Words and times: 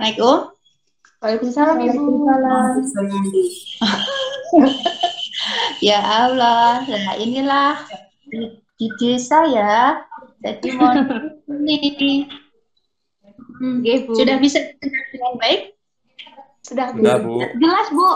Assalamualaikum. 0.00 0.56
Waalaikumsalam 1.20 1.76
Ibu. 1.84 2.24
ya 5.92 6.00
Allah, 6.00 6.80
nah 6.88 7.20
inilah 7.20 7.84
di, 8.24 8.64
di 8.80 8.88
desa 8.96 9.44
ya. 9.44 10.00
Jadi 10.40 10.72
mau 10.72 10.96
ini 11.52 12.24
hmm, 13.60 13.84
Bu. 14.08 14.16
sudah 14.16 14.40
bisa 14.40 14.72
dengar 14.80 15.04
dengan 15.12 15.32
baik? 15.36 15.76
Sudah, 16.64 16.96
Sudah, 16.96 17.20
Bu. 17.20 17.44
Jelas, 17.60 17.92
Bu. 17.92 18.10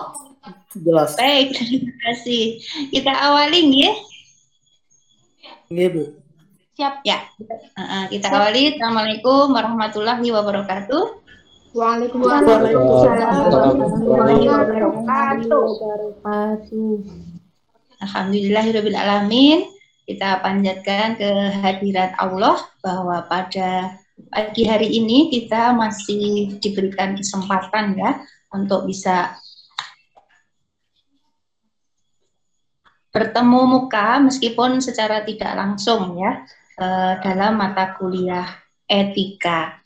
Jelas. 0.80 1.12
Baik, 1.20 1.52
terima 1.52 1.92
kasih. 2.08 2.64
Kita 2.96 3.12
awali 3.12 3.84
ya. 3.84 3.92
Iya, 5.68 5.92
Bu. 5.92 6.16
Siap. 6.80 7.04
Ya, 7.04 7.28
uh, 7.76 8.08
kita 8.08 8.32
awali. 8.32 8.72
Assalamualaikum 8.72 9.52
warahmatullahi 9.52 10.32
wabarakatuh. 10.32 11.23
Waalaikumsalam 11.74 12.70
warahmatullahi 12.70 14.46
wabarakatuh. 14.46 15.66
Alhamdulillahirabbil 17.98 18.94
alamin. 18.94 19.66
Kita 20.06 20.38
panjatkan 20.38 21.18
kehadirat 21.18 22.14
Allah 22.22 22.62
bahwa 22.78 23.26
pada 23.26 23.98
pagi 24.30 24.70
hari 24.70 25.02
ini 25.02 25.34
kita 25.34 25.74
masih 25.74 26.62
diberikan 26.62 27.18
kesempatan 27.18 27.98
ya 27.98 28.22
untuk 28.54 28.86
bisa 28.86 29.34
bertemu 33.10 33.60
muka 33.66 34.22
meskipun 34.22 34.78
secara 34.78 35.26
tidak 35.26 35.58
langsung 35.58 36.22
ya 36.22 36.46
eh, 36.78 37.18
dalam 37.18 37.58
mata 37.58 37.98
kuliah 37.98 38.46
etika. 38.86 39.83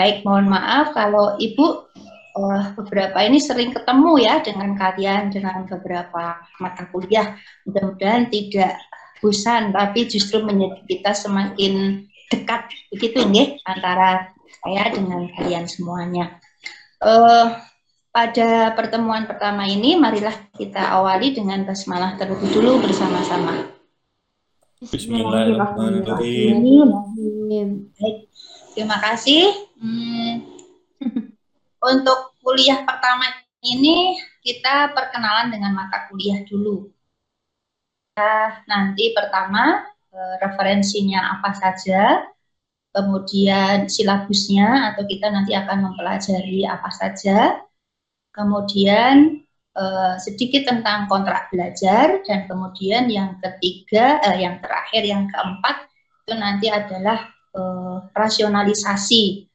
Baik, 0.00 0.24
mohon 0.24 0.48
maaf 0.48 0.96
kalau 0.96 1.36
Ibu 1.36 1.92
eh, 2.32 2.72
beberapa 2.72 3.20
ini 3.20 3.36
sering 3.36 3.76
ketemu 3.76 4.16
ya 4.16 4.40
dengan 4.40 4.72
kalian 4.72 5.28
dengan 5.28 5.68
beberapa 5.68 6.40
mata 6.56 6.88
kuliah. 6.88 7.36
Mudah-mudahan 7.68 8.32
tidak 8.32 8.80
bosan 9.20 9.76
tapi 9.76 10.08
justru 10.08 10.40
menjadi 10.40 10.80
kita 10.88 11.12
semakin 11.12 12.00
dekat 12.32 12.72
begitu 12.88 13.28
ya 13.28 13.60
antara 13.68 14.32
saya 14.64 14.88
dengan 14.88 15.28
kalian 15.36 15.68
semuanya. 15.68 16.40
Uh, 17.04 17.60
pada 18.08 18.72
pertemuan 18.72 19.28
pertama 19.28 19.68
ini, 19.68 20.00
marilah 20.00 20.32
kita 20.56 20.96
awali 20.96 21.36
dengan 21.36 21.68
basmalah 21.68 22.16
terlebih 22.16 22.48
dulu 22.48 22.80
bersama-sama. 22.88 23.68
Bismillahirrahmanirrahim. 24.80 26.56
Baik, 28.00 28.32
terima 28.80 28.96
kasih. 28.96 29.44
Hmm, 29.76 30.40
untuk 31.92 32.32
kuliah 32.40 32.80
pertama 32.88 33.28
ini 33.60 34.16
kita 34.40 34.96
perkenalan 34.96 35.52
dengan 35.52 35.76
mata 35.76 36.08
kuliah 36.08 36.40
dulu. 36.48 36.88
Kita 38.08 38.64
nanti 38.64 39.12
pertama 39.12 39.84
eh, 40.08 40.34
referensinya 40.40 41.36
apa 41.36 41.52
saja, 41.52 42.24
kemudian 42.96 43.84
silabusnya 43.92 44.96
atau 44.96 45.04
kita 45.04 45.28
nanti 45.28 45.52
akan 45.52 45.92
mempelajari 45.92 46.64
apa 46.64 46.88
saja, 46.88 47.60
kemudian 48.32 49.44
uh, 49.78 50.18
sedikit 50.18 50.66
tentang 50.66 51.06
kontrak 51.06 51.52
belajar 51.54 52.18
dan 52.26 52.50
kemudian 52.50 53.06
yang 53.06 53.38
ketiga 53.38 54.18
uh, 54.22 54.34
yang 54.34 54.58
terakhir 54.58 55.02
yang 55.06 55.30
keempat 55.30 55.86
itu 56.26 56.34
nanti 56.34 56.66
adalah 56.66 57.30
uh, 57.54 57.98
rasionalisasi 58.12 59.46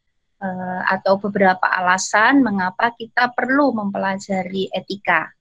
uh, 0.41 0.81
atau 0.89 1.19
beberapa 1.19 1.63
alasan 1.63 2.43
mengapa 2.43 2.91
kita 2.95 3.31
perlu 3.31 3.71
mempelajari 3.75 4.71
etika 4.71 5.31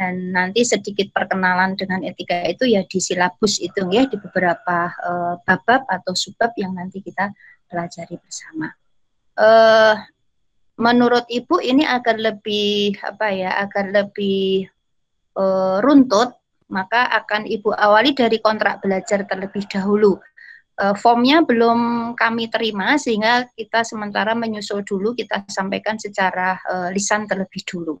dan 0.00 0.32
nanti 0.32 0.64
sedikit 0.64 1.12
perkenalan 1.12 1.76
dengan 1.76 2.00
etika 2.00 2.48
itu 2.48 2.64
ya 2.64 2.80
di 2.88 2.98
silabus 3.04 3.60
itu 3.60 3.84
ya 3.92 4.08
di 4.08 4.16
beberapa 4.16 4.88
uh, 4.96 5.34
babab 5.44 5.84
atau 5.84 6.16
subbab 6.16 6.56
yang 6.56 6.72
nanti 6.72 7.04
kita 7.04 7.28
pelajari 7.68 8.16
bersama. 8.16 8.72
Uh, 9.36 10.00
menurut 10.80 11.28
Ibu 11.28 11.60
ini 11.60 11.84
agar 11.84 12.16
lebih 12.16 12.96
apa 13.04 13.28
ya, 13.28 13.60
agar 13.60 13.92
lebih 13.92 14.66
runtut, 15.80 16.36
maka 16.68 17.08
akan 17.16 17.48
Ibu 17.48 17.72
awali 17.72 18.12
dari 18.12 18.38
kontrak 18.40 18.80
belajar 18.84 19.24
terlebih 19.24 19.64
dahulu. 19.68 20.20
Uh, 20.80 20.96
formnya 20.96 21.44
belum 21.44 22.12
kami 22.16 22.48
terima 22.48 22.96
sehingga 22.96 23.44
kita 23.52 23.84
sementara 23.84 24.32
menyusul 24.32 24.80
dulu 24.80 25.12
kita 25.12 25.44
sampaikan 25.44 26.00
secara 26.00 26.56
uh, 26.56 26.88
lisan 26.88 27.28
terlebih 27.28 27.60
dulu. 27.68 28.00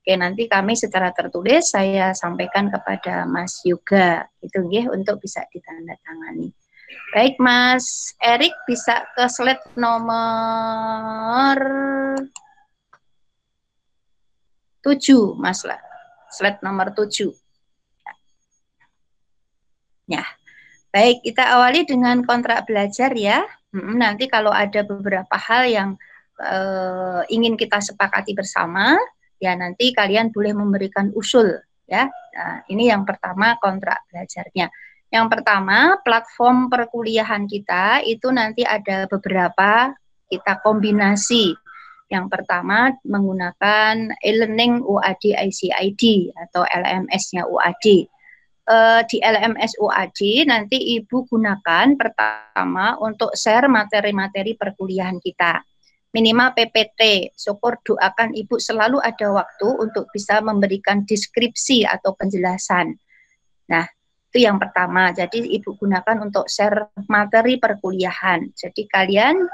Oke, 0.00 0.16
nanti 0.16 0.48
kami 0.48 0.72
secara 0.72 1.12
tertulis 1.12 1.76
saya 1.76 2.16
sampaikan 2.16 2.72
kepada 2.72 3.28
Mas 3.28 3.60
Yoga 3.68 4.24
itu 4.40 4.64
ya 4.72 4.88
untuk 4.88 5.20
bisa 5.20 5.44
ditandatangani. 5.52 6.54
Baik, 7.12 7.36
Mas 7.42 8.14
Erik 8.22 8.54
bisa 8.64 9.02
ke 9.12 9.26
slide 9.26 9.74
nomor 9.74 11.58
7, 14.86 15.34
Mas 15.34 15.66
lah. 15.66 15.82
Slide 16.30 16.62
nomor 16.62 16.94
7. 16.94 17.34
Ya. 20.06 20.22
Baik, 20.96 21.28
kita 21.28 21.44
awali 21.60 21.84
dengan 21.84 22.24
kontrak 22.24 22.64
belajar 22.64 23.12
ya. 23.12 23.44
Nanti 23.76 24.32
kalau 24.32 24.48
ada 24.48 24.80
beberapa 24.80 25.36
hal 25.36 25.68
yang 25.68 25.90
uh, 26.40 27.20
ingin 27.28 27.52
kita 27.52 27.84
sepakati 27.84 28.32
bersama, 28.32 28.96
ya 29.36 29.52
nanti 29.52 29.92
kalian 29.92 30.32
boleh 30.32 30.56
memberikan 30.56 31.12
usul 31.12 31.52
ya. 31.84 32.08
Nah, 32.08 32.64
ini 32.72 32.88
yang 32.88 33.04
pertama 33.04 33.60
kontrak 33.60 34.08
belajarnya. 34.08 34.72
Yang 35.12 35.26
pertama, 35.36 36.00
platform 36.00 36.72
perkuliahan 36.72 37.44
kita 37.44 38.00
itu 38.00 38.32
nanti 38.32 38.64
ada 38.64 39.04
beberapa 39.04 39.92
kita 40.32 40.64
kombinasi. 40.64 41.52
Yang 42.08 42.26
pertama 42.32 42.96
menggunakan 43.04 44.16
e-learning 44.24 44.80
UAD 44.80 45.44
ICID 45.44 46.32
atau 46.32 46.64
LMS-nya 46.64 47.44
UAD. 47.44 48.15
Uh, 48.66 48.98
di 49.06 49.22
LMS 49.22 49.78
UAD 49.78 50.50
nanti 50.50 50.98
Ibu 50.98 51.30
gunakan 51.30 51.94
pertama 51.94 52.98
untuk 52.98 53.30
share 53.38 53.70
materi-materi 53.70 54.58
perkuliahan 54.58 55.22
kita. 55.22 55.62
Minimal 56.10 56.50
PPT, 56.50 57.30
syukur 57.38 57.78
doakan 57.86 58.34
Ibu 58.34 58.58
selalu 58.58 58.98
ada 58.98 59.30
waktu 59.30 59.68
untuk 59.70 60.10
bisa 60.10 60.42
memberikan 60.42 61.06
deskripsi 61.06 61.86
atau 61.86 62.18
penjelasan. 62.18 62.98
Nah, 63.70 63.86
itu 64.34 64.42
yang 64.42 64.58
pertama. 64.58 65.14
Jadi 65.14 65.46
Ibu 65.46 65.78
gunakan 65.78 66.26
untuk 66.26 66.50
share 66.50 66.90
materi 67.06 67.62
perkuliahan. 67.62 68.50
Jadi 68.50 68.90
kalian 68.90 69.46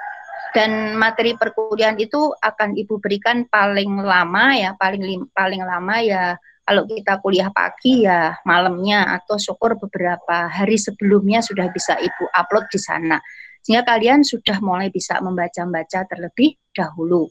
dan 0.56 0.96
materi 0.96 1.36
perkuliahan 1.36 2.00
itu 2.00 2.32
akan 2.32 2.80
Ibu 2.80 2.96
berikan 2.96 3.44
paling 3.44 3.92
lama 4.00 4.56
ya, 4.56 4.72
paling 4.72 5.28
paling 5.36 5.60
lama 5.60 5.96
ya 6.00 6.32
kalau 6.62 6.86
kita 6.86 7.18
kuliah 7.18 7.50
pagi 7.50 8.06
ya 8.06 8.38
malamnya 8.46 9.18
atau 9.18 9.36
syukur 9.36 9.74
beberapa 9.78 10.46
hari 10.46 10.78
sebelumnya 10.78 11.42
sudah 11.42 11.68
bisa 11.74 11.98
Ibu 11.98 12.30
upload 12.30 12.66
di 12.70 12.78
sana. 12.78 13.18
Sehingga 13.62 13.86
kalian 13.86 14.26
sudah 14.26 14.58
mulai 14.58 14.90
bisa 14.90 15.22
membaca-baca 15.22 16.06
terlebih 16.10 16.58
dahulu. 16.74 17.30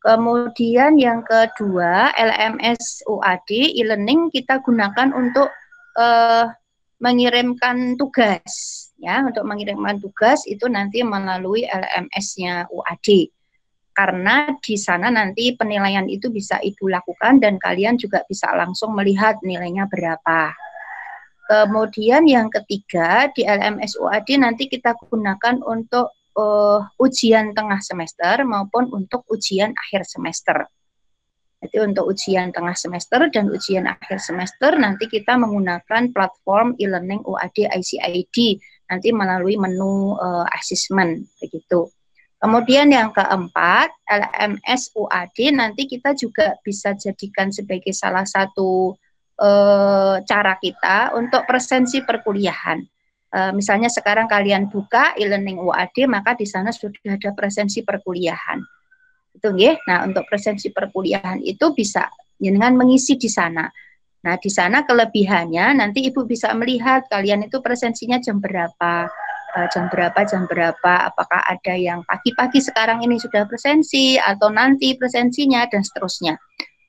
Kemudian 0.00 0.96
yang 0.96 1.20
kedua, 1.20 2.16
LMS 2.16 3.04
UAD 3.04 3.76
e-learning 3.76 4.32
kita 4.32 4.64
gunakan 4.64 5.12
untuk 5.12 5.52
uh, 6.00 6.48
mengirimkan 7.00 7.96
tugas 7.96 8.44
ya 9.00 9.24
untuk 9.24 9.48
mengirimkan 9.48 9.96
tugas 9.98 10.44
itu 10.44 10.68
nanti 10.68 11.00
melalui 11.00 11.64
LMS-nya 11.64 12.68
UAD 12.68 13.32
karena 14.00 14.56
di 14.64 14.80
sana 14.80 15.12
nanti 15.12 15.52
penilaian 15.52 16.08
itu 16.08 16.32
bisa 16.32 16.56
ibu 16.64 16.88
lakukan 16.88 17.36
dan 17.36 17.60
kalian 17.60 18.00
juga 18.00 18.24
bisa 18.24 18.48
langsung 18.56 18.96
melihat 18.96 19.36
nilainya 19.44 19.84
berapa. 19.92 20.56
Kemudian 21.44 22.24
yang 22.24 22.48
ketiga 22.48 23.28
di 23.36 23.44
LMS 23.44 24.00
UAD 24.00 24.40
nanti 24.40 24.72
kita 24.72 24.96
gunakan 24.96 25.60
untuk 25.68 26.16
uh, 26.32 26.80
ujian 26.96 27.52
tengah 27.52 27.84
semester 27.84 28.40
maupun 28.48 28.88
untuk 28.88 29.28
ujian 29.28 29.76
akhir 29.76 30.08
semester. 30.08 30.64
Jadi 31.60 31.76
untuk 31.84 32.08
ujian 32.08 32.56
tengah 32.56 32.72
semester 32.72 33.28
dan 33.28 33.52
ujian 33.52 33.84
akhir 33.84 34.16
semester 34.16 34.80
nanti 34.80 35.12
kita 35.12 35.36
menggunakan 35.36 36.08
platform 36.16 36.72
e-learning 36.80 37.20
UAD 37.28 37.68
ICID 37.68 38.64
nanti 38.88 39.12
melalui 39.12 39.60
menu 39.60 40.16
uh, 40.16 40.48
assessment 40.56 41.28
begitu. 41.36 41.92
Kemudian 42.40 42.88
yang 42.88 43.12
keempat, 43.12 43.92
LMS 44.08 44.96
UAD 44.96 45.52
nanti 45.52 45.84
kita 45.84 46.16
juga 46.16 46.56
bisa 46.64 46.96
jadikan 46.96 47.52
sebagai 47.52 47.92
salah 47.92 48.24
satu 48.24 48.96
uh, 49.36 50.16
cara 50.24 50.56
kita 50.56 51.12
untuk 51.20 51.44
presensi 51.44 52.00
perkuliahan. 52.00 52.80
Uh, 53.30 53.52
misalnya 53.52 53.92
sekarang 53.92 54.24
kalian 54.24 54.72
buka 54.72 55.12
e-learning 55.20 55.60
UAD, 55.60 56.08
maka 56.08 56.32
di 56.32 56.48
sana 56.48 56.72
sudah 56.72 57.14
ada 57.14 57.30
presensi 57.36 57.84
perkuliahan 57.84 58.58
Itu 59.36 59.52
nggih. 59.52 59.84
Nah, 59.84 60.08
untuk 60.08 60.24
presensi 60.24 60.72
perkuliahan 60.72 61.44
itu 61.44 61.76
bisa 61.76 62.08
dengan 62.40 62.72
mengisi 62.72 63.20
di 63.20 63.28
sana. 63.28 63.68
Nah, 64.20 64.36
di 64.40 64.48
sana 64.48 64.88
kelebihannya 64.88 65.76
nanti 65.76 66.08
Ibu 66.08 66.24
bisa 66.24 66.52
melihat 66.56 67.04
kalian 67.12 67.44
itu 67.48 67.60
presensinya 67.60 68.16
jam 68.16 68.40
berapa, 68.40 69.08
uh, 69.56 69.66
jam 69.70 69.90
berapa, 69.90 70.20
jam 70.26 70.46
berapa, 70.46 70.92
apakah 71.10 71.40
ada 71.46 71.74
yang 71.74 72.02
pagi-pagi 72.06 72.62
sekarang 72.62 73.02
ini 73.02 73.18
sudah 73.18 73.46
presensi 73.46 74.18
atau 74.18 74.50
nanti 74.50 74.94
presensinya 74.94 75.66
dan 75.70 75.82
seterusnya. 75.82 76.34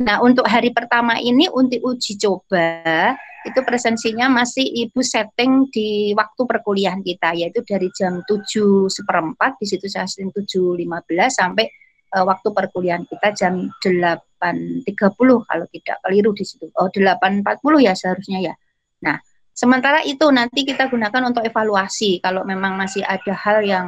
Nah, 0.01 0.17
untuk 0.25 0.49
hari 0.49 0.73
pertama 0.73 1.21
ini 1.21 1.45
untuk 1.53 1.77
uji 1.85 2.17
coba 2.17 3.13
itu 3.41 3.59
presensinya 3.65 4.29
masih 4.29 4.65
Ibu 4.65 5.01
setting 5.01 5.65
di 5.73 6.13
waktu 6.13 6.41
perkuliahan 6.45 7.01
kita 7.01 7.33
yaitu 7.33 7.65
dari 7.65 7.89
jam 7.97 8.21
7 8.29 8.85
seperempat 8.85 9.57
di 9.57 9.65
situ 9.65 9.89
saya 9.89 10.05
setting 10.05 10.29
7.15 10.29 10.85
sampai 11.33 11.65
uh, 12.13 12.25
waktu 12.25 12.49
perkuliahan 12.53 13.05
kita 13.09 13.27
jam 13.33 13.53
8.30 13.81 14.85
kalau 15.21 15.65
tidak 15.73 15.97
keliru 16.05 16.31
di 16.37 16.45
situ. 16.45 16.69
Oh, 16.77 16.89
8.40 16.89 17.41
ya 17.81 17.93
seharusnya 17.97 18.39
ya. 18.41 18.53
Nah, 19.01 19.17
sementara 19.61 20.01
itu 20.01 20.25
nanti 20.33 20.65
kita 20.65 20.89
gunakan 20.89 21.29
untuk 21.29 21.45
evaluasi 21.45 22.17
kalau 22.17 22.41
memang 22.41 22.73
masih 22.73 23.05
ada 23.05 23.33
hal 23.37 23.61
yang 23.61 23.87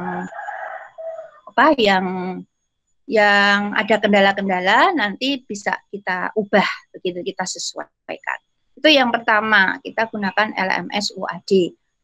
apa 1.50 1.74
yang 1.74 2.06
yang 3.10 3.74
ada 3.74 3.98
kendala-kendala 3.98 4.94
nanti 4.94 5.42
bisa 5.42 5.74
kita 5.90 6.30
ubah 6.38 6.94
begitu 6.94 7.26
kita 7.26 7.42
sesuaikan. 7.42 8.38
Itu 8.74 8.88
yang 8.90 9.12
pertama, 9.12 9.76
kita 9.84 10.08
gunakan 10.08 10.54
LMS 10.56 11.12
UAD. 11.14 11.52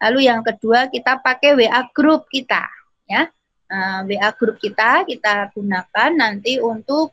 Lalu 0.01 0.19
yang 0.27 0.43
kedua 0.45 0.91
kita 0.91 1.23
pakai 1.23 1.55
WA 1.57 1.83
group 1.95 2.27
kita 2.33 2.65
ya 3.11 3.27
eh, 3.69 4.01
WA 4.07 4.31
grup 4.39 4.57
kita 4.63 5.05
kita 5.05 5.51
gunakan 5.53 6.11
nanti 6.15 6.63
untuk 6.63 7.13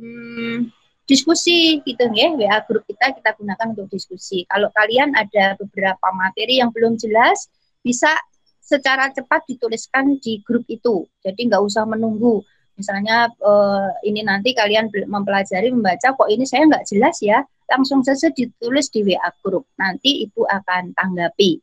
hmm, 0.00 0.77
diskusi 1.08 1.80
gitu 1.82 2.04
ya. 2.12 2.36
WA 2.36 2.60
grup 2.68 2.84
kita 2.84 3.16
kita 3.16 3.32
gunakan 3.40 3.72
untuk 3.72 3.88
diskusi. 3.88 4.44
Kalau 4.44 4.68
kalian 4.76 5.16
ada 5.16 5.56
beberapa 5.56 6.08
materi 6.12 6.60
yang 6.60 6.68
belum 6.68 7.00
jelas 7.00 7.48
bisa 7.80 8.12
secara 8.60 9.08
cepat 9.08 9.48
dituliskan 9.48 10.20
di 10.20 10.44
grup 10.44 10.68
itu. 10.68 11.08
Jadi 11.24 11.48
nggak 11.48 11.64
usah 11.64 11.88
menunggu. 11.88 12.44
Misalnya 12.76 13.32
uh, 13.42 13.90
ini 14.06 14.22
nanti 14.22 14.54
kalian 14.54 14.92
mempelajari 15.08 15.72
membaca 15.72 16.14
kok 16.14 16.28
ini 16.28 16.44
saya 16.44 16.68
nggak 16.68 16.84
jelas 16.86 17.18
ya? 17.24 17.42
Langsung 17.66 18.04
saja 18.04 18.28
ditulis 18.30 18.92
di 18.92 19.02
WA 19.02 19.32
grup 19.40 19.66
nanti 19.80 20.28
ibu 20.28 20.44
akan 20.44 20.92
tanggapi. 20.92 21.58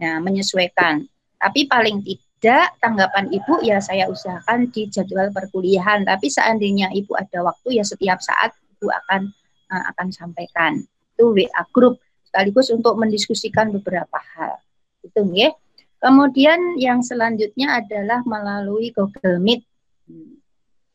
Nah 0.00 0.22
menyesuaikan. 0.22 1.02
Tapi 1.36 1.68
paling 1.68 2.00
tidak 2.06 2.24
ada 2.36 2.70
tanggapan 2.78 3.26
ibu 3.32 3.58
ya 3.64 3.82
saya 3.82 4.06
usahakan 4.06 4.70
di 4.70 4.86
jadwal 4.86 5.32
perkuliahan. 5.34 6.06
Tapi 6.06 6.30
seandainya 6.30 6.94
ibu 6.94 7.18
ada 7.18 7.42
waktu 7.42 7.80
ya 7.80 7.84
setiap 7.84 8.22
saat 8.22 8.54
ibu 8.76 8.92
akan 8.92 9.32
uh, 9.72 9.84
akan 9.96 10.08
sampaikan 10.12 10.84
itu 11.16 11.24
WA 11.32 11.62
grup 11.72 11.96
sekaligus 12.28 12.68
untuk 12.68 13.00
mendiskusikan 13.00 13.72
beberapa 13.72 14.20
hal. 14.36 14.60
Itu 15.00 15.24
ya. 15.32 15.48
Kemudian 15.96 16.76
yang 16.76 17.00
selanjutnya 17.00 17.80
adalah 17.80 18.20
melalui 18.28 18.92
Google 18.92 19.40
Meet. 19.40 19.64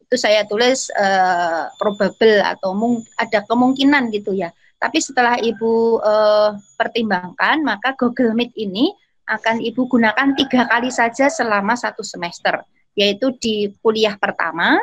Itu 0.06 0.14
saya 0.14 0.46
tulis 0.46 0.94
uh, 0.94 1.74
probable 1.82 2.46
atau 2.46 2.78
mung 2.78 3.02
ada 3.18 3.42
kemungkinan 3.42 4.14
gitu 4.14 4.38
ya. 4.38 4.54
Tapi 4.78 5.02
setelah 5.02 5.42
ibu 5.42 5.98
uh, 6.06 6.54
pertimbangkan 6.78 7.66
maka 7.66 7.98
Google 7.98 8.38
Meet 8.38 8.54
ini 8.62 8.94
akan 9.32 9.64
Ibu 9.64 9.88
gunakan 9.88 10.36
tiga 10.36 10.68
kali 10.68 10.92
saja 10.92 11.32
selama 11.32 11.80
satu 11.80 12.04
semester, 12.04 12.68
yaitu 13.00 13.32
di 13.40 13.72
kuliah 13.80 14.20
pertama, 14.20 14.76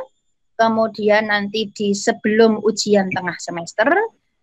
kemudian 0.59 1.31
nanti 1.31 1.71
di 1.71 1.95
sebelum 1.95 2.59
ujian 2.67 3.07
tengah 3.15 3.39
semester, 3.39 3.87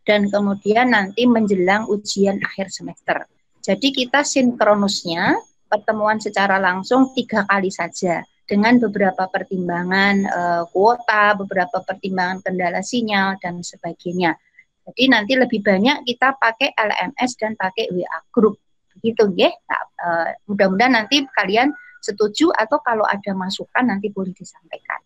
dan 0.07 0.31
kemudian 0.31 0.95
nanti 0.95 1.27
menjelang 1.27 1.89
ujian 1.91 2.39
akhir 2.39 2.71
semester. 2.71 3.27
Jadi 3.59 3.91
kita 3.91 4.21
sinkronusnya 4.23 5.35
pertemuan 5.67 6.21
secara 6.21 6.61
langsung 6.61 7.11
tiga 7.17 7.43
kali 7.49 7.73
saja 7.73 8.21
dengan 8.45 8.77
beberapa 8.77 9.25
pertimbangan 9.25 10.15
e, 10.21 10.41
kuota, 10.69 11.33
beberapa 11.33 11.81
pertimbangan 11.81 12.45
kendala 12.45 12.85
sinyal 12.85 13.41
dan 13.41 13.65
sebagainya. 13.65 14.37
Jadi 14.85 15.03
nanti 15.09 15.33
lebih 15.33 15.65
banyak 15.65 16.05
kita 16.05 16.37
pakai 16.37 16.77
LMS 16.77 17.41
dan 17.41 17.57
pakai 17.57 17.89
WA 17.89 18.19
group 18.29 18.61
gitu 19.01 19.33
ya. 19.33 19.49
Uh, 19.97 20.29
mudah-mudahan 20.45 20.93
nanti 20.93 21.25
kalian 21.33 21.73
setuju 22.05 22.53
atau 22.53 22.77
kalau 22.85 23.01
ada 23.01 23.33
masukan 23.33 23.89
nanti 23.89 24.13
boleh 24.13 24.29
disampaikan. 24.37 25.01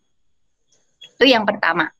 Itu 1.20 1.28
yang 1.28 1.44
pertama. 1.44 1.92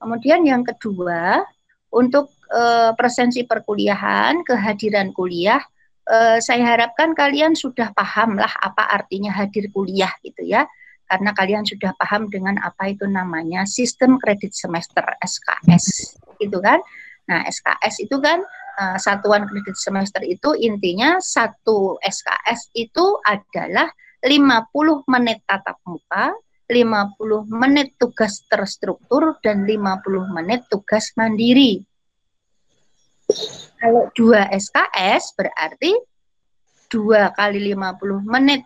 Kemudian 0.00 0.40
yang 0.48 0.64
kedua, 0.64 1.44
untuk 1.92 2.32
uh, 2.48 2.96
presensi 2.96 3.44
perkuliahan, 3.44 4.40
kehadiran 4.48 5.12
kuliah, 5.12 5.60
uh, 6.08 6.40
saya 6.40 6.72
harapkan 6.72 7.12
kalian 7.12 7.52
sudah 7.52 7.92
paham 7.92 8.40
lah 8.40 8.48
apa 8.64 8.88
artinya 8.96 9.28
hadir 9.28 9.68
kuliah 9.68 10.08
gitu 10.24 10.40
ya. 10.48 10.64
Karena 11.04 11.36
kalian 11.36 11.68
sudah 11.68 11.92
paham 12.00 12.32
dengan 12.32 12.56
apa 12.64 12.88
itu 12.88 13.04
namanya 13.04 13.68
sistem 13.68 14.16
kredit 14.16 14.56
semester 14.56 15.04
SKS 15.20 16.16
gitu 16.40 16.64
kan. 16.64 16.80
Nah, 17.28 17.44
SKS 17.44 18.08
itu 18.08 18.16
kan 18.24 18.40
uh, 18.80 18.96
satuan 18.96 19.44
kredit 19.44 19.76
semester 19.76 20.24
itu 20.24 20.56
intinya 20.56 21.20
satu 21.20 22.00
SKS 22.00 22.72
itu 22.72 23.20
adalah 23.28 23.92
50 24.24 25.04
menit 25.12 25.44
tatap 25.44 25.76
muka, 25.84 26.32
50 26.70 27.50
menit 27.50 27.98
tugas 27.98 28.46
terstruktur 28.46 29.42
dan 29.42 29.66
50 29.66 30.30
menit 30.30 30.70
tugas 30.70 31.10
mandiri. 31.18 31.82
Kalau 33.82 34.06
dua 34.14 34.46
SKS 34.54 35.34
berarti 35.34 35.92
dua 36.86 37.34
kali 37.34 37.74
50 37.74 38.22
menit 38.22 38.62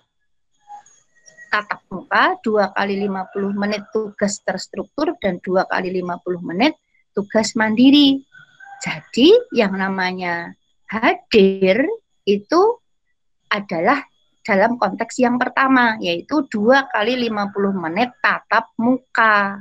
tatap 1.48 1.86
muka, 1.86 2.34
dua 2.42 2.74
kali 2.74 2.98
50 3.06 3.54
menit 3.54 3.82
tugas 3.94 4.42
terstruktur 4.42 5.14
dan 5.22 5.38
dua 5.38 5.64
kali 5.70 5.94
50 6.02 6.50
menit 6.50 6.74
tugas 7.14 7.54
mandiri. 7.54 8.20
Jadi 8.82 9.32
yang 9.54 9.78
namanya 9.78 10.50
hadir 10.90 11.86
itu 12.26 12.62
adalah 13.48 14.02
dalam 14.44 14.76
konteks 14.76 15.18
yang 15.24 15.40
pertama, 15.40 15.96
yaitu 15.98 16.44
dua 16.52 16.84
kali 16.92 17.16
50 17.16 17.72
menit 17.88 18.12
tatap 18.20 18.70
muka. 18.76 19.56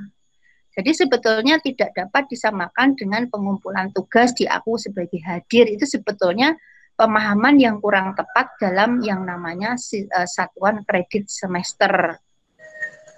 Jadi 0.73 0.91
sebetulnya 0.91 1.61
tidak 1.63 1.95
dapat 1.95 2.27
disamakan 2.27 2.97
dengan 2.97 3.29
pengumpulan 3.29 3.93
tugas 3.95 4.35
di 4.35 4.43
aku 4.49 4.75
sebagai 4.75 5.21
hadir. 5.23 5.69
Itu 5.69 5.85
sebetulnya 5.87 6.57
pemahaman 6.97 7.61
yang 7.61 7.77
kurang 7.77 8.17
tepat 8.17 8.57
dalam 8.57 8.99
yang 9.05 9.23
namanya 9.23 9.77
uh, 9.77 10.27
satuan 10.27 10.81
kredit 10.83 11.29
semester. 11.29 12.17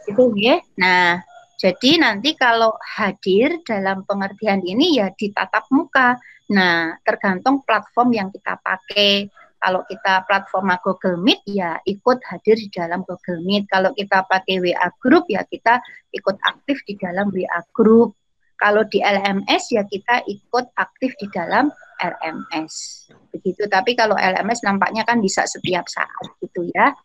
Itu 0.05 0.35
ya. 0.35 0.59
Nah, 0.77 1.23
jadi 1.55 1.97
nanti 1.97 2.35
kalau 2.35 2.75
hadir 2.83 3.63
dalam 3.63 4.03
pengertian 4.03 4.59
ini 4.61 4.99
ya 4.99 5.09
ditatap 5.15 5.71
muka. 5.71 6.19
Nah, 6.51 6.99
tergantung 7.01 7.63
platform 7.63 8.09
yang 8.13 8.29
kita 8.29 8.59
pakai. 8.59 9.31
Kalau 9.59 9.81
kita 9.87 10.23
platform 10.29 10.75
Google 10.83 11.17
Meet 11.17 11.41
ya 11.49 11.79
ikut 11.87 12.21
hadir 12.29 12.55
di 12.59 12.69
dalam 12.69 13.01
Google 13.07 13.41
Meet. 13.41 13.65
Kalau 13.71 13.91
kita 13.95 14.27
pakai 14.27 14.61
WA 14.61 14.87
Group 15.01 15.25
ya 15.31 15.41
kita 15.47 15.81
ikut 16.13 16.37
aktif 16.43 16.83
di 16.85 16.93
dalam 16.99 17.33
WA 17.33 17.59
Group. 17.73 18.13
Kalau 18.55 18.87
di 18.87 19.03
LMS 19.03 19.75
ya 19.75 19.83
kita 19.83 20.23
ikut 20.27 20.65
aktif 20.79 21.17
di 21.19 21.27
dalam 21.33 21.67
LMS. 21.99 23.07
Begitu. 23.31 23.67
Tapi 23.67 23.95
kalau 23.95 24.15
LMS 24.15 24.63
nampaknya 24.63 25.03
kan 25.03 25.19
bisa 25.19 25.43
setiap 25.47 25.87
saat 25.91 26.23
gitu 26.39 26.67
ya. 26.71 26.95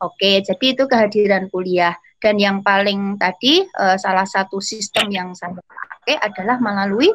Oke, 0.00 0.40
jadi 0.40 0.64
itu 0.72 0.88
kehadiran 0.88 1.52
kuliah. 1.52 1.92
Dan 2.20 2.40
yang 2.40 2.60
paling 2.64 3.20
tadi 3.20 3.64
uh, 3.80 3.96
salah 4.00 4.24
satu 4.24 4.60
sistem 4.60 5.08
yang 5.12 5.28
saya 5.36 5.56
pakai 5.56 6.16
adalah 6.20 6.56
melalui 6.60 7.08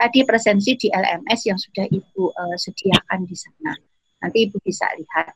tadi 0.00 0.24
presensi 0.24 0.76
di 0.76 0.88
LMS 0.88 1.40
yang 1.48 1.60
sudah 1.60 1.84
Ibu 1.84 2.32
uh, 2.32 2.56
sediakan 2.56 3.20
di 3.28 3.36
sana. 3.36 3.72
Nanti 4.20 4.48
Ibu 4.48 4.60
bisa 4.60 4.86
lihat. 4.96 5.32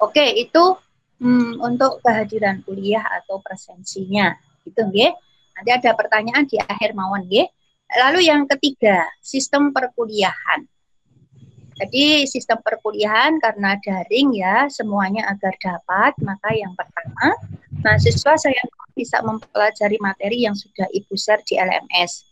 Oke, 0.00 0.24
itu 0.36 0.76
hmm, 1.20 1.60
untuk 1.60 2.00
kehadiran 2.02 2.64
kuliah 2.64 3.04
atau 3.22 3.38
presensinya. 3.44 4.34
Gitu, 4.64 4.78
nggih. 4.78 5.12
Nanti 5.58 5.70
ada 5.74 5.90
pertanyaan 5.96 6.44
di 6.48 6.56
akhir 6.58 6.96
mawon, 6.96 7.28
nggih. 7.28 7.48
Lalu 7.88 8.28
yang 8.28 8.44
ketiga, 8.44 9.08
sistem 9.24 9.72
perkuliahan. 9.72 10.68
Jadi 11.78 12.26
sistem 12.26 12.58
perkuliahan 12.58 13.38
karena 13.38 13.78
daring 13.78 14.34
ya 14.34 14.66
semuanya 14.66 15.30
agar 15.30 15.54
dapat, 15.62 16.12
maka 16.26 16.50
yang 16.50 16.74
pertama 16.74 17.38
mahasiswa 17.86 18.34
saya 18.34 18.62
bisa 18.98 19.22
mempelajari 19.22 19.94
materi 20.02 20.42
yang 20.42 20.58
sudah 20.58 20.90
Ibu 20.90 21.14
share 21.14 21.40
di 21.46 21.54
LMS. 21.54 22.27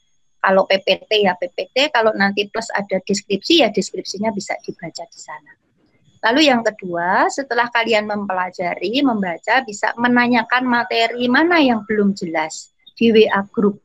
Kalau 0.46 0.62
PPT 0.62 1.26
ya 1.26 1.34
PPT, 1.34 1.90
kalau 1.90 2.14
nanti 2.14 2.46
plus 2.46 2.70
ada 2.70 3.02
deskripsi 3.02 3.66
ya 3.66 3.68
deskripsinya 3.74 4.30
bisa 4.30 4.54
dibaca 4.62 5.02
di 5.02 5.18
sana. 5.18 5.52
Lalu 6.22 6.46
yang 6.46 6.62
kedua, 6.62 7.26
setelah 7.26 7.66
kalian 7.66 8.06
mempelajari, 8.06 9.02
membaca, 9.02 9.66
bisa 9.66 9.90
menanyakan 9.98 10.62
materi 10.62 11.26
mana 11.26 11.58
yang 11.58 11.82
belum 11.82 12.14
jelas. 12.14 12.70
di 12.96 13.12
WA 13.12 13.44
group. 13.52 13.76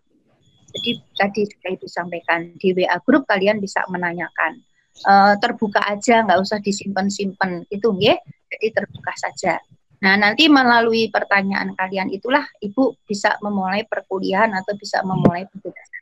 Jadi 0.72 1.04
tadi 1.20 1.44
sudah 1.44 1.70
ibu 1.76 1.84
sampaikan 1.84 2.56
di 2.56 2.72
WA 2.72 2.96
group 3.04 3.28
kalian 3.28 3.60
bisa 3.60 3.84
menanyakan 3.92 4.64
uh, 5.04 5.36
terbuka 5.36 5.84
aja 5.84 6.24
nggak 6.24 6.40
usah 6.40 6.64
disimpan-simpan 6.64 7.68
itu 7.68 7.92
ya 8.00 8.16
jadi 8.48 8.68
terbuka 8.72 9.12
saja. 9.20 9.60
Nah 10.02 10.18
nanti 10.18 10.50
melalui 10.50 11.12
pertanyaan 11.14 11.76
kalian 11.78 12.10
itulah 12.10 12.48
ibu 12.64 12.96
bisa 13.06 13.38
memulai 13.44 13.86
perkuliahan 13.86 14.56
atau 14.56 14.74
bisa 14.80 15.04
memulai 15.06 15.46
penjelasan. 15.52 16.01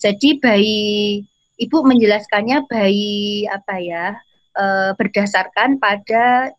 Jadi 0.00 0.40
bayi 0.40 1.20
ibu 1.60 1.78
menjelaskannya 1.84 2.64
bayi 2.64 3.44
apa 3.44 3.74
ya 3.78 4.16
uh, 4.56 4.90
berdasarkan 4.96 5.76
pada 5.76 6.50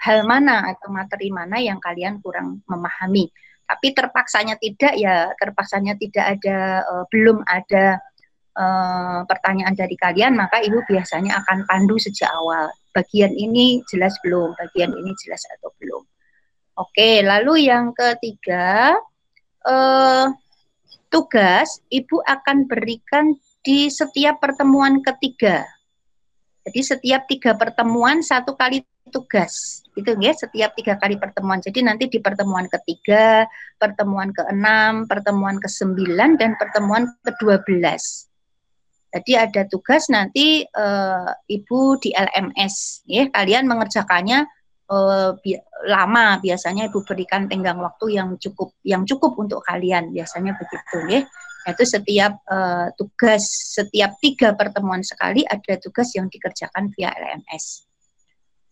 hal 0.00 0.24
mana 0.24 0.72
atau 0.72 0.88
materi 0.92 1.28
mana 1.32 1.60
yang 1.60 1.80
kalian 1.80 2.20
kurang 2.24 2.64
memahami. 2.68 3.28
Tapi 3.70 3.94
terpaksanya 3.94 4.58
tidak 4.58 4.98
ya, 4.98 5.30
terpaksanya 5.38 5.94
tidak 5.94 6.26
ada 6.38 6.82
uh, 6.84 7.04
belum 7.06 7.46
ada 7.46 8.02
uh, 8.58 9.22
pertanyaan 9.30 9.76
dari 9.78 9.94
kalian, 9.94 10.34
maka 10.34 10.58
ibu 10.64 10.82
biasanya 10.88 11.38
akan 11.44 11.68
pandu 11.70 11.94
sejak 12.00 12.32
awal. 12.34 12.72
Bagian 12.90 13.30
ini 13.30 13.78
jelas 13.86 14.18
belum, 14.26 14.58
bagian 14.58 14.90
ini 14.90 15.14
jelas 15.22 15.46
atau 15.54 15.70
belum. 15.78 16.02
Oke, 16.80 17.22
lalu 17.22 17.70
yang 17.70 17.94
ketiga, 17.94 18.98
uh, 19.68 20.26
tugas 21.10 21.82
ibu 21.90 22.22
akan 22.24 22.70
berikan 22.70 23.34
di 23.60 23.90
setiap 23.92 24.40
pertemuan 24.40 25.04
ketiga. 25.04 25.66
Jadi 26.64 26.80
setiap 26.80 27.26
tiga 27.28 27.52
pertemuan 27.58 28.22
satu 28.22 28.56
kali 28.56 28.86
tugas. 29.10 29.82
Itu 29.98 30.14
ya 30.22 30.32
setiap 30.32 30.72
tiga 30.78 30.96
kali 30.96 31.18
pertemuan. 31.18 31.58
Jadi 31.58 31.82
nanti 31.82 32.06
di 32.06 32.22
pertemuan 32.22 32.70
ketiga 32.70 33.44
pertemuan 33.76 34.30
keenam 34.30 35.04
pertemuan 35.10 35.58
ke 35.58 35.66
sembilan 35.66 36.38
dan 36.38 36.54
pertemuan 36.56 37.10
ke 37.20 37.30
dua 37.42 37.58
belas. 37.66 38.30
Jadi 39.10 39.34
ada 39.34 39.66
tugas 39.66 40.06
nanti 40.06 40.62
e, 40.62 40.86
ibu 41.50 41.98
di 41.98 42.14
LMS 42.14 43.02
ya 43.10 43.26
kalian 43.26 43.66
mengerjakannya 43.66 44.46
e, 44.90 44.96
bi 45.38 45.54
lama 45.86 46.42
biasanya 46.42 46.90
ibu 46.90 47.06
berikan 47.06 47.46
tenggang 47.46 47.78
waktu 47.78 48.18
yang 48.18 48.34
cukup 48.36 48.74
yang 48.82 49.06
cukup 49.06 49.38
untuk 49.38 49.62
kalian 49.62 50.10
biasanya 50.10 50.58
begitu 50.58 50.98
ya 51.06 51.20
itu 51.68 51.84
setiap 51.84 52.40
uh, 52.48 52.88
tugas 52.96 53.44
setiap 53.76 54.16
tiga 54.24 54.56
pertemuan 54.56 55.04
sekali 55.04 55.44
ada 55.44 55.76
tugas 55.76 56.08
yang 56.16 56.32
dikerjakan 56.32 56.88
via 56.96 57.12
LMS. 57.12 57.84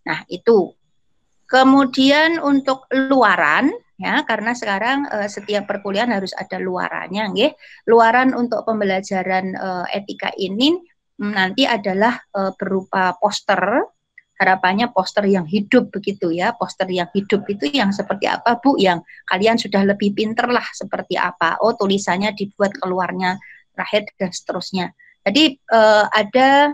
Nah, 0.08 0.24
itu. 0.32 0.72
Kemudian 1.48 2.44
untuk 2.44 2.84
luaran 2.92 3.72
ya 3.96 4.20
karena 4.28 4.52
sekarang 4.52 5.08
uh, 5.08 5.28
setiap 5.28 5.64
perkuliahan 5.64 6.12
harus 6.12 6.36
ada 6.36 6.60
luarannya 6.60 7.24
nggih. 7.32 7.52
Luaran 7.88 8.36
untuk 8.36 8.68
pembelajaran 8.68 9.56
uh, 9.56 9.86
etika 9.88 10.32
ini 10.36 10.76
nanti 11.18 11.64
adalah 11.64 12.20
uh, 12.36 12.52
berupa 12.52 13.16
poster 13.16 13.84
harapannya 14.38 14.94
poster 14.94 15.26
yang 15.26 15.44
hidup 15.44 15.90
begitu 15.90 16.30
ya 16.30 16.54
poster 16.54 16.86
yang 16.86 17.10
hidup 17.10 17.42
itu 17.50 17.68
yang 17.74 17.90
seperti 17.90 18.30
apa 18.30 18.62
Bu 18.62 18.78
yang 18.78 19.02
kalian 19.26 19.58
sudah 19.58 19.82
lebih 19.82 20.14
pinter 20.14 20.46
lah 20.46 20.64
seperti 20.70 21.18
apa 21.18 21.58
oh 21.58 21.74
tulisannya 21.74 22.32
dibuat 22.38 22.78
keluarnya 22.78 23.36
terakhir 23.74 24.14
dan 24.14 24.30
seterusnya 24.30 24.86
jadi 25.26 25.58
uh, 25.74 26.06
ada 26.08 26.72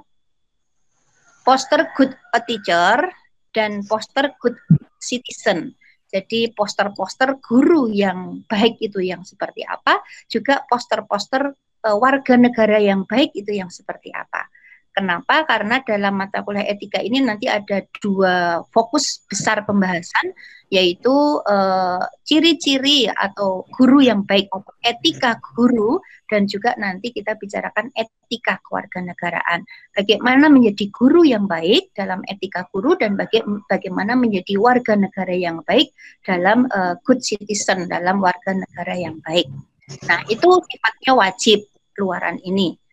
poster 1.44 1.90
good 1.97 2.12
a 2.33 2.40
teacher 2.40 3.11
dan 3.54 3.85
poster 3.87 4.33
good 4.40 4.56
citizen. 4.99 5.76
Jadi 6.09 6.54
poster-poster 6.54 7.42
guru 7.42 7.90
yang 7.90 8.47
baik 8.47 8.78
itu 8.78 9.02
yang 9.02 9.26
seperti 9.26 9.66
apa, 9.66 9.99
juga 10.30 10.62
poster-poster 10.71 11.50
uh, 11.85 11.97
warga 11.99 12.38
negara 12.38 12.78
yang 12.78 13.02
baik 13.02 13.35
itu 13.35 13.50
yang 13.50 13.68
seperti 13.68 14.14
apa. 14.14 14.47
Kenapa? 14.94 15.42
Karena 15.42 15.82
dalam 15.82 16.14
mata 16.14 16.46
kuliah 16.46 16.70
etika 16.70 17.02
ini 17.02 17.18
nanti 17.18 17.50
ada 17.50 17.82
dua 17.98 18.62
fokus 18.70 19.26
besar 19.26 19.66
pembahasan, 19.66 20.30
yaitu 20.70 21.42
eh, 21.50 22.02
ciri-ciri 22.22 23.10
uh, 23.10 23.26
atau 23.26 23.66
guru 23.74 24.06
yang 24.06 24.22
baik, 24.22 24.46
etika 24.86 25.42
guru, 25.58 25.98
dan 26.30 26.46
juga 26.46 26.78
nanti 26.78 27.10
kita 27.10 27.34
bicarakan 27.34 27.90
etika 27.90 28.62
kewarganegaraan. 28.62 29.66
Bagaimana 29.98 30.46
menjadi 30.46 30.86
guru 30.94 31.26
yang 31.26 31.50
baik 31.50 31.90
dalam 31.98 32.22
etika 32.30 32.70
guru 32.70 32.94
dan 32.94 33.18
baga 33.18 33.42
bagaimana 33.66 34.14
menjadi 34.14 34.54
warga 34.62 34.94
negara 34.94 35.34
yang 35.34 35.58
baik 35.66 35.90
dalam 36.22 36.70
uh, 36.70 36.94
good 37.02 37.18
citizen, 37.18 37.90
dalam 37.90 38.22
warga 38.22 38.54
negara 38.54 38.94
yang 38.94 39.18
baik. 39.26 39.50
Nah, 40.06 40.22
itu 40.30 40.48
sifatnya 40.70 41.18
wajib 41.18 41.66
luaran 41.98 42.38
ini. 42.46 42.84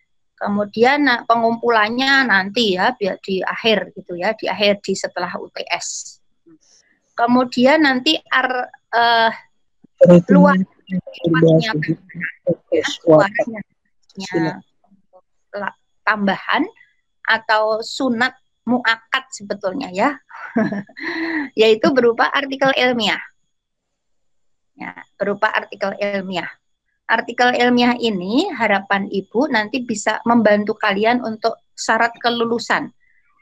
Kemudian 0.41 1.05
nah, 1.05 1.21
pengumpulannya 1.29 2.25
nanti 2.25 2.73
ya 2.73 2.97
biar 2.97 3.21
di 3.21 3.45
akhir 3.45 3.93
gitu 3.93 4.17
ya, 4.17 4.33
di 4.33 4.49
akhir 4.49 4.81
di 4.81 4.97
setelah 4.97 5.29
UTS. 5.37 6.17
Kemudian 7.13 7.85
nanti 7.85 8.17
ar, 8.25 8.65
uh, 8.89 9.29
luar 10.33 10.57
tambahan 16.01 16.65
atau 17.21 17.85
sunat 17.85 18.33
muakat 18.65 19.29
sebetulnya 19.29 19.93
ya, 19.93 20.17
yaitu 21.61 21.93
berupa 21.93 22.33
artikel 22.33 22.73
ilmiah. 22.73 23.21
Ya, 24.73 25.05
berupa 25.21 25.53
artikel 25.53 25.93
ilmiah 26.01 26.49
artikel 27.11 27.51
ilmiah 27.51 27.99
ini 27.99 28.47
harapan 28.55 29.11
Ibu 29.11 29.51
nanti 29.51 29.83
bisa 29.83 30.23
membantu 30.23 30.79
kalian 30.79 31.19
untuk 31.19 31.59
syarat 31.75 32.15
kelulusan. 32.23 32.87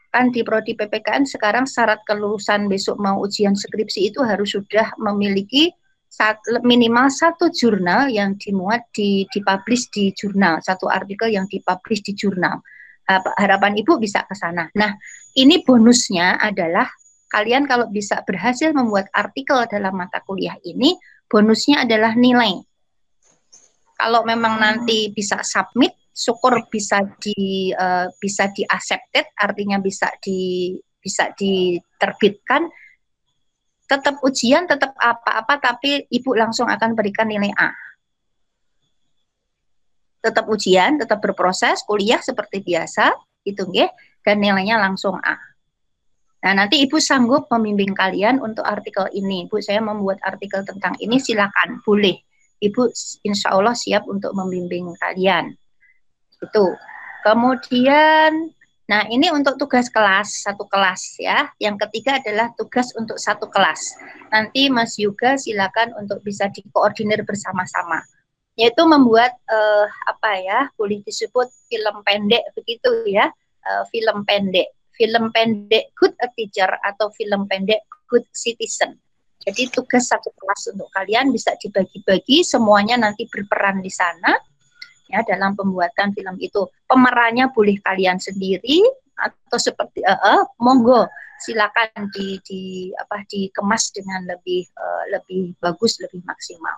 Kan 0.09 0.33
di 0.33 0.41
prodi 0.41 0.73
PPKN 0.73 1.29
sekarang 1.29 1.69
syarat 1.69 2.01
kelulusan 2.09 2.65
besok 2.65 2.97
mau 2.97 3.21
ujian 3.21 3.53
skripsi 3.53 4.09
itu 4.09 4.25
harus 4.25 4.57
sudah 4.57 4.97
memiliki 4.97 5.69
saat, 6.09 6.41
minimal 6.65 7.13
satu 7.13 7.53
jurnal 7.53 8.09
yang 8.09 8.33
dimuat 8.41 8.89
di 8.89 9.29
dipublish 9.29 9.93
di 9.93 10.09
jurnal, 10.17 10.57
satu 10.65 10.89
artikel 10.89 11.29
yang 11.29 11.45
dipublish 11.45 12.01
di 12.01 12.17
jurnal. 12.17 12.57
Harapan 13.37 13.77
Ibu 13.77 14.01
bisa 14.01 14.25
ke 14.25 14.33
sana. 14.33 14.65
Nah, 14.73 14.97
ini 15.37 15.61
bonusnya 15.61 16.41
adalah 16.41 16.89
kalian 17.29 17.69
kalau 17.69 17.85
bisa 17.93 18.25
berhasil 18.25 18.73
membuat 18.73 19.13
artikel 19.13 19.61
dalam 19.69 19.93
mata 19.93 20.25
kuliah 20.25 20.57
ini, 20.65 20.97
bonusnya 21.29 21.85
adalah 21.85 22.17
nilai 22.17 22.68
kalau 23.99 24.23
memang 24.23 24.55
nanti 24.55 25.11
bisa 25.11 25.43
submit 25.43 25.91
syukur 26.15 26.63
bisa 26.71 27.03
di 27.19 27.75
uh, 27.75 28.07
bisa 28.15 28.47
di 28.55 28.63
accepted 28.63 29.27
artinya 29.35 29.83
bisa 29.83 30.07
di 30.23 30.71
bisa 30.99 31.35
diterbitkan 31.35 32.63
tetap 33.83 34.23
ujian 34.23 34.63
tetap 34.71 34.95
apa-apa 34.95 35.59
tapi 35.59 36.07
ibu 36.07 36.31
langsung 36.31 36.71
akan 36.71 36.95
berikan 36.95 37.27
nilai 37.27 37.51
A 37.59 37.75
tetap 40.23 40.47
ujian 40.47 40.95
tetap 40.95 41.19
berproses 41.19 41.83
kuliah 41.83 42.23
seperti 42.23 42.63
biasa 42.63 43.11
itu 43.43 43.67
nggih 43.67 43.91
dan 44.23 44.39
nilainya 44.39 44.79
langsung 44.79 45.19
A 45.19 45.49
Nah, 46.39 46.55
nanti 46.55 46.79
Ibu 46.87 47.03
sanggup 47.03 47.51
membimbing 47.51 47.91
kalian 47.91 48.39
untuk 48.39 48.63
artikel 48.63 49.11
ini. 49.11 49.51
Bu, 49.51 49.59
saya 49.59 49.83
membuat 49.83 50.23
artikel 50.23 50.63
tentang 50.63 50.95
ini, 51.03 51.19
silakan, 51.19 51.83
boleh. 51.83 52.15
Ibu 52.59 52.91
insya 53.23 53.55
Allah 53.55 53.71
siap 53.71 54.03
untuk 54.11 54.35
membimbing 54.35 54.91
kalian. 54.99 55.55
Itu. 56.39 56.75
Kemudian, 57.23 58.51
nah 58.87 59.03
ini 59.11 59.31
untuk 59.31 59.59
tugas 59.59 59.87
kelas, 59.91 60.43
satu 60.43 60.67
kelas 60.67 61.19
ya. 61.19 61.51
Yang 61.59 61.87
ketiga 61.87 62.19
adalah 62.19 62.51
tugas 62.55 62.91
untuk 62.99 63.15
satu 63.19 63.47
kelas. 63.47 63.95
Nanti 64.31 64.67
Mas 64.67 64.99
Yuga 64.99 65.39
silakan 65.39 65.95
untuk 65.99 66.19
bisa 66.23 66.51
dikoordinir 66.51 67.23
bersama-sama. 67.23 68.03
Yaitu 68.59 68.83
membuat 68.83 69.39
uh, 69.47 69.87
apa 70.07 70.31
ya, 70.43 70.59
boleh 70.75 70.99
disebut 71.07 71.47
film 71.71 71.95
pendek 72.03 72.43
begitu 72.55 72.91
ya, 73.07 73.31
uh, 73.67 73.83
film 73.87 74.27
pendek. 74.27 74.75
Film 74.99 75.31
pendek 75.31 75.95
Good 75.95 76.19
a 76.19 76.27
Teacher 76.35 76.67
atau 76.83 77.07
film 77.15 77.47
pendek 77.47 77.87
Good 78.11 78.27
Citizen 78.35 78.99
jadi 79.49 79.65
tugas 79.73 80.05
satu 80.05 80.29
kelas 80.37 80.77
untuk 80.77 80.93
kalian 80.93 81.33
bisa 81.33 81.57
dibagi-bagi, 81.57 82.45
semuanya 82.45 83.01
nanti 83.01 83.25
berperan 83.25 83.81
di 83.81 83.89
sana 83.89 84.37
ya 85.09 85.25
dalam 85.25 85.57
pembuatan 85.57 86.13
film 86.13 86.37
itu. 86.37 86.69
Pemerannya 86.85 87.49
boleh 87.49 87.81
kalian 87.81 88.21
sendiri 88.21 88.85
atau 89.17 89.57
seperti 89.57 90.05
uh, 90.05 90.13
uh, 90.13 90.41
monggo 90.61 91.09
silakan 91.41 92.13
di, 92.13 92.37
di 92.45 92.61
apa 92.93 93.25
dikemas 93.25 93.89
dengan 93.89 94.29
lebih 94.29 94.69
uh, 94.77 95.03
lebih 95.17 95.57
bagus, 95.57 95.97
lebih 95.97 96.21
maksimal. 96.21 96.77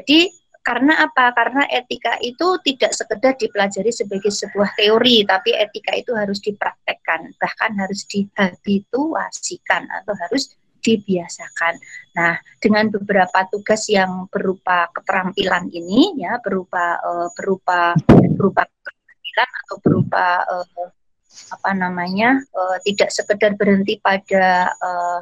Jadi 0.00 0.32
karena 0.64 1.04
apa? 1.04 1.36
Karena 1.36 1.68
etika 1.68 2.16
itu 2.24 2.56
tidak 2.64 2.96
sekedar 2.96 3.36
dipelajari 3.36 3.92
sebagai 3.92 4.32
sebuah 4.32 4.72
teori, 4.76 5.24
tapi 5.28 5.52
etika 5.52 5.92
itu 5.96 6.16
harus 6.16 6.40
dipraktekkan, 6.40 7.32
bahkan 7.36 7.76
harus 7.76 8.08
dihabituasikan 8.08 9.88
atau 10.00 10.12
harus 10.16 10.56
dibiasakan. 10.80 11.76
Nah, 12.16 12.34
dengan 12.58 12.88
beberapa 12.88 13.46
tugas 13.52 13.86
yang 13.92 14.26
berupa 14.32 14.88
keterampilan 14.90 15.68
ini 15.70 16.18
ya, 16.18 16.40
berupa 16.40 16.98
uh, 17.00 17.28
berupa 17.36 17.94
berupa 18.36 18.66
keterampilan 18.66 19.50
atau 19.64 19.76
berupa 19.84 20.26
uh, 20.48 20.88
apa 21.54 21.70
namanya? 21.76 22.40
Uh, 22.50 22.76
tidak 22.82 23.12
sekedar 23.12 23.54
berhenti 23.54 24.00
pada 24.00 24.74
uh, 24.80 25.20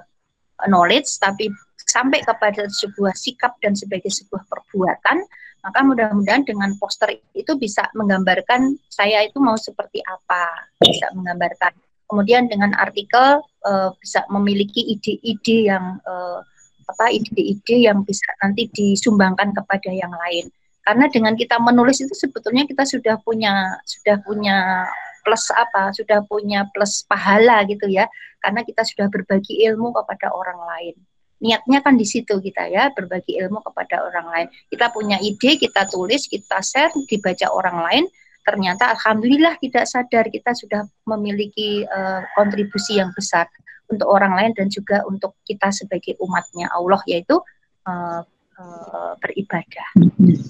knowledge 0.66 1.10
tapi 1.20 1.50
sampai 1.88 2.20
kepada 2.20 2.68
sebuah 2.68 3.16
sikap 3.16 3.56
dan 3.64 3.72
sebagai 3.72 4.12
sebuah 4.12 4.44
perbuatan, 4.44 5.24
maka 5.64 5.80
mudah-mudahan 5.82 6.44
dengan 6.44 6.76
poster 6.76 7.16
itu 7.32 7.52
bisa 7.56 7.88
menggambarkan 7.96 8.76
saya 8.92 9.24
itu 9.24 9.40
mau 9.40 9.56
seperti 9.56 10.04
apa, 10.04 10.68
bisa 10.84 11.08
menggambarkan 11.16 11.72
kemudian 12.08 12.48
dengan 12.48 12.72
artikel 12.74 13.44
uh, 13.68 13.92
bisa 14.00 14.24
memiliki 14.32 14.96
ide-ide 14.96 15.68
yang 15.68 16.00
uh, 16.08 16.40
apa 16.88 17.12
ide-ide 17.12 17.84
yang 17.84 18.00
bisa 18.02 18.24
nanti 18.40 18.66
disumbangkan 18.72 19.52
kepada 19.52 19.92
yang 19.92 20.10
lain. 20.10 20.48
Karena 20.80 21.04
dengan 21.12 21.36
kita 21.36 21.60
menulis 21.60 22.00
itu 22.00 22.16
sebetulnya 22.16 22.64
kita 22.64 22.88
sudah 22.88 23.20
punya 23.20 23.76
sudah 23.84 24.16
punya 24.24 24.88
plus 25.20 25.52
apa 25.52 25.92
sudah 25.92 26.24
punya 26.24 26.64
plus 26.72 27.04
pahala 27.04 27.60
gitu 27.68 27.84
ya. 27.92 28.08
Karena 28.40 28.64
kita 28.64 28.88
sudah 28.88 29.12
berbagi 29.12 29.68
ilmu 29.68 29.92
kepada 29.92 30.32
orang 30.32 30.56
lain. 30.64 30.96
Niatnya 31.38 31.84
kan 31.84 31.94
di 31.94 32.08
situ 32.08 32.40
kita 32.40 32.66
ya 32.72 32.88
berbagi 32.96 33.36
ilmu 33.36 33.60
kepada 33.60 34.00
orang 34.00 34.26
lain. 34.32 34.48
Kita 34.72 34.88
punya 34.88 35.20
ide 35.20 35.60
kita 35.60 35.84
tulis 35.92 36.24
kita 36.24 36.64
share 36.64 36.90
dibaca 37.04 37.46
orang 37.52 37.78
lain 37.84 38.04
ternyata 38.48 38.96
alhamdulillah 38.96 39.60
tidak 39.60 39.84
sadar 39.84 40.24
kita 40.32 40.56
sudah 40.56 40.88
memiliki 41.04 41.84
uh, 41.84 42.24
kontribusi 42.32 42.96
yang 42.96 43.12
besar 43.12 43.44
untuk 43.92 44.08
orang 44.08 44.32
lain 44.32 44.56
dan 44.56 44.72
juga 44.72 45.04
untuk 45.04 45.36
kita 45.44 45.68
sebagai 45.68 46.16
umatnya 46.24 46.72
Allah 46.72 46.96
yaitu 47.04 47.36
uh, 47.84 48.24
uh, 48.56 49.12
beribadah. 49.20 49.88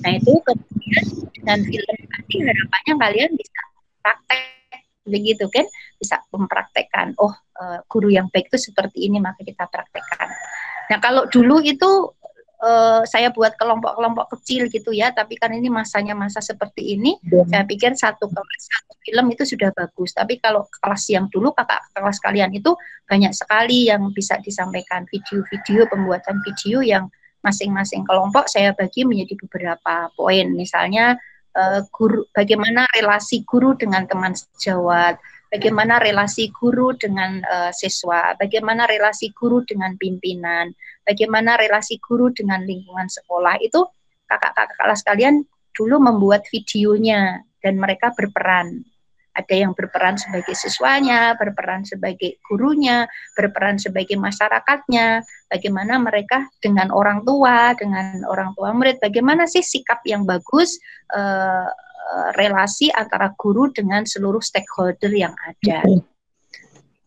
Nah 0.07 0.13
itu 0.15 0.33
kemudian 0.47 1.05
dengan 1.35 1.59
film 1.67 1.97
tadi 2.07 2.35
harapannya 2.47 2.95
kalian 3.03 3.31
bisa 3.35 3.61
praktek 3.99 4.83
begitu 5.09 5.45
kan 5.51 5.67
bisa 5.97 6.21
mempraktekkan 6.31 7.17
oh 7.17 7.33
guru 7.89 8.13
yang 8.13 8.29
baik 8.31 8.53
itu 8.53 8.71
seperti 8.71 9.11
ini 9.11 9.19
maka 9.19 9.43
kita 9.43 9.67
praktekkan. 9.67 10.31
Nah 10.89 10.99
kalau 11.03 11.27
dulu 11.27 11.59
itu 11.65 12.15
uh, 12.63 13.03
saya 13.07 13.31
buat 13.31 13.55
kelompok-kelompok 13.59 14.39
kecil 14.39 14.67
gitu 14.71 14.91
ya, 14.95 15.15
tapi 15.15 15.39
kan 15.39 15.55
ini 15.55 15.71
masanya 15.71 16.15
masa 16.15 16.43
seperti 16.43 16.99
ini, 16.99 17.19
yeah. 17.27 17.47
saya 17.47 17.63
pikir 17.67 17.95
satu 17.95 18.27
kelas 18.27 18.63
satu 18.67 18.95
film 19.03 19.27
itu 19.33 19.43
sudah 19.47 19.71
bagus. 19.75 20.15
Tapi 20.15 20.43
kalau 20.43 20.67
kelas 20.83 21.05
yang 21.11 21.27
dulu 21.31 21.55
kakak 21.55 21.83
kelas 21.95 22.19
kalian 22.23 22.51
itu 22.55 22.75
banyak 23.07 23.33
sekali 23.33 23.89
yang 23.89 24.11
bisa 24.13 24.37
disampaikan 24.43 25.07
video-video 25.09 25.87
pembuatan 25.89 26.43
video 26.45 26.83
yang 26.83 27.07
masing-masing 27.41 28.03
kelompok 28.03 28.51
saya 28.51 28.75
bagi 28.75 29.07
menjadi 29.07 29.39
beberapa 29.47 30.11
poin. 30.19 30.51
Misalnya 30.53 31.15
uh, 31.55 31.81
guru 31.95 32.27
bagaimana 32.35 32.85
relasi 32.93 33.47
guru 33.47 33.79
dengan 33.79 34.05
teman 34.11 34.35
sejawat, 34.35 35.23
bagaimana 35.49 36.01
relasi 36.01 36.53
guru 36.53 36.93
dengan 36.95 37.41
uh, 37.45 37.73
siswa, 37.73 38.37
bagaimana 38.37 38.85
relasi 38.85 39.33
guru 39.33 39.65
dengan 39.65 39.97
pimpinan, 39.97 40.73
bagaimana 41.05 41.57
relasi 41.57 41.97
guru 42.01 42.29
dengan 42.33 42.63
lingkungan 42.65 43.09
sekolah. 43.09 43.57
Itu 43.65 43.89
kakak-kakak 44.29 44.77
kelas 44.77 45.03
kalian 45.05 45.45
dulu 45.73 45.97
membuat 45.99 46.45
videonya 46.53 47.43
dan 47.65 47.81
mereka 47.81 48.13
berperan. 48.13 48.85
Ada 49.39 49.55
yang 49.55 49.71
berperan 49.71 50.19
sebagai 50.19 50.51
siswanya, 50.59 51.39
berperan 51.39 51.87
sebagai 51.87 52.43
gurunya, 52.43 53.07
berperan 53.39 53.79
sebagai 53.79 54.19
masyarakatnya, 54.19 55.23
bagaimana 55.47 55.95
mereka 56.03 56.51
dengan 56.59 56.91
orang 56.91 57.23
tua, 57.23 57.71
dengan 57.79 58.27
orang 58.27 58.51
tua 58.59 58.75
murid, 58.75 58.99
bagaimana 58.99 59.47
sih 59.47 59.63
sikap 59.63 60.03
yang 60.03 60.27
bagus 60.27 60.83
uh, 61.15 61.71
Eh, 62.09 62.31
relasi 62.41 62.89
antara 62.89 63.37
guru 63.37 63.69
dengan 63.69 64.01
seluruh 64.01 64.41
stakeholder 64.41 65.13
yang 65.13 65.37
ada. 65.45 65.85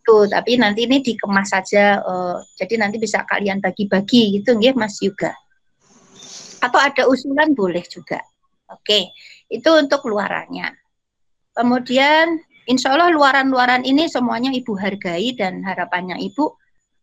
Tuh, 0.05 0.29
tapi 0.29 0.61
nanti 0.61 0.85
ini 0.85 1.01
dikemas 1.01 1.49
saja, 1.53 1.97
uh, 2.05 2.37
jadi 2.57 2.77
nanti 2.81 3.01
bisa 3.01 3.25
kalian 3.25 3.61
bagi-bagi 3.61 4.37
gitu, 4.37 4.57
nggih, 4.57 4.77
Mas 4.77 5.01
Yuga. 5.01 5.33
Atau 6.61 6.77
ada 6.77 7.09
usulan 7.09 7.53
boleh 7.57 7.81
juga. 7.89 8.21
Oke, 8.69 9.09
itu 9.49 9.69
untuk 9.73 10.05
luarannya. 10.05 10.69
Kemudian, 11.57 12.37
insya 12.69 12.93
Allah 12.93 13.09
luaran-luaran 13.09 13.81
ini 13.81 14.05
semuanya 14.05 14.53
Ibu 14.53 14.77
hargai 14.77 15.33
dan 15.33 15.65
harapannya 15.65 16.21
Ibu 16.21 16.45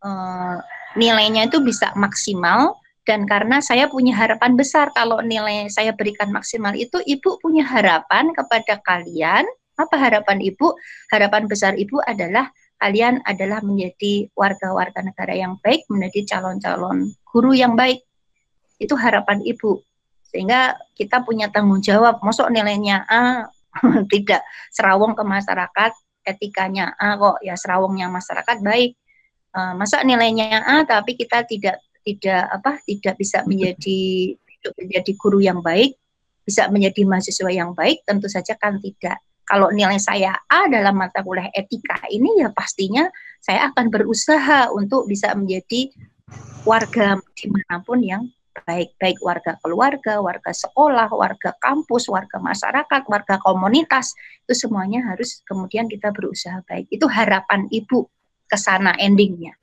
uh, 0.07 0.55
nilainya 0.95 1.51
itu 1.51 1.59
bisa 1.59 1.91
maksimal 1.99 2.79
dan 3.09 3.25
karena 3.25 3.57
saya 3.57 3.89
punya 3.89 4.13
harapan 4.13 4.53
besar 4.53 4.93
kalau 4.93 5.17
nilai 5.25 5.65
saya 5.73 5.97
berikan 5.97 6.29
maksimal 6.29 6.77
itu 6.77 7.01
ibu 7.09 7.41
punya 7.41 7.65
harapan 7.65 8.29
kepada 8.37 8.77
kalian. 8.85 9.49
Apa 9.81 9.97
harapan 9.97 10.37
ibu? 10.37 10.77
Harapan 11.09 11.49
besar 11.49 11.73
ibu 11.73 11.97
adalah 12.05 12.53
kalian 12.77 13.25
adalah 13.25 13.65
menjadi 13.65 14.29
warga-warga 14.37 15.01
negara 15.01 15.33
yang 15.33 15.57
baik 15.65 15.89
menjadi 15.89 16.37
calon-calon 16.37 17.09
guru 17.25 17.57
yang 17.57 17.73
baik. 17.73 18.05
Itu 18.77 18.93
harapan 18.93 19.41
ibu. 19.41 19.81
Sehingga 20.29 20.77
kita 20.93 21.25
punya 21.25 21.49
tanggung 21.49 21.81
jawab. 21.81 22.21
Masuk 22.21 22.53
nilainya 22.53 23.09
A 23.09 23.49
tidak. 24.13 24.45
Serawong 24.69 25.17
ke 25.17 25.25
masyarakat 25.25 25.91
etikanya 26.29 26.93
A 26.93 27.17
kok. 27.17 27.41
Ya 27.41 27.57
serawongnya 27.57 28.05
masyarakat 28.05 28.61
baik. 28.61 28.93
Uh, 29.49 29.73
masa 29.73 30.05
nilainya 30.05 30.61
A 30.61 30.85
tapi 30.85 31.17
kita 31.17 31.41
tidak 31.49 31.81
tidak 32.03 32.43
apa 32.49 32.79
tidak 32.87 33.15
bisa 33.19 33.43
menjadi 33.45 34.33
menjadi 34.75 35.11
guru 35.15 35.39
yang 35.39 35.63
baik, 35.63 35.95
bisa 36.43 36.67
menjadi 36.67 37.07
mahasiswa 37.07 37.51
yang 37.51 37.71
baik, 37.71 38.03
tentu 38.03 38.27
saja 38.27 38.55
kan 38.59 38.79
tidak. 38.83 39.19
Kalau 39.47 39.73
nilai 39.73 39.97
saya 39.97 40.37
A 40.45 40.69
dalam 40.69 40.93
mata 40.93 41.25
kuliah 41.25 41.49
etika 41.57 41.97
ini 42.13 42.37
ya 42.37 42.53
pastinya 42.53 43.09
saya 43.41 43.73
akan 43.73 43.89
berusaha 43.89 44.69
untuk 44.69 45.09
bisa 45.09 45.33
menjadi 45.33 45.89
warga 46.69 47.17
di 47.33 47.49
mana 47.49 47.81
pun 47.81 47.97
yang 48.05 48.29
baik 48.61 48.93
baik 49.01 49.17
warga 49.25 49.57
keluarga, 49.65 50.21
warga 50.21 50.51
sekolah, 50.53 51.09
warga 51.09 51.55
kampus, 51.57 52.05
warga 52.11 52.37
masyarakat, 52.37 53.01
warga 53.09 53.41
komunitas 53.41 54.13
itu 54.45 54.53
semuanya 54.53 55.01
harus 55.09 55.41
kemudian 55.47 55.89
kita 55.89 56.13
berusaha 56.13 56.61
baik. 56.69 56.85
Itu 56.93 57.09
harapan 57.09 57.65
ibu 57.73 58.05
ke 58.45 58.57
sana 58.57 58.93
endingnya. 59.01 59.55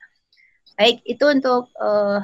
Baik, 0.76 1.00
itu 1.08 1.24
untuk 1.24 1.72
uh, 1.80 2.20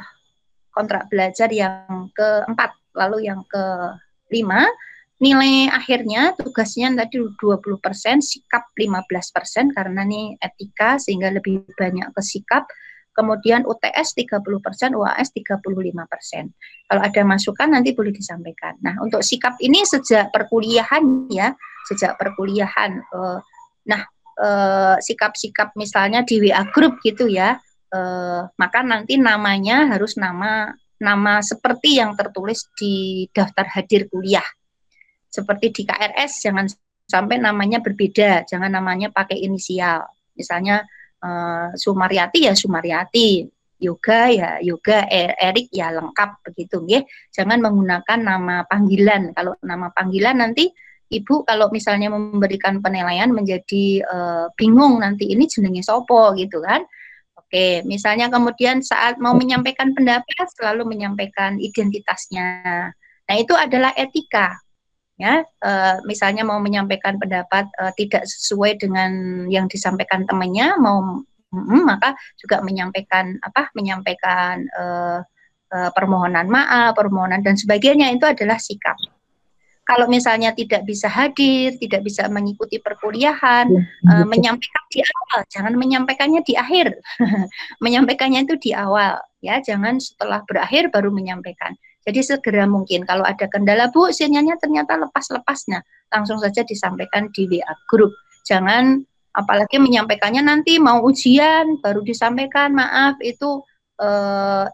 kontrak 0.77 1.09
belajar 1.09 1.49
yang 1.49 2.13
keempat. 2.13 2.77
Lalu 2.93 3.25
yang 3.25 3.41
kelima, 3.49 4.69
nilai 5.17 5.73
akhirnya 5.73 6.37
tugasnya 6.37 6.93
tadi 6.93 7.17
20%, 7.17 7.81
sikap 8.21 8.69
15% 8.77 9.73
karena 9.73 10.01
ini 10.05 10.37
etika 10.37 11.01
sehingga 11.01 11.33
lebih 11.33 11.65
banyak 11.73 12.13
ke 12.13 12.21
sikap. 12.21 12.69
Kemudian 13.13 13.69
UTS 13.69 14.17
30%, 14.17 14.97
UAS 14.97 15.33
35%. 15.37 16.53
Kalau 16.89 17.03
ada 17.05 17.23
masukan 17.29 17.69
nanti 17.69 17.93
boleh 17.93 18.09
disampaikan. 18.09 18.77
Nah, 18.81 18.97
untuk 19.05 19.21
sikap 19.21 19.57
ini 19.61 19.85
sejak 19.85 20.33
perkuliahan 20.33 21.29
ya, 21.29 21.53
sejak 21.93 22.17
perkuliahan. 22.17 23.05
Uh, 23.13 23.37
nah, 23.85 24.01
eh, 24.41 24.97
sikap-sikap 25.05 25.77
misalnya 25.77 26.25
di 26.25 26.41
WA 26.41 26.65
group 26.73 27.05
gitu 27.05 27.29
ya, 27.29 27.61
eh, 27.93 28.43
maka 28.57 28.81
nanti 28.83 29.21
namanya 29.21 29.93
harus 29.93 30.17
nama 30.17 30.73
nama 31.03 31.43
seperti 31.43 31.99
yang 31.99 32.15
tertulis 32.15 32.71
di 32.79 33.27
daftar 33.31 33.67
hadir 33.69 34.09
kuliah. 34.09 34.45
Seperti 35.29 35.73
di 35.73 35.83
KRS 35.89 36.33
jangan 36.45 36.67
sampai 37.09 37.41
namanya 37.41 37.83
berbeda, 37.85 38.49
jangan 38.49 38.73
namanya 38.73 39.13
pakai 39.13 39.41
inisial. 39.45 40.09
Misalnya 40.35 40.83
eh, 41.21 41.69
Sumaryati 41.77 42.49
ya 42.49 42.55
Sumaryati, 42.57 43.45
Yoga 43.83 44.31
ya 44.31 44.51
Yoga, 44.63 45.11
e, 45.11 45.35
Erik 45.35 45.69
ya 45.75 45.91
lengkap 45.91 46.47
begitu 46.47 46.87
ya. 46.87 47.03
Jangan 47.35 47.59
menggunakan 47.59 48.19
nama 48.23 48.63
panggilan. 48.65 49.35
Kalau 49.35 49.59
nama 49.61 49.91
panggilan 49.91 50.39
nanti 50.39 50.71
Ibu 51.13 51.45
kalau 51.45 51.69
misalnya 51.69 52.09
memberikan 52.09 52.81
penilaian 52.81 53.29
menjadi 53.29 54.01
uh, 54.01 54.49
bingung 54.57 55.05
nanti 55.05 55.29
ini 55.29 55.45
jenenge 55.45 55.85
sopo 55.85 56.33
gitu 56.33 56.65
kan. 56.65 56.89
Oke, 57.53 57.85
misalnya 57.85 58.33
kemudian 58.33 58.81
saat 58.81 59.21
mau 59.21 59.37
menyampaikan 59.37 59.93
pendapat 59.93 60.49
selalu 60.57 60.89
menyampaikan 60.89 61.61
identitasnya. 61.61 62.49
Nah, 63.29 63.37
itu 63.37 63.53
adalah 63.53 63.93
etika. 63.93 64.57
Ya, 65.21 65.45
e, 65.45 65.71
misalnya 66.09 66.49
mau 66.49 66.57
menyampaikan 66.65 67.21
pendapat 67.21 67.69
e, 67.77 67.93
tidak 68.01 68.25
sesuai 68.25 68.81
dengan 68.81 69.13
yang 69.53 69.69
disampaikan 69.69 70.25
temannya, 70.25 70.81
mau 70.81 71.21
mm, 71.53 71.85
maka 71.85 72.17
juga 72.41 72.65
menyampaikan 72.65 73.37
apa? 73.45 73.69
Menyampaikan 73.77 74.65
e, 74.73 74.85
e, 75.77 75.79
permohonan 75.93 76.49
maaf, 76.49 76.97
permohonan 76.97 77.45
dan 77.45 77.61
sebagainya 77.61 78.17
itu 78.17 78.25
adalah 78.25 78.57
sikap. 78.57 78.97
Kalau 79.83 80.07
misalnya 80.07 80.55
tidak 80.55 80.87
bisa 80.87 81.11
hadir, 81.11 81.75
tidak 81.83 82.07
bisa 82.07 82.31
mengikuti 82.31 82.79
perkuliahan, 82.79 83.67
uh, 84.07 84.25
menyampaikan 84.31 84.85
di 84.95 85.03
awal, 85.03 85.41
jangan 85.51 85.75
menyampaikannya 85.75 86.41
di 86.47 86.55
akhir. 86.55 86.95
menyampaikannya 87.85 88.47
itu 88.47 88.55
di 88.63 88.71
awal, 88.73 89.19
ya, 89.43 89.59
jangan 89.59 89.99
setelah 89.99 90.47
berakhir 90.47 90.89
baru 90.95 91.11
menyampaikan. 91.11 91.75
Jadi 92.03 92.19
segera 92.23 92.67
mungkin 92.67 93.07
kalau 93.07 93.23
ada 93.23 93.47
kendala 93.47 93.91
Bu, 93.91 94.11
sinyalnya 94.11 94.59
ternyata 94.59 94.99
lepas-lepas, 94.99 95.71
nah 95.71 95.83
langsung 96.11 96.43
saja 96.43 96.67
disampaikan 96.67 97.31
di 97.31 97.47
WA 97.47 97.75
grup. 97.87 98.11
Jangan 98.43 99.03
apalagi 99.35 99.79
menyampaikannya 99.79 100.43
nanti 100.43 100.83
mau 100.83 100.99
ujian 101.07 101.79
baru 101.79 102.03
disampaikan, 102.03 102.75
maaf 102.75 103.23
itu 103.23 103.63
eh, 104.03 104.67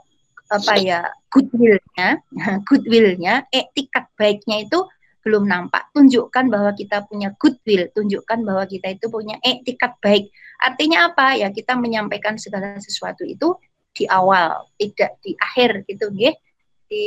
apa 0.48 0.74
ya 0.80 1.04
goodwillnya, 1.28 2.24
goodwillnya, 2.68 3.44
etikat 3.52 4.08
baiknya 4.16 4.64
itu 4.64 4.80
belum 5.28 5.44
nampak. 5.44 5.92
Tunjukkan 5.92 6.48
bahwa 6.48 6.72
kita 6.72 7.04
punya 7.04 7.36
goodwill, 7.36 7.92
tunjukkan 7.92 8.40
bahwa 8.40 8.64
kita 8.64 8.96
itu 8.96 9.12
punya 9.12 9.36
etikat 9.44 10.00
baik. 10.00 10.32
Artinya 10.56 11.12
apa? 11.12 11.36
Ya 11.36 11.52
kita 11.52 11.76
menyampaikan 11.76 12.40
segala 12.40 12.80
sesuatu 12.80 13.28
itu 13.28 13.52
di 13.92 14.08
awal, 14.08 14.64
tidak 14.80 15.20
di 15.20 15.36
akhir 15.36 15.84
gitu, 15.84 16.08
nggih. 16.08 16.32
Di 16.88 17.04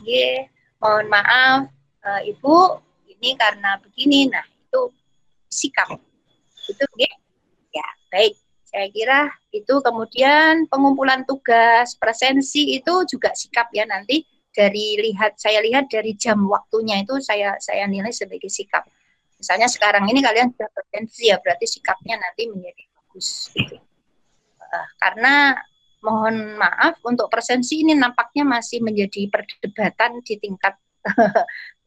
nggih, 0.00 0.48
mohon 0.80 1.12
maaf 1.12 1.68
uh, 2.00 2.20
Ibu, 2.24 2.80
ini 3.12 3.36
karena 3.36 3.76
begini. 3.76 4.32
Nah, 4.32 4.48
itu 4.48 4.88
sikap. 5.52 5.92
Itu 6.64 6.84
nggih. 6.96 7.12
Ya, 7.76 7.88
baik. 8.08 8.40
Saya 8.64 8.88
kira 8.88 9.28
itu 9.52 9.74
kemudian 9.84 10.64
pengumpulan 10.72 11.28
tugas, 11.28 11.92
presensi 11.96 12.76
itu 12.76 13.04
juga 13.04 13.36
sikap 13.36 13.68
ya 13.72 13.84
nanti 13.84 14.24
dari 14.56 14.96
lihat 14.96 15.36
saya 15.36 15.60
lihat 15.60 15.92
dari 15.92 16.16
jam 16.16 16.48
waktunya 16.48 17.04
itu 17.04 17.20
saya 17.20 17.60
saya 17.60 17.84
nilai 17.84 18.08
sebagai 18.08 18.48
sikap. 18.48 18.88
Misalnya 19.36 19.68
sekarang 19.68 20.08
ini 20.08 20.24
kalian 20.24 20.48
sudah 20.56 20.72
potensi 20.72 21.28
ya 21.28 21.36
berarti 21.36 21.68
sikapnya 21.68 22.16
nanti 22.16 22.48
menjadi 22.48 22.82
bagus. 22.96 23.52
Uh, 24.56 24.88
karena 24.96 25.52
mohon 26.00 26.56
maaf 26.56 26.96
untuk 27.04 27.28
presensi 27.28 27.84
ini 27.84 27.92
nampaknya 27.92 28.48
masih 28.48 28.80
menjadi 28.80 29.28
perdebatan 29.28 30.24
di 30.24 30.40
tingkat 30.40 30.80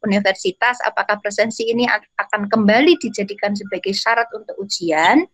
universitas 0.06 0.80
apakah 0.86 1.20
presensi 1.20 1.68
ini 1.68 1.84
akan 2.16 2.48
kembali 2.48 2.96
dijadikan 2.96 3.52
sebagai 3.52 3.92
syarat 3.92 4.30
untuk 4.32 4.56
ujian 4.62 5.26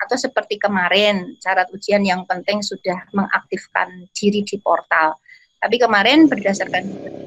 atau 0.00 0.16
seperti 0.16 0.56
kemarin 0.56 1.36
syarat 1.38 1.68
ujian 1.70 2.00
yang 2.02 2.24
penting 2.24 2.64
sudah 2.64 3.04
mengaktifkan 3.12 4.08
diri 4.16 4.42
di 4.42 4.56
portal 4.58 5.14
tapi 5.60 5.76
kemarin 5.76 6.24
berdasarkan 6.24 6.88
ini 6.88 7.20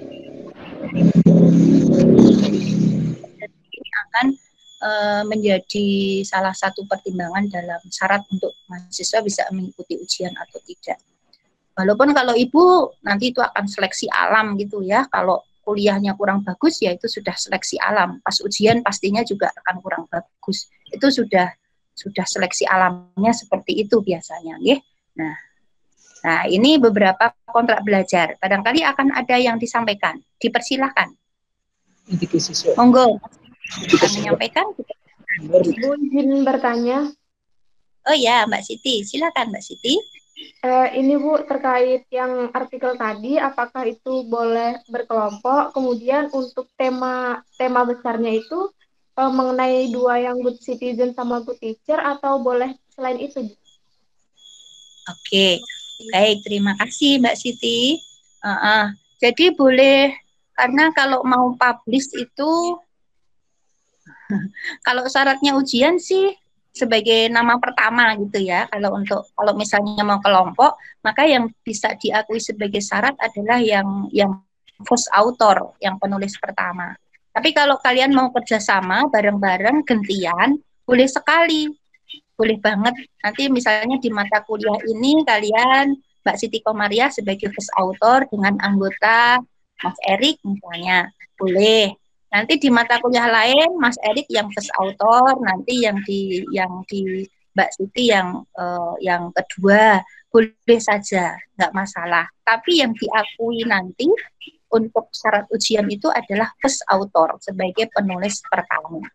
akan 3.93 4.25
e, 4.81 4.89
menjadi 5.29 5.87
salah 6.25 6.53
satu 6.53 6.85
pertimbangan 6.89 7.45
dalam 7.49 7.81
syarat 7.93 8.25
untuk 8.33 8.49
mahasiswa 8.65 9.21
bisa 9.21 9.45
mengikuti 9.53 10.01
ujian 10.01 10.33
atau 10.33 10.57
tidak. 10.65 10.97
Walaupun 11.73 12.13
kalau 12.13 12.37
ibu 12.37 12.93
nanti 13.01 13.33
itu 13.33 13.41
akan 13.41 13.65
seleksi 13.65 14.05
alam 14.09 14.57
gitu 14.57 14.85
ya. 14.85 15.09
Kalau 15.09 15.41
kuliahnya 15.63 16.13
kurang 16.13 16.45
bagus 16.45 16.81
ya 16.81 16.93
itu 16.93 17.09
sudah 17.09 17.33
seleksi 17.33 17.81
alam. 17.81 18.21
Pas 18.21 18.37
ujian 18.41 18.85
pastinya 18.85 19.25
juga 19.25 19.49
akan 19.63 19.75
kurang 19.81 20.03
bagus. 20.09 20.69
Itu 20.89 21.09
sudah 21.09 21.49
sudah 21.93 22.25
seleksi 22.25 22.65
alamnya 22.65 23.33
seperti 23.33 23.85
itu 23.85 24.01
biasanya, 24.01 24.57
ya. 24.61 24.77
Nah, 25.13 25.33
Nah, 26.23 26.47
ini 26.47 26.79
beberapa 26.79 27.35
kontrak 27.43 27.83
belajar. 27.83 28.39
Barangkali 28.39 28.79
akan 28.87 29.11
ada 29.11 29.35
yang 29.35 29.59
disampaikan. 29.59 30.23
Dipersilahkan. 30.39 31.11
Monggo. 32.79 33.19
Kita 33.91 34.07
menyampaikan. 34.19 34.71
Bu 35.43 35.89
izin 35.99 36.47
bertanya. 36.47 37.11
Oh 38.07 38.15
ya, 38.15 38.47
Mbak 38.47 38.63
Siti. 38.63 39.03
Silakan 39.03 39.51
Mbak 39.51 39.63
Siti. 39.63 39.95
Eh, 40.63 40.87
ini 40.99 41.15
Bu 41.19 41.39
terkait 41.43 42.07
yang 42.11 42.51
artikel 42.51 42.95
tadi, 42.99 43.39
apakah 43.39 43.87
itu 43.87 44.27
boleh 44.27 44.79
berkelompok? 44.87 45.71
Kemudian 45.75 46.27
untuk 46.31 46.67
tema 46.79 47.43
tema 47.55 47.87
besarnya 47.87 48.31
itu 48.31 48.71
eh, 49.19 49.31
mengenai 49.31 49.91
dua 49.91 50.19
yang 50.19 50.39
good 50.39 50.59
citizen 50.59 51.15
sama 51.15 51.43
good 51.43 51.59
teacher 51.59 51.99
atau 51.99 52.39
boleh 52.43 52.75
selain 52.91 53.19
itu? 53.19 53.55
Oke, 55.03 55.59
Baik, 56.09 56.41
terima 56.45 56.73
kasih 56.79 57.21
Mbak 57.21 57.35
Siti. 57.37 58.01
Uh 58.41 58.49
-uh. 58.49 58.83
Jadi 59.21 59.53
boleh 59.53 60.11
karena 60.53 60.91
kalau 60.93 61.23
mau 61.23 61.53
publish 61.55 62.11
itu 62.17 62.51
kalau 64.87 65.05
syaratnya 65.09 65.57
ujian 65.57 65.97
sih 65.97 66.33
sebagai 66.73 67.29
nama 67.29 67.61
pertama 67.61 68.17
gitu 68.17 68.41
ya. 68.41 68.65
Kalau 68.67 68.97
untuk 68.97 69.21
kalau 69.37 69.53
misalnya 69.53 70.01
mau 70.01 70.19
kelompok, 70.19 70.75
maka 71.05 71.23
yang 71.29 71.47
bisa 71.61 71.93
diakui 71.95 72.41
sebagai 72.41 72.81
syarat 72.81 73.13
adalah 73.21 73.61
yang 73.61 74.09
yang 74.09 74.41
first 74.83 75.07
author, 75.13 75.77
yang 75.79 76.01
penulis 76.01 76.33
pertama. 76.41 76.97
Tapi 77.33 77.49
kalau 77.53 77.77
kalian 77.81 78.13
mau 78.13 78.29
kerjasama 78.29 79.09
bareng-bareng 79.09 79.85
gentian, 79.85 80.57
boleh 80.85 81.07
sekali 81.09 81.69
boleh 82.33 82.57
banget. 82.59 82.95
Nanti 83.21 83.49
misalnya 83.49 83.97
di 84.01 84.09
mata 84.09 84.41
kuliah 84.45 84.77
ini 84.89 85.21
kalian 85.25 85.97
Mbak 86.23 86.37
Siti 86.39 86.59
Komaria 86.63 87.11
sebagai 87.11 87.51
first 87.51 87.69
author 87.77 88.25
dengan 88.31 88.57
anggota 88.63 89.39
Mas 89.83 89.97
Erik 90.07 90.39
misalnya. 90.41 91.11
Boleh. 91.35 91.93
Nanti 92.33 92.57
di 92.57 92.69
mata 92.73 92.97
kuliah 92.97 93.29
lain 93.29 93.77
Mas 93.77 93.99
Erik 94.01 94.25
yang 94.31 94.49
first 94.55 94.73
author 94.79 95.37
nanti 95.43 95.85
yang 95.85 96.01
di 96.07 96.41
yang 96.49 96.81
di 96.89 97.27
Mbak 97.53 97.69
Siti 97.77 98.09
yang 98.09 98.41
uh, 98.57 98.97
yang 98.97 99.29
kedua 99.29 100.01
boleh 100.33 100.81
saja 100.81 101.37
nggak 101.59 101.73
masalah. 101.77 102.25
Tapi 102.41 102.81
yang 102.81 102.97
diakui 102.97 103.61
nanti 103.69 104.09
untuk 104.73 105.13
syarat 105.13 105.45
ujian 105.53 105.85
itu 105.85 106.09
adalah 106.09 106.49
first 106.57 106.81
author 106.89 107.37
sebagai 107.37 107.93
penulis 107.93 108.41
pertama. 108.49 109.05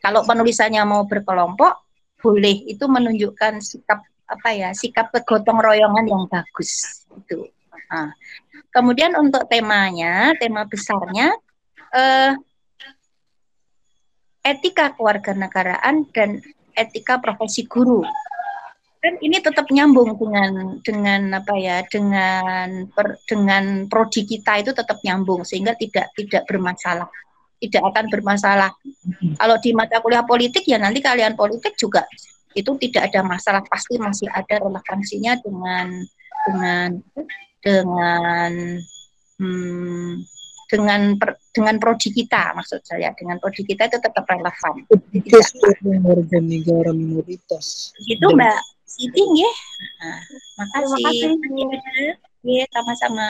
Kalau 0.00 0.24
penulisannya 0.24 0.80
mau 0.88 1.04
berkelompok 1.04 1.87
boleh 2.18 2.66
itu 2.66 2.84
menunjukkan 2.84 3.62
sikap 3.62 4.02
apa 4.28 4.48
ya 4.52 4.70
sikap 4.76 5.08
kegotong 5.14 5.56
royongan 5.56 6.04
yang 6.04 6.24
bagus 6.28 7.02
itu. 7.14 7.48
Nah, 7.88 8.12
kemudian 8.68 9.16
untuk 9.16 9.48
temanya, 9.48 10.36
tema 10.36 10.68
besarnya 10.68 11.32
eh, 11.96 12.36
etika 14.44 14.92
kewarganegaraan 14.92 16.04
dan 16.12 16.44
etika 16.76 17.16
profesi 17.16 17.64
guru. 17.64 18.04
Dan 18.98 19.14
ini 19.22 19.38
tetap 19.38 19.70
nyambung 19.70 20.18
dengan 20.18 20.82
dengan 20.82 21.22
apa 21.38 21.54
ya 21.54 21.86
dengan 21.86 22.90
per, 22.90 23.22
dengan 23.30 23.86
prodi 23.86 24.26
kita 24.26 24.58
itu 24.58 24.74
tetap 24.74 24.98
nyambung 25.06 25.46
sehingga 25.46 25.78
tidak 25.78 26.10
tidak 26.18 26.42
bermasalah 26.50 27.06
tidak 27.58 27.82
akan 27.90 28.06
bermasalah. 28.10 28.70
Kalau 29.38 29.56
di 29.58 29.70
mata 29.74 29.98
kuliah 29.98 30.22
politik 30.22 30.64
ya 30.64 30.78
nanti 30.78 31.02
kalian 31.02 31.34
politik 31.34 31.74
juga 31.74 32.06
itu 32.56 32.70
tidak 32.80 33.12
ada 33.12 33.20
masalah 33.22 33.62
pasti 33.66 34.00
masih 34.00 34.26
ada 34.32 34.58
relevansinya 34.58 35.36
dengan 35.42 35.86
dengan 36.48 36.88
dengan 37.60 38.52
hmm, 39.38 40.10
dengan 40.68 41.00
per, 41.16 41.40
dengan 41.54 41.76
prodi 41.80 42.12
kita 42.12 42.52
maksud 42.56 42.84
saya 42.84 43.12
dengan 43.16 43.40
prodi 43.40 43.64
kita 43.64 43.88
itu 43.88 43.98
tetap 44.00 44.24
relevan. 44.28 44.74
warga 46.02 46.38
negara 46.40 46.90
minoritas. 46.92 47.92
Itu 48.04 48.32
Mbak 48.32 48.58
Siti 48.88 49.20
ya. 49.20 49.52
Nah, 50.00 50.20
makasih. 50.58 51.36
Terima 51.36 51.76
kasih. 51.76 52.10
Ya, 52.46 52.64
sama-sama. 52.72 53.26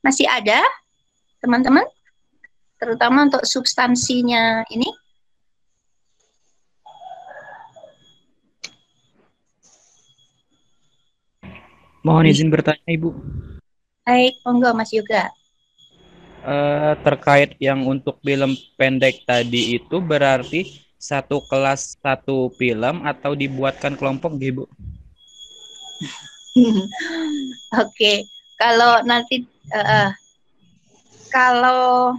Masih 0.00 0.26
ada 0.28 0.60
teman-teman? 1.44 1.84
Terutama 2.78 3.26
untuk 3.26 3.44
substansinya 3.46 4.66
ini? 4.70 4.88
Mohon 12.04 12.28
izin 12.28 12.52
bertanya, 12.52 12.84
Ibu. 12.84 13.16
Baik, 14.04 14.36
monggo 14.44 14.76
Mas 14.76 14.92
Yoga. 14.92 15.32
Uh, 16.44 16.92
terkait 17.00 17.56
yang 17.56 17.88
untuk 17.88 18.20
film 18.20 18.52
pendek 18.76 19.24
tadi 19.24 19.80
itu 19.80 19.96
berarti 20.04 20.84
satu 21.00 21.40
kelas 21.48 21.96
satu 22.04 22.52
film 22.60 23.00
atau 23.08 23.32
dibuatkan 23.32 23.96
kelompok, 23.96 24.36
Ibu? 24.36 24.68
Oke, 26.60 26.84
okay. 27.80 28.16
kalau 28.60 29.00
nanti 29.08 29.48
uh, 29.72 30.12
kalau 31.32 32.12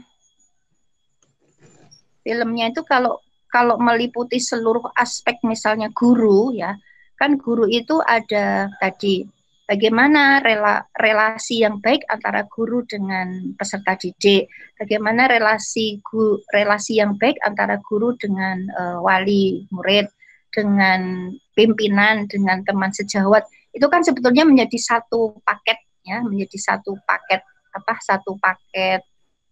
filmnya 2.25 2.73
itu 2.73 2.81
kalau 2.81 3.21
kalau 3.53 3.77
meliputi 3.77 4.41
seluruh 4.41 4.89
aspek 4.97 5.38
misalnya 5.45 5.93
guru 5.93 6.49
ya 6.51 6.73
kan 7.21 7.38
guru 7.38 7.69
itu 7.69 8.01
ada 8.03 8.67
tadi 8.81 9.23
bagaimana 9.65 10.39
rela, 10.45 10.85
relasi 10.93 11.65
yang 11.65 11.81
baik 11.81 12.05
antara 12.09 12.45
guru 12.45 12.85
dengan 12.85 13.53
peserta 13.57 13.97
didik, 13.97 14.47
bagaimana 14.77 15.25
relasi 15.25 15.99
gu, 16.05 16.41
relasi 16.53 17.01
yang 17.01 17.17
baik 17.17 17.35
antara 17.41 17.81
guru 17.81 18.13
dengan 18.15 18.61
uh, 18.77 18.97
wali 19.01 19.65
murid, 19.73 20.07
dengan 20.53 21.33
pimpinan, 21.57 22.29
dengan 22.29 22.63
teman 22.63 22.93
sejawat, 22.93 23.43
itu 23.75 23.85
kan 23.91 24.05
sebetulnya 24.05 24.47
menjadi 24.47 24.77
satu 24.79 25.35
paket 25.43 25.81
ya, 26.05 26.21
menjadi 26.23 26.55
satu 26.55 26.95
paket 27.03 27.43
apa 27.75 27.93
satu 27.99 28.39
paket 28.39 29.03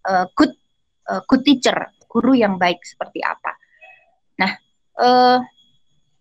uh, 0.07 0.23
good 0.37 0.53
uh, 1.11 1.19
good 1.27 1.43
teacher, 1.43 1.75
guru 2.13 2.37
yang 2.37 2.61
baik 2.61 2.85
seperti 2.85 3.25
apa. 3.25 3.57
Nah, 4.37 4.53
uh, 5.01 5.41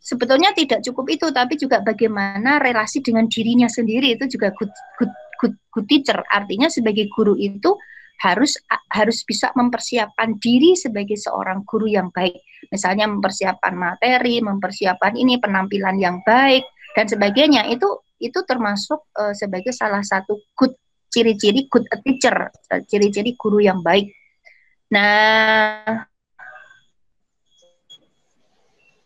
sebetulnya 0.00 0.56
tidak 0.56 0.80
cukup 0.80 1.12
itu, 1.12 1.28
tapi 1.28 1.60
juga 1.60 1.84
bagaimana 1.84 2.56
relasi 2.56 3.04
dengan 3.04 3.28
dirinya 3.28 3.68
sendiri 3.68 4.16
itu 4.16 4.24
juga 4.32 4.50
good, 4.56 4.72
good, 4.96 5.12
good, 5.36 5.54
good 5.70 5.86
teacher. 5.86 6.16
Artinya 6.32 6.72
sebagai 6.72 7.12
guru 7.12 7.36
itu 7.36 7.76
harus 8.22 8.54
harus 8.94 9.26
bisa 9.26 9.50
mempersiapkan 9.58 10.38
diri 10.38 10.78
sebagai 10.78 11.18
seorang 11.18 11.66
guru 11.66 11.90
yang 11.90 12.08
baik. 12.14 12.38
Misalnya 12.70 13.10
mempersiapkan 13.10 13.74
materi, 13.74 14.38
mempersiapkan 14.38 15.18
ini 15.18 15.42
penampilan 15.42 15.98
yang 15.98 16.22
baik 16.22 16.62
dan 16.94 17.10
sebagainya. 17.10 17.66
Itu 17.68 18.00
itu 18.22 18.38
termasuk 18.46 19.10
uh, 19.18 19.34
sebagai 19.34 19.74
salah 19.74 20.06
satu 20.06 20.38
good 20.54 20.72
ciri-ciri 21.10 21.66
good 21.66 21.84
teacher, 22.06 22.48
ciri-ciri 22.86 23.34
guru 23.34 23.58
yang 23.58 23.82
baik. 23.82 24.08
Nah, 24.92 26.04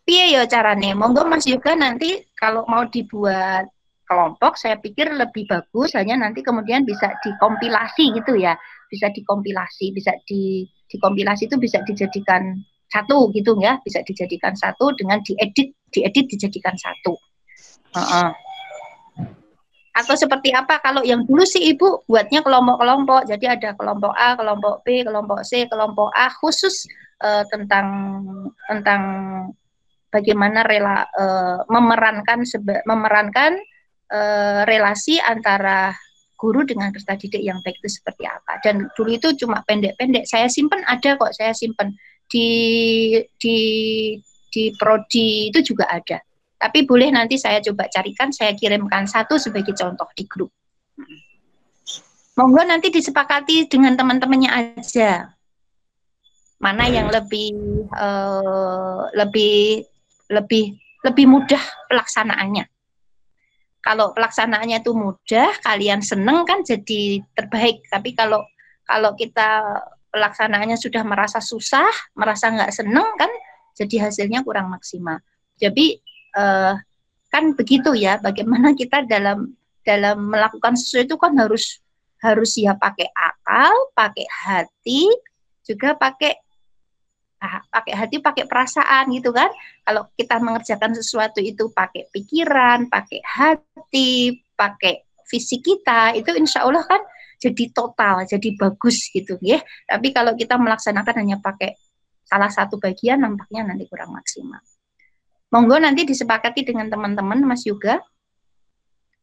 piye 0.03 0.35
ya 0.35 0.43
carane? 0.51 0.99
Monggo 0.99 1.23
Mas 1.31 1.47
juga 1.47 1.79
nanti 1.79 2.27
kalau 2.35 2.67
mau 2.67 2.91
dibuat 2.91 3.71
kelompok 4.07 4.59
saya 4.59 4.79
pikir 4.79 5.15
lebih 5.15 5.47
bagus 5.47 5.95
hanya 5.95 6.19
nanti 6.19 6.43
kemudian 6.43 6.83
bisa 6.83 7.15
dikompilasi 7.23 8.19
gitu 8.19 8.35
ya. 8.35 8.59
Bisa 8.91 9.15
dikompilasi, 9.15 9.95
bisa 9.95 10.11
di 10.27 10.67
dikompilasi 10.91 11.51
itu 11.51 11.57
bisa 11.59 11.83
dijadikan 11.87 12.59
satu 12.91 13.31
gitu 13.35 13.59
ya, 13.59 13.79
bisa 13.83 14.03
dijadikan 14.07 14.55
satu 14.55 14.95
dengan 14.95 15.23
diedit, 15.23 15.75
diedit 15.91 16.27
dijadikan 16.31 16.75
satu. 16.79 17.15
Uh 17.95 17.99
-uh. 17.99 18.31
Atau 19.97 20.13
seperti 20.13 20.53
apa 20.53 20.77
kalau 20.85 21.01
yang 21.01 21.25
dulu 21.25 21.41
sih 21.49 21.73
Ibu 21.73 22.05
buatnya 22.05 22.45
kelompok-kelompok. 22.45 23.25
Jadi 23.33 23.49
ada 23.49 23.73
kelompok 23.73 24.13
A, 24.13 24.37
kelompok 24.37 24.85
B, 24.85 25.01
kelompok 25.01 25.41
C, 25.41 25.65
kelompok 25.65 26.13
A 26.13 26.29
khusus 26.29 26.85
uh, 27.25 27.49
tentang 27.49 27.89
tentang 28.69 29.03
bagaimana 30.13 30.69
rela 30.69 31.09
uh, 31.17 31.65
memerankan 31.73 32.45
seba, 32.45 32.85
memerankan 32.85 33.57
uh, 34.13 34.69
relasi 34.69 35.17
antara 35.17 35.97
guru 36.37 36.69
dengan 36.69 36.93
peserta 36.93 37.17
didik 37.17 37.41
yang 37.41 37.65
baik 37.65 37.81
itu 37.81 37.97
seperti 37.97 38.29
apa. 38.29 38.61
Dan 38.61 38.93
dulu 38.93 39.17
itu 39.17 39.33
cuma 39.41 39.65
pendek-pendek. 39.65 40.29
Saya 40.29 40.53
simpen 40.53 40.85
ada 40.85 41.17
kok, 41.17 41.33
saya 41.33 41.57
simpen 41.57 41.97
di 42.29 42.49
di 43.41 43.59
di 44.53 44.65
prodi 44.77 45.49
itu 45.49 45.73
juga 45.73 45.89
ada. 45.89 46.21
Tapi 46.57 46.89
boleh 46.89 47.13
nanti 47.13 47.37
saya 47.37 47.61
coba 47.61 47.87
carikan, 47.93 48.33
saya 48.33 48.57
kirimkan 48.57 49.05
satu 49.05 49.37
sebagai 49.37 49.77
contoh 49.77 50.09
di 50.17 50.25
grup. 50.25 50.51
Monggo 52.37 52.65
nanti 52.65 52.93
disepakati 52.93 53.69
dengan 53.69 53.97
teman-temannya 53.97 54.51
aja. 54.53 55.33
Mana 56.57 56.89
yang 56.89 57.13
lebih 57.13 57.53
uh, 57.93 59.09
lebih 59.13 59.85
lebih 60.33 60.77
lebih 61.05 61.27
mudah 61.29 61.61
pelaksanaannya. 61.93 62.65
Kalau 63.85 64.11
pelaksanaannya 64.17 64.83
itu 64.83 64.93
mudah, 64.97 65.63
kalian 65.63 66.03
seneng 66.03 66.43
kan 66.43 66.65
jadi 66.67 67.23
terbaik. 67.37 67.87
Tapi 67.87 68.17
kalau 68.17 68.43
kalau 68.83 69.15
kita 69.15 69.63
pelaksanaannya 70.11 70.81
sudah 70.81 71.05
merasa 71.05 71.39
susah, 71.39 71.87
merasa 72.17 72.49
nggak 72.51 72.73
seneng 72.73 73.07
kan, 73.21 73.29
jadi 73.77 74.09
hasilnya 74.09 74.43
kurang 74.43 74.73
maksimal. 74.73 75.21
Jadi 75.57 76.01
eh, 76.37 76.75
kan 77.33 77.45
begitu 77.57 77.97
ya. 77.97 78.21
Bagaimana 78.21 78.73
kita 78.77 79.05
dalam 79.09 79.57
dalam 79.83 80.17
melakukan 80.31 80.75
sesuatu 80.77 81.15
itu 81.15 81.17
kan 81.17 81.33
harus 81.39 81.81
harus 82.21 82.53
ya 82.59 82.75
pakai 82.75 83.09
akal, 83.13 83.73
pakai 83.95 84.27
hati, 84.29 85.09
juga 85.65 85.95
pakai 85.97 86.47
Nah, 87.37 87.61
pakai 87.69 87.95
hati, 87.95 88.17
pakai 88.19 88.49
perasaan 88.49 89.13
gitu 89.13 89.29
kan. 89.29 89.53
Kalau 89.85 90.09
kita 90.17 90.41
mengerjakan 90.41 90.97
sesuatu 90.97 91.39
itu 91.45 91.69
pakai 91.69 92.09
pikiran, 92.09 92.89
pakai 92.89 93.21
hati, 93.21 94.41
pakai 94.57 95.05
fisik 95.29 95.61
kita, 95.61 96.17
itu 96.17 96.33
insya 96.33 96.65
Allah 96.65 96.83
kan 96.89 96.99
jadi 97.37 97.71
total, 97.77 98.25
jadi 98.25 98.57
bagus 98.57 99.13
gitu 99.13 99.37
ya. 99.45 99.61
Tapi 99.85 100.17
kalau 100.17 100.33
kita 100.33 100.57
melaksanakan 100.57 101.15
hanya 101.21 101.37
pakai 101.39 101.77
salah 102.25 102.49
satu 102.49 102.81
bagian, 102.81 103.21
nampaknya 103.21 103.69
nanti 103.69 103.85
kurang 103.85 104.17
maksimal. 104.17 104.63
Monggo 105.55 105.79
nanti 105.79 106.03
disepakati 106.03 106.67
dengan 106.67 106.91
teman-teman, 106.91 107.43
Mas 107.47 107.63
Yoga, 107.67 108.03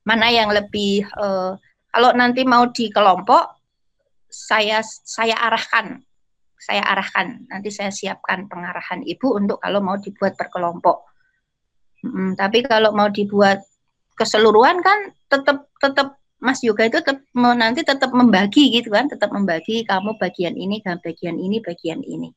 mana 0.07 0.31
yang 0.31 0.51
lebih, 0.51 1.03
eh, 1.03 1.51
kalau 1.91 2.09
nanti 2.15 2.47
mau 2.47 2.67
di 2.71 2.87
kelompok, 2.89 3.59
saya 4.31 4.81
saya 4.83 5.37
arahkan 5.37 6.01
saya 6.63 6.83
arahkan. 6.87 7.43
Nanti 7.51 7.67
saya 7.67 7.91
siapkan 7.91 8.47
pengarahan 8.47 9.03
ibu 9.03 9.35
untuk 9.35 9.59
kalau 9.59 9.83
mau 9.83 9.99
dibuat 9.99 10.39
berkelompok. 10.39 11.03
Hmm, 12.07 12.39
tapi 12.39 12.63
kalau 12.63 12.95
mau 12.95 13.11
dibuat 13.11 13.59
keseluruhan 14.15 14.79
kan 14.79 15.11
tetap 15.27 15.67
tetap 15.83 16.15
Mas 16.39 16.59
Yoga 16.63 16.87
itu 16.87 16.99
tetap 16.99 17.23
nanti 17.35 17.83
tetap 17.83 18.11
membagi 18.11 18.71
gitu 18.79 18.91
kan, 18.91 19.11
tetap 19.11 19.31
membagi 19.31 19.83
kamu 19.87 20.15
bagian 20.19 20.55
ini 20.55 20.79
dan 20.83 20.99
bagian 21.03 21.35
ini, 21.39 21.59
bagian 21.63 22.03
ini. 22.03 22.31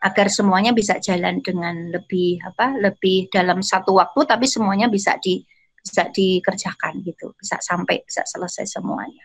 Agar 0.00 0.32
semuanya 0.32 0.72
bisa 0.72 0.96
jalan 0.96 1.44
dengan 1.44 1.92
lebih 1.92 2.40
apa? 2.40 2.72
lebih 2.72 3.28
dalam 3.28 3.60
satu 3.60 4.00
waktu 4.00 4.24
tapi 4.24 4.48
semuanya 4.48 4.88
bisa 4.88 5.20
di 5.20 5.44
bisa 5.80 6.08
dikerjakan 6.08 7.04
gitu, 7.04 7.32
bisa 7.36 7.56
sampai 7.60 8.04
bisa 8.04 8.24
selesai 8.24 8.80
semuanya. 8.80 9.24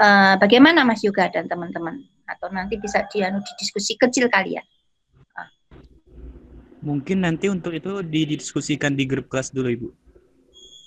Uh, 0.00 0.34
bagaimana 0.40 0.84
Mas 0.84 1.00
Yoga 1.04 1.28
dan 1.32 1.48
teman-teman? 1.48 2.14
atau 2.24 2.48
nanti 2.50 2.80
bisa 2.80 3.04
dianu 3.08 3.40
di 3.44 3.52
diskusi 3.60 3.96
kecil 4.00 4.32
kalian. 4.32 4.64
Ah. 5.36 5.48
Mungkin 6.80 7.24
nanti 7.24 7.52
untuk 7.52 7.76
itu 7.76 8.00
didiskusikan 8.00 8.96
di 8.96 9.04
grup 9.04 9.28
kelas 9.28 9.52
dulu 9.52 9.68
Ibu. 9.68 9.88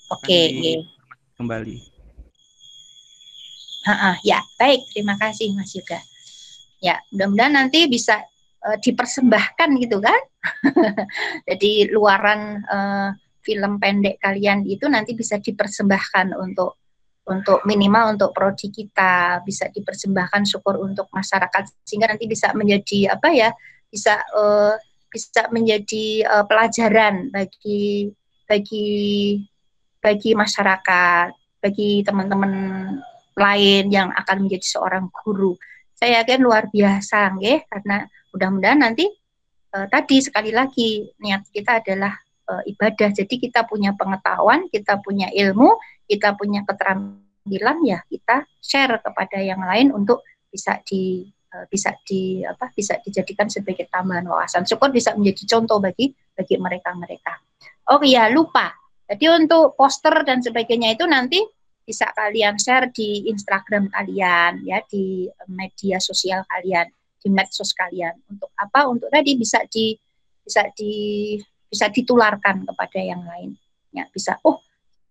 Oke, 0.08 0.24
okay, 0.24 0.80
kembali. 1.36 1.78
Ha 3.88 3.96
-ha, 3.96 4.12
ya, 4.24 4.40
baik. 4.60 4.84
Terima 4.92 5.16
kasih 5.20 5.52
Mas 5.56 5.72
Yoga. 5.76 6.00
Ya, 6.80 7.02
mudah-mudahan 7.12 7.54
nanti 7.56 7.88
bisa 7.90 8.24
uh, 8.68 8.78
dipersembahkan 8.84 9.70
gitu 9.80 10.04
kan. 10.04 10.22
Jadi 11.50 11.88
luaran 11.90 12.62
uh, 12.68 13.10
film 13.48 13.80
pendek 13.80 14.20
kalian 14.20 14.68
itu 14.68 14.92
nanti 14.92 15.16
bisa 15.16 15.40
dipersembahkan 15.40 16.36
untuk 16.36 16.76
untuk 17.28 17.64
minimal 17.68 18.16
untuk 18.16 18.32
prodi 18.32 18.72
kita 18.72 19.44
bisa 19.44 19.68
dipersembahkan 19.72 20.48
syukur 20.48 20.80
untuk 20.80 21.12
masyarakat 21.12 21.84
sehingga 21.84 22.12
nanti 22.12 22.28
bisa 22.28 22.56
menjadi 22.56 23.16
apa 23.20 23.28
ya 23.32 23.50
bisa 23.92 24.24
uh, 24.36 24.76
bisa 25.12 25.48
menjadi 25.52 26.24
uh, 26.28 26.46
pelajaran 26.48 27.32
bagi 27.32 28.12
bagi 28.48 28.88
bagi 30.00 30.32
masyarakat 30.36 31.30
bagi 31.60 32.04
teman-teman 32.08 32.54
lain 33.36 33.86
yang 33.92 34.12
akan 34.16 34.48
menjadi 34.48 34.80
seorang 34.80 35.12
guru 35.12 35.56
saya 36.00 36.24
yakin 36.24 36.48
luar 36.48 36.72
biasa 36.72 37.36
ya 37.44 37.60
karena 37.68 38.08
mudah-mudahan 38.34 38.80
nanti 38.84 39.06
uh, 39.76 39.88
tadi 39.88 40.24
sekali 40.24 40.52
lagi 40.52 41.08
niat 41.22 41.48
kita 41.52 41.84
adalah 41.84 42.14
uh, 42.50 42.64
ibadah. 42.66 43.12
Jadi 43.14 43.36
kita 43.38 43.64
punya 43.68 43.94
pengetahuan 43.94 44.68
kita 44.72 45.00
punya 45.04 45.32
ilmu 45.32 45.78
kita 46.08 46.40
punya 46.40 46.64
keterampilan 46.64 47.78
ya 47.84 48.00
kita 48.08 48.48
share 48.64 49.04
kepada 49.04 49.44
yang 49.44 49.60
lain 49.60 49.92
untuk 49.92 50.24
bisa 50.48 50.80
di 50.88 51.28
eh, 51.28 51.66
bisa 51.68 51.92
di 52.08 52.40
apa 52.48 52.72
bisa 52.72 52.96
dijadikan 53.04 53.52
sebagai 53.52 53.92
tambahan 53.92 54.24
wawasan. 54.24 54.64
Syukur 54.64 54.96
bisa 54.96 55.12
menjadi 55.20 55.60
contoh 55.60 55.84
bagi 55.84 56.16
bagi 56.32 56.56
mereka 56.56 56.96
mereka 56.96 57.36
oh 57.92 58.02
iya 58.04 58.28
lupa. 58.28 58.76
Jadi 59.08 59.26
untuk 59.32 59.80
poster 59.80 60.12
dan 60.28 60.44
sebagainya 60.44 61.00
itu 61.00 61.08
nanti 61.08 61.40
bisa 61.88 62.12
kalian 62.12 62.60
share 62.60 62.92
di 62.92 63.32
Instagram 63.32 63.88
kalian 63.88 64.68
ya 64.68 64.84
di 64.84 65.32
media 65.48 66.04
sosial 66.04 66.44
kalian 66.44 66.92
di 67.22 67.30
medsos 67.34 67.74
kalian. 67.74 68.16
Untuk 68.30 68.52
apa? 68.58 68.88
Untuk 68.90 69.10
tadi 69.10 69.38
bisa 69.38 69.64
di 69.68 69.94
bisa 70.44 70.64
di 70.74 71.36
bisa 71.68 71.92
ditularkan 71.92 72.64
kepada 72.64 73.00
yang 73.00 73.24
lain. 73.26 73.58
Ya 73.92 74.08
bisa 74.12 74.40
oh 74.46 74.64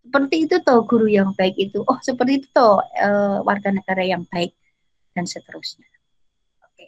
seperti 0.07 0.47
itu 0.47 0.63
toh 0.63 0.87
guru 0.87 1.11
yang 1.11 1.35
baik 1.35 1.59
itu. 1.59 1.83
Oh 1.85 1.99
seperti 2.01 2.43
itu 2.43 2.47
toh 2.55 2.81
e, 2.95 3.09
warga 3.43 3.75
negara 3.75 4.03
yang 4.07 4.23
baik 4.31 4.55
dan 5.13 5.27
seterusnya. 5.27 5.87
Oke. 6.63 6.87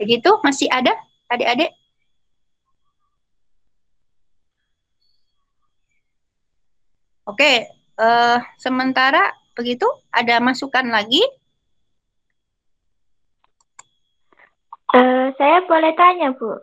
Begitu? 0.00 0.30
Masih 0.42 0.68
ada 0.72 0.96
adik-adik? 1.30 1.70
Oke 7.24 7.68
Uh, 7.94 8.42
sementara 8.58 9.30
begitu, 9.54 9.86
ada 10.10 10.42
masukan 10.42 10.82
lagi? 10.90 11.22
Uh, 14.94 15.34
saya 15.34 15.66
boleh 15.66 15.90
tanya, 15.98 16.30
Bu? 16.38 16.54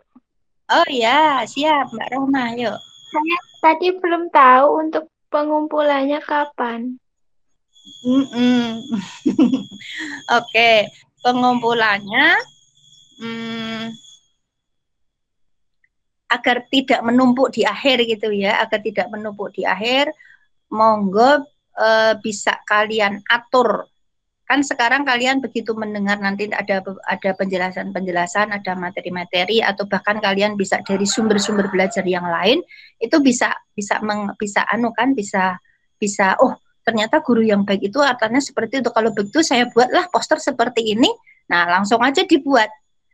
Oh 0.72 0.88
ya, 0.88 1.44
siap 1.44 1.92
Mbak 1.92 2.08
Roma, 2.16 2.56
yuk. 2.56 2.80
Saya 3.12 3.36
tadi 3.60 3.92
belum 3.92 4.32
tahu 4.32 4.88
untuk 4.88 5.04
pengumpulannya 5.28 6.16
kapan. 6.24 6.96
Mm 8.08 8.24
-mm. 8.24 8.64
Oke, 10.40 10.88
pengumpulannya 11.20 12.40
hmm, 13.20 13.92
agar 16.32 16.64
tidak 16.72 17.04
menumpuk 17.04 17.52
di 17.52 17.68
akhir 17.68 18.08
gitu 18.08 18.32
ya, 18.32 18.64
agar 18.64 18.80
tidak 18.80 19.12
menumpuk 19.12 19.52
di 19.52 19.68
akhir, 19.68 20.08
monggo 20.72 21.44
e, 21.76 22.16
bisa 22.24 22.56
kalian 22.64 23.20
atur. 23.28 23.91
Kan 24.42 24.60
sekarang 24.66 25.06
kalian 25.06 25.40
begitu 25.40 25.72
mendengar 25.72 26.18
nanti 26.18 26.50
ada 26.50 26.82
ada 27.08 27.30
penjelasan-penjelasan, 27.38 28.52
ada 28.52 28.72
materi-materi 28.76 29.62
atau 29.64 29.86
bahkan 29.88 30.18
kalian 30.18 30.58
bisa 30.58 30.82
dari 30.84 31.06
sumber-sumber 31.06 31.70
belajar 31.72 32.02
yang 32.04 32.26
lain 32.26 32.60
itu 33.00 33.16
bisa 33.22 33.54
bisa 33.72 34.02
meng, 34.04 34.34
bisa 34.36 34.66
anu 34.68 34.92
kan 34.92 35.14
bisa 35.16 35.56
bisa 35.96 36.36
oh 36.42 36.58
ternyata 36.82 37.22
guru 37.22 37.46
yang 37.46 37.62
baik 37.62 37.80
itu 37.86 38.02
artinya 38.02 38.42
seperti 38.42 38.82
itu. 38.82 38.90
Kalau 38.90 39.14
begitu 39.14 39.40
saya 39.40 39.70
buatlah 39.70 40.10
poster 40.10 40.42
seperti 40.42 40.94
ini. 40.94 41.08
Nah, 41.50 41.68
langsung 41.68 42.02
aja 42.02 42.26
dibuat 42.26 42.70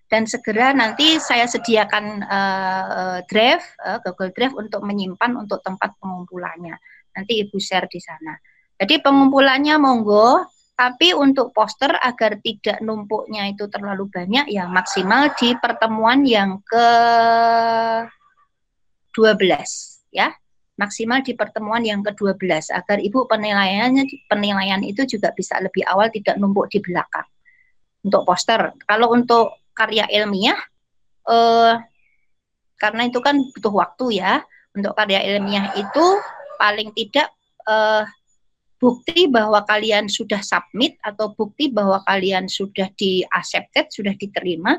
dan 0.08 0.24
segera 0.24 0.72
nanti 0.72 1.20
saya 1.20 1.44
sediakan 1.44 2.24
uh, 2.24 3.18
drive 3.28 3.60
uh, 3.84 4.00
Google 4.00 4.32
Drive 4.32 4.56
untuk 4.56 4.80
menyimpan 4.80 5.36
untuk 5.36 5.60
tempat 5.60 6.00
pengumpulannya. 6.00 6.76
Nanti 7.12 7.44
Ibu 7.44 7.60
share 7.60 7.86
di 7.92 8.00
sana. 8.00 8.32
Jadi 8.78 9.04
pengumpulannya 9.04 9.74
monggo, 9.76 10.46
tapi 10.78 11.10
untuk 11.10 11.50
poster 11.50 11.90
agar 11.98 12.38
tidak 12.38 12.78
numpuknya 12.86 13.50
itu 13.50 13.66
terlalu 13.66 14.06
banyak 14.06 14.46
ya 14.46 14.70
maksimal 14.70 15.34
di 15.34 15.58
pertemuan 15.58 16.22
yang 16.22 16.62
ke 16.62 16.86
12 19.10 20.14
ya 20.14 20.30
maksimal 20.78 21.20
di 21.26 21.34
pertemuan 21.34 21.82
yang 21.82 22.06
ke-12 22.06 22.70
agar 22.70 23.02
Ibu 23.02 23.26
penilaiannya 23.26 24.30
penilaian 24.30 24.78
itu 24.86 25.02
juga 25.04 25.34
bisa 25.34 25.58
lebih 25.58 25.82
awal 25.82 26.08
tidak 26.14 26.38
numpuk 26.38 26.70
di 26.70 26.78
belakang. 26.78 27.26
Untuk 28.06 28.22
poster, 28.22 28.78
kalau 28.86 29.10
untuk 29.10 29.58
karya 29.74 30.06
ilmiah 30.06 30.56
eh 31.28 31.74
karena 32.78 33.10
itu 33.10 33.18
kan 33.18 33.42
butuh 33.42 33.74
waktu 33.74 34.22
ya. 34.22 34.38
Untuk 34.70 34.94
karya 34.94 35.26
ilmiah 35.34 35.74
itu 35.74 36.06
paling 36.62 36.94
tidak 36.94 37.26
eh, 37.66 38.06
bukti 38.78 39.26
bahwa 39.26 39.66
kalian 39.66 40.06
sudah 40.06 40.42
submit 40.42 40.96
atau 41.02 41.34
bukti 41.34 41.70
bahwa 41.70 42.02
kalian 42.06 42.46
sudah 42.46 42.90
di 42.94 43.26
accepted, 43.26 43.90
sudah 43.90 44.14
diterima 44.14 44.78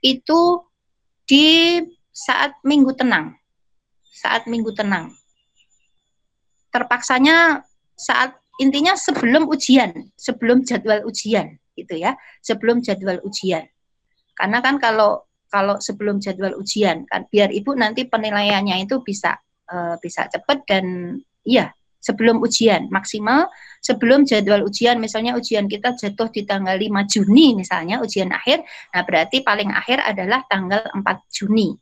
itu 0.00 0.60
di 1.28 1.80
saat 2.12 2.56
minggu 2.64 2.96
tenang. 2.96 3.36
Saat 4.16 4.48
minggu 4.48 4.72
tenang 4.72 5.12
terpaksanya 6.76 7.64
saat 7.96 8.36
intinya 8.60 8.92
sebelum 8.92 9.48
ujian, 9.48 10.12
sebelum 10.20 10.60
jadwal 10.68 11.00
ujian 11.08 11.56
gitu 11.72 11.96
ya, 11.96 12.12
sebelum 12.44 12.84
jadwal 12.84 13.16
ujian. 13.24 13.64
Karena 14.36 14.60
kan 14.60 14.76
kalau 14.76 15.24
kalau 15.48 15.80
sebelum 15.80 16.20
jadwal 16.20 16.52
ujian 16.60 17.08
kan 17.08 17.24
biar 17.32 17.48
ibu 17.48 17.72
nanti 17.72 18.04
penilaiannya 18.04 18.84
itu 18.84 19.00
bisa 19.00 19.40
uh, 19.72 19.96
bisa 19.96 20.28
cepat 20.28 20.68
dan 20.68 21.16
iya 21.48 21.72
sebelum 22.06 22.38
ujian 22.38 22.86
maksimal 22.94 23.50
sebelum 23.82 24.22
jadwal 24.22 24.62
ujian. 24.62 25.02
Misalnya 25.02 25.34
ujian 25.34 25.66
kita 25.66 25.98
jatuh 25.98 26.30
di 26.30 26.46
tanggal 26.46 26.78
5 26.78 26.86
Juni 27.06 27.58
misalnya 27.58 27.98
ujian 27.98 28.30
akhir. 28.30 28.62
Nah 28.94 29.02
berarti 29.02 29.42
paling 29.42 29.74
akhir 29.74 30.02
adalah 30.02 30.46
tanggal 30.46 30.86
4 30.90 31.02
Juni. 31.34 31.74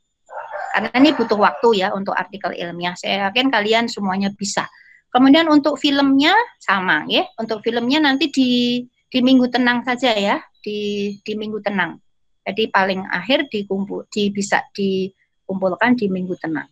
Karena 0.73 0.91
ini 0.97 1.15
butuh 1.15 1.39
waktu 1.39 1.85
ya 1.85 1.93
untuk 1.93 2.13
artikel 2.13 2.57
ilmiah. 2.57 2.93
Saya 2.97 3.29
yakin 3.29 3.53
kalian 3.53 3.87
semuanya 3.87 4.33
bisa. 4.33 4.69
Kemudian 5.13 5.47
untuk 5.47 5.79
filmnya 5.79 6.35
sama 6.59 7.07
ya. 7.07 7.25
Untuk 7.39 7.63
filmnya 7.63 8.03
nanti 8.03 8.29
di 8.33 8.83
di 9.07 9.19
minggu 9.23 9.47
tenang 9.47 9.87
saja 9.87 10.11
ya, 10.11 10.43
di 10.59 11.15
di 11.23 11.33
minggu 11.39 11.63
tenang. 11.63 12.03
Jadi 12.43 12.69
paling 12.69 13.07
akhir 13.07 13.47
dikumpul 13.49 14.11
di 14.11 14.35
bisa 14.35 14.67
dikumpulkan 14.75 15.95
di 15.95 16.11
minggu 16.11 16.35
tenang. 16.43 16.67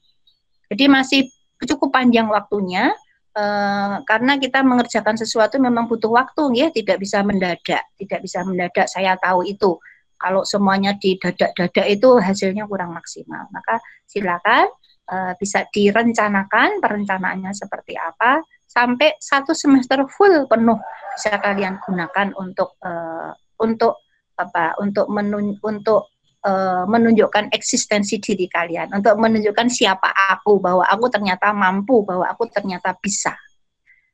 Jadi 0.66 0.84
masih 0.90 1.20
cukup 1.62 1.94
panjang 1.94 2.26
waktunya 2.26 2.90
eh, 3.36 3.96
karena 4.04 4.32
kita 4.36 4.60
mengerjakan 4.64 5.16
sesuatu 5.16 5.56
memang 5.60 5.88
butuh 5.88 6.12
waktu 6.12 6.42
ya, 6.56 6.66
tidak 6.72 7.00
bisa 7.00 7.24
mendadak, 7.24 7.84
tidak 7.96 8.20
bisa 8.20 8.44
mendadak. 8.44 8.86
Saya 8.88 9.16
tahu 9.16 9.44
itu. 9.48 9.76
Kalau 10.22 10.46
semuanya 10.46 10.94
di 10.94 11.18
dadak-dadak 11.18 11.86
itu 11.90 12.14
hasilnya 12.22 12.70
kurang 12.70 12.94
maksimal. 12.94 13.50
Maka 13.50 13.82
silakan 14.06 14.70
uh, 15.10 15.32
bisa 15.34 15.66
direncanakan 15.74 16.78
perencanaannya 16.78 17.50
seperti 17.50 17.98
apa 17.98 18.38
sampai 18.72 19.18
satu 19.20 19.52
semester 19.52 20.06
full 20.08 20.48
penuh 20.48 20.78
bisa 21.12 21.36
kalian 21.42 21.76
gunakan 21.84 22.32
untuk 22.40 22.80
uh, 22.80 23.34
untuk 23.60 24.00
apa 24.40 24.78
untuk 24.80 25.12
menun 25.12 25.60
untuk 25.60 26.08
uh, 26.46 26.84
menunjukkan 26.86 27.50
eksistensi 27.54 28.18
diri 28.18 28.46
kalian. 28.46 28.90
Untuk 28.94 29.18
menunjukkan 29.18 29.70
siapa 29.70 30.10
aku 30.34 30.58
bahwa 30.58 30.86
aku 30.86 31.08
ternyata 31.08 31.50
mampu 31.50 32.02
bahwa 32.06 32.26
aku 32.28 32.46
ternyata 32.50 32.94
bisa. 32.98 33.34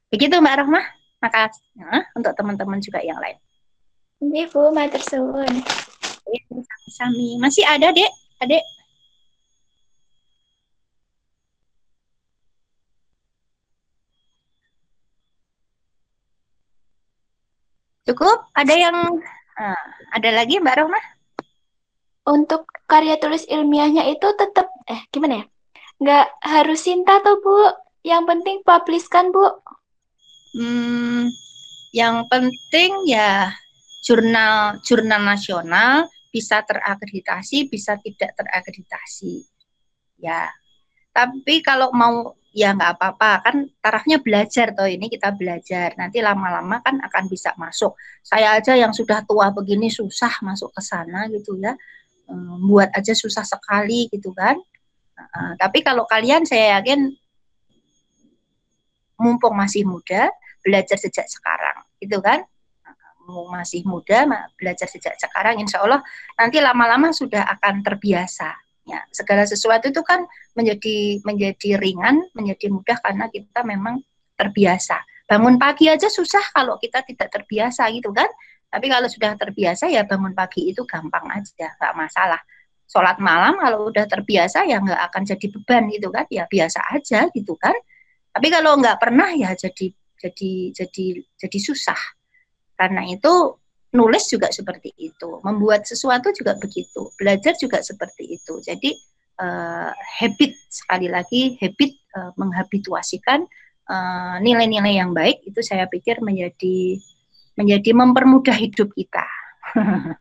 Begitu 0.09 0.41
Mbak 0.41 0.57
Rahma. 0.65 0.83
Maka 1.19 1.51
uh, 1.83 2.03
untuk 2.15 2.33
teman-teman 2.39 2.79
juga 2.79 3.03
yang 3.03 3.19
lain. 3.19 3.37
Ini 4.23 4.51
Bu 4.51 4.71
matur 4.75 5.03
suwun 5.03 5.63
sami 6.91 7.39
masih 7.41 7.65
ada 7.65 7.89
dek? 7.95 8.11
Adek 8.43 8.63
Cukup? 18.09 18.49
Ada 18.57 18.73
yang 18.73 18.97
uh, 19.61 19.87
ada 20.17 20.31
lagi 20.33 20.57
Mbak 20.57 20.77
Rohma? 20.81 20.97
Untuk 22.29 22.69
karya 22.85 23.17
tulis 23.17 23.49
ilmiahnya 23.49 24.05
itu 24.13 24.29
tetap 24.37 24.69
eh 24.85 25.01
gimana 25.09 25.41
ya? 25.41 25.45
Nggak 25.97 26.27
harus 26.45 26.85
cinta 26.85 27.25
tuh 27.25 27.41
Bu. 27.41 27.57
Yang 28.05 28.23
penting 28.29 28.57
publish 28.69 29.09
kan 29.09 29.33
Bu? 29.33 29.49
Hmm, 30.53 31.33
yang 31.97 32.29
penting 32.29 33.09
ya 33.09 33.53
jurnal 34.05 34.77
jurnal 34.85 35.25
nasional 35.25 36.05
bisa 36.29 36.61
terakreditasi, 36.61 37.73
bisa 37.73 37.97
tidak 37.97 38.37
terakreditasi. 38.37 39.49
Ya. 40.21 40.53
Tapi 41.17 41.65
kalau 41.65 41.91
mau 41.97 42.37
ya 42.53 42.75
nggak 42.75 42.97
apa-apa 42.97 43.31
kan 43.45 43.57
tarafnya 43.79 44.19
belajar 44.19 44.73
toh 44.73 44.89
ini 44.89 45.07
kita 45.13 45.31
belajar 45.37 45.95
nanti 45.95 46.19
lama-lama 46.25 46.81
kan 46.81 46.99
akan 46.99 47.25
bisa 47.31 47.53
masuk 47.61 47.95
saya 48.25 48.57
aja 48.57 48.75
yang 48.75 48.91
sudah 48.91 49.23
tua 49.29 49.53
begini 49.53 49.93
susah 49.93 50.43
masuk 50.43 50.73
ke 50.73 50.83
sana 50.83 51.29
gitu 51.29 51.55
ya 51.61 51.77
buat 52.65 52.93
aja 52.93 53.17
susah 53.17 53.43
sekali 53.43 54.07
gitu 54.13 54.31
kan 54.37 54.57
uh, 55.17 55.53
tapi 55.57 55.81
kalau 55.81 56.05
kalian 56.05 56.45
saya 56.45 56.81
yakin 56.81 57.13
mumpung 59.19 59.57
masih 59.57 59.89
muda 59.89 60.29
belajar 60.61 61.01
sejak 61.01 61.27
sekarang 61.27 61.83
gitu 61.99 62.21
kan 62.21 62.45
masih 63.29 63.85
muda 63.85 64.25
belajar 64.57 64.89
sejak 64.89 65.13
sekarang 65.21 65.61
insya 65.61 65.85
Allah 65.85 66.01
nanti 66.41 66.65
lama-lama 66.65 67.13
sudah 67.13 67.45
akan 67.45 67.85
terbiasa 67.85 68.57
Ya, 68.89 69.05
segala 69.13 69.45
sesuatu 69.45 69.93
itu 69.93 70.01
kan 70.01 70.25
menjadi 70.57 71.21
menjadi 71.21 71.77
ringan, 71.77 72.25
menjadi 72.33 72.73
mudah 72.73 72.97
karena 73.05 73.29
kita 73.29 73.61
memang 73.61 74.01
terbiasa. 74.33 75.05
Bangun 75.29 75.61
pagi 75.61 75.93
aja 75.93 76.09
susah 76.09 76.41
kalau 76.57 76.81
kita 76.81 77.05
tidak 77.05 77.29
terbiasa 77.29 77.85
gitu 77.93 78.09
kan. 78.17 78.33
Tapi 78.69 78.87
kalau 78.93 79.09
sudah 79.09 79.33
terbiasa 79.35 79.89
ya 79.89 80.05
bangun 80.05 80.37
pagi 80.37 80.69
itu 80.69 80.85
gampang 80.85 81.25
aja, 81.33 81.73
nggak 81.81 81.95
masalah. 81.97 82.41
Sholat 82.89 83.21
malam 83.21 83.61
kalau 83.61 83.93
udah 83.93 84.09
terbiasa 84.09 84.65
ya 84.65 84.81
nggak 84.81 85.13
akan 85.13 85.23
jadi 85.25 85.47
beban 85.53 85.83
gitu 85.93 86.09
kan, 86.09 86.25
ya 86.29 86.45
biasa 86.49 86.81
aja 86.93 87.29
gitu 87.33 87.57
kan. 87.57 87.77
Tapi 88.33 88.47
kalau 88.53 88.77
nggak 88.81 88.97
pernah 89.01 89.33
ya 89.33 89.53
jadi 89.57 89.93
jadi 90.21 90.53
jadi 90.77 91.07
jadi 91.41 91.59
susah. 91.59 92.01
Karena 92.77 93.03
itu 93.09 93.57
nulis 93.93 94.29
juga 94.29 94.53
seperti 94.53 94.93
itu, 95.01 95.41
membuat 95.41 95.89
sesuatu 95.89 96.29
juga 96.37 96.55
begitu, 96.61 97.09
belajar 97.17 97.57
juga 97.57 97.81
seperti 97.81 98.37
itu. 98.37 98.61
Jadi 98.61 98.93
uh, 99.41 99.91
habit 100.21 100.53
sekali 100.69 101.09
lagi 101.09 101.57
habit 101.57 101.93
uh, 102.19 102.33
menghabituasikan 102.37 103.47
eh, 103.89 104.37
nilai-nilai 104.45 104.93
uh, 104.93 104.99
yang 105.01 105.11
baik 105.17 105.41
itu 105.49 105.65
saya 105.65 105.89
pikir 105.89 106.21
menjadi 106.21 107.01
menjadi 107.59 107.91
mempermudah 107.91 108.55
hidup 108.55 108.95
kita. 108.95 109.27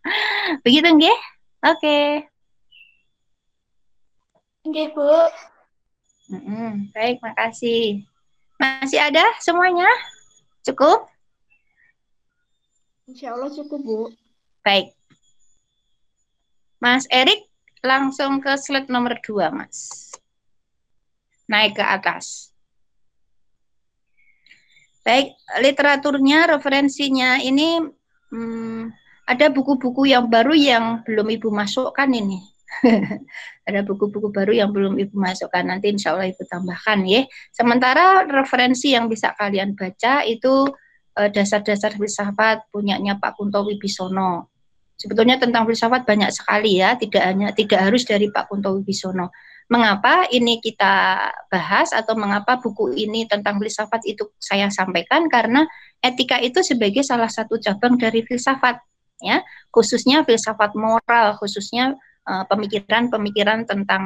begitu 0.65 0.89
nggih? 0.89 1.19
Oke. 1.61 1.77
Okay. 1.77 2.05
Nggih, 4.65 4.87
Bu. 4.97 5.13
Mm 6.27 6.41
-hmm. 6.43 6.71
Baik, 6.91 7.21
makasih. 7.21 8.03
Masih 8.57 8.99
ada 8.99 9.23
semuanya? 9.39 9.87
Cukup? 10.65 11.07
Insya 13.07 13.37
Allah 13.37 13.53
cukup, 13.53 13.79
Bu. 13.85 13.99
Baik. 14.65 14.91
Mas 16.83 17.07
Erik, 17.07 17.47
langsung 17.85 18.43
ke 18.43 18.51
slide 18.59 18.91
nomor 18.91 19.15
dua, 19.23 19.53
Mas. 19.53 20.11
Naik 21.47 21.79
ke 21.79 21.85
atas. 21.85 22.51
Baik, 25.07 25.39
literaturnya, 25.63 26.51
referensinya 26.51 27.39
ini 27.39 27.79
hmm, 28.27 28.91
ada 29.23 29.47
buku-buku 29.47 30.11
yang 30.11 30.27
baru 30.27 30.51
yang 30.51 30.99
belum 31.07 31.31
Ibu 31.31 31.47
masukkan 31.47 32.11
ini. 32.11 32.43
ada 33.67 33.87
buku-buku 33.87 34.35
baru 34.35 34.51
yang 34.51 34.75
belum 34.75 34.99
Ibu 34.99 35.15
masukkan. 35.15 35.63
Nanti 35.63 35.95
insya 35.95 36.11
Allah 36.11 36.27
Ibu 36.27 36.43
tambahkan 36.43 37.07
ya. 37.07 37.23
Sementara 37.55 38.27
referensi 38.27 38.91
yang 38.91 39.07
bisa 39.07 39.31
kalian 39.31 39.79
baca 39.79 40.27
itu 40.27 40.75
eh, 41.15 41.31
dasar-dasar 41.31 41.95
filsafat 41.95 42.67
punyanya 42.67 43.15
Pak 43.15 43.39
Kunto 43.39 43.63
Wibisono. 43.63 44.51
Sebetulnya 44.99 45.39
tentang 45.39 45.63
filsafat 45.63 46.03
banyak 46.03 46.35
sekali 46.35 46.83
ya, 46.83 46.99
tidak 46.99 47.23
hanya 47.23 47.55
tidak 47.55 47.79
harus 47.79 48.03
dari 48.03 48.27
Pak 48.27 48.51
Kunto 48.51 48.75
Wibisono. 48.75 49.31
Mengapa 49.67 50.31
ini 50.31 50.63
kita 50.63 51.19
bahas 51.51 51.91
atau 51.91 52.15
mengapa 52.15 52.55
buku 52.55 52.95
ini 52.95 53.27
tentang 53.27 53.59
filsafat 53.59 53.99
itu 54.07 54.31
saya 54.39 54.71
sampaikan 54.71 55.27
karena 55.27 55.67
etika 55.99 56.39
itu 56.39 56.63
sebagai 56.63 57.03
salah 57.03 57.27
satu 57.27 57.59
cabang 57.59 57.99
dari 57.99 58.23
filsafat 58.23 58.79
ya, 59.19 59.43
khususnya 59.67 60.23
filsafat 60.23 60.71
moral, 60.71 61.35
khususnya 61.35 61.99
eh, 62.23 62.43
pemikiran-pemikiran 62.47 63.59
uh, 63.63 63.67
tentang 63.67 64.03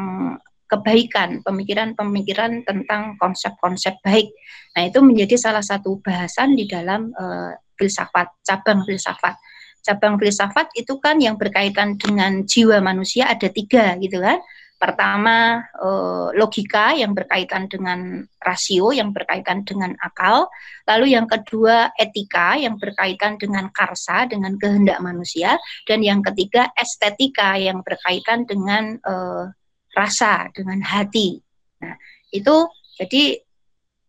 kebaikan, 0.65 1.43
pemikiran-pemikiran 1.43 2.63
tentang 2.63 3.19
konsep-konsep 3.19 3.99
baik. 4.01 4.31
Nah, 4.73 4.87
itu 4.87 5.03
menjadi 5.03 5.35
salah 5.35 5.61
satu 5.61 5.99
bahasan 5.99 6.55
di 6.55 6.63
dalam 6.63 7.11
uh, 7.11 7.51
filsafat, 7.75 8.31
cabang 8.47 8.87
filsafat. 8.87 9.35
Cabang 9.83 10.15
filsafat 10.15 10.71
itu 10.79 10.95
kan 11.03 11.19
yang 11.19 11.35
berkaitan 11.35 11.99
dengan 11.99 12.47
jiwa 12.47 12.79
manusia 12.79 13.27
ada 13.27 13.51
tiga 13.51 13.99
gitu 13.99 14.23
kan 14.23 14.39
Pertama, 14.81 15.61
eh, 15.61 16.27
logika 16.33 16.97
yang 16.97 17.13
berkaitan 17.13 17.69
dengan 17.69 18.25
rasio, 18.41 18.89
yang 18.89 19.13
berkaitan 19.13 19.61
dengan 19.61 19.93
akal. 20.01 20.49
Lalu 20.89 21.13
yang 21.13 21.29
kedua, 21.29 21.93
etika 22.01 22.57
yang 22.57 22.81
berkaitan 22.81 23.37
dengan 23.37 23.69
karsa, 23.69 24.25
dengan 24.25 24.57
kehendak 24.57 24.97
manusia. 25.05 25.61
Dan 25.85 26.01
yang 26.01 26.25
ketiga, 26.25 26.73
estetika 26.73 27.61
yang 27.61 27.85
berkaitan 27.85 28.49
dengan 28.49 28.97
eh, 28.97 29.45
rasa, 29.93 30.49
dengan 30.49 30.81
hati. 30.81 31.37
Nah, 31.85 31.93
itu 32.33 32.65
jadi 32.97 33.37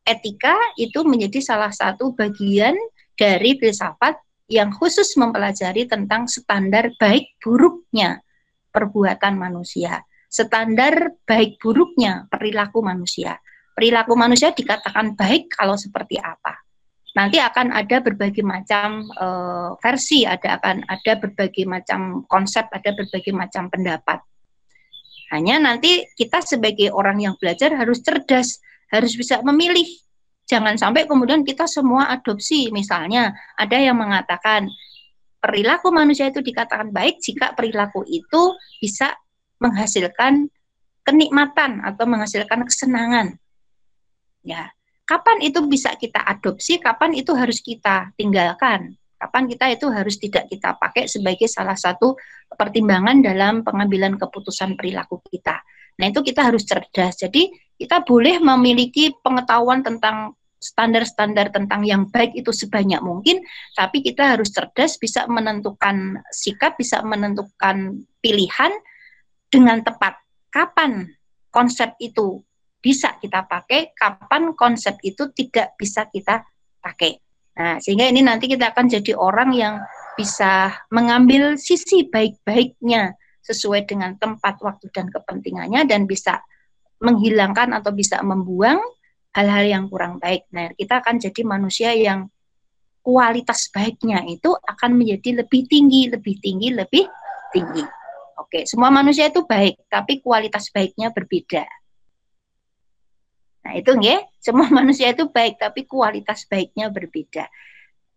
etika 0.09 0.57
itu 0.81 1.05
menjadi 1.05 1.45
salah 1.45 1.69
satu 1.69 2.17
bagian 2.17 2.81
dari 3.13 3.61
filsafat 3.61 4.17
yang 4.49 4.73
khusus 4.73 5.21
mempelajari 5.21 5.85
tentang 5.85 6.25
standar 6.33 6.97
baik 6.97 7.37
buruknya 7.45 8.25
perbuatan 8.73 9.37
manusia 9.37 10.01
standar 10.33 11.13
baik 11.29 11.61
buruknya 11.61 12.25
perilaku 12.33 12.81
manusia. 12.81 13.37
Perilaku 13.77 14.17
manusia 14.17 14.57
dikatakan 14.57 15.13
baik 15.13 15.53
kalau 15.53 15.77
seperti 15.77 16.17
apa. 16.17 16.57
Nanti 17.13 17.37
akan 17.37 17.77
ada 17.77 18.01
berbagai 18.01 18.41
macam 18.41 19.05
uh, 19.21 19.77
versi, 19.85 20.25
ada 20.25 20.57
akan 20.57 20.89
ada 20.89 21.13
berbagai 21.21 21.69
macam 21.69 22.25
konsep, 22.25 22.65
ada 22.73 22.97
berbagai 22.97 23.37
macam 23.37 23.69
pendapat. 23.69 24.25
Hanya 25.29 25.61
nanti 25.61 26.09
kita 26.17 26.41
sebagai 26.41 26.89
orang 26.89 27.21
yang 27.21 27.35
belajar 27.37 27.77
harus 27.77 28.01
cerdas, 28.01 28.65
harus 28.89 29.13
bisa 29.13 29.45
memilih. 29.45 29.85
Jangan 30.49 30.81
sampai 30.81 31.05
kemudian 31.05 31.45
kita 31.45 31.69
semua 31.69 32.09
adopsi. 32.09 32.73
Misalnya 32.73 33.37
ada 33.57 33.77
yang 33.77 33.97
mengatakan 34.01 34.69
perilaku 35.41 35.93
manusia 35.93 36.33
itu 36.33 36.41
dikatakan 36.41 36.93
baik 36.93 37.21
jika 37.21 37.53
perilaku 37.53 38.05
itu 38.09 38.57
bisa 38.81 39.13
menghasilkan 39.63 40.51
kenikmatan 41.07 41.83
atau 41.87 42.05
menghasilkan 42.07 42.67
kesenangan. 42.67 43.39
Ya, 44.43 44.75
kapan 45.07 45.39
itu 45.47 45.63
bisa 45.71 45.95
kita 45.95 46.19
adopsi, 46.19 46.83
kapan 46.83 47.15
itu 47.15 47.31
harus 47.39 47.63
kita 47.63 48.11
tinggalkan, 48.19 48.99
kapan 49.23 49.47
kita 49.47 49.71
itu 49.71 49.87
harus 49.87 50.19
tidak 50.19 50.51
kita 50.51 50.75
pakai 50.75 51.07
sebagai 51.07 51.47
salah 51.47 51.79
satu 51.79 52.19
pertimbangan 52.59 53.23
dalam 53.23 53.63
pengambilan 53.63 54.19
keputusan 54.19 54.75
perilaku 54.75 55.23
kita. 55.31 55.63
Nah, 56.03 56.11
itu 56.11 56.27
kita 56.27 56.51
harus 56.51 56.67
cerdas. 56.67 57.23
Jadi, 57.23 57.55
kita 57.79 58.03
boleh 58.03 58.43
memiliki 58.43 59.15
pengetahuan 59.23 59.87
tentang 59.87 60.35
standar-standar 60.63 61.51
tentang 61.51 61.83
yang 61.83 62.07
baik 62.07 62.39
itu 62.39 62.55
sebanyak 62.55 63.03
mungkin, 63.03 63.43
tapi 63.75 63.99
kita 63.99 64.39
harus 64.39 64.55
cerdas, 64.55 64.95
bisa 64.95 65.27
menentukan 65.27 66.23
sikap, 66.31 66.79
bisa 66.79 67.03
menentukan 67.03 68.07
pilihan, 68.23 68.71
dengan 69.53 69.85
tepat. 69.85 70.17
Kapan 70.49 71.05
konsep 71.53 71.93
itu 72.01 72.41
bisa 72.81 73.21
kita 73.21 73.45
pakai, 73.45 73.93
kapan 73.93 74.57
konsep 74.57 74.97
itu 75.05 75.29
tidak 75.37 75.77
bisa 75.77 76.09
kita 76.09 76.43
pakai. 76.81 77.21
Nah, 77.53 77.77
sehingga 77.79 78.09
ini 78.09 78.25
nanti 78.25 78.49
kita 78.49 78.73
akan 78.73 78.89
jadi 78.89 79.13
orang 79.13 79.53
yang 79.53 79.77
bisa 80.17 80.73
mengambil 80.89 81.61
sisi 81.61 82.09
baik-baiknya 82.09 83.13
sesuai 83.45 83.85
dengan 83.85 84.17
tempat, 84.17 84.59
waktu, 84.65 84.89
dan 84.89 85.13
kepentingannya 85.13 85.85
dan 85.85 86.09
bisa 86.09 86.41
menghilangkan 87.03 87.77
atau 87.77 87.93
bisa 87.93 88.25
membuang 88.25 88.81
hal-hal 89.37 89.65
yang 89.69 89.85
kurang 89.93 90.17
baik. 90.17 90.49
Nah, 90.51 90.73
kita 90.73 91.05
akan 91.05 91.21
jadi 91.21 91.43
manusia 91.45 91.91
yang 91.93 92.29
kualitas 93.03 93.69
baiknya 93.75 94.23
itu 94.31 94.55
akan 94.55 94.95
menjadi 94.95 95.45
lebih 95.45 95.67
tinggi, 95.67 96.09
lebih 96.09 96.39
tinggi, 96.39 96.69
lebih 96.71 97.05
tinggi. 97.51 97.85
Oke, 98.41 98.65
semua 98.65 98.89
manusia 98.89 99.29
itu 99.29 99.45
baik, 99.45 99.77
tapi 99.89 100.25
kualitas 100.25 100.73
baiknya 100.73 101.13
berbeda. 101.13 101.65
Nah, 103.63 103.73
itu 103.79 103.91
nggih, 103.95 104.21
semua 104.43 104.69
manusia 104.79 105.15
itu 105.15 105.29
baik, 105.31 105.59
tapi 105.61 105.87
kualitas 105.87 106.45
baiknya 106.51 106.91
berbeda. 106.91 107.47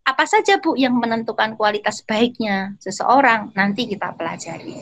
Apa 0.06 0.22
saja 0.22 0.62
Bu 0.62 0.78
yang 0.78 0.94
menentukan 0.94 1.58
kualitas 1.58 1.98
baiknya 2.06 2.78
seseorang? 2.78 3.50
Nanti 3.58 3.90
kita 3.90 4.14
pelajari. 4.14 4.74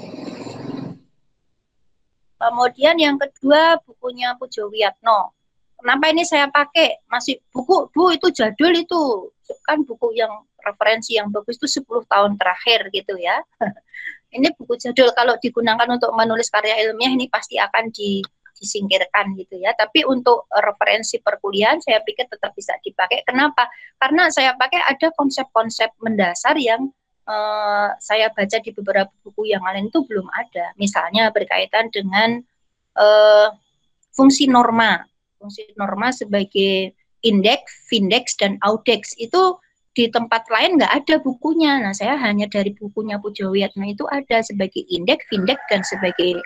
Kemudian 2.37 3.01
yang 3.01 3.16
kedua 3.16 3.80
bukunya 3.80 4.37
Pujo 4.37 4.68
Wiyatno. 4.68 5.32
Kenapa 5.80 6.12
ini 6.12 6.28
saya 6.28 6.53
pakai? 6.53 7.09
Masih 7.09 7.41
buku 7.49 7.89
Bu 7.89 8.12
itu 8.12 8.28
jadul 8.37 8.76
itu. 8.76 9.32
Kan 9.64 9.89
buku 9.89 10.12
yang 10.12 10.45
referensi 10.61 11.16
yang 11.16 11.32
bagus 11.32 11.57
itu 11.57 11.80
10 11.80 12.05
tahun 12.05 12.37
terakhir 12.37 12.93
gitu 12.93 13.16
ya. 13.16 13.41
ini 14.35 14.51
buku 14.59 14.74
jadul 14.76 15.14
kalau 15.14 15.39
digunakan 15.39 15.87
untuk 15.87 16.11
menulis 16.12 16.51
karya 16.51 16.82
ilmiah 16.85 17.14
ini 17.14 17.30
pasti 17.30 17.57
akan 17.57 17.95
di, 17.95 18.20
disingkirkan 18.59 19.39
gitu 19.39 19.62
ya. 19.62 19.72
Tapi 19.78 20.03
untuk 20.05 20.51
referensi 20.51 21.22
perkuliahan 21.22 21.78
saya 21.78 22.03
pikir 22.03 22.26
tetap 22.26 22.51
bisa 22.53 22.74
dipakai. 22.82 23.22
Kenapa? 23.22 23.70
Karena 23.97 24.28
saya 24.28 24.59
pakai 24.59 24.82
ada 24.82 25.14
konsep-konsep 25.14 25.95
mendasar 26.03 26.59
yang 26.59 26.91
uh, 27.30 27.95
saya 27.99 28.30
baca 28.35 28.59
di 28.61 28.70
beberapa 28.74 29.12
buku 29.22 29.51
yang 29.51 29.62
lain 29.62 29.89
itu 29.89 30.03
belum 30.05 30.26
ada. 30.30 30.74
Misalnya 30.76 31.30
berkaitan 31.30 31.89
dengan 31.95 32.43
uh, 32.99 33.49
fungsi 34.14 34.51
norma. 34.51 35.03
Fungsi 35.39 35.70
norma 35.76 36.11
sebagai 36.14 36.95
indeks, 37.24 37.89
vindex, 37.89 38.37
dan 38.37 38.61
audex 38.61 39.16
itu 39.16 39.57
di 39.95 40.11
tempat 40.11 40.51
lain 40.51 40.76
nggak 40.76 40.92
ada 40.92 41.14
bukunya. 41.22 41.78
Nah, 41.78 41.95
saya 41.95 42.18
hanya 42.18 42.51
dari 42.51 42.74
bukunya 42.74 43.22
Pujo 43.22 43.55
Wiyatno 43.55 43.86
itu 43.86 44.03
ada 44.11 44.42
sebagai 44.42 44.82
indeks, 44.90 45.30
vindex 45.30 45.59
dan 45.70 45.86
sebagai 45.86 46.42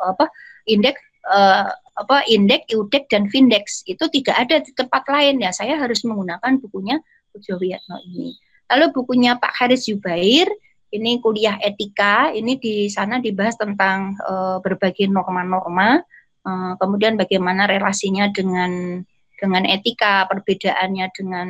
apa 0.00 0.32
indeks 0.64 0.98
uh, 1.28 1.68
apa 2.00 2.24
indeks, 2.24 2.64
iudek 2.72 3.04
dan 3.12 3.28
vindex 3.28 3.84
itu 3.84 4.00
tidak 4.08 4.36
ada 4.48 4.64
di 4.64 4.72
tempat 4.72 5.04
lain 5.12 5.44
ya. 5.44 5.52
Saya 5.52 5.76
harus 5.76 6.02
menggunakan 6.08 6.56
bukunya 6.56 6.96
Pujo 7.36 7.60
Wiyatno 7.60 8.00
ini. 8.00 8.32
Lalu 8.72 8.96
bukunya 8.96 9.36
Pak 9.36 9.52
Haris 9.52 9.86
Yubair 9.92 10.48
ini 10.90 11.20
kuliah 11.20 11.60
etika, 11.60 12.32
ini 12.32 12.56
di 12.56 12.88
sana 12.88 13.20
dibahas 13.20 13.60
tentang 13.60 14.16
uh, 14.24 14.58
berbagai 14.64 15.10
norma-norma, 15.12 16.00
uh, 16.48 16.72
kemudian 16.80 17.20
bagaimana 17.20 17.68
relasinya 17.68 18.32
dengan 18.32 19.04
dengan 19.36 19.62
etika, 19.68 20.24
perbedaannya 20.32 21.06
dengan 21.12 21.48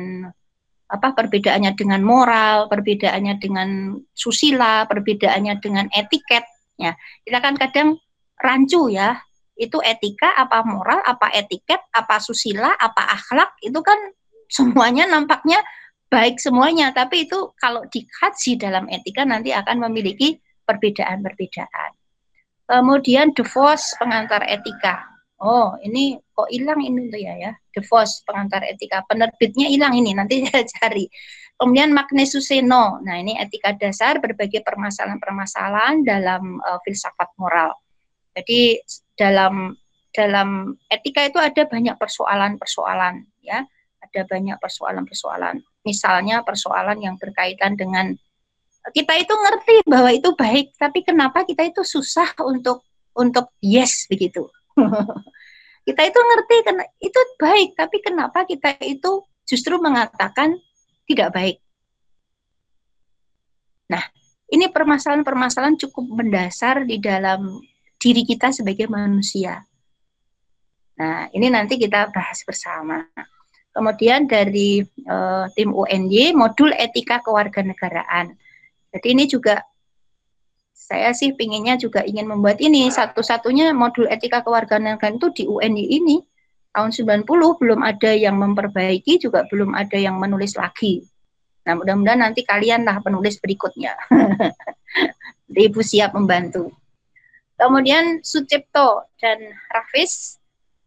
apa 0.87 1.11
perbedaannya 1.11 1.75
dengan 1.75 2.01
moral, 2.03 2.71
perbedaannya 2.71 3.35
dengan 3.43 3.99
susila, 4.15 4.87
perbedaannya 4.87 5.59
dengan 5.59 5.85
etiket. 5.91 6.47
Ya, 6.79 6.95
kita 7.27 7.43
kan 7.43 7.59
kadang 7.59 7.99
rancu 8.39 8.87
ya, 8.87 9.19
itu 9.57 9.81
etika 9.83 10.31
apa 10.37 10.63
moral, 10.63 11.01
apa 11.03 11.33
etiket, 11.33 11.81
apa 11.91 12.21
susila, 12.21 12.71
apa 12.77 13.03
akhlak, 13.17 13.57
itu 13.65 13.79
kan 13.83 13.97
semuanya 14.47 15.09
nampaknya 15.09 15.59
baik 16.07 16.39
semuanya, 16.39 16.95
tapi 16.95 17.27
itu 17.27 17.51
kalau 17.59 17.83
dikaji 17.91 18.55
dalam 18.55 18.87
etika 18.87 19.27
nanti 19.27 19.51
akan 19.51 19.89
memiliki 19.89 20.39
perbedaan-perbedaan. 20.63 21.91
Kemudian 22.67 23.35
De 23.35 23.43
Vos 23.43 23.95
pengantar 23.99 24.43
etika. 24.47 25.16
Oh, 25.37 25.77
ini 25.85 26.17
kok 26.33 26.49
hilang 26.49 26.81
ini 26.81 27.13
tuh 27.13 27.21
ya 27.21 27.33
ya. 27.37 27.51
The 27.69 27.85
Vos 27.85 28.25
pengantar 28.25 28.65
etika 28.65 29.05
penerbitnya 29.05 29.69
hilang 29.69 29.93
ini 29.93 30.17
nanti 30.17 30.41
saya 30.49 30.65
cari. 30.65 31.05
Kemudian 31.57 31.93
Magnesius 31.93 32.49
Seno. 32.49 33.01
Nah, 33.01 33.15
ini 33.21 33.37
etika 33.37 33.73
dasar 33.77 34.17
berbagai 34.17 34.65
permasalahan-permasalahan 34.65 36.05
dalam 36.05 36.57
uh, 36.61 36.81
filsafat 36.81 37.33
moral. 37.37 37.73
Jadi 38.33 38.81
dalam 39.17 39.73
dalam 40.13 40.73
etika 40.89 41.25
itu 41.25 41.37
ada 41.37 41.65
banyak 41.69 41.97
persoalan-persoalan 41.97 43.25
ya. 43.45 43.61
Ada 44.01 44.25
banyak 44.25 44.57
persoalan-persoalan. 44.57 45.61
Misalnya 45.85 46.41
persoalan 46.41 46.97
yang 47.01 47.17
berkaitan 47.21 47.77
dengan 47.77 48.13
kita 48.93 49.13
itu 49.19 49.33
ngerti 49.33 49.75
bahwa 49.85 50.09
itu 50.15 50.31
baik, 50.33 50.73
tapi 50.79 51.03
kenapa 51.03 51.43
kita 51.43 51.67
itu 51.67 51.83
susah 51.83 52.33
untuk 52.41 52.85
untuk 53.17 53.51
yes 53.59 54.05
begitu. 54.07 54.47
kita 55.87 56.01
itu 56.03 56.19
ngerti 56.19 56.55
karena 56.67 56.85
itu 56.99 57.19
baik, 57.39 57.69
tapi 57.75 57.97
kenapa 58.03 58.43
kita 58.43 58.75
itu 58.83 59.23
justru 59.47 59.79
mengatakan 59.79 60.55
tidak 61.07 61.31
baik. 61.31 61.57
Nah, 63.87 64.03
ini 64.51 64.67
permasalahan-permasalahan 64.67 65.79
cukup 65.79 66.05
mendasar 66.11 66.83
di 66.83 66.99
dalam 66.99 67.63
diri 67.97 68.27
kita 68.27 68.51
sebagai 68.51 68.91
manusia. 68.91 69.63
Nah, 70.97 71.29
ini 71.31 71.47
nanti 71.47 71.79
kita 71.79 72.11
bahas 72.11 72.43
bersama. 72.43 73.05
Kemudian 73.71 74.25
dari 74.25 74.81
uh, 75.05 75.45
tim 75.53 75.69
UNY, 75.69 76.33
modul 76.33 76.73
etika 76.73 77.21
kewarganegaraan. 77.21 78.33
Jadi 78.89 79.07
ini 79.13 79.29
juga 79.29 79.61
saya 80.87 81.11
sih 81.11 81.35
pinginnya 81.35 81.75
juga 81.75 81.99
ingin 82.07 82.31
membuat 82.31 82.63
ini 82.63 82.87
satu-satunya 82.87 83.75
modul 83.75 84.07
etika 84.07 84.39
kewarganegaraan 84.39 85.19
itu 85.19 85.27
di 85.35 85.43
UNY 85.43 85.83
ini 85.83 86.23
tahun 86.71 86.95
90 86.95 87.27
belum 87.59 87.83
ada 87.83 88.15
yang 88.15 88.39
memperbaiki 88.39 89.19
juga 89.19 89.43
belum 89.51 89.75
ada 89.75 89.99
yang 89.99 90.15
menulis 90.15 90.55
lagi. 90.55 91.03
Nah, 91.67 91.75
mudah-mudahan 91.75 92.23
nanti 92.23 92.47
kalian 92.47 92.87
lah 92.87 93.03
penulis 93.03 93.35
berikutnya. 93.43 93.99
Ibu 95.51 95.83
siap 95.83 96.15
membantu. 96.15 96.71
Kemudian 97.59 98.23
Sucipto 98.23 99.11
dan 99.19 99.43
Rafis 99.67 100.39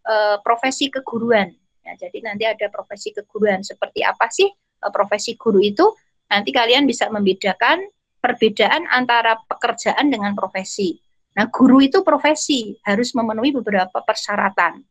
eh, 0.08 0.40
profesi 0.40 0.88
keguruan. 0.88 1.52
Ya, 1.84 1.92
jadi 2.00 2.24
nanti 2.24 2.48
ada 2.48 2.72
profesi 2.72 3.12
keguruan. 3.12 3.60
Seperti 3.60 4.00
apa 4.00 4.32
sih 4.32 4.48
eh, 4.48 4.92
profesi 4.94 5.36
guru 5.36 5.60
itu? 5.60 5.84
Nanti 6.32 6.48
kalian 6.56 6.88
bisa 6.88 7.12
membedakan 7.12 7.84
perbedaan 8.20 8.86
antara 8.88 9.40
pekerjaan 9.48 10.12
dengan 10.12 10.36
profesi. 10.36 11.00
Nah, 11.34 11.48
guru 11.48 11.80
itu 11.80 12.04
profesi 12.04 12.76
harus 12.84 13.16
memenuhi 13.16 13.56
beberapa 13.56 14.04
persyaratan 14.04 14.84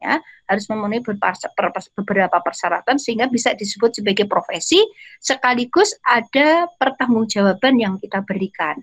ya 0.00 0.16
harus 0.48 0.64
memenuhi 0.66 1.04
beberapa 1.94 2.38
persyaratan 2.40 2.96
sehingga 2.96 3.28
bisa 3.28 3.52
disebut 3.52 4.00
sebagai 4.00 4.24
profesi 4.26 4.80
sekaligus 5.20 5.92
ada 6.02 6.66
pertanggungjawaban 6.80 7.76
yang 7.78 7.94
kita 8.00 8.24
berikan. 8.24 8.80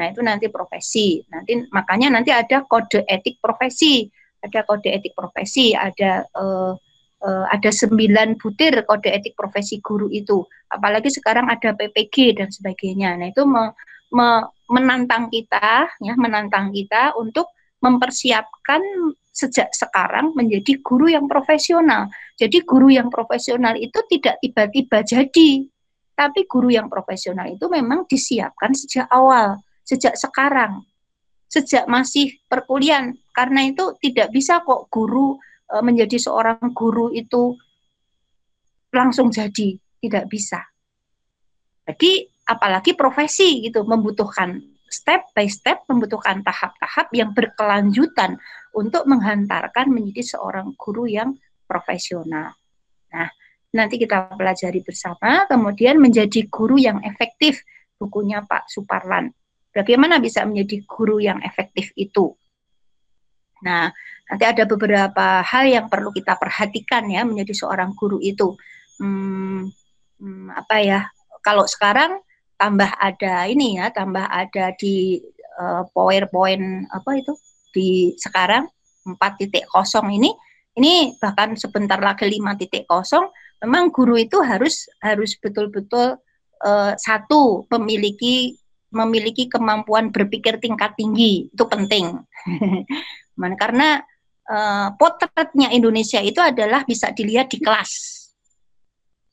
Nah, 0.00 0.10
itu 0.10 0.24
nanti 0.24 0.48
profesi. 0.48 1.22
Nanti 1.28 1.62
makanya 1.70 2.18
nanti 2.18 2.32
ada 2.32 2.64
kode 2.64 3.04
etik 3.06 3.38
profesi, 3.38 4.08
ada 4.40 4.64
kode 4.64 4.88
etik 4.90 5.12
profesi, 5.12 5.76
ada 5.76 6.24
uh, 6.34 6.74
uh, 7.22 7.46
ada 7.50 7.70
sembilan 7.70 8.38
butir 8.38 8.84
kode 8.86 9.10
etik 9.10 9.34
profesi 9.34 9.82
guru 9.82 10.06
itu. 10.10 10.42
Apalagi 10.70 11.10
sekarang 11.10 11.48
ada 11.48 11.74
PPG 11.74 12.38
dan 12.38 12.48
sebagainya. 12.52 13.16
Nah, 13.18 13.28
itu 13.32 13.42
me, 13.48 13.72
me, 14.14 14.44
menantang 14.68 15.32
kita 15.32 15.88
ya, 16.02 16.14
menantang 16.14 16.70
kita 16.70 17.16
untuk 17.16 17.48
mempersiapkan 17.78 18.82
sejak 19.30 19.70
sekarang 19.70 20.34
menjadi 20.34 20.82
guru 20.82 21.06
yang 21.06 21.30
profesional. 21.30 22.10
Jadi 22.34 22.66
guru 22.66 22.90
yang 22.90 23.06
profesional 23.06 23.78
itu 23.78 24.02
tidak 24.10 24.42
tiba-tiba 24.42 25.06
jadi, 25.06 25.50
tapi 26.18 26.50
guru 26.50 26.74
yang 26.74 26.90
profesional 26.90 27.46
itu 27.46 27.70
memang 27.70 28.02
disiapkan 28.10 28.74
sejak 28.74 29.06
awal, 29.14 29.62
sejak 29.86 30.18
sekarang, 30.18 30.82
sejak 31.46 31.86
masih 31.86 32.34
perkuliahan. 32.50 33.14
Karena 33.30 33.70
itu 33.70 33.94
tidak 34.02 34.34
bisa 34.34 34.58
kok 34.66 34.90
guru 34.90 35.38
e, 35.68 35.74
menjadi 35.84 36.16
seorang 36.16 36.72
guru 36.72 37.12
itu 37.12 37.54
langsung 38.90 39.28
jadi, 39.28 39.76
tidak 40.00 40.24
bisa. 40.32 40.64
Jadi 41.84 42.24
apalagi 42.48 42.96
profesi 42.96 43.60
gitu 43.64 43.84
membutuhkan 43.84 44.56
step 44.88 45.36
by 45.36 45.44
step 45.48 45.84
membutuhkan 45.84 46.40
tahap-tahap 46.40 47.12
yang 47.12 47.36
berkelanjutan 47.36 48.40
untuk 48.72 49.04
menghantarkan 49.04 49.92
menjadi 49.92 50.36
seorang 50.36 50.72
guru 50.80 51.04
yang 51.04 51.36
profesional. 51.68 52.56
Nah, 53.12 53.28
nanti 53.72 54.00
kita 54.00 54.32
pelajari 54.32 54.80
bersama, 54.80 55.44
kemudian 55.44 56.00
menjadi 56.00 56.48
guru 56.48 56.80
yang 56.80 57.04
efektif, 57.04 57.60
bukunya 58.00 58.40
Pak 58.44 58.72
Suparlan. 58.72 59.32
Bagaimana 59.72 60.16
bisa 60.18 60.42
menjadi 60.48 60.80
guru 60.88 61.20
yang 61.20 61.44
efektif 61.44 61.92
itu? 61.94 62.32
Nah, 63.62 63.92
nanti 64.28 64.44
ada 64.44 64.64
beberapa 64.68 65.40
hal 65.40 65.64
yang 65.66 65.86
perlu 65.88 66.12
kita 66.12 66.36
perhatikan 66.36 67.08
ya 67.08 67.24
menjadi 67.24 67.52
seorang 67.56 67.96
guru 67.96 68.20
itu. 68.20 68.54
Hmm, 69.00 69.68
hmm, 70.20 70.52
apa 70.52 70.76
ya? 70.84 71.00
Kalau 71.40 71.64
sekarang 71.64 72.20
tambah 72.60 72.90
ada 72.98 73.48
ini 73.48 73.80
ya, 73.80 73.88
tambah 73.88 74.28
ada 74.28 74.74
di 74.76 75.22
uh, 75.56 75.88
PowerPoint 75.96 76.86
apa 76.92 77.10
itu 77.16 77.32
di 77.72 77.88
sekarang 78.20 78.68
4.0 79.08 79.48
ini, 80.12 80.30
ini 80.76 81.16
bahkan 81.18 81.56
sebentar 81.56 81.96
lagi 81.98 82.28
5.0 82.28 82.86
memang 83.64 83.90
guru 83.90 84.14
itu 84.18 84.38
harus 84.42 84.86
harus 85.02 85.34
betul-betul 85.38 86.18
uh, 86.62 86.92
satu 86.94 87.66
memiliki 87.74 88.54
memiliki 88.88 89.50
kemampuan 89.50 90.08
berpikir 90.14 90.62
tingkat 90.62 90.96
tinggi 90.96 91.50
itu 91.52 91.64
penting 91.68 92.16
karena 93.60 94.00
uh, 94.48 94.96
potretnya 94.96 95.70
Indonesia 95.70 96.18
itu 96.24 96.40
adalah 96.42 96.82
bisa 96.88 97.12
dilihat 97.12 97.52
di 97.52 97.60
kelas 97.60 98.18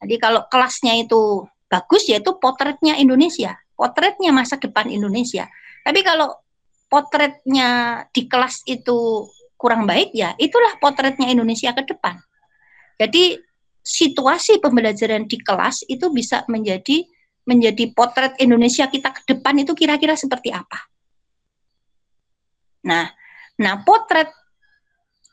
jadi 0.05 0.21
kalau 0.21 0.45
kelasnya 0.51 1.01
itu 1.01 1.49
bagus 1.65 2.05
yaitu 2.05 2.37
potretnya 2.37 2.93
Indonesia, 2.99 3.57
potretnya 3.73 4.29
masa 4.29 4.61
depan 4.61 4.91
Indonesia. 4.91 5.49
Tapi 5.81 6.05
kalau 6.05 6.29
potretnya 6.85 8.03
di 8.13 8.29
kelas 8.29 8.61
itu 8.69 9.25
kurang 9.57 9.89
baik 9.89 10.13
ya, 10.13 10.37
itulah 10.37 10.77
potretnya 10.77 11.31
Indonesia 11.31 11.73
ke 11.73 11.81
depan. 11.89 12.21
Jadi 13.01 13.39
situasi 13.81 14.61
pembelajaran 14.61 15.25
di 15.25 15.41
kelas 15.41 15.85
itu 15.89 16.09
bisa 16.13 16.45
menjadi 16.49 17.05
menjadi 17.45 17.93
potret 17.93 18.33
Indonesia 18.41 18.89
kita 18.89 19.13
ke 19.13 19.21
depan 19.29 19.61
itu 19.61 19.77
kira-kira 19.77 20.17
seperti 20.17 20.49
apa. 20.49 20.85
Nah, 22.85 23.05
nah 23.57 23.81
potret 23.85 24.29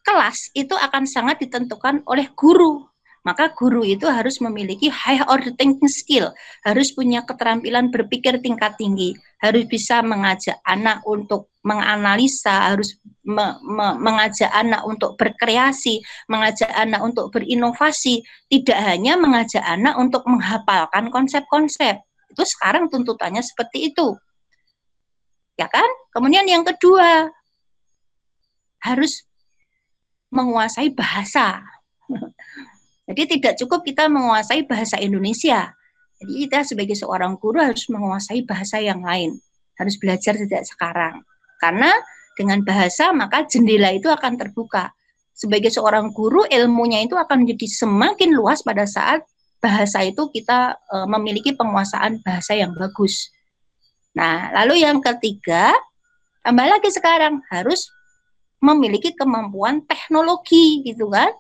kelas 0.03 0.51
itu 0.53 0.75
akan 0.75 1.07
sangat 1.07 1.43
ditentukan 1.43 2.03
oleh 2.07 2.29
guru 2.35 2.93
maka 3.23 3.55
guru 3.55 3.87
itu 3.87 4.11
harus 4.11 4.43
memiliki 4.43 4.91
high 4.91 5.23
order 5.31 5.55
thinking 5.55 5.87
skill, 5.87 6.35
harus 6.67 6.91
punya 6.91 7.23
keterampilan 7.23 7.95
berpikir 7.95 8.35
tingkat 8.43 8.75
tinggi, 8.75 9.15
harus 9.39 9.63
bisa 9.71 10.03
mengajak 10.03 10.59
anak 10.67 10.99
untuk 11.07 11.55
menganalisa, 11.63 12.75
harus 12.75 12.99
me, 13.23 13.55
me, 13.63 13.95
mengajak 14.03 14.51
anak 14.51 14.83
untuk 14.83 15.15
berkreasi, 15.15 16.03
mengajak 16.27 16.67
anak 16.75 16.99
untuk 17.07 17.31
berinovasi, 17.31 18.27
tidak 18.51 18.79
hanya 18.83 19.15
mengajak 19.15 19.63
anak 19.63 19.95
untuk 19.95 20.27
menghafalkan 20.27 21.07
konsep-konsep. 21.15 22.03
Itu 22.27 22.43
sekarang 22.43 22.91
tuntutannya 22.91 23.41
seperti 23.47 23.95
itu. 23.95 24.19
Ya 25.55 25.71
kan? 25.71 25.87
Kemudian 26.11 26.51
yang 26.51 26.67
kedua, 26.67 27.31
harus 28.83 29.23
menguasai 30.33 30.91
bahasa. 30.97 31.61
Jadi 33.07 33.37
tidak 33.39 33.61
cukup 33.61 33.85
kita 33.85 34.09
menguasai 34.09 34.65
bahasa 34.65 34.97
Indonesia. 34.97 35.69
Jadi 36.23 36.33
kita 36.49 36.65
sebagai 36.65 36.97
seorang 36.97 37.37
guru 37.37 37.61
harus 37.61 37.85
menguasai 37.93 38.43
bahasa 38.49 38.81
yang 38.81 39.05
lain. 39.05 39.37
Harus 39.77 40.01
belajar 40.01 40.39
sejak 40.41 40.65
sekarang. 40.65 41.21
Karena 41.61 41.93
dengan 42.35 42.65
bahasa 42.65 43.13
maka 43.13 43.45
jendela 43.45 43.93
itu 43.93 44.09
akan 44.09 44.41
terbuka. 44.41 44.89
Sebagai 45.37 45.69
seorang 45.69 46.15
guru 46.17 46.49
ilmunya 46.49 47.05
itu 47.05 47.19
akan 47.19 47.45
menjadi 47.45 47.69
semakin 47.69 48.33
luas 48.33 48.65
pada 48.65 48.89
saat 48.89 49.27
bahasa 49.63 50.03
itu 50.03 50.27
kita 50.31 50.75
e, 50.91 50.97
memiliki 51.07 51.55
penguasaan 51.55 52.19
bahasa 52.27 52.59
yang 52.59 52.75
bagus. 52.75 53.31
Nah, 54.13 54.51
lalu 54.63 54.83
yang 54.83 54.99
ketiga, 55.01 55.73
tambah 56.45 56.67
lagi 56.67 56.91
sekarang 56.91 57.41
harus 57.49 57.89
memiliki 58.63 59.13
kemampuan 59.19 59.83
teknologi 59.85 60.87
gitu 60.87 61.11
kan 61.11 61.35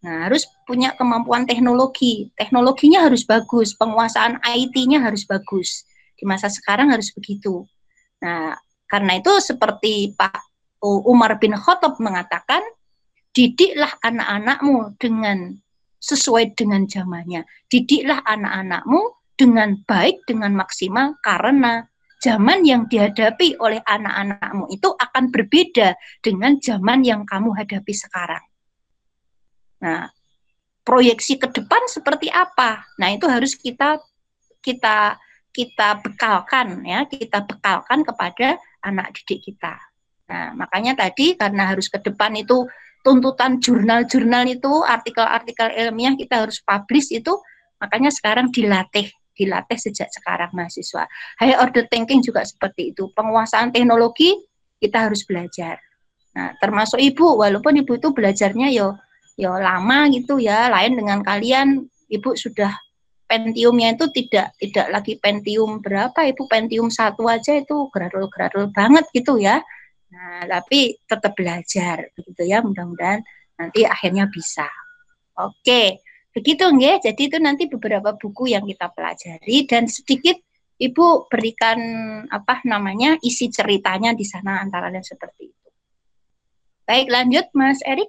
Nah, 0.00 0.28
harus 0.28 0.48
punya 0.64 0.96
kemampuan 0.96 1.44
teknologi. 1.44 2.32
Teknologinya 2.32 3.04
harus 3.04 3.20
bagus, 3.28 3.76
penguasaan 3.76 4.40
IT-nya 4.40 5.04
harus 5.04 5.28
bagus. 5.28 5.84
Di 6.16 6.24
masa 6.24 6.48
sekarang 6.48 6.88
harus 6.88 7.12
begitu. 7.12 7.68
Nah, 8.24 8.56
karena 8.88 9.20
itu 9.20 9.32
seperti 9.44 10.16
Pak 10.16 10.40
Umar 10.80 11.36
bin 11.36 11.52
Khattab 11.52 12.00
mengatakan, 12.00 12.64
didiklah 13.36 13.92
anak-anakmu 14.00 14.96
dengan 14.96 15.52
sesuai 16.00 16.56
dengan 16.56 16.88
zamannya. 16.88 17.44
Didiklah 17.68 18.24
anak-anakmu 18.24 19.00
dengan 19.36 19.76
baik, 19.84 20.24
dengan 20.24 20.56
maksimal, 20.56 21.20
karena 21.20 21.84
zaman 22.20 22.62
yang 22.68 22.84
dihadapi 22.84 23.56
oleh 23.56 23.80
anak-anakmu 23.80 24.68
itu 24.68 24.92
akan 24.92 25.32
berbeda 25.32 25.96
dengan 26.20 26.60
zaman 26.60 27.00
yang 27.00 27.24
kamu 27.24 27.56
hadapi 27.56 27.96
sekarang. 27.96 28.44
Nah, 29.80 30.12
proyeksi 30.84 31.40
ke 31.40 31.48
depan 31.48 31.88
seperti 31.88 32.28
apa? 32.28 32.84
Nah, 33.00 33.08
itu 33.08 33.24
harus 33.24 33.56
kita 33.56 33.96
kita 34.60 35.16
kita 35.50 35.98
bekalkan 36.04 36.84
ya, 36.84 37.08
kita 37.08 37.42
bekalkan 37.42 38.04
kepada 38.04 38.60
anak 38.84 39.16
didik 39.16 39.40
kita. 39.50 39.80
Nah, 40.30 40.54
makanya 40.54 40.94
tadi 40.94 41.34
karena 41.34 41.74
harus 41.74 41.90
ke 41.90 41.98
depan 41.98 42.36
itu 42.38 42.68
tuntutan 43.00 43.58
jurnal-jurnal 43.58 44.44
itu, 44.46 44.84
artikel-artikel 44.84 45.72
ilmiah 45.72 46.14
kita 46.14 46.44
harus 46.44 46.60
publish 46.60 47.10
itu, 47.10 47.32
makanya 47.80 48.12
sekarang 48.12 48.52
dilatih 48.52 49.08
dilatih 49.40 49.80
sejak 49.80 50.12
sekarang 50.12 50.52
mahasiswa. 50.52 51.08
High 51.40 51.56
order 51.56 51.88
thinking 51.88 52.20
juga 52.20 52.44
seperti 52.44 52.92
itu. 52.92 53.08
Penguasaan 53.16 53.72
teknologi 53.72 54.36
kita 54.76 55.08
harus 55.08 55.24
belajar. 55.24 55.80
Nah, 56.36 56.52
termasuk 56.60 57.00
ibu, 57.00 57.40
walaupun 57.40 57.80
ibu 57.80 57.96
itu 57.96 58.12
belajarnya 58.12 58.68
yo 58.70 58.94
yo 59.40 59.56
lama 59.56 60.12
gitu 60.12 60.36
ya, 60.36 60.68
lain 60.68 61.00
dengan 61.00 61.24
kalian, 61.24 61.88
ibu 62.12 62.36
sudah 62.36 62.76
Pentiumnya 63.30 63.94
itu 63.94 64.10
tidak 64.10 64.58
tidak 64.58 64.90
lagi 64.90 65.14
Pentium 65.22 65.78
berapa, 65.78 66.26
ibu 66.26 66.50
Pentium 66.50 66.90
satu 66.90 67.30
aja 67.30 67.54
itu 67.54 67.86
gradul-gradul 67.94 68.74
banget 68.74 69.06
gitu 69.14 69.38
ya. 69.38 69.62
Nah, 70.10 70.42
tapi 70.50 70.98
tetap 71.06 71.38
belajar 71.38 72.10
begitu 72.18 72.42
ya, 72.42 72.58
mudah-mudahan 72.58 73.22
nanti 73.54 73.86
akhirnya 73.86 74.26
bisa. 74.26 74.66
Oke. 75.38 76.02
Begitu 76.30 76.62
nggih. 76.62 77.02
Jadi 77.02 77.22
itu 77.26 77.38
nanti 77.42 77.66
beberapa 77.66 78.14
buku 78.14 78.54
yang 78.54 78.62
kita 78.66 78.90
pelajari 78.94 79.66
dan 79.66 79.90
sedikit 79.90 80.38
Ibu 80.80 81.28
berikan 81.28 81.76
apa 82.32 82.64
namanya 82.64 83.20
isi 83.20 83.52
ceritanya 83.52 84.16
di 84.16 84.24
sana 84.24 84.64
antara 84.64 84.88
lain 84.88 85.04
seperti 85.04 85.52
itu. 85.52 85.68
Baik, 86.88 87.12
lanjut 87.12 87.46
Mas 87.52 87.84
Erik. 87.84 88.08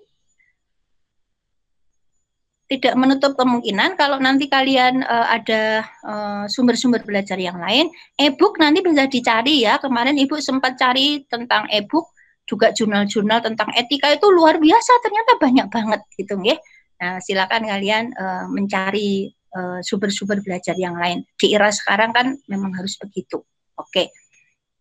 Tidak 2.71 2.95
menutup 2.95 3.35
kemungkinan 3.35 3.99
kalau 3.99 4.23
nanti 4.23 4.47
kalian 4.47 5.03
uh, 5.03 5.27
ada 5.27 5.83
eh, 5.83 6.45
sumber-sumber 6.47 7.03
uh, 7.03 7.07
belajar 7.11 7.35
yang 7.35 7.59
lain, 7.59 7.91
e-book 8.15 8.55
nanti 8.55 8.79
bisa 8.79 9.11
dicari 9.11 9.67
ya. 9.67 9.75
Kemarin 9.75 10.15
Ibu 10.15 10.39
sempat 10.39 10.79
cari 10.79 11.27
tentang 11.27 11.67
e-book 11.67 12.15
juga 12.47 12.71
jurnal-jurnal 12.71 13.43
tentang 13.43 13.75
etika 13.75 14.15
itu 14.15 14.31
luar 14.31 14.55
biasa 14.63 14.91
ternyata 15.03 15.31
banyak 15.35 15.67
banget 15.67 16.01
gitu 16.15 16.39
nggih. 16.39 16.55
Nah, 17.01 17.17
silakan 17.17 17.65
kalian 17.65 18.13
uh, 18.13 18.45
mencari 18.45 19.33
eh, 19.33 19.79
sumber-sumber 19.81 20.37
uh, 20.37 20.43
belajar 20.45 20.77
yang 20.77 20.93
lain. 20.95 21.25
Di 21.33 21.51
era 21.51 21.73
sekarang 21.73 22.13
kan 22.13 22.37
memang 22.45 22.77
harus 22.77 22.93
begitu. 23.01 23.41
Oke. 23.73 24.13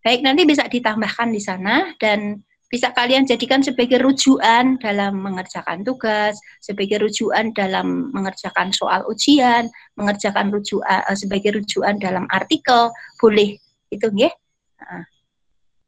Baik, 0.04 0.20
nanti 0.20 0.44
bisa 0.44 0.68
ditambahkan 0.68 1.32
di 1.32 1.40
sana 1.40 1.96
dan 1.96 2.44
bisa 2.70 2.94
kalian 2.94 3.26
jadikan 3.26 3.64
sebagai 3.64 3.98
rujukan 3.98 4.78
dalam 4.78 5.18
mengerjakan 5.18 5.82
tugas, 5.82 6.38
sebagai 6.62 7.02
rujukan 7.02 7.50
dalam 7.50 8.14
mengerjakan 8.14 8.70
soal 8.70 9.02
ujian, 9.10 9.66
mengerjakan 9.98 10.54
rujukan 10.54 10.86
uh, 10.86 11.16
sebagai 11.16 11.56
rujukan 11.56 11.98
dalam 11.98 12.28
artikel, 12.30 12.92
boleh 13.16 13.58
itu 13.90 14.06
nggih. 14.06 14.32
Nah. 14.80 15.04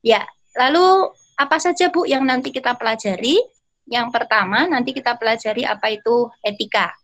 Ya, 0.02 0.26
lalu 0.58 1.14
apa 1.38 1.62
saja 1.62 1.86
Bu 1.92 2.02
yang 2.02 2.26
nanti 2.26 2.50
kita 2.50 2.74
pelajari? 2.74 3.38
Yang 3.86 4.08
pertama 4.14 4.66
nanti 4.70 4.94
kita 4.94 5.18
pelajari 5.18 5.66
apa 5.66 5.90
itu 5.90 6.30
etika. 6.42 6.94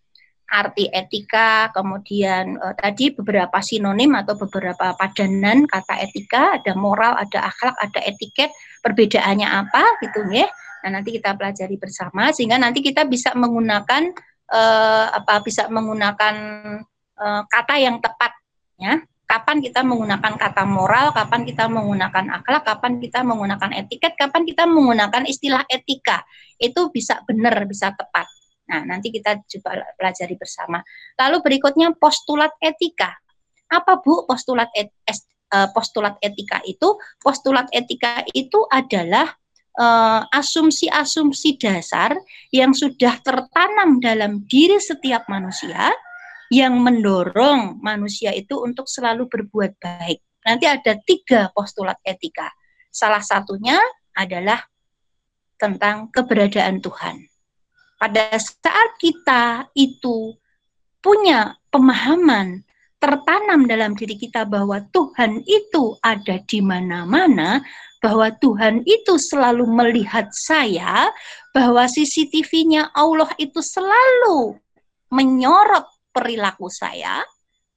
Arti 0.49 0.89
etika, 0.89 1.68
kemudian 1.76 2.57
eh, 2.57 2.74
tadi 2.79 3.12
beberapa 3.12 3.61
sinonim 3.61 4.16
atau 4.16 4.33
beberapa 4.41 4.97
padanan 4.97 5.68
kata 5.68 6.01
etika, 6.01 6.57
ada 6.57 6.72
moral, 6.72 7.20
ada 7.20 7.53
akhlak, 7.53 7.76
ada 7.76 8.01
etiket, 8.09 8.49
perbedaannya 8.81 9.45
apa 9.45 10.01
gitu 10.01 10.24
ya. 10.33 10.49
Nah, 10.87 10.99
nanti 10.99 11.20
kita 11.20 11.37
pelajari 11.37 11.76
bersama 11.76 12.33
sehingga 12.33 12.57
nanti 12.57 12.81
kita 12.81 13.05
bisa 13.05 13.37
menggunakan 13.37 14.09
eh, 14.49 15.07
apa 15.12 15.45
bisa 15.45 15.68
menggunakan 15.68 16.35
eh, 17.20 17.43
kata 17.45 17.74
yang 17.76 18.01
tepat 18.01 18.33
ya 18.81 18.97
kapan 19.29 19.61
kita 19.61 19.85
menggunakan 19.85 20.41
kata 20.41 20.64
moral, 20.64 21.12
kapan 21.12 21.45
kita 21.45 21.68
menggunakan 21.68 22.41
akhlak, 22.41 22.64
kapan 22.64 22.97
kita 22.97 23.20
menggunakan 23.20 23.76
etiket, 23.76 24.16
kapan 24.16 24.49
kita 24.49 24.64
menggunakan 24.64 25.29
istilah 25.29 25.68
etika. 25.68 26.24
Itu 26.57 26.89
bisa 26.89 27.20
benar, 27.29 27.68
bisa 27.68 27.93
tepat. 27.93 28.24
Nah, 28.72 28.89
nanti 28.89 29.12
kita 29.12 29.37
coba 29.37 29.85
pelajari 30.01 30.33
bersama. 30.41 30.81
Lalu 31.20 31.45
berikutnya 31.45 31.93
postulat 32.01 32.57
etika. 32.64 33.12
Apa 33.68 34.01
Bu 34.01 34.24
postulat 34.24 34.72
et, 34.72 34.89
es, 35.05 35.29
uh, 35.53 35.68
postulat 35.76 36.16
etika 36.24 36.64
itu? 36.64 36.97
Postulat 37.20 37.68
etika 37.68 38.24
itu 38.33 38.64
adalah 38.72 39.29
eh, 39.76 40.22
asumsi-asumsi 40.33 41.61
dasar 41.61 42.16
yang 42.49 42.72
sudah 42.72 43.20
tertanam 43.20 44.01
dalam 44.01 44.49
diri 44.49 44.81
setiap 44.81 45.29
manusia 45.29 45.93
yang 46.49 46.81
mendorong 46.81 47.81
manusia 47.85 48.33
itu 48.33 48.57
untuk 48.61 48.89
selalu 48.89 49.29
berbuat 49.29 49.77
baik. 49.77 50.21
Nanti 50.45 50.65
ada 50.65 50.97
tiga 51.05 51.53
postulat 51.53 52.01
etika. 52.05 52.49
Salah 52.89 53.21
satunya 53.21 53.77
adalah 54.17 54.65
tentang 55.61 56.09
keberadaan 56.09 56.81
Tuhan. 56.81 57.29
Pada 57.99 58.31
saat 58.39 58.97
kita 59.03 59.69
itu 59.75 60.33
punya 61.03 61.59
pemahaman 61.69 62.63
tertanam 62.99 63.67
dalam 63.67 63.95
diri 63.95 64.19
kita 64.19 64.47
bahwa 64.47 64.83
Tuhan 64.91 65.43
itu 65.47 65.99
ada 66.03 66.43
di 66.43 66.59
mana-mana, 66.59 67.63
bahwa 68.03 68.31
Tuhan 68.39 68.83
itu 68.87 69.19
selalu 69.19 69.67
melihat 69.67 70.31
saya, 70.35 71.11
bahwa 71.55 71.87
CCTV-nya 71.87 72.95
Allah 72.95 73.31
itu 73.39 73.59
selalu 73.63 74.59
menyorot 75.11 75.87
perilaku 76.19 76.66
saya, 76.66 77.23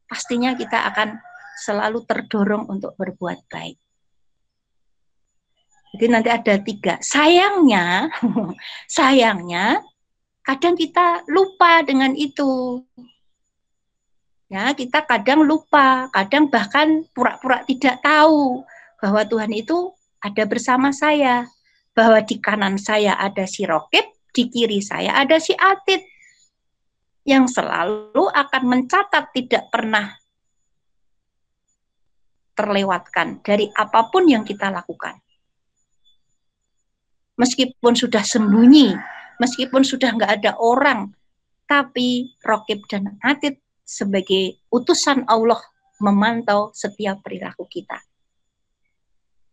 pastinya 0.09 0.57
kita 0.57 0.89
akan 0.89 1.21
selalu 1.61 2.01
terdorong 2.09 2.65
untuk 2.65 2.97
berbuat 2.97 3.45
baik. 3.45 3.77
Jadi 5.93 6.05
nanti 6.09 6.29
ada 6.33 6.57
tiga. 6.57 6.97
Sayangnya, 7.05 8.09
sayangnya 8.97 9.85
kadang 10.41 10.73
kita 10.73 11.21
lupa 11.29 11.85
dengan 11.85 12.17
itu. 12.17 12.81
Ya, 14.49 14.73
kita 14.73 15.05
kadang 15.05 15.45
lupa, 15.45 16.09
kadang 16.11 16.49
bahkan 16.49 17.07
pura-pura 17.13 17.63
tidak 17.69 18.01
tahu 18.03 18.65
bahwa 18.99 19.21
Tuhan 19.23 19.53
itu 19.53 19.93
ada 20.19 20.43
bersama 20.43 20.91
saya, 20.91 21.47
bahwa 21.95 22.19
di 22.19 22.35
kanan 22.41 22.75
saya 22.75 23.15
ada 23.15 23.47
si 23.47 23.63
Rokib, 23.63 24.03
di 24.35 24.51
kiri 24.51 24.83
saya 24.83 25.15
ada 25.19 25.39
si 25.39 25.55
Atit 25.55 26.03
yang 27.21 27.45
selalu 27.45 28.25
akan 28.33 28.63
mencatat 28.65 29.29
tidak 29.33 29.69
pernah 29.69 30.17
terlewatkan 32.57 33.41
dari 33.45 33.69
apa 33.73 34.09
pun 34.09 34.25
yang 34.25 34.41
kita 34.41 34.73
lakukan. 34.73 35.17
Meskipun 37.37 37.93
sudah 37.97 38.21
sembunyi, 38.21 38.93
meskipun 39.41 39.81
sudah 39.81 40.13
nggak 40.13 40.41
ada 40.41 40.51
orang, 40.61 41.09
tapi 41.65 42.37
Rokib 42.43 42.85
dan 42.85 43.17
Atid 43.23 43.57
sebagai 43.81 44.61
utusan 44.69 45.25
Allah 45.25 45.57
memantau 46.03 46.69
setiap 46.73 47.21
perilaku 47.25 47.65
kita. 47.65 47.97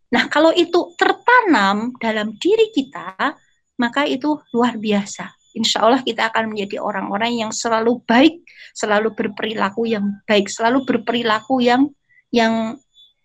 Nah, 0.09 0.25
kalau 0.33 0.53
itu 0.57 0.97
tertanam 0.97 1.93
dalam 2.01 2.33
diri 2.41 2.73
kita, 2.73 3.37
maka 3.77 4.09
itu 4.09 4.41
luar 4.57 4.81
biasa 4.81 5.38
insya 5.57 5.85
Allah 5.85 6.03
kita 6.05 6.29
akan 6.29 6.53
menjadi 6.53 6.81
orang-orang 6.83 7.41
yang 7.41 7.51
selalu 7.55 8.01
baik, 8.05 8.45
selalu 8.77 9.15
berperilaku 9.17 9.89
yang 9.89 10.21
baik, 10.29 10.51
selalu 10.53 10.85
berperilaku 10.85 11.65
yang 11.65 11.89
yang 12.29 12.77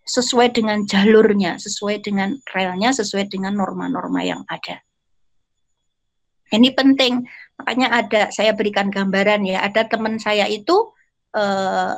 sesuai 0.04 0.52
dengan 0.56 0.84
jalurnya, 0.84 1.60
sesuai 1.60 2.04
dengan 2.04 2.36
relnya, 2.52 2.92
sesuai 2.92 3.32
dengan 3.32 3.56
norma-norma 3.56 4.24
yang 4.24 4.44
ada. 4.48 4.84
Ini 6.54 6.70
penting, 6.76 7.24
makanya 7.58 7.88
ada 8.04 8.22
saya 8.30 8.54
berikan 8.54 8.92
gambaran 8.94 9.48
ya, 9.48 9.64
ada 9.64 9.88
teman 9.88 10.20
saya 10.20 10.46
itu 10.46 10.92
eh, 11.34 11.96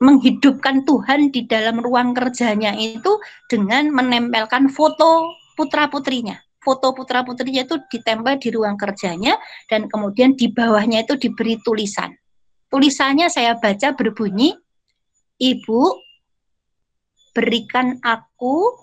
menghidupkan 0.00 0.88
Tuhan 0.88 1.28
di 1.28 1.44
dalam 1.44 1.82
ruang 1.84 2.16
kerjanya 2.16 2.72
itu 2.72 3.20
dengan 3.52 3.92
menempelkan 3.92 4.72
foto 4.72 5.28
putra 5.54 5.92
putrinya 5.92 6.40
foto 6.60 6.92
putra 6.92 7.24
putrinya 7.24 7.64
itu 7.64 7.80
ditempel 7.88 8.36
di 8.36 8.48
ruang 8.52 8.76
kerjanya 8.76 9.40
dan 9.66 9.88
kemudian 9.88 10.36
di 10.36 10.52
bawahnya 10.52 11.08
itu 11.08 11.16
diberi 11.16 11.56
tulisan. 11.64 12.12
Tulisannya 12.70 13.26
saya 13.32 13.58
baca 13.58 13.96
berbunyi, 13.96 14.54
Ibu 15.40 15.82
berikan 17.32 17.96
aku 18.04 18.76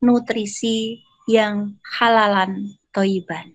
nutrisi 0.00 1.04
yang 1.28 1.76
halalan 2.00 2.80
toiban. 2.90 3.52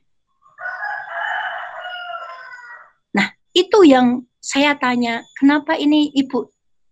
Nah, 3.17 3.33
itu 3.51 3.83
yang 3.89 4.23
saya 4.37 4.77
tanya, 4.77 5.25
kenapa 5.35 5.73
ini 5.75 6.13
Ibu 6.13 6.45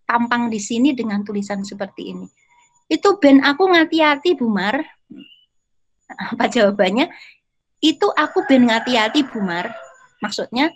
tampang 0.10 0.50
di 0.50 0.58
sini 0.58 0.98
dengan 0.98 1.22
tulisan 1.22 1.62
seperti 1.62 2.12
ini? 2.12 2.28
Itu 2.90 3.22
ben 3.22 3.40
aku 3.46 3.70
ngati-hati, 3.70 4.36
Bu 4.36 4.50
Mar. 4.50 4.82
Apa 6.18 6.50
jawabannya? 6.50 7.10
Itu 7.84 8.12
aku 8.12 8.48
ben 8.48 8.70
ngati-hati, 8.70 9.28
Bu 9.28 9.44
Mar. 9.44 9.72
Maksudnya, 10.24 10.72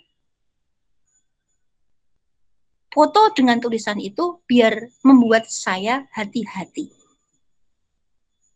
foto 2.92 3.32
dengan 3.32 3.60
tulisan 3.62 3.96
itu 4.00 4.42
biar 4.44 4.92
membuat 5.04 5.48
saya 5.48 6.08
hati-hati. 6.12 6.92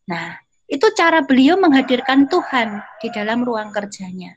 Nah, 0.08 0.36
itu 0.68 0.88
cara 0.96 1.20
beliau 1.20 1.60
menghadirkan 1.60 2.26
Tuhan 2.32 2.80
di 3.00 3.08
dalam 3.12 3.44
ruang 3.44 3.68
kerjanya. 3.70 4.36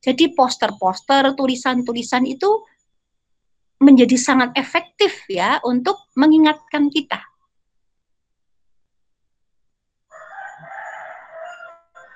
Jadi 0.00 0.32
poster-poster, 0.32 1.36
tulisan-tulisan 1.36 2.24
itu 2.24 2.48
menjadi 3.78 4.16
sangat 4.18 4.56
efektif 4.56 5.28
ya 5.28 5.60
untuk 5.62 6.10
mengingatkan 6.16 6.90
kita. 6.90 7.27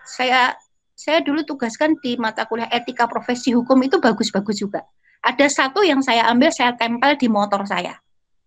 Saya 0.05 0.55
saya 0.93 1.19
dulu 1.25 1.43
tugaskan 1.43 1.99
di 1.99 2.15
mata 2.15 2.47
kuliah 2.47 2.71
etika 2.71 3.11
profesi 3.11 3.51
hukum 3.51 3.79
itu 3.83 3.99
bagus-bagus 3.99 4.63
juga. 4.63 4.87
Ada 5.23 5.51
satu 5.51 5.83
yang 5.83 6.03
saya 6.03 6.27
ambil 6.31 6.51
saya 6.51 6.75
tempel 6.75 7.15
di 7.19 7.27
motor 7.31 7.67
saya. 7.67 7.99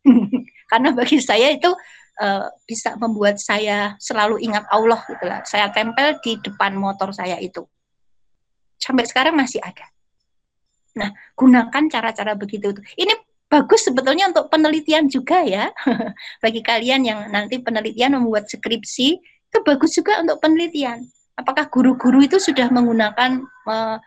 Karena 0.71 0.91
bagi 0.91 1.19
saya 1.19 1.51
itu 1.51 1.71
uh, 2.21 2.47
bisa 2.67 2.95
membuat 2.99 3.39
saya 3.39 3.95
selalu 3.99 4.39
ingat 4.43 4.67
Allah 4.71 4.99
gitu 5.07 5.25
lah. 5.27 5.43
Saya 5.43 5.71
tempel 5.71 6.19
di 6.23 6.39
depan 6.39 6.75
motor 6.75 7.11
saya 7.11 7.39
itu 7.39 7.63
sampai 8.79 9.05
sekarang 9.07 9.33
masih 9.33 9.63
ada. 9.63 9.87
Nah, 10.95 11.11
gunakan 11.35 11.83
cara-cara 11.91 12.37
begitu. 12.37 12.71
Ini 12.95 13.13
bagus 13.49 13.87
sebetulnya 13.87 14.31
untuk 14.31 14.47
penelitian 14.47 15.09
juga 15.11 15.43
ya. 15.43 15.73
Bagi 16.43 16.61
kalian 16.63 17.01
yang 17.03 17.19
nanti 17.33 17.59
penelitian 17.59 18.15
membuat 18.15 18.47
skripsi, 18.47 19.07
itu 19.19 19.57
bagus 19.65 19.91
juga 19.95 20.21
untuk 20.23 20.39
penelitian. 20.39 21.03
Apakah 21.35 21.67
guru-guru 21.67 22.23
itu 22.23 22.39
sudah 22.39 22.71
menggunakan 22.71 23.43
eh, 23.43 23.97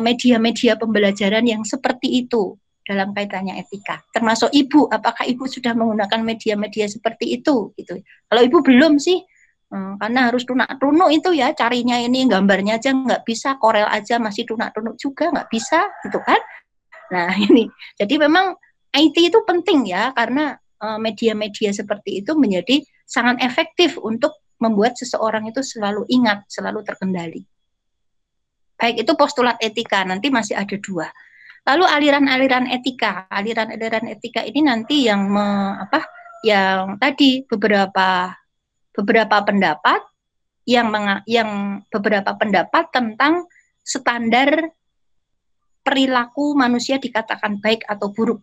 media-media 0.00 0.76
pembelajaran 0.80 1.44
yang 1.44 1.62
seperti 1.64 2.24
itu 2.24 2.56
dalam 2.84 3.12
kaitannya 3.12 3.60
etika? 3.60 4.00
Termasuk 4.12 4.48
ibu, 4.52 4.88
apakah 4.88 5.28
ibu 5.28 5.44
sudah 5.44 5.76
menggunakan 5.76 6.24
media-media 6.24 6.88
seperti 6.88 7.40
itu? 7.40 7.76
Gitu. 7.76 8.00
Kalau 8.00 8.42
ibu 8.42 8.58
belum 8.64 8.96
sih, 8.96 9.20
Hmm, 9.70 9.94
karena 10.02 10.26
harus 10.26 10.42
tunak-tunuk 10.42 11.14
itu 11.14 11.30
ya 11.30 11.54
carinya 11.54 11.94
ini 11.94 12.26
gambarnya 12.26 12.82
aja 12.82 12.90
nggak 12.90 13.22
bisa, 13.22 13.54
korel 13.62 13.86
aja 13.86 14.18
masih 14.18 14.42
tunak-tunuk 14.42 14.98
juga 14.98 15.30
nggak 15.30 15.46
bisa 15.46 15.86
gitu 16.02 16.18
kan. 16.26 16.42
Nah 17.14 17.30
ini, 17.46 17.70
jadi 17.94 18.18
memang 18.18 18.58
IT 18.90 19.14
itu 19.14 19.38
penting 19.46 19.86
ya 19.86 20.10
karena 20.10 20.58
eh, 20.58 20.98
media-media 20.98 21.70
seperti 21.70 22.18
itu 22.18 22.34
menjadi 22.34 22.82
sangat 23.06 23.38
efektif 23.46 23.94
untuk 24.02 24.34
membuat 24.60 24.94
seseorang 25.00 25.48
itu 25.48 25.64
selalu 25.64 26.04
ingat, 26.12 26.44
selalu 26.46 26.84
terkendali. 26.84 27.42
Baik 28.76 29.04
itu 29.04 29.12
postulat 29.16 29.56
etika, 29.60 30.04
nanti 30.04 30.28
masih 30.28 30.56
ada 30.56 30.76
dua. 30.80 31.08
Lalu 31.68 31.84
aliran-aliran 31.84 32.68
etika, 32.68 33.28
aliran-aliran 33.28 34.08
etika 34.08 34.40
ini 34.44 34.64
nanti 34.64 35.08
yang 35.08 35.28
me, 35.28 35.76
apa? 35.76 36.04
Yang 36.40 36.96
tadi 36.96 37.30
beberapa 37.44 38.32
beberapa 38.96 39.36
pendapat 39.44 40.00
yang 40.64 40.88
yang 41.28 41.82
beberapa 41.92 42.32
pendapat 42.36 42.88
tentang 42.92 43.44
standar 43.84 44.72
perilaku 45.84 46.56
manusia 46.56 46.96
dikatakan 46.96 47.60
baik 47.60 47.84
atau 47.88 48.12
buruk. 48.12 48.40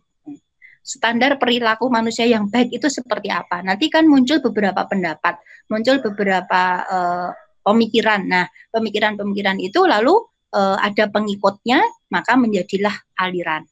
Standar 0.87 1.35
perilaku 1.35 1.91
manusia 1.91 2.23
yang 2.23 2.47
baik 2.47 2.71
itu 2.71 2.87
seperti 2.87 3.27
apa? 3.27 3.59
Nanti 3.59 3.91
kan 3.91 4.07
muncul 4.07 4.39
beberapa 4.39 4.87
pendapat, 4.87 5.35
muncul 5.67 5.99
beberapa 5.99 6.61
uh, 6.87 7.29
pemikiran. 7.59 8.23
Nah, 8.23 8.47
pemikiran-pemikiran 8.71 9.59
itu 9.59 9.83
lalu 9.83 10.15
uh, 10.55 10.79
ada 10.79 11.11
pengikutnya, 11.11 11.83
maka 12.07 12.39
menjadilah 12.39 12.95
aliran 13.19 13.67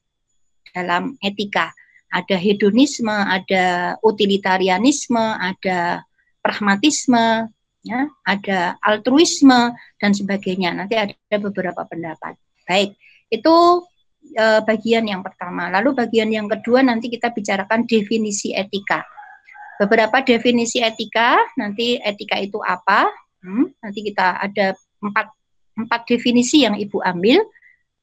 dalam 0.76 1.16
etika. 1.24 1.72
Ada 2.12 2.36
hedonisme, 2.36 3.12
ada 3.12 3.96
utilitarianisme, 4.04 5.24
ada 5.40 6.04
pragmatisme, 6.44 7.48
ya, 7.80 8.12
ada 8.28 8.76
altruisme 8.84 9.72
dan 9.96 10.12
sebagainya. 10.12 10.76
Nanti 10.76 11.00
ada 11.00 11.36
beberapa 11.40 11.80
pendapat. 11.88 12.36
Baik, 12.68 12.92
itu 13.32 13.56
e, 14.36 14.44
bagian 14.62 15.08
yang 15.08 15.24
pertama. 15.24 15.72
Lalu 15.72 15.96
bagian 15.96 16.28
yang 16.28 16.46
kedua 16.46 16.84
nanti 16.84 17.08
kita 17.08 17.32
bicarakan 17.32 17.88
definisi 17.88 18.52
etika. 18.52 19.00
Beberapa 19.80 20.20
definisi 20.24 20.80
etika, 20.80 21.40
nanti 21.56 21.96
etika 22.00 22.36
itu 22.40 22.60
apa? 22.60 23.08
Hmm, 23.40 23.72
nanti 23.80 24.04
kita 24.04 24.40
ada 24.40 24.76
empat 25.00 25.26
empat 25.76 26.00
definisi 26.08 26.64
yang 26.64 26.76
ibu 26.76 27.00
ambil. 27.00 27.44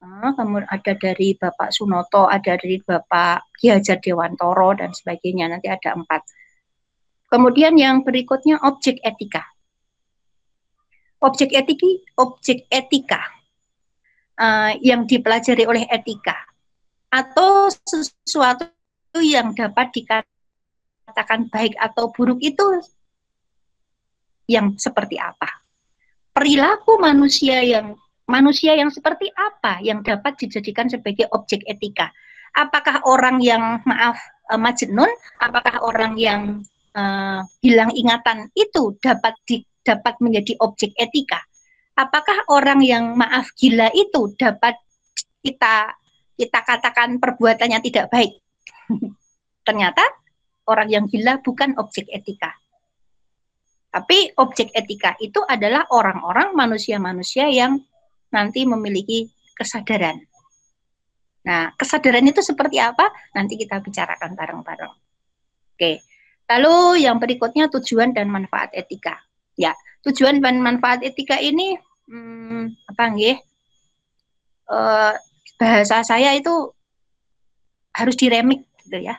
Nah, 0.04 0.36
kemudian 0.36 0.68
ada 0.68 0.94
dari 1.00 1.34
Bapak 1.34 1.72
Sunoto, 1.72 2.28
ada 2.28 2.60
dari 2.60 2.78
Bapak 2.84 3.56
Ki 3.56 3.72
Hajar 3.72 4.04
Dewantoro 4.04 4.76
dan 4.76 4.92
sebagainya. 4.92 5.48
Nanti 5.48 5.72
ada 5.72 5.96
empat. 5.96 6.22
Kemudian 7.32 7.74
yang 7.80 8.04
berikutnya 8.04 8.62
objek 8.62 9.00
etika. 9.02 9.42
Objek 11.24 11.56
etiki, 11.56 12.04
objek 12.20 12.68
etika 12.68 13.43
uh, 14.40 14.72
yang 14.82 15.06
dipelajari 15.06 15.68
oleh 15.68 15.84
etika 15.90 16.38
atau 17.14 17.70
sesuatu 17.70 18.66
yang 19.22 19.54
dapat 19.54 19.94
dikatakan 19.94 21.46
baik 21.54 21.78
atau 21.78 22.10
buruk 22.10 22.42
itu 22.42 22.82
yang 24.50 24.76
seperti 24.76 25.22
apa? 25.22 25.48
Perilaku 26.34 26.98
manusia 26.98 27.62
yang 27.62 27.94
manusia 28.26 28.74
yang 28.74 28.90
seperti 28.90 29.30
apa 29.38 29.78
yang 29.86 30.02
dapat 30.02 30.34
dijadikan 30.42 30.90
sebagai 30.90 31.30
objek 31.32 31.62
etika? 31.70 32.10
Apakah 32.58 33.06
orang 33.06 33.42
yang 33.42 33.82
maaf 33.86 34.18
uh, 34.50 34.58
majnun? 34.58 35.10
Apakah 35.42 35.82
orang 35.86 36.18
yang 36.18 36.66
uh, 36.98 37.42
hilang 37.62 37.94
ingatan 37.94 38.50
itu 38.58 38.98
dapat 39.02 39.38
di, 39.46 39.62
dapat 39.86 40.18
menjadi 40.22 40.58
objek 40.62 40.94
etika? 40.98 41.42
Apakah 41.94 42.50
orang 42.50 42.82
yang 42.82 43.14
maaf 43.14 43.54
gila 43.54 43.94
itu 43.94 44.34
dapat 44.34 44.82
kita 45.46 45.94
kita 46.34 46.60
katakan 46.66 47.22
perbuatannya 47.22 47.80
tidak 47.86 48.10
baik? 48.10 48.42
Ternyata 49.68 50.02
orang 50.68 50.90
yang 50.90 51.06
gila 51.06 51.40
bukan 51.46 51.78
objek 51.78 52.10
etika. 52.10 52.50
Tapi 53.94 54.34
objek 54.42 54.74
etika 54.74 55.14
itu 55.22 55.38
adalah 55.46 55.86
orang-orang 55.94 56.58
manusia-manusia 56.58 57.46
yang 57.46 57.78
nanti 58.34 58.66
memiliki 58.66 59.30
kesadaran. 59.54 60.18
Nah, 61.46 61.70
kesadaran 61.78 62.26
itu 62.26 62.42
seperti 62.42 62.82
apa? 62.82 63.06
Nanti 63.38 63.54
kita 63.54 63.78
bicarakan 63.86 64.34
bareng-bareng. 64.34 64.94
Oke. 65.78 66.02
Lalu 66.50 67.06
yang 67.06 67.22
berikutnya 67.22 67.70
tujuan 67.70 68.18
dan 68.18 68.34
manfaat 68.34 68.74
etika. 68.74 69.22
Ya, 69.54 69.78
tujuan 70.04 70.44
dan 70.44 70.60
manfaat 70.60 71.02
etika 71.04 71.40
ini 71.40 71.80
hmm, 72.08 72.92
apa 72.92 73.04
nggih? 73.16 73.38
Uh, 74.64 75.14
bahasa 75.60 76.02
saya 76.04 76.34
itu 76.36 76.72
harus 77.94 78.16
diremik 78.18 78.66
gitu 78.84 79.00
ya. 79.00 79.16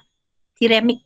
Diremik. 0.59 1.01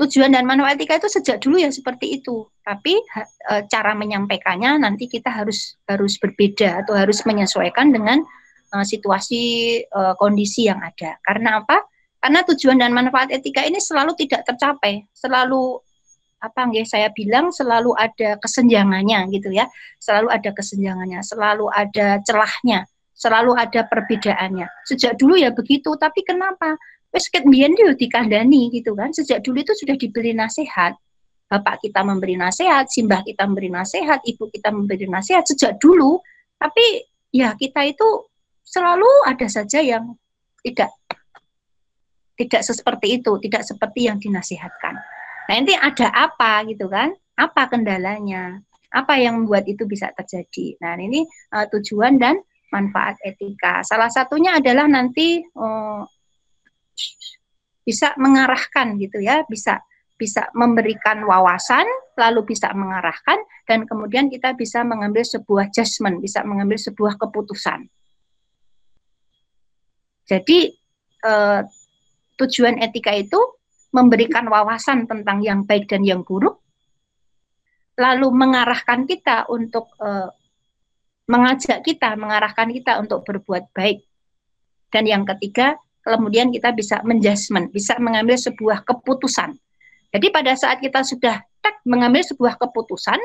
Tujuan 0.00 0.32
dan 0.32 0.48
manfaat 0.48 0.80
etika 0.80 0.96
itu 0.96 1.12
sejak 1.12 1.44
dulu 1.44 1.60
ya 1.60 1.68
seperti 1.68 2.22
itu. 2.22 2.48
Tapi 2.64 2.96
e, 2.96 3.54
cara 3.68 3.92
menyampaikannya 3.92 4.80
nanti 4.80 5.10
kita 5.10 5.28
harus 5.28 5.76
harus 5.84 6.16
berbeda 6.16 6.86
atau 6.86 6.96
harus 6.96 7.20
menyesuaikan 7.28 7.92
dengan 7.92 8.24
e, 8.72 8.76
situasi 8.80 9.42
e, 9.84 10.00
kondisi 10.16 10.72
yang 10.72 10.80
ada. 10.80 11.20
Karena 11.20 11.60
apa? 11.60 11.84
Karena 12.20 12.40
tujuan 12.48 12.80
dan 12.80 12.96
manfaat 12.96 13.28
etika 13.28 13.60
ini 13.60 13.76
selalu 13.76 14.16
tidak 14.16 14.48
tercapai, 14.48 15.04
selalu 15.12 15.84
apa 16.40 16.60
nggih 16.72 16.88
saya 16.88 17.12
bilang 17.12 17.52
selalu 17.52 17.92
ada 18.00 18.40
kesenjangannya 18.40 19.28
gitu 19.30 19.52
ya. 19.52 19.68
Selalu 20.00 20.28
ada 20.32 20.50
kesenjangannya, 20.56 21.20
selalu 21.20 21.68
ada 21.68 22.18
celahnya, 22.24 22.88
selalu 23.12 23.52
ada 23.60 23.84
perbedaannya. 23.84 24.66
Sejak 24.88 25.20
dulu 25.20 25.36
ya 25.36 25.52
begitu, 25.52 25.92
tapi 26.00 26.24
kenapa? 26.24 26.80
Wes 27.12 27.28
ket 27.28 27.44
mbiyen 27.44 27.76
dikandani 27.76 28.72
gitu 28.72 28.96
kan. 28.96 29.12
Sejak 29.12 29.44
dulu 29.44 29.60
itu 29.60 29.74
sudah 29.76 29.98
diberi 29.98 30.32
nasihat. 30.32 30.96
Bapak 31.50 31.82
kita 31.82 32.06
memberi 32.06 32.38
nasihat, 32.38 32.86
simbah 32.86 33.26
kita 33.26 33.42
memberi 33.44 33.74
nasihat, 33.74 34.22
ibu 34.22 34.46
kita 34.48 34.70
memberi 34.70 35.10
nasihat 35.10 35.42
sejak 35.42 35.76
dulu. 35.82 36.22
Tapi 36.56 37.02
ya 37.34 37.58
kita 37.58 37.82
itu 37.90 38.30
selalu 38.62 39.10
ada 39.26 39.50
saja 39.50 39.82
yang 39.82 40.14
tidak 40.62 40.94
tidak 42.38 42.62
seperti 42.64 43.20
itu, 43.20 43.36
tidak 43.42 43.62
seperti 43.66 44.06
yang 44.08 44.16
dinasihatkan. 44.16 44.96
Nah, 45.50 45.58
nanti 45.58 45.74
ada 45.74 46.14
apa 46.14 46.62
gitu 46.70 46.86
kan? 46.86 47.10
Apa 47.34 47.66
kendalanya? 47.66 48.62
Apa 48.94 49.18
yang 49.18 49.42
membuat 49.42 49.66
itu 49.66 49.82
bisa 49.82 50.14
terjadi? 50.14 50.78
Nah, 50.78 50.94
ini 50.94 51.26
uh, 51.50 51.66
tujuan 51.74 52.22
dan 52.22 52.38
manfaat 52.70 53.18
etika. 53.26 53.82
Salah 53.82 54.06
satunya 54.06 54.62
adalah 54.62 54.86
nanti 54.86 55.42
uh, 55.42 56.06
bisa 57.82 58.14
mengarahkan 58.14 58.94
gitu 59.02 59.18
ya, 59.18 59.42
bisa 59.50 59.82
bisa 60.14 60.46
memberikan 60.54 61.26
wawasan, 61.26 61.82
lalu 62.14 62.54
bisa 62.54 62.70
mengarahkan, 62.70 63.42
dan 63.66 63.90
kemudian 63.90 64.30
kita 64.30 64.54
bisa 64.54 64.86
mengambil 64.86 65.26
sebuah 65.26 65.74
judgment, 65.74 66.22
bisa 66.22 66.46
mengambil 66.46 66.78
sebuah 66.78 67.16
keputusan. 67.16 67.88
Jadi 70.28 70.76
eh, 71.24 71.60
tujuan 72.36 72.84
etika 72.84 73.16
itu 73.16 73.40
memberikan 73.90 74.46
wawasan 74.46 75.10
tentang 75.10 75.42
yang 75.42 75.66
baik 75.66 75.90
dan 75.90 76.06
yang 76.06 76.22
buruk, 76.22 76.62
lalu 77.98 78.30
mengarahkan 78.30 79.06
kita 79.06 79.50
untuk 79.50 79.90
eh, 79.98 80.30
mengajak 81.30 81.82
kita, 81.82 82.14
mengarahkan 82.14 82.70
kita 82.70 82.98
untuk 83.02 83.26
berbuat 83.26 83.70
baik. 83.74 84.02
Dan 84.90 85.06
yang 85.06 85.22
ketiga, 85.22 85.78
kemudian 86.02 86.50
kita 86.50 86.74
bisa 86.74 86.98
menjudgment, 87.06 87.70
bisa 87.70 87.94
mengambil 88.02 88.34
sebuah 88.34 88.82
keputusan 88.82 89.54
jadi 90.10 90.26
pada 90.34 90.52
saat 90.58 90.82
kita 90.82 91.06
sudah 91.06 91.38
tak 91.62 91.74
mengambil 91.86 92.26
sebuah 92.26 92.58
keputusan, 92.58 93.18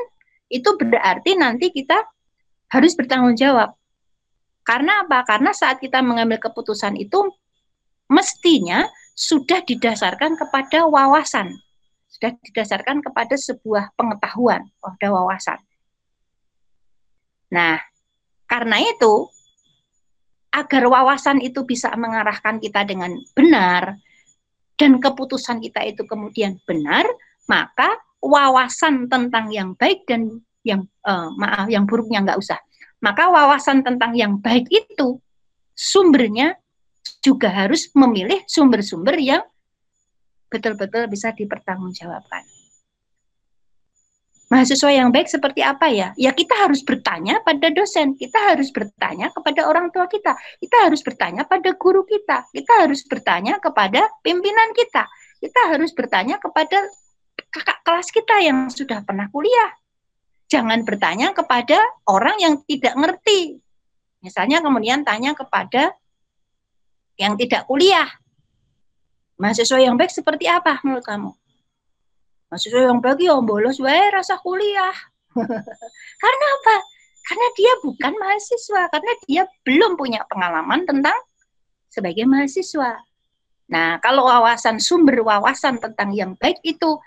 itu 0.46 0.70
berarti 0.78 1.34
nanti 1.34 1.74
kita 1.74 1.98
harus 2.70 2.94
bertanggung 2.94 3.34
jawab. 3.34 3.74
Karena 4.62 5.06
apa? 5.06 5.26
Karena 5.26 5.50
saat 5.50 5.82
kita 5.82 6.02
mengambil 6.02 6.38
keputusan 6.38 6.94
itu 6.98 7.26
mestinya 8.06 8.86
sudah 9.16 9.64
didasarkan 9.64 10.36
kepada 10.36 10.84
wawasan, 10.84 11.56
sudah 12.12 12.36
didasarkan 12.44 13.00
kepada 13.00 13.32
sebuah 13.32 13.96
pengetahuan, 13.96 14.68
pada 14.76 15.06
wawasan. 15.08 15.56
Nah, 17.48 17.80
karena 18.44 18.76
itu 18.84 19.32
agar 20.52 20.84
wawasan 20.84 21.40
itu 21.40 21.64
bisa 21.64 21.88
mengarahkan 21.96 22.60
kita 22.60 22.84
dengan 22.84 23.16
benar, 23.32 23.96
dan 24.76 25.00
keputusan 25.00 25.64
kita 25.64 25.80
itu 25.88 26.04
kemudian 26.04 26.60
benar, 26.68 27.08
maka 27.48 27.96
wawasan 28.20 29.08
tentang 29.08 29.48
yang 29.48 29.72
baik 29.80 30.04
dan 30.04 30.44
yang 30.60 30.84
uh, 31.08 31.32
maaf 31.40 31.72
yang 31.72 31.88
buruknya 31.88 32.20
nggak 32.20 32.40
usah. 32.40 32.60
Maka 33.00 33.32
wawasan 33.32 33.80
tentang 33.80 34.12
yang 34.12 34.36
baik 34.40 34.68
itu 34.68 35.20
sumbernya 35.72 36.56
juga 37.22 37.48
harus 37.50 37.90
memilih 37.94 38.42
sumber-sumber 38.46 39.16
yang 39.18 39.42
betul-betul 40.50 41.10
bisa 41.10 41.34
dipertanggungjawabkan 41.34 42.46
mahasiswa 44.46 44.90
yang 44.94 45.10
baik 45.10 45.26
seperti 45.26 45.60
apa 45.62 45.90
ya? 45.90 46.14
Ya 46.14 46.30
kita 46.30 46.54
harus 46.54 46.82
bertanya 46.86 47.42
pada 47.42 47.66
dosen, 47.74 48.14
kita 48.14 48.54
harus 48.54 48.70
bertanya 48.70 49.30
kepada 49.34 49.66
orang 49.66 49.90
tua 49.90 50.06
kita, 50.06 50.38
kita 50.62 50.76
harus 50.86 51.02
bertanya 51.02 51.42
pada 51.46 51.74
guru 51.74 52.06
kita, 52.06 52.46
kita 52.54 52.72
harus 52.86 53.02
bertanya 53.06 53.58
kepada 53.58 54.06
pimpinan 54.22 54.70
kita, 54.74 55.06
kita 55.42 55.60
harus 55.74 55.90
bertanya 55.90 56.38
kepada 56.38 56.78
kakak 57.50 57.78
kelas 57.82 58.08
kita 58.14 58.36
yang 58.42 58.70
sudah 58.70 59.02
pernah 59.02 59.26
kuliah. 59.34 59.74
Jangan 60.46 60.86
bertanya 60.86 61.34
kepada 61.34 61.82
orang 62.06 62.38
yang 62.38 62.54
tidak 62.70 62.94
ngerti. 62.94 63.58
Misalnya 64.22 64.62
kemudian 64.62 65.02
tanya 65.02 65.34
kepada 65.34 65.90
yang 67.16 67.36
tidak 67.36 67.64
kuliah. 67.68 68.08
Mahasiswa 69.36 69.76
yang 69.80 70.00
baik 70.00 70.12
seperti 70.12 70.48
apa 70.48 70.80
menurut 70.80 71.04
kamu? 71.04 71.30
mahasiswa 72.46 72.88
yang 72.88 73.02
bagi 73.02 73.26
yang 73.26 73.42
bolos 73.42 73.82
wae 73.82 74.10
rasa 74.14 74.38
kuliah. 74.40 74.94
karena 76.22 76.46
apa? 76.62 76.76
Karena 77.26 77.48
dia 77.58 77.72
bukan 77.82 78.12
mahasiswa, 78.22 78.82
karena 78.86 79.12
dia 79.26 79.42
belum 79.66 79.98
punya 79.98 80.22
pengalaman 80.30 80.86
tentang 80.86 81.18
sebagai 81.90 82.22
mahasiswa. 82.22 83.02
Nah, 83.66 83.98
kalau 83.98 84.30
wawasan 84.30 84.78
sumber 84.78 85.26
wawasan 85.26 85.82
tentang 85.82 86.14
yang 86.14 86.38
baik 86.38 86.62
itu 86.62 87.02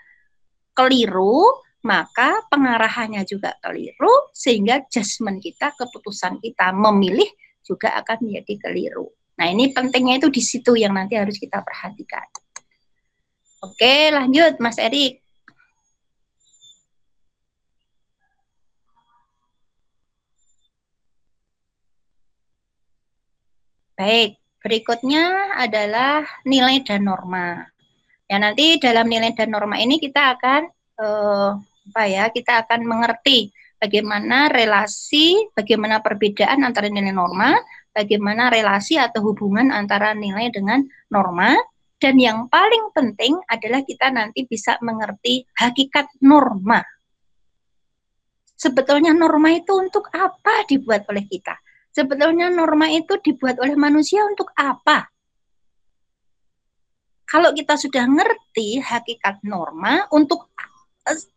keliru, 0.76 1.48
maka 1.80 2.44
pengarahannya 2.52 3.24
juga 3.24 3.56
keliru 3.64 4.28
sehingga 4.36 4.84
judgement 4.92 5.40
kita, 5.40 5.72
keputusan 5.72 6.36
kita 6.44 6.76
memilih 6.76 7.26
juga 7.64 7.96
akan 7.96 8.28
menjadi 8.28 8.68
keliru. 8.68 9.08
Nah, 9.40 9.48
ini 9.48 9.72
pentingnya 9.72 10.20
itu 10.20 10.28
di 10.28 10.42
situ 10.44 10.76
yang 10.76 10.92
nanti 10.92 11.16
harus 11.16 11.40
kita 11.40 11.64
perhatikan. 11.64 12.28
Oke, 13.64 14.12
lanjut 14.12 14.60
Mas 14.60 14.76
Erik. 14.76 15.24
Baik, 23.96 24.36
berikutnya 24.60 25.56
adalah 25.56 26.24
nilai 26.44 26.84
dan 26.84 27.08
norma. 27.08 27.64
Ya 28.28 28.36
nanti 28.36 28.76
dalam 28.76 29.08
nilai 29.08 29.32
dan 29.32 29.52
norma 29.56 29.80
ini 29.80 29.96
kita 29.96 30.36
akan 30.36 30.62
eh, 31.00 31.50
apa 31.92 32.02
ya? 32.12 32.28
Kita 32.28 32.64
akan 32.68 32.84
mengerti 32.84 33.48
bagaimana 33.80 34.52
relasi, 34.52 35.48
bagaimana 35.56 36.04
perbedaan 36.04 36.60
antara 36.60 36.92
nilai 36.92 37.12
norma, 37.12 37.56
bagaimana 38.00 38.48
relasi 38.48 38.96
atau 38.96 39.20
hubungan 39.28 39.68
antara 39.68 40.16
nilai 40.16 40.48
dengan 40.48 40.80
norma, 41.12 41.52
dan 42.00 42.16
yang 42.16 42.48
paling 42.48 42.96
penting 42.96 43.36
adalah 43.44 43.84
kita 43.84 44.08
nanti 44.08 44.48
bisa 44.48 44.80
mengerti 44.80 45.44
hakikat 45.60 46.08
norma. 46.24 46.80
Sebetulnya 48.56 49.12
norma 49.12 49.52
itu 49.52 49.76
untuk 49.76 50.08
apa 50.08 50.64
dibuat 50.64 51.04
oleh 51.12 51.28
kita? 51.28 51.60
Sebetulnya 51.92 52.48
norma 52.48 52.88
itu 52.88 53.20
dibuat 53.20 53.60
oleh 53.60 53.76
manusia 53.76 54.24
untuk 54.24 54.48
apa? 54.56 55.12
Kalau 57.28 57.52
kita 57.52 57.76
sudah 57.76 58.08
ngerti 58.08 58.80
hakikat 58.80 59.44
norma, 59.44 60.08
untuk 60.12 60.50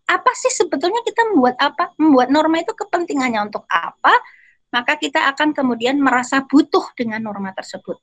apa 0.07 0.32
sih 0.36 0.51
sebetulnya 0.51 1.03
kita 1.03 1.32
membuat 1.32 1.59
apa? 1.59 1.91
Membuat 1.99 2.32
norma 2.32 2.59
itu 2.64 2.72
kepentingannya 2.72 3.51
untuk 3.51 3.68
apa? 3.68 4.16
Maka 4.74 4.97
kita 4.97 5.30
akan 5.30 5.53
kemudian 5.53 6.01
merasa 6.01 6.41
butuh 6.49 6.97
dengan 6.97 7.21
norma 7.21 7.53
tersebut. 7.53 8.01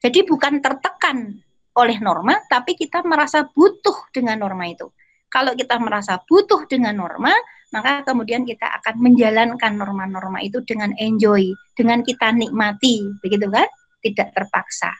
Jadi 0.00 0.22
bukan 0.22 0.62
tertekan 0.62 1.34
oleh 1.74 1.98
norma, 1.98 2.38
tapi 2.46 2.78
kita 2.78 3.02
merasa 3.02 3.44
butuh 3.44 4.08
dengan 4.14 4.38
norma 4.38 4.70
itu. 4.70 4.86
Kalau 5.26 5.54
kita 5.54 5.82
merasa 5.82 6.22
butuh 6.22 6.66
dengan 6.70 6.94
norma, 6.94 7.34
maka 7.70 8.02
kemudian 8.02 8.42
kita 8.42 8.66
akan 8.82 8.98
menjalankan 8.98 9.78
norma-norma 9.78 10.42
itu 10.42 10.62
dengan 10.66 10.90
enjoy, 10.98 11.54
dengan 11.74 12.02
kita 12.02 12.34
nikmati, 12.34 13.06
begitu 13.22 13.46
kan? 13.46 13.66
Tidak 14.02 14.28
terpaksa. 14.34 14.90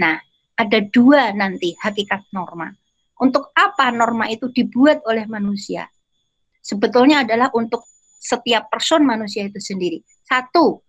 Nah, 0.00 0.16
ada 0.56 0.78
dua 0.88 1.34
nanti 1.36 1.76
hakikat 1.76 2.32
norma. 2.32 2.72
Untuk 3.20 3.52
apa 3.52 3.92
norma 3.92 4.26
itu 4.32 4.48
dibuat 4.48 5.04
oleh 5.04 5.28
manusia? 5.28 5.86
Sebetulnya 6.64 7.28
adalah 7.28 7.52
untuk 7.52 7.84
setiap 8.24 8.72
person 8.72 9.04
manusia 9.04 9.44
itu 9.44 9.60
sendiri. 9.60 10.00
Satu, 10.24 10.80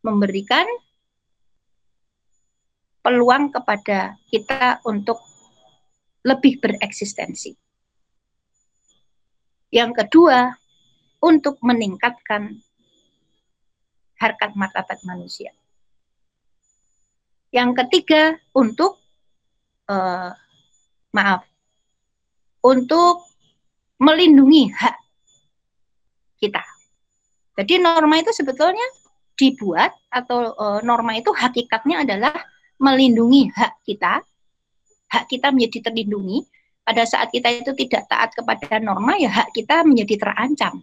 memberikan 0.00 0.64
peluang 3.04 3.52
kepada 3.52 4.16
kita 4.32 4.80
untuk 4.88 5.20
lebih 6.24 6.56
bereksistensi 6.64 7.52
yang 9.70 9.94
kedua, 9.94 10.50
untuk 11.22 11.62
meningkatkan 11.62 12.58
harkat 14.18 14.50
martabat 14.58 14.98
manusia. 15.06 15.54
Yang 17.54 17.86
ketiga, 17.86 18.34
untuk 18.50 18.98
uh, 19.86 20.34
maaf, 21.14 21.46
untuk 22.66 23.30
melindungi 24.02 24.74
hak 24.74 24.98
kita. 26.40 26.64
Jadi 27.60 27.76
norma 27.76 28.16
itu 28.16 28.32
sebetulnya 28.32 28.84
dibuat 29.36 29.92
atau 30.08 30.56
e, 30.56 30.66
norma 30.84 31.16
itu 31.16 31.28
hakikatnya 31.32 32.08
adalah 32.08 32.32
melindungi 32.80 33.52
hak 33.52 33.84
kita, 33.84 34.24
hak 35.12 35.24
kita 35.28 35.52
menjadi 35.52 35.92
terlindungi 35.92 36.48
pada 36.80 37.04
saat 37.04 37.28
kita 37.28 37.52
itu 37.52 37.76
tidak 37.76 38.08
taat 38.08 38.32
kepada 38.32 38.80
norma, 38.80 39.20
ya 39.20 39.28
hak 39.28 39.52
kita 39.52 39.84
menjadi 39.84 40.16
terancam. 40.16 40.80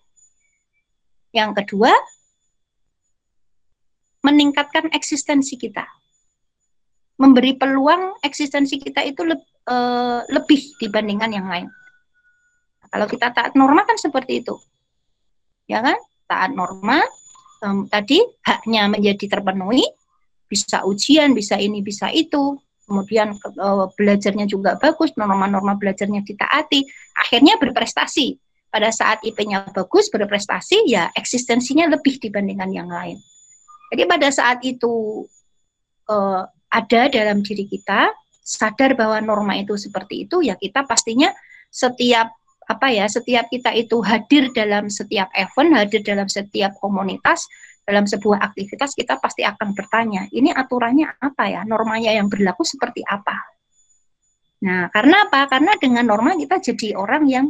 Yang 1.33 1.51
kedua, 1.65 1.91
meningkatkan 4.21 4.93
eksistensi 4.93 5.57
kita. 5.57 5.85
Memberi 7.17 7.57
peluang 7.57 8.21
eksistensi 8.21 8.77
kita 8.77 9.01
itu 9.01 9.25
le 9.25 9.41
e, 9.65 9.75
lebih 10.29 10.77
dibandingkan 10.77 11.33
yang 11.33 11.49
lain. 11.49 11.67
Kalau 12.87 13.09
kita 13.09 13.33
taat 13.33 13.57
norma 13.57 13.83
kan 13.83 13.97
seperti 13.97 14.45
itu. 14.45 14.53
Ya 15.67 15.83
kan? 15.83 15.99
Taat 16.27 16.51
norma, 16.55 17.03
um, 17.63 17.87
tadi 17.87 18.19
haknya 18.43 18.87
menjadi 18.91 19.39
terpenuhi, 19.39 19.83
bisa 20.47 20.83
ujian, 20.87 21.35
bisa 21.35 21.59
ini, 21.59 21.83
bisa 21.83 22.07
itu, 22.11 22.55
kemudian 22.87 23.35
uh, 23.59 23.91
belajarnya 23.99 24.47
juga 24.47 24.79
bagus, 24.79 25.11
norma-norma 25.19 25.75
belajarnya 25.75 26.23
ditaati, 26.23 26.87
akhirnya 27.19 27.59
berprestasi. 27.59 28.39
pada 28.67 28.91
saat 28.91 29.23
IP-nya 29.23 29.71
bagus, 29.71 30.11
berprestasi, 30.11 30.91
ya 30.91 31.07
eksistensinya 31.15 31.87
lebih 31.87 32.19
dibandingkan 32.19 32.67
yang 32.67 32.91
lain. 32.91 33.15
Jadi 33.95 34.03
pada 34.03 34.27
saat 34.27 34.59
itu 34.67 35.23
uh, 36.11 36.43
ada 36.67 37.01
dalam 37.07 37.39
diri 37.47 37.63
kita, 37.63 38.11
sadar 38.43 38.93
bahwa 38.99 39.23
norma 39.23 39.55
itu 39.55 39.79
seperti 39.79 40.27
itu, 40.27 40.43
ya 40.43 40.59
kita 40.59 40.83
pastinya 40.83 41.31
setiap 41.71 42.35
apa 42.67 42.91
ya, 42.91 43.07
setiap 43.07 43.47
kita 43.47 43.71
itu 43.71 44.03
hadir 44.03 44.51
dalam 44.51 44.91
setiap 44.91 45.31
event, 45.31 45.71
hadir 45.79 46.03
dalam 46.03 46.27
setiap 46.27 46.75
komunitas, 46.83 47.47
dalam 47.87 48.03
sebuah 48.03 48.43
aktivitas 48.51 48.91
kita 48.91 49.15
pasti 49.23 49.47
akan 49.47 49.71
bertanya, 49.71 50.27
ini 50.35 50.51
aturannya 50.51 51.07
apa 51.23 51.47
ya, 51.47 51.61
normanya 51.63 52.11
yang 52.11 52.27
berlaku 52.27 52.67
seperti 52.67 53.07
apa. 53.07 53.39
Nah, 54.67 54.91
karena 54.91 55.31
apa? 55.31 55.47
Karena 55.47 55.71
dengan 55.79 56.03
norma 56.11 56.35
kita 56.35 56.59
jadi 56.59 56.99
orang 56.99 57.23
yang 57.31 57.47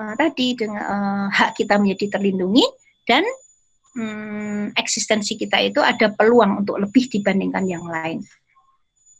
uh, 0.00 0.14
tadi 0.18 0.58
dengan 0.58 0.82
uh, 0.82 1.26
hak 1.30 1.54
kita 1.54 1.78
menjadi 1.78 2.18
terlindungi 2.18 2.66
dan 3.06 3.22
um, 3.94 4.72
eksistensi 4.74 5.38
kita 5.38 5.60
itu 5.62 5.78
ada 5.78 6.10
peluang 6.10 6.66
untuk 6.66 6.82
lebih 6.82 7.06
dibandingkan 7.06 7.62
yang 7.68 7.84
lain. 7.86 8.24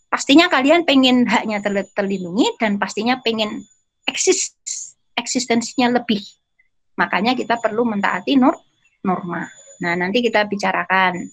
Pastinya 0.08 0.48
kalian 0.48 0.88
pengen 0.88 1.28
haknya 1.28 1.60
ter 1.60 1.84
terlindungi 1.92 2.56
dan 2.56 2.80
pastinya 2.80 3.20
pengen 3.20 3.60
eksis 4.08 4.56
eksistensinya 5.18 5.98
lebih. 5.98 6.22
Makanya 6.94 7.34
kita 7.34 7.58
perlu 7.58 7.82
mentaati 7.82 8.38
nur 8.38 8.54
norma. 9.02 9.46
Nah, 9.82 9.94
nanti 9.94 10.22
kita 10.22 10.46
bicarakan. 10.46 11.28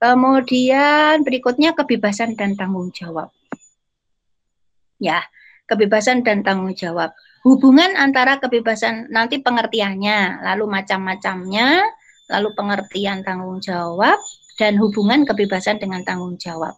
Kemudian 0.00 1.24
berikutnya 1.24 1.72
kebebasan 1.72 2.36
dan 2.36 2.56
tanggung 2.56 2.92
jawab. 2.92 3.32
Ya, 5.00 5.24
kebebasan 5.68 6.24
dan 6.24 6.44
tanggung 6.44 6.72
jawab 6.76 7.12
hubungan 7.44 7.92
antara 7.94 8.40
kebebasan 8.40 9.12
nanti 9.12 9.38
pengertiannya, 9.44 10.42
lalu 10.42 10.64
macam-macamnya, 10.64 11.84
lalu 12.32 12.48
pengertian 12.56 13.20
tanggung 13.20 13.60
jawab 13.60 14.16
dan 14.56 14.80
hubungan 14.80 15.28
kebebasan 15.28 15.76
dengan 15.76 16.00
tanggung 16.02 16.40
jawab. 16.40 16.72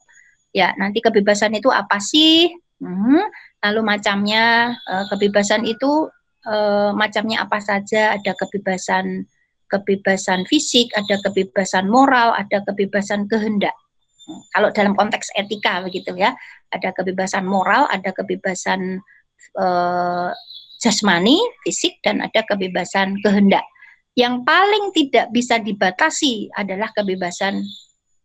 Ya, 0.51 0.74
nanti 0.74 0.99
kebebasan 0.99 1.55
itu 1.55 1.70
apa 1.70 2.03
sih? 2.03 2.51
Hmm, 2.77 3.24
lalu 3.64 3.81
macamnya 3.81 4.77
eh, 4.77 5.05
kebebasan 5.09 5.64
itu 5.64 6.12
eh, 6.45 6.91
macamnya 6.93 7.49
apa 7.49 7.59
saja? 7.61 8.16
Ada 8.16 8.37
kebebasan 8.37 9.24
kebebasan 9.66 10.47
fisik, 10.47 10.93
ada 10.95 11.18
kebebasan 11.27 11.91
moral, 11.91 12.37
ada 12.37 12.62
kebebasan 12.68 13.27
kehendak. 13.33 13.74
Hmm, 14.29 14.41
kalau 14.53 14.68
dalam 14.77 14.93
konteks 14.93 15.33
etika 15.41 15.81
begitu 15.83 16.12
ya, 16.14 16.37
ada 16.70 16.93
kebebasan 16.93 17.49
moral, 17.49 17.89
ada 17.89 18.12
kebebasan 18.12 19.01
eh, 19.57 20.31
jasmani, 20.85 21.41
fisik, 21.64 21.97
dan 22.05 22.20
ada 22.20 22.45
kebebasan 22.45 23.16
kehendak. 23.24 23.64
Yang 24.16 24.45
paling 24.49 24.85
tidak 24.97 25.27
bisa 25.33 25.61
dibatasi 25.61 26.49
adalah 26.57 26.89
kebebasan 26.93 27.61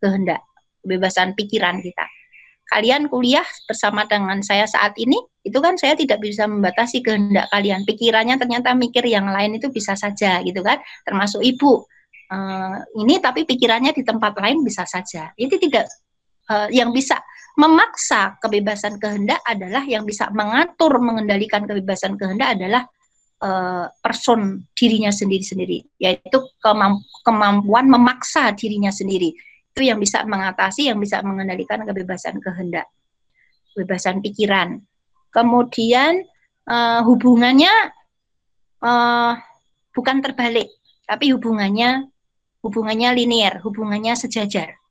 kehendak, 0.00 0.40
kebebasan 0.84 1.36
pikiran 1.36 1.80
kita. 1.84 2.04
Kalian 2.72 3.12
kuliah 3.12 3.44
bersama 3.68 4.08
dengan 4.08 4.40
saya 4.40 4.64
saat 4.64 4.96
ini, 4.96 5.20
itu 5.44 5.60
kan 5.60 5.76
saya 5.76 5.92
tidak 5.92 6.24
bisa 6.24 6.48
membatasi 6.48 7.04
kehendak 7.04 7.52
kalian. 7.52 7.84
Pikirannya 7.84 8.40
ternyata 8.40 8.72
mikir 8.72 9.04
yang 9.04 9.28
lain 9.28 9.60
itu 9.60 9.68
bisa 9.68 9.92
saja, 9.92 10.40
gitu 10.40 10.64
kan. 10.64 10.80
Termasuk 11.04 11.44
ibu. 11.44 11.84
Uh, 12.32 12.80
ini 12.96 13.20
tapi 13.20 13.44
pikirannya 13.44 13.92
di 13.92 14.00
tempat 14.00 14.32
lain 14.40 14.64
bisa 14.64 14.88
saja. 14.88 15.28
Itu 15.36 15.60
tidak 15.60 15.84
uh, 16.48 16.72
yang 16.72 16.96
bisa 16.96 17.20
memaksa 17.60 18.40
kebebasan 18.40 18.96
kehendak 18.96 19.44
adalah 19.44 19.84
yang 19.84 20.08
bisa 20.08 20.32
mengatur 20.32 20.96
mengendalikan 20.96 21.68
kebebasan 21.68 22.16
kehendak 22.16 22.56
adalah 22.56 22.88
uh, 23.44 23.86
person 24.00 24.64
dirinya 24.72 25.12
sendiri-sendiri 25.12 25.84
yaitu 26.00 26.38
kemampuan 27.26 27.86
memaksa 27.92 28.56
dirinya 28.56 28.88
sendiri 28.88 29.36
itu 29.72 29.88
yang 29.88 29.98
bisa 29.98 30.22
mengatasi 30.28 30.92
yang 30.92 31.00
bisa 31.00 31.24
mengendalikan 31.24 31.82
kebebasan 31.82 32.38
kehendak 32.44 32.86
kebebasan 33.72 34.20
pikiran 34.20 34.84
kemudian 35.32 36.28
uh, 36.68 37.00
hubungannya 37.04 37.72
uh, 38.84 39.36
bukan 39.96 40.20
terbalik 40.20 40.68
tapi 41.08 41.32
hubungannya 41.32 42.08
hubungannya 42.60 43.16
linear 43.16 43.64
hubungannya 43.64 44.12
sejajar 44.12 44.82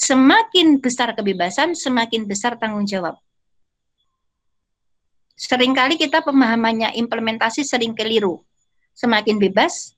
Semakin 0.00 0.80
besar 0.80 1.12
kebebasan, 1.12 1.76
semakin 1.76 2.24
besar 2.24 2.56
tanggung 2.56 2.88
jawab. 2.88 3.20
Seringkali 5.36 6.00
kita 6.00 6.24
pemahamannya 6.24 6.96
implementasi 6.96 7.68
sering 7.68 7.92
keliru. 7.92 8.40
Semakin 8.96 9.36
bebas, 9.36 9.92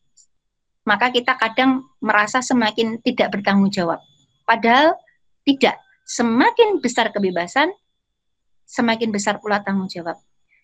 maka 0.83 1.15
kita 1.15 1.39
kadang 1.39 1.87
merasa 2.03 2.43
semakin 2.43 2.99
tidak 2.99 3.31
bertanggung 3.31 3.71
jawab. 3.71 4.03
Padahal 4.43 4.99
tidak. 5.47 5.79
Semakin 6.03 6.83
besar 6.83 7.15
kebebasan, 7.15 7.73
semakin 8.67 9.15
besar 9.15 9.39
pula 9.39 9.63
tanggung 9.63 9.89
jawab. 9.89 10.19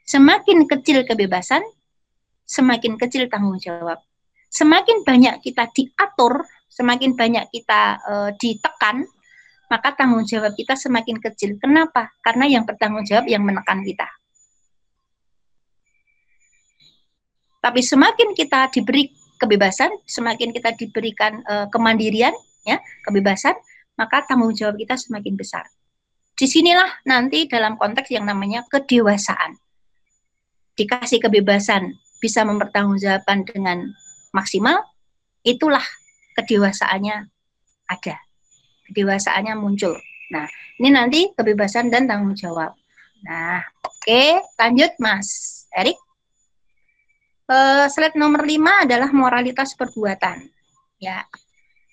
Semakin 0.09 0.64
kecil 0.66 1.05
kebebasan, 1.05 1.62
semakin 2.49 2.97
kecil 2.97 3.29
tanggung 3.29 3.61
jawab. 3.61 4.01
Semakin 4.49 5.05
banyak 5.05 5.45
kita 5.45 5.68
diatur, 5.76 6.49
semakin 6.72 7.12
banyak 7.12 7.45
kita 7.53 8.01
uh, 8.09 8.31
ditekan, 8.41 9.05
maka 9.68 9.93
tanggung 9.93 10.24
jawab 10.24 10.57
kita 10.57 10.72
semakin 10.72 11.20
kecil. 11.20 11.61
Kenapa? 11.61 12.09
Karena 12.24 12.49
yang 12.49 12.64
bertanggung 12.64 13.05
jawab 13.05 13.29
yang 13.29 13.45
menekan 13.45 13.85
kita. 13.85 14.09
Tapi 17.61 17.85
semakin 17.85 18.33
kita 18.33 18.72
diberi 18.72 19.12
kebebasan, 19.37 19.93
semakin 20.09 20.57
kita 20.57 20.72
diberikan 20.72 21.45
uh, 21.45 21.66
kemandirian, 21.68 22.33
ya, 22.64 22.78
kebebasan, 23.06 23.54
maka 23.98 24.24
tanggung 24.26 24.54
jawab 24.54 24.78
kita 24.78 24.94
semakin 24.94 25.34
besar. 25.34 25.66
Di 26.38 26.46
sinilah 26.46 27.02
nanti 27.02 27.50
dalam 27.50 27.74
konteks 27.74 28.14
yang 28.14 28.26
namanya 28.26 28.62
kedewasaan. 28.70 29.59
Dikasih 30.78 31.18
kebebasan, 31.18 31.98
bisa 32.22 32.46
mempertanggungjawabkan 32.46 33.42
dengan 33.42 33.90
maksimal, 34.30 34.86
itulah 35.42 35.82
kedewasaannya 36.38 37.26
ada 37.90 38.16
kedewasaannya 38.88 39.54
muncul. 39.61 39.92
Nah, 40.32 40.48
ini 40.80 40.88
nanti 40.88 41.28
kebebasan 41.36 41.92
dan 41.92 42.09
tanggung 42.09 42.32
jawab. 42.32 42.72
Nah, 43.24 43.61
oke, 43.84 44.40
lanjut 44.56 44.92
Mas 44.96 45.28
Erik. 45.76 45.96
Uh, 47.48 47.88
slide 47.88 48.16
nomor 48.16 48.44
5 48.44 48.84
adalah 48.84 49.09
moralitas 49.12 49.72
perbuatan. 49.72 50.48
Ya, 51.00 51.24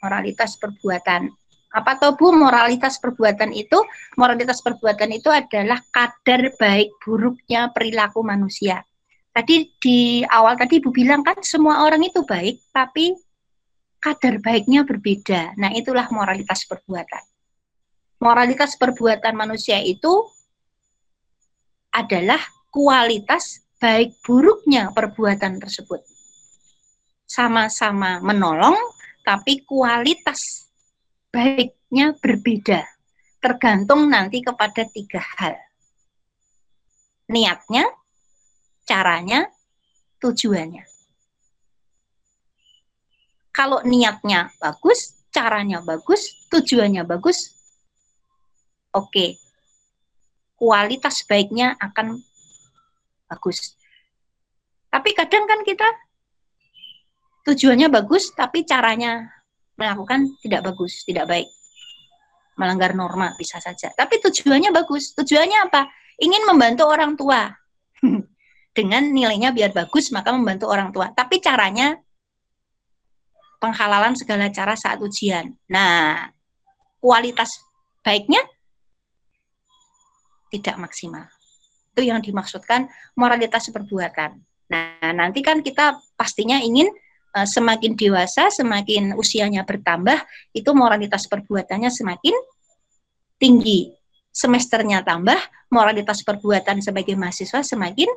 moralitas 0.06 0.62
perbuatan. 0.62 1.34
Apa 1.74 1.98
tuh 1.98 2.14
Bu 2.14 2.30
moralitas 2.32 3.02
perbuatan 3.02 3.52
itu? 3.52 3.82
Moralitas 4.16 4.62
perbuatan 4.62 5.12
itu 5.18 5.34
adalah 5.34 5.82
kadar 5.90 6.54
baik 6.56 6.94
buruknya 7.02 7.74
perilaku 7.74 8.22
manusia. 8.22 8.86
Tadi 9.34 9.76
di 9.82 10.24
awal 10.24 10.56
tadi 10.56 10.80
Ibu 10.80 10.96
bilang 10.96 11.20
kan 11.26 11.42
semua 11.44 11.84
orang 11.84 12.00
itu 12.06 12.24
baik, 12.24 12.72
tapi 12.72 13.12
kadar 14.00 14.40
baiknya 14.40 14.88
berbeda. 14.88 15.60
Nah, 15.60 15.76
itulah 15.76 16.08
moralitas 16.14 16.64
perbuatan. 16.64 17.24
Moralitas 18.24 18.80
perbuatan 18.80 19.36
manusia 19.36 19.82
itu 19.84 20.24
adalah 21.92 22.40
kualitas 22.72 23.60
baik 23.76 24.16
buruknya 24.24 24.96
perbuatan 24.96 25.60
tersebut. 25.60 26.00
Sama-sama 27.28 28.24
menolong, 28.24 28.80
tapi 29.26 29.66
kualitas 29.66 30.70
baiknya 31.34 32.14
berbeda. 32.16 32.86
Tergantung 33.42 34.08
nanti 34.08 34.46
kepada 34.46 34.86
tiga 34.86 35.22
hal. 35.42 35.58
Niatnya, 37.26 37.90
caranya, 38.86 39.50
tujuannya. 40.22 40.86
Kalau 43.50 43.82
niatnya 43.82 44.54
bagus, 44.62 45.26
caranya 45.34 45.82
bagus, 45.82 46.46
tujuannya 46.54 47.02
bagus, 47.04 47.58
oke. 48.94 49.42
Kualitas 50.56 51.26
baiknya 51.28 51.74
akan 51.82 52.22
bagus. 53.28 53.76
Tapi 54.88 55.12
kadang 55.12 55.44
kan 55.50 55.60
kita 55.68 55.86
tujuannya 57.46 57.88
bagus, 57.94 58.34
tapi 58.34 58.66
caranya 58.66 59.30
melakukan 59.78 60.34
tidak 60.42 60.66
bagus, 60.66 61.06
tidak 61.06 61.30
baik. 61.30 61.48
Melanggar 62.58 62.96
norma 62.98 63.36
bisa 63.38 63.62
saja. 63.62 63.92
Tapi 63.94 64.18
tujuannya 64.24 64.72
bagus. 64.72 65.14
Tujuannya 65.14 65.70
apa? 65.70 65.92
Ingin 66.18 66.48
membantu 66.48 66.88
orang 66.88 67.14
tua. 67.20 67.52
Dengan 68.76 69.08
nilainya 69.08 69.56
biar 69.56 69.72
bagus, 69.72 70.12
maka 70.12 70.32
membantu 70.36 70.68
orang 70.68 70.92
tua. 70.92 71.12
Tapi 71.12 71.40
caranya 71.40 71.96
penghalalan 73.60 74.16
segala 74.16 74.52
cara 74.52 74.76
saat 74.76 75.00
ujian. 75.00 75.56
Nah, 75.72 76.28
kualitas 77.00 77.60
baiknya 78.04 78.40
tidak 80.52 80.76
maksimal. 80.80 81.28
Itu 81.96 82.04
yang 82.04 82.20
dimaksudkan 82.20 82.88
moralitas 83.16 83.72
perbuatan. 83.72 84.40
Nah, 84.72 85.12
nanti 85.12 85.40
kan 85.44 85.64
kita 85.64 86.00
pastinya 86.16 86.60
ingin 86.60 86.92
uh, 87.36 87.48
semakin 87.48 88.00
dewasa, 88.00 88.48
semakin 88.48 89.14
usianya 89.20 89.68
bertambah, 89.68 90.24
itu 90.56 90.72
moralitas 90.72 91.28
perbuatannya 91.28 91.92
semakin 91.92 92.34
tinggi. 93.36 93.92
Semesternya 94.32 95.04
tambah, 95.04 95.38
moralitas 95.72 96.24
perbuatan 96.24 96.80
sebagai 96.84 97.16
mahasiswa 97.16 97.64
semakin 97.64 98.08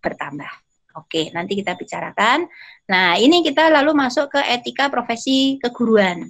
bertambah. 0.00 0.48
Oke, 0.94 1.28
nanti 1.34 1.58
kita 1.58 1.74
bicarakan. 1.74 2.46
Nah, 2.86 3.18
ini 3.18 3.42
kita 3.42 3.66
lalu 3.66 3.92
masuk 3.98 4.30
ke 4.30 4.40
etika 4.46 4.86
profesi 4.86 5.58
keguruan. 5.58 6.22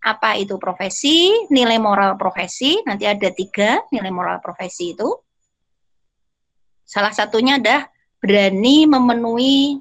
Apa 0.00 0.36
itu 0.36 0.60
profesi? 0.60 1.32
Nilai 1.48 1.80
moral 1.80 2.20
profesi. 2.20 2.76
Nanti 2.84 3.08
ada 3.08 3.32
tiga 3.32 3.80
nilai 3.88 4.12
moral 4.12 4.38
profesi 4.44 4.92
itu. 4.92 5.08
Salah 6.84 7.16
satunya 7.16 7.56
adalah 7.56 7.88
berani 8.20 8.84
memenuhi 8.84 9.80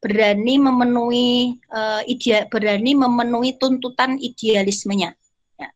berani 0.00 0.56
memenuhi 0.56 1.60
uh, 1.68 2.00
ide, 2.08 2.48
berani 2.48 2.96
memenuhi 2.96 3.60
tuntutan 3.60 4.16
idealismenya 4.16 5.12
ya. 5.60 5.68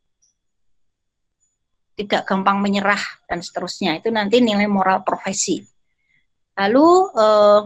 tidak 2.01 2.25
gampang 2.25 2.65
menyerah 2.65 3.01
dan 3.29 3.45
seterusnya 3.45 4.01
itu 4.01 4.09
nanti 4.09 4.41
nilai 4.41 4.65
moral 4.65 5.05
profesi 5.05 5.61
lalu 6.57 6.89
uh, 7.13 7.61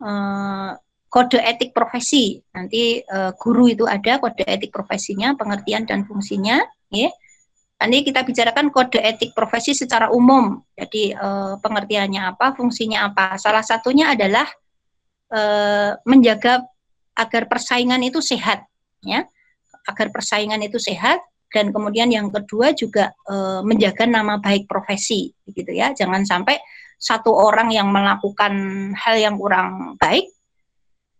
uh, 0.00 0.70
kode 1.12 1.44
etik 1.44 1.76
profesi 1.76 2.40
nanti 2.56 3.04
uh, 3.04 3.36
guru 3.36 3.68
itu 3.68 3.84
ada 3.84 4.16
kode 4.16 4.48
etik 4.48 4.72
profesinya 4.72 5.36
pengertian 5.36 5.84
dan 5.84 6.08
fungsinya 6.08 6.64
ya 6.88 7.12
Nanti 7.76 8.08
kita 8.08 8.24
bicarakan 8.24 8.72
kode 8.72 8.96
etik 9.04 9.36
profesi 9.36 9.76
secara 9.76 10.08
umum. 10.08 10.64
Jadi 10.72 11.12
pengertiannya 11.60 12.32
apa, 12.32 12.56
fungsinya 12.56 13.04
apa. 13.12 13.36
Salah 13.36 13.60
satunya 13.60 14.16
adalah 14.16 14.48
uh, 15.32 15.98
menjaga 16.04 16.64
agar 17.16 17.48
persaingan 17.48 18.02
itu 18.04 18.20
sehat, 18.20 18.66
ya, 19.00 19.24
agar 19.88 20.12
persaingan 20.12 20.60
itu 20.62 20.76
sehat. 20.76 21.22
Dan 21.46 21.70
kemudian 21.72 22.10
yang 22.10 22.28
kedua 22.28 22.74
juga 22.76 23.14
uh, 23.30 23.62
menjaga 23.62 24.04
nama 24.04 24.36
baik 24.42 24.68
profesi, 24.68 25.32
gitu 25.48 25.72
ya. 25.72 25.94
Jangan 25.96 26.26
sampai 26.26 26.58
satu 27.00 27.32
orang 27.32 27.72
yang 27.72 27.88
melakukan 27.88 28.52
hal 28.98 29.16
yang 29.16 29.38
kurang 29.40 29.96
baik, 29.96 30.28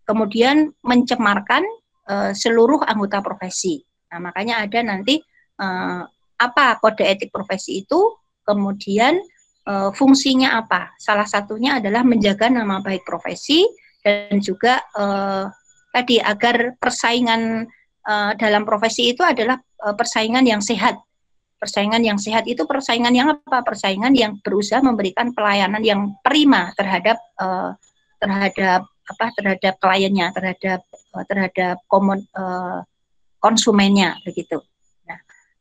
kemudian 0.04 0.74
mencemarkan 0.84 1.62
uh, 2.10 2.34
seluruh 2.36 2.82
anggota 2.84 3.22
profesi. 3.24 3.80
Nah, 4.12 4.18
makanya 4.20 4.66
ada 4.66 4.82
nanti 4.82 5.22
uh, 5.62 6.04
apa 6.36 6.76
kode 6.82 7.06
etik 7.06 7.32
profesi 7.32 7.80
itu, 7.80 8.12
kemudian 8.44 9.18
e, 9.66 9.74
fungsinya 9.92 10.62
apa. 10.62 10.94
Salah 10.96 11.26
satunya 11.26 11.82
adalah 11.82 12.06
menjaga 12.06 12.46
nama 12.52 12.78
baik 12.78 13.02
profesi 13.02 13.66
dan 14.06 14.38
juga 14.38 14.78
e, 14.94 15.04
tadi 15.90 16.22
agar 16.22 16.78
persaingan 16.78 17.66
e, 18.06 18.14
dalam 18.38 18.62
profesi 18.62 19.10
itu 19.10 19.26
adalah 19.26 19.58
e, 19.58 19.86
persaingan 19.98 20.46
yang 20.46 20.62
sehat. 20.62 20.94
Persaingan 21.58 22.06
yang 22.06 22.20
sehat 22.20 22.46
itu 22.46 22.62
persaingan 22.62 23.10
yang 23.10 23.34
apa? 23.34 23.66
Persaingan 23.66 24.14
yang 24.14 24.38
berusaha 24.38 24.78
memberikan 24.78 25.34
pelayanan 25.34 25.82
yang 25.82 26.14
prima 26.22 26.70
terhadap 26.78 27.18
e, 27.34 27.46
terhadap 28.22 28.86
apa? 28.86 29.26
Terhadap 29.34 29.74
kliennya, 29.82 30.30
terhadap 30.30 30.86
terhadap 31.26 31.82
komun, 31.90 32.22
e, 32.22 32.44
konsumennya 33.42 34.22
begitu. 34.22 34.62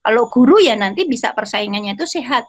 Kalau 0.05 0.29
guru 0.29 0.61
ya 0.61 0.77
nanti 0.77 1.09
bisa 1.09 1.33
persaingannya 1.33 1.97
itu 1.97 2.05
sehat 2.05 2.45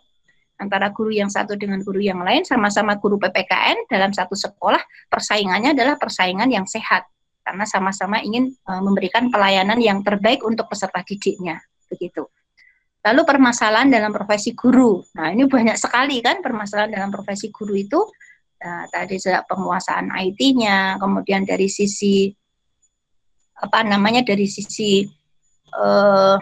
antara 0.56 0.88
guru 0.92 1.12
yang 1.12 1.28
satu 1.28 1.54
dengan 1.54 1.84
guru 1.84 2.00
yang 2.00 2.24
lain 2.24 2.42
sama-sama 2.44 2.96
guru 2.96 3.20
PPKN 3.20 3.88
dalam 3.92 4.10
satu 4.12 4.32
sekolah 4.32 4.80
persaingannya 5.12 5.76
adalah 5.76 6.00
persaingan 6.00 6.48
yang 6.48 6.64
sehat 6.64 7.04
karena 7.46 7.62
sama-sama 7.62 8.18
ingin 8.24 8.50
uh, 8.66 8.82
memberikan 8.82 9.30
pelayanan 9.30 9.78
yang 9.78 10.02
terbaik 10.02 10.42
untuk 10.42 10.66
peserta 10.66 11.04
didiknya 11.06 11.62
begitu. 11.86 12.26
Lalu 13.06 13.22
permasalahan 13.22 13.86
dalam 13.86 14.10
profesi 14.10 14.50
guru. 14.50 14.98
Nah, 15.14 15.30
ini 15.30 15.46
banyak 15.46 15.78
sekali 15.78 16.18
kan 16.18 16.42
permasalahan 16.42 16.90
dalam 16.90 17.14
profesi 17.14 17.54
guru 17.54 17.78
itu. 17.78 18.02
Nah, 18.58 18.90
tadi 18.90 19.14
sudah 19.22 19.46
penguasaan 19.46 20.10
IT-nya, 20.10 20.98
kemudian 20.98 21.46
dari 21.46 21.70
sisi 21.70 22.26
apa 23.62 23.86
namanya 23.86 24.26
dari 24.26 24.50
sisi 24.50 25.06
uh, 25.70 26.36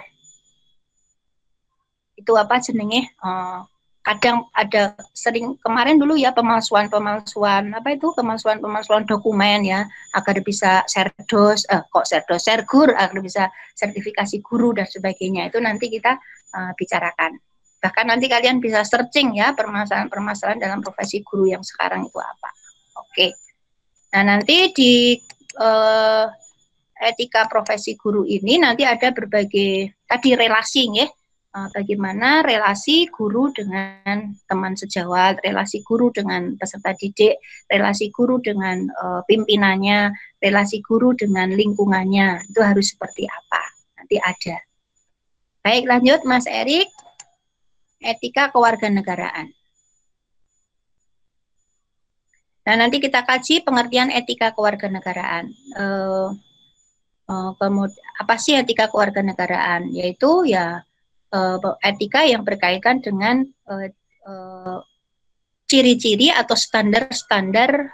itu 2.17 2.33
apa 2.33 2.65
jenenge 2.65 3.13
uh, 3.21 3.61
kadang 4.05 4.45
ada 4.53 4.93
sering 5.17 5.57
kemarin 5.65 5.97
dulu 5.97 6.13
ya 6.13 6.29
pemalsuan 6.37 6.93
pemalsuan 6.93 7.73
apa 7.73 7.97
itu? 7.97 8.13
Pemalsuan 8.13 8.61
pemalsuan 8.61 9.09
dokumen 9.09 9.65
ya 9.65 9.89
agar 10.13 10.45
bisa 10.45 10.85
serdos 10.85 11.65
eh, 11.73 11.81
kok 11.89 12.05
serdos 12.05 12.45
sergur 12.45 12.93
agar 12.93 13.17
bisa 13.25 13.49
sertifikasi 13.73 14.45
guru 14.45 14.77
dan 14.77 14.85
sebagainya. 14.85 15.49
Itu 15.49 15.65
nanti 15.65 15.89
kita 15.89 16.21
uh, 16.53 16.73
bicarakan. 16.77 17.41
Bahkan 17.81 18.05
nanti 18.05 18.29
kalian 18.29 18.61
bisa 18.61 18.85
searching 18.85 19.41
ya 19.41 19.57
permasalahan-permasalahan 19.57 20.61
dalam 20.61 20.85
profesi 20.85 21.25
guru 21.25 21.49
yang 21.49 21.65
sekarang 21.65 22.05
itu 22.05 22.21
apa. 22.21 22.51
Oke. 23.01 23.33
Nah 24.13 24.37
nanti 24.37 24.69
di 24.77 25.17
uh, 25.57 26.29
etika 27.01 27.49
profesi 27.49 27.97
guru 27.97 28.29
ini 28.29 28.61
nanti 28.61 28.85
ada 28.85 29.11
berbagai 29.17 29.97
tadi 30.05 30.31
relasi 30.37 30.93
ya 30.93 31.09
uh, 31.55 31.69
bagaimana 31.71 32.43
relasi 32.43 33.07
guru 33.15 33.55
dengan 33.55 34.35
teman 34.51 34.75
sejawat, 34.75 35.41
relasi 35.47 35.87
guru 35.87 36.11
dengan 36.11 36.59
peserta 36.59 36.93
didik, 36.99 37.39
relasi 37.71 38.11
guru 38.11 38.43
dengan 38.43 38.85
uh, 39.01 39.23
pimpinannya, 39.31 40.11
relasi 40.43 40.83
guru 40.83 41.15
dengan 41.15 41.55
lingkungannya. 41.55 42.43
Itu 42.51 42.61
harus 42.61 42.93
seperti 42.93 43.31
apa? 43.31 43.63
Nanti 44.03 44.19
ada. 44.19 44.59
Baik, 45.65 45.89
lanjut 45.89 46.21
Mas 46.27 46.45
Erik. 46.51 46.91
Etika 48.05 48.53
kewarganegaraan. 48.53 49.49
Nah, 52.65 52.75
nanti 52.77 53.01
kita 53.01 53.25
kaji 53.25 53.65
pengertian 53.65 54.13
etika 54.13 54.53
kewarganegaraan. 54.53 55.49
Uh, 55.73 56.37
uh, 57.33 57.51
kemudian 57.57 57.97
apa 58.21 58.37
sih 58.37 58.61
etika 58.61 58.93
kewarganegaraan? 58.93 59.89
Yaitu 59.89 60.53
ya 60.53 60.85
uh, 61.35 61.59
etika 61.83 62.23
yang 62.23 62.47
berkaitan 62.47 63.03
dengan 63.03 63.43
uh, 63.67 63.91
uh, 64.25 64.79
ciri-ciri 65.67 66.31
atau 66.31 66.55
standar-standar 66.55 67.91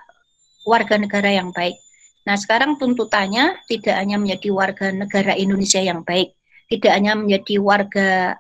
warga 0.69 1.01
negara 1.01 1.33
yang 1.33 1.49
baik. 1.57 1.81
Nah, 2.29 2.37
sekarang 2.37 2.77
tuntutannya 2.77 3.57
tidak 3.65 3.97
hanya 3.97 4.21
menjadi 4.21 4.53
warga 4.53 4.93
negara 4.93 5.33
Indonesia 5.33 5.81
yang 5.81 6.05
baik, 6.05 6.37
tidak 6.69 6.93
hanya 6.93 7.17
menjadi 7.17 7.57
warga 7.57 8.37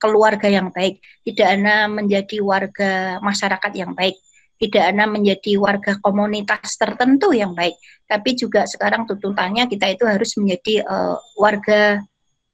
keluarga 0.00 0.48
yang 0.50 0.74
baik, 0.74 0.98
tidak 1.22 1.46
hanya 1.46 1.86
menjadi 1.86 2.42
warga 2.42 3.22
masyarakat 3.22 3.72
yang 3.76 3.94
baik, 3.94 4.18
tidak 4.58 4.82
hanya 4.82 5.06
menjadi 5.06 5.52
warga 5.60 5.92
komunitas 6.02 6.74
tertentu 6.74 7.30
yang 7.30 7.54
baik, 7.54 7.78
tapi 8.10 8.34
juga 8.34 8.66
sekarang 8.66 9.06
tuntutannya 9.06 9.70
kita 9.70 9.92
itu 9.94 10.04
harus 10.08 10.34
menjadi 10.40 10.82
uh, 10.82 11.16
warga 11.38 12.02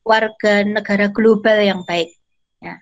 warga 0.07 0.62
negara 0.62 1.11
global 1.11 1.59
yang 1.59 1.83
baik. 1.83 2.15
Ya. 2.62 2.78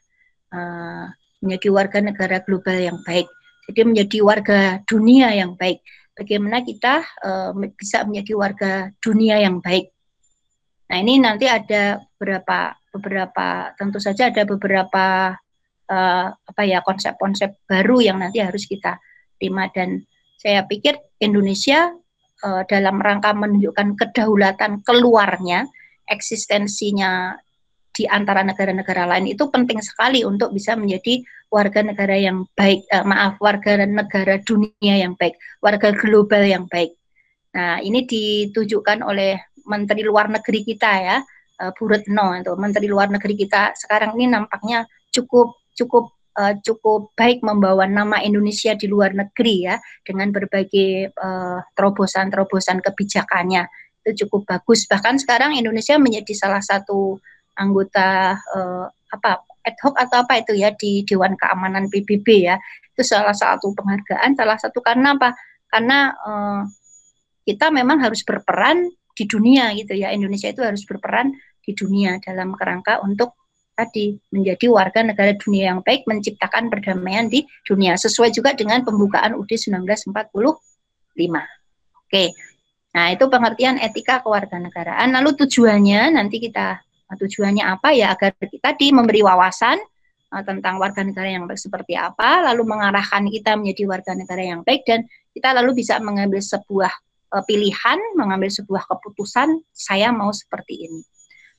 Uh, 0.53 1.09
menjadi 1.41 1.69
warga 1.73 1.99
negara 2.05 2.45
global 2.45 2.77
yang 2.77 3.01
baik. 3.01 3.25
Jadi 3.65 3.81
menjadi 3.89 4.19
warga 4.21 4.61
dunia 4.85 5.33
yang 5.33 5.57
baik. 5.57 5.81
Bagaimana 6.13 6.61
kita 6.61 7.01
uh, 7.25 7.51
bisa 7.75 8.05
menjadi 8.05 8.33
warga 8.37 8.73
dunia 9.01 9.41
yang 9.41 9.65
baik? 9.65 9.89
Nah 10.93 11.01
ini 11.01 11.17
nanti 11.17 11.49
ada 11.49 11.97
beberapa 12.21 12.77
beberapa 12.93 13.73
tentu 13.75 13.99
saja 13.99 14.31
ada 14.31 14.45
beberapa 14.45 15.35
uh, 15.89 16.29
apa 16.29 16.63
ya 16.63 16.85
konsep-konsep 16.85 17.57
baru 17.65 18.05
yang 18.05 18.21
nanti 18.21 18.45
harus 18.45 18.69
kita 18.69 19.01
terima. 19.41 19.67
Dan 19.73 20.05
saya 20.37 20.63
pikir 20.69 21.01
Indonesia 21.19 21.89
uh, 22.45 22.63
dalam 22.69 23.01
rangka 23.01 23.33
menunjukkan 23.33 23.97
kedaulatan 23.97 24.85
keluarnya 24.85 25.67
eksistensinya 26.09 27.37
di 27.95 28.05
antara 28.11 28.43
negara-negara 28.43 29.07
lain 29.07 29.31
itu 29.31 29.47
penting 29.49 29.79
sekali 29.79 30.27
untuk 30.27 30.51
bisa 30.51 30.75
menjadi 30.75 31.23
warga 31.47 31.87
negara 31.87 32.19
yang 32.19 32.43
baik, 32.59 32.83
eh, 32.91 33.05
maaf, 33.07 33.39
warga 33.39 33.87
negara 33.87 34.43
dunia 34.43 34.95
yang 34.99 35.15
baik, 35.15 35.39
warga 35.63 35.95
global 35.95 36.43
yang 36.43 36.67
baik. 36.67 36.99
Nah, 37.55 37.79
ini 37.79 38.03
ditujukan 38.03 39.07
oleh 39.07 39.39
Menteri 39.63 40.03
Luar 40.03 40.27
Negeri 40.27 40.67
kita 40.67 40.91
ya, 40.99 41.17
uh, 41.63 41.71
Bu 41.71 41.87
Retno. 41.87 42.35
Itu 42.35 42.59
Menteri 42.59 42.91
Luar 42.91 43.09
Negeri 43.09 43.35
kita 43.39 43.73
sekarang 43.79 44.19
ini 44.19 44.27
nampaknya 44.27 44.91
cukup 45.15 45.55
cukup 45.79 46.11
uh, 46.35 46.55
cukup 46.61 47.15
baik 47.15 47.41
membawa 47.47 47.87
nama 47.87 48.19
Indonesia 48.23 48.75
di 48.75 48.91
luar 48.91 49.15
negeri 49.15 49.71
ya 49.71 49.79
dengan 50.03 50.35
berbagai 50.35 51.15
terobosan-terobosan 51.79 52.83
uh, 52.83 52.85
kebijakannya 52.91 53.63
itu 54.05 54.29
cukup 54.29 54.45
bagus. 54.45 54.85
Bahkan 54.85 55.25
sekarang 55.25 55.57
Indonesia 55.57 55.97
menjadi 55.97 56.37
salah 56.37 56.61
satu 56.61 57.17
anggota 57.57 58.37
uh, 58.37 58.87
apa 59.09 59.41
ad 59.65 59.77
hoc 59.81 59.97
atau 59.97 60.21
apa 60.21 60.45
itu 60.45 60.53
ya 60.61 60.77
di 60.77 61.03
Dewan 61.09 61.35
Keamanan 61.41 61.89
PBB 61.89 62.29
ya. 62.45 62.61
Itu 62.93 63.03
salah 63.03 63.35
satu 63.35 63.73
penghargaan, 63.73 64.37
salah 64.37 64.61
satu 64.61 64.79
karena 64.85 65.17
apa? 65.17 65.33
Karena 65.73 66.13
uh, 66.13 66.63
kita 67.49 67.73
memang 67.73 68.05
harus 68.05 68.21
berperan 68.23 68.93
di 69.17 69.25
dunia 69.25 69.73
gitu 69.75 69.97
ya. 69.97 70.13
Indonesia 70.13 70.53
itu 70.53 70.61
harus 70.61 70.85
berperan 70.85 71.33
di 71.65 71.73
dunia 71.73 72.21
dalam 72.21 72.53
kerangka 72.53 73.01
untuk 73.01 73.33
tadi 73.75 74.15
menjadi 74.31 74.71
warga 74.71 75.03
negara 75.03 75.35
dunia 75.35 75.75
yang 75.75 75.81
baik, 75.83 76.07
menciptakan 76.07 76.71
perdamaian 76.71 77.27
di 77.27 77.43
dunia 77.67 77.99
sesuai 77.99 78.31
juga 78.31 78.55
dengan 78.55 78.87
pembukaan 78.87 79.35
UUD 79.35 79.51
1945. 79.51 80.15
Oke. 82.07 82.25
Nah, 82.95 83.11
itu 83.11 83.27
pengertian 83.27 83.77
etika 83.83 84.23
kewarganegaraan. 84.23 85.11
Lalu 85.11 85.35
tujuannya 85.45 86.15
nanti 86.15 86.39
kita 86.39 86.79
tujuannya 87.15 87.63
apa 87.63 87.95
ya 87.95 88.15
agar 88.15 88.35
kita 88.39 88.75
di 88.75 88.91
memberi 88.91 89.23
wawasan 89.23 89.79
uh, 90.35 90.43
tentang 90.43 90.83
warga 90.83 91.03
negara 91.03 91.31
yang 91.31 91.47
baik 91.47 91.59
seperti 91.59 91.95
apa, 91.95 92.47
lalu 92.51 92.67
mengarahkan 92.67 93.27
kita 93.31 93.55
menjadi 93.59 93.83
warga 93.87 94.13
negara 94.19 94.43
yang 94.43 94.61
baik 94.67 94.83
dan 94.87 95.07
kita 95.31 95.55
lalu 95.55 95.83
bisa 95.83 95.99
mengambil 96.03 96.43
sebuah 96.43 96.91
uh, 97.35 97.43
pilihan, 97.47 97.99
mengambil 98.19 98.51
sebuah 98.51 98.87
keputusan 98.87 99.63
saya 99.71 100.11
mau 100.11 100.31
seperti 100.35 100.91
ini. 100.91 101.03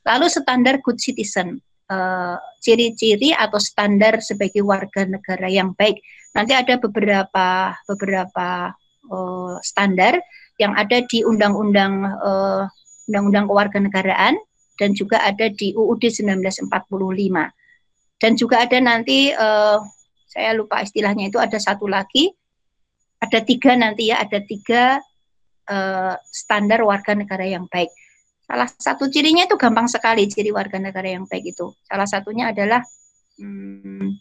Lalu 0.08 0.32
standar 0.32 0.80
good 0.84 1.00
citizen, 1.00 1.60
uh, 1.92 2.38
ciri-ciri 2.64 3.36
atau 3.36 3.58
standar 3.58 4.20
sebagai 4.22 4.62
warga 4.64 5.04
negara 5.08 5.52
yang 5.52 5.76
baik. 5.76 6.00
Nanti 6.36 6.52
ada 6.52 6.80
beberapa 6.80 7.76
beberapa 7.88 8.76
uh, 9.08 9.56
standar 9.64 10.20
yang 10.62 10.74
ada 10.76 11.04
di 11.04 11.22
Undang-Undang 11.24 11.94
uh, 12.20 12.64
Undang-Undang 13.12 13.46
Kewarganegaraan 13.52 14.36
dan 14.76 14.90
juga 14.96 15.24
ada 15.24 15.48
di 15.52 15.72
UUD 15.76 16.04
1945. 16.04 16.68
Dan 18.16 18.32
juga 18.40 18.64
ada 18.64 18.78
nanti 18.80 19.32
uh, 19.36 19.80
saya 20.32 20.56
lupa 20.56 20.84
istilahnya 20.84 21.32
itu 21.32 21.40
ada 21.40 21.60
satu 21.60 21.88
lagi 21.88 22.32
ada 23.26 23.40
tiga 23.42 23.72
nanti 23.74 24.12
ya 24.12 24.22
ada 24.22 24.40
tiga 24.44 25.00
uh, 25.72 26.14
standar 26.30 26.84
warga 26.84 27.16
negara 27.16 27.46
yang 27.48 27.66
baik. 27.72 27.90
Salah 28.46 28.70
satu 28.70 29.10
cirinya 29.10 29.50
itu 29.50 29.58
gampang 29.58 29.90
sekali 29.90 30.30
ciri 30.30 30.54
warga 30.54 30.78
negara 30.78 31.10
yang 31.10 31.26
baik 31.26 31.56
itu. 31.56 31.74
Salah 31.82 32.06
satunya 32.06 32.54
adalah 32.54 32.86
hmm, 33.42 34.14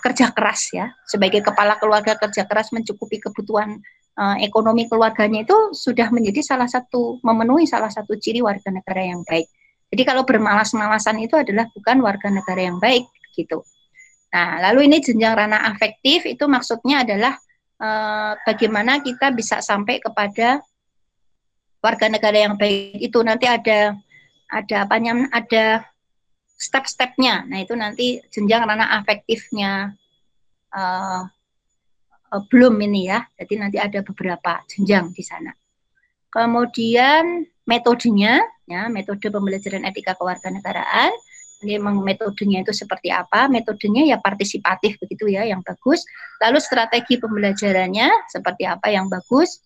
kerja 0.00 0.32
keras 0.32 0.72
ya. 0.72 0.88
Sebagai 1.04 1.44
kepala 1.44 1.76
keluarga 1.76 2.16
kerja 2.16 2.48
keras 2.48 2.72
mencukupi 2.72 3.20
kebutuhan 3.20 3.84
uh, 4.20 4.36
ekonomi 4.44 4.84
keluarganya 4.84 5.48
itu 5.48 5.72
sudah 5.72 6.12
menjadi 6.12 6.44
salah 6.44 6.68
satu 6.68 7.16
memenuhi 7.24 7.64
salah 7.64 7.88
satu 7.88 8.20
ciri 8.20 8.44
warga 8.44 8.68
negara 8.68 9.00
yang 9.00 9.24
baik. 9.24 9.48
Jadi 9.90 10.02
kalau 10.06 10.22
bermalas-malasan 10.22 11.18
itu 11.24 11.34
adalah 11.34 11.66
bukan 11.72 11.98
warga 12.04 12.28
negara 12.28 12.60
yang 12.60 12.78
baik 12.78 13.08
gitu. 13.34 13.64
Nah, 14.30 14.62
lalu 14.70 14.86
ini 14.86 15.02
jenjang 15.02 15.34
ranah 15.34 15.66
afektif 15.66 16.22
itu 16.22 16.46
maksudnya 16.46 17.02
adalah 17.02 17.34
uh, 17.82 18.38
bagaimana 18.46 19.02
kita 19.02 19.34
bisa 19.34 19.58
sampai 19.58 19.98
kepada 19.98 20.62
warga 21.80 22.06
negara 22.12 22.36
yang 22.36 22.54
baik 22.60 23.00
itu 23.00 23.18
nanti 23.24 23.48
ada 23.48 23.96
ada 24.52 24.76
apa 24.84 24.94
namanya 25.00 25.32
ada 25.32 25.64
step-stepnya. 26.60 27.48
Nah 27.48 27.58
itu 27.64 27.72
nanti 27.72 28.20
jenjang 28.28 28.68
ranah 28.68 29.00
afektifnya 29.00 29.96
uh, 30.76 31.24
uh, 32.30 32.42
belum 32.46 32.78
ini 32.80 33.10
ya. 33.10 33.20
Jadi 33.36 33.54
nanti 33.58 33.76
ada 33.76 34.00
beberapa 34.00 34.62
jenjang 34.70 35.10
di 35.12 35.22
sana. 35.22 35.52
Kemudian 36.30 37.42
metodenya, 37.66 38.38
ya 38.70 38.86
metode 38.86 39.26
pembelajaran 39.30 39.82
etika 39.82 40.14
kewarganegaraan. 40.14 41.10
Ini 41.60 41.76
metodenya 41.82 42.64
itu 42.64 42.72
seperti 42.72 43.12
apa? 43.12 43.44
Metodenya 43.50 44.08
ya 44.08 44.16
partisipatif 44.16 44.96
begitu 44.96 45.28
ya, 45.28 45.44
yang 45.44 45.60
bagus. 45.60 46.06
Lalu 46.40 46.56
strategi 46.62 47.20
pembelajarannya 47.20 48.30
seperti 48.32 48.64
apa 48.64 48.88
yang 48.88 49.12
bagus. 49.12 49.60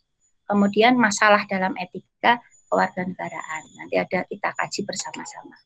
Kemudian 0.49 0.99
masalah 0.99 1.47
dalam 1.47 1.77
etika 1.79 2.43
kewarganegaraan. 2.67 3.63
Nanti 3.79 3.95
ada 4.01 4.27
kita 4.27 4.51
kaji 4.57 4.81
bersama-sama. 4.83 5.57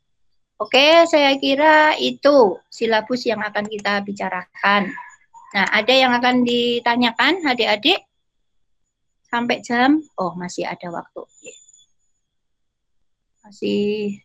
Oke, 0.58 1.06
saya 1.06 1.38
kira 1.38 1.94
itu 1.96 2.58
silabus 2.66 3.22
yang 3.22 3.38
akan 3.38 3.64
kita 3.70 4.02
bicarakan. 4.02 4.90
Nah, 5.48 5.64
ada 5.72 5.94
yang 5.96 6.12
akan 6.12 6.44
ditanyakan 6.44 7.40
adik-adik? 7.48 8.04
Sampai 9.28 9.64
jam? 9.64 10.04
Oh, 10.20 10.36
masih 10.36 10.68
ada 10.68 10.92
waktu. 10.92 11.24
Masih 13.44 14.20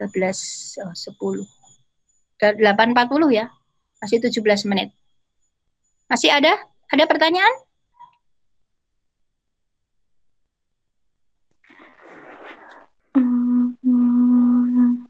12, 0.00 0.80
oh, 0.84 0.92
10. 0.96 1.44
8.40 2.40 3.28
ya? 3.32 3.52
Masih 4.00 4.20
17 4.20 4.68
menit. 4.68 4.92
Masih 6.08 6.32
ada? 6.32 6.52
Ada 6.92 7.04
pertanyaan? 7.04 7.54
Mm-hmm. 13.16 15.06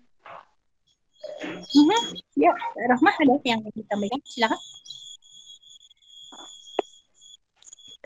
Ya, 2.36 2.52
Rahmah 2.90 3.14
ada 3.16 3.34
yang 3.42 3.60
ingin 3.64 3.74
disampaikan? 3.74 4.20
Silakan. 4.24 4.60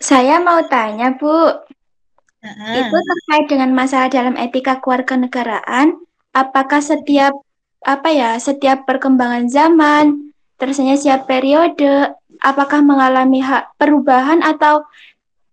Saya 0.00 0.40
mau 0.40 0.64
tanya, 0.64 1.12
Bu. 1.14 1.28
Uh-huh. 1.28 2.72
Itu 2.72 2.96
terkait 2.96 3.46
dengan 3.52 3.70
masalah 3.76 4.08
dalam 4.08 4.32
etika 4.40 4.80
keluarga 4.80 5.12
negaraan, 5.20 6.00
apakah 6.32 6.80
setiap 6.80 7.36
apa 7.84 8.08
ya, 8.08 8.40
setiap 8.40 8.88
perkembangan 8.88 9.52
zaman, 9.52 10.32
tersenya 10.56 10.96
setiap 10.96 11.28
periode, 11.28 12.16
apakah 12.40 12.80
mengalami 12.80 13.44
hak 13.44 13.76
perubahan 13.76 14.40
atau 14.40 14.88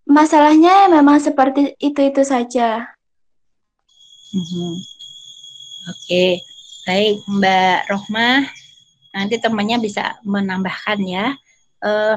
masalahnya 0.07 0.88
memang 0.88 1.19
seperti 1.19 1.76
itu-itu 1.84 2.24
saja? 2.24 2.88
Uh-huh. 4.32 4.80
Oke. 5.91 6.07
Okay. 6.07 6.32
Baik, 6.88 7.19
Mbak 7.28 7.91
Rohmah, 7.91 8.48
nanti 9.11 9.36
temannya 9.44 9.84
bisa 9.84 10.15
menambahkan 10.24 10.95
ya. 11.03 11.36
Uh, 11.84 12.15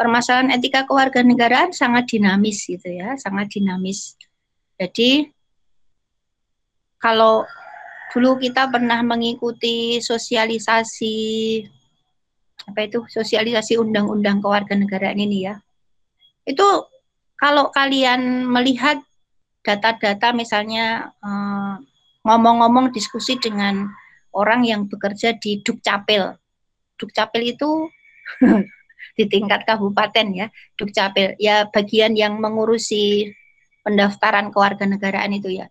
permasalahan 0.00 0.56
etika 0.56 0.88
kewarganegaraan 0.88 1.76
sangat 1.76 2.08
dinamis 2.08 2.64
gitu 2.64 2.88
ya, 2.88 3.20
sangat 3.20 3.52
dinamis. 3.52 4.16
Jadi 4.80 5.28
kalau 6.96 7.44
dulu 8.08 8.40
kita 8.40 8.72
pernah 8.72 9.04
mengikuti 9.04 10.00
sosialisasi 10.00 11.16
apa 12.64 12.80
itu 12.88 13.04
sosialisasi 13.12 13.76
undang-undang 13.76 14.40
kewarganegaraan 14.40 15.20
ini 15.20 15.52
ya. 15.52 15.60
Itu 16.48 16.88
kalau 17.36 17.68
kalian 17.68 18.48
melihat 18.48 19.04
data-data 19.60 20.32
misalnya 20.32 21.12
eh, 21.20 21.74
ngomong-ngomong 22.24 22.88
diskusi 22.88 23.36
dengan 23.36 23.84
orang 24.32 24.64
yang 24.64 24.88
bekerja 24.88 25.36
di 25.36 25.60
Dukcapil. 25.60 26.40
Dukcapil 26.96 27.52
itu 27.52 27.68
di 29.16 29.26
tingkat 29.26 29.64
kabupaten 29.64 30.26
ya, 30.34 30.46
Dukcapil. 30.76 31.36
Ya 31.40 31.68
bagian 31.68 32.16
yang 32.16 32.38
mengurusi 32.38 33.30
pendaftaran 33.82 34.52
kewarganegaraan 34.52 35.32
itu 35.36 35.60
ya. 35.62 35.66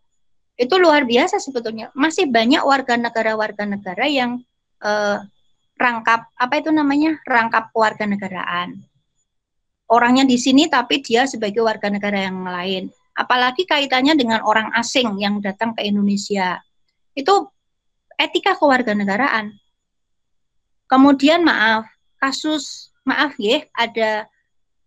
Itu 0.59 0.75
luar 0.75 1.07
biasa 1.07 1.39
sebetulnya. 1.39 1.93
Masih 1.95 2.27
banyak 2.27 2.59
warga 2.65 2.99
negara-warga 2.99 3.63
negara 3.63 4.05
yang 4.09 4.43
eh, 4.83 5.17
rangkap 5.79 6.27
apa 6.35 6.53
itu 6.59 6.69
namanya? 6.69 7.15
rangkap 7.23 7.71
kewarganegaraan. 7.71 8.83
Orangnya 9.89 10.27
di 10.27 10.37
sini 10.37 10.69
tapi 10.69 11.01
dia 11.01 11.25
sebagai 11.25 11.63
warga 11.65 11.89
negara 11.89 12.27
yang 12.27 12.45
lain. 12.45 12.91
Apalagi 13.15 13.65
kaitannya 13.65 14.13
dengan 14.13 14.45
orang 14.45 14.69
asing 14.77 15.17
yang 15.17 15.41
datang 15.41 15.73
ke 15.73 15.81
Indonesia. 15.87 16.61
Itu 17.15 17.49
etika 18.19 18.53
kewarganegaraan. 18.59 19.55
Kemudian 20.91 21.41
maaf, 21.41 21.87
kasus 22.19 22.88
maaf 23.09 23.33
ya, 23.41 23.65
ada 23.73 24.29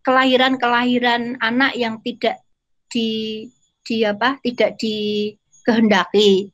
kelahiran-kelahiran 0.07 1.39
anak 1.43 1.75
yang 1.75 1.99
tidak 2.03 2.39
di 2.87 3.43
di 3.83 4.07
apa? 4.07 4.39
tidak 4.39 4.79
dikehendaki. 4.79 6.51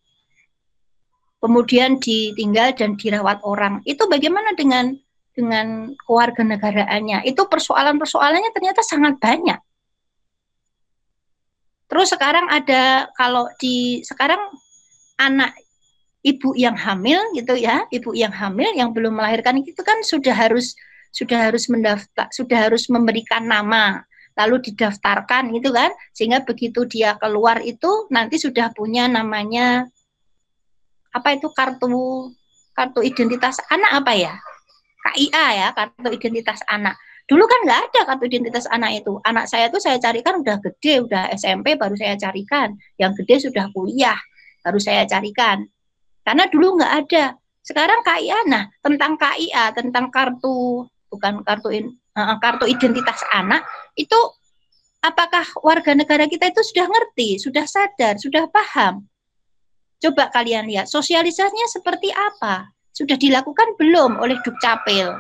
Kemudian 1.40 2.02
ditinggal 2.02 2.76
dan 2.76 3.00
dirawat 3.00 3.40
orang. 3.48 3.80
Itu 3.88 4.10
bagaimana 4.12 4.58
dengan 4.58 4.98
dengan 5.32 5.96
kewarganegaraannya? 6.04 7.24
Itu 7.24 7.48
persoalan-persoalannya 7.48 8.52
ternyata 8.52 8.84
sangat 8.84 9.22
banyak. 9.22 9.60
Terus 11.90 12.12
sekarang 12.14 12.46
ada 12.54 13.10
kalau 13.18 13.50
di 13.58 14.06
sekarang 14.06 14.52
anak 15.18 15.58
ibu 16.22 16.54
yang 16.54 16.76
hamil 16.76 17.18
gitu 17.34 17.56
ya, 17.56 17.88
ibu 17.90 18.12
yang 18.14 18.30
hamil 18.36 18.70
yang 18.76 18.92
belum 18.92 19.16
melahirkan 19.18 19.64
itu 19.64 19.80
kan 19.82 20.04
sudah 20.04 20.36
harus 20.36 20.76
sudah 21.10 21.50
harus 21.50 21.66
mendaftar, 21.68 22.30
sudah 22.30 22.70
harus 22.70 22.86
memberikan 22.88 23.46
nama, 23.46 24.06
lalu 24.40 24.62
didaftarkan 24.72 25.52
gitu 25.52 25.74
kan, 25.76 25.92
sehingga 26.16 26.46
begitu 26.46 26.86
dia 26.88 27.18
keluar 27.20 27.60
itu 27.60 28.08
nanti 28.14 28.40
sudah 28.40 28.72
punya 28.72 29.10
namanya 29.10 29.90
apa 31.10 31.36
itu 31.36 31.50
kartu 31.52 31.90
kartu 32.78 33.02
identitas 33.04 33.60
anak 33.68 33.92
apa 34.06 34.14
ya? 34.16 34.34
KIA 35.00 35.46
ya, 35.56 35.68
kartu 35.74 36.12
identitas 36.12 36.62
anak. 36.70 36.96
Dulu 37.30 37.46
kan 37.46 37.60
nggak 37.68 37.82
ada 37.92 38.02
kartu 38.10 38.26
identitas 38.26 38.66
anak 38.72 39.04
itu. 39.04 39.20
Anak 39.28 39.46
saya 39.52 39.68
tuh 39.68 39.82
saya 39.82 40.00
carikan 40.00 40.42
udah 40.42 40.58
gede, 40.64 41.04
udah 41.04 41.30
SMP 41.36 41.76
baru 41.76 41.94
saya 42.00 42.16
carikan. 42.16 42.74
Yang 42.96 43.24
gede 43.24 43.36
sudah 43.50 43.66
kuliah 43.76 44.18
baru 44.64 44.80
saya 44.80 45.04
carikan. 45.06 45.68
Karena 46.24 46.46
dulu 46.48 46.80
nggak 46.80 46.94
ada. 47.06 47.26
Sekarang 47.60 48.02
KIA, 48.02 48.50
nah 48.50 48.66
tentang 48.82 49.14
KIA, 49.20 49.76
tentang 49.76 50.10
kartu 50.10 50.88
bukan 51.10 51.42
kartu 51.44 51.70
in, 51.74 51.86
uh, 52.16 52.38
kartu 52.40 52.70
identitas 52.70 53.20
anak 53.34 53.66
itu 53.98 54.18
apakah 55.04 55.46
warga 55.66 55.96
negara 55.96 56.30
kita 56.30 56.52
itu 56.52 56.62
sudah 56.64 56.88
ngerti, 56.88 57.40
sudah 57.42 57.66
sadar, 57.66 58.16
sudah 58.20 58.48
paham? 58.48 59.04
Coba 60.00 60.32
kalian 60.32 60.72
lihat 60.72 60.88
sosialisasinya 60.88 61.68
seperti 61.68 62.08
apa? 62.16 62.72
Sudah 62.96 63.20
dilakukan 63.20 63.76
belum 63.76 64.20
oleh 64.20 64.40
Dukcapil? 64.44 65.12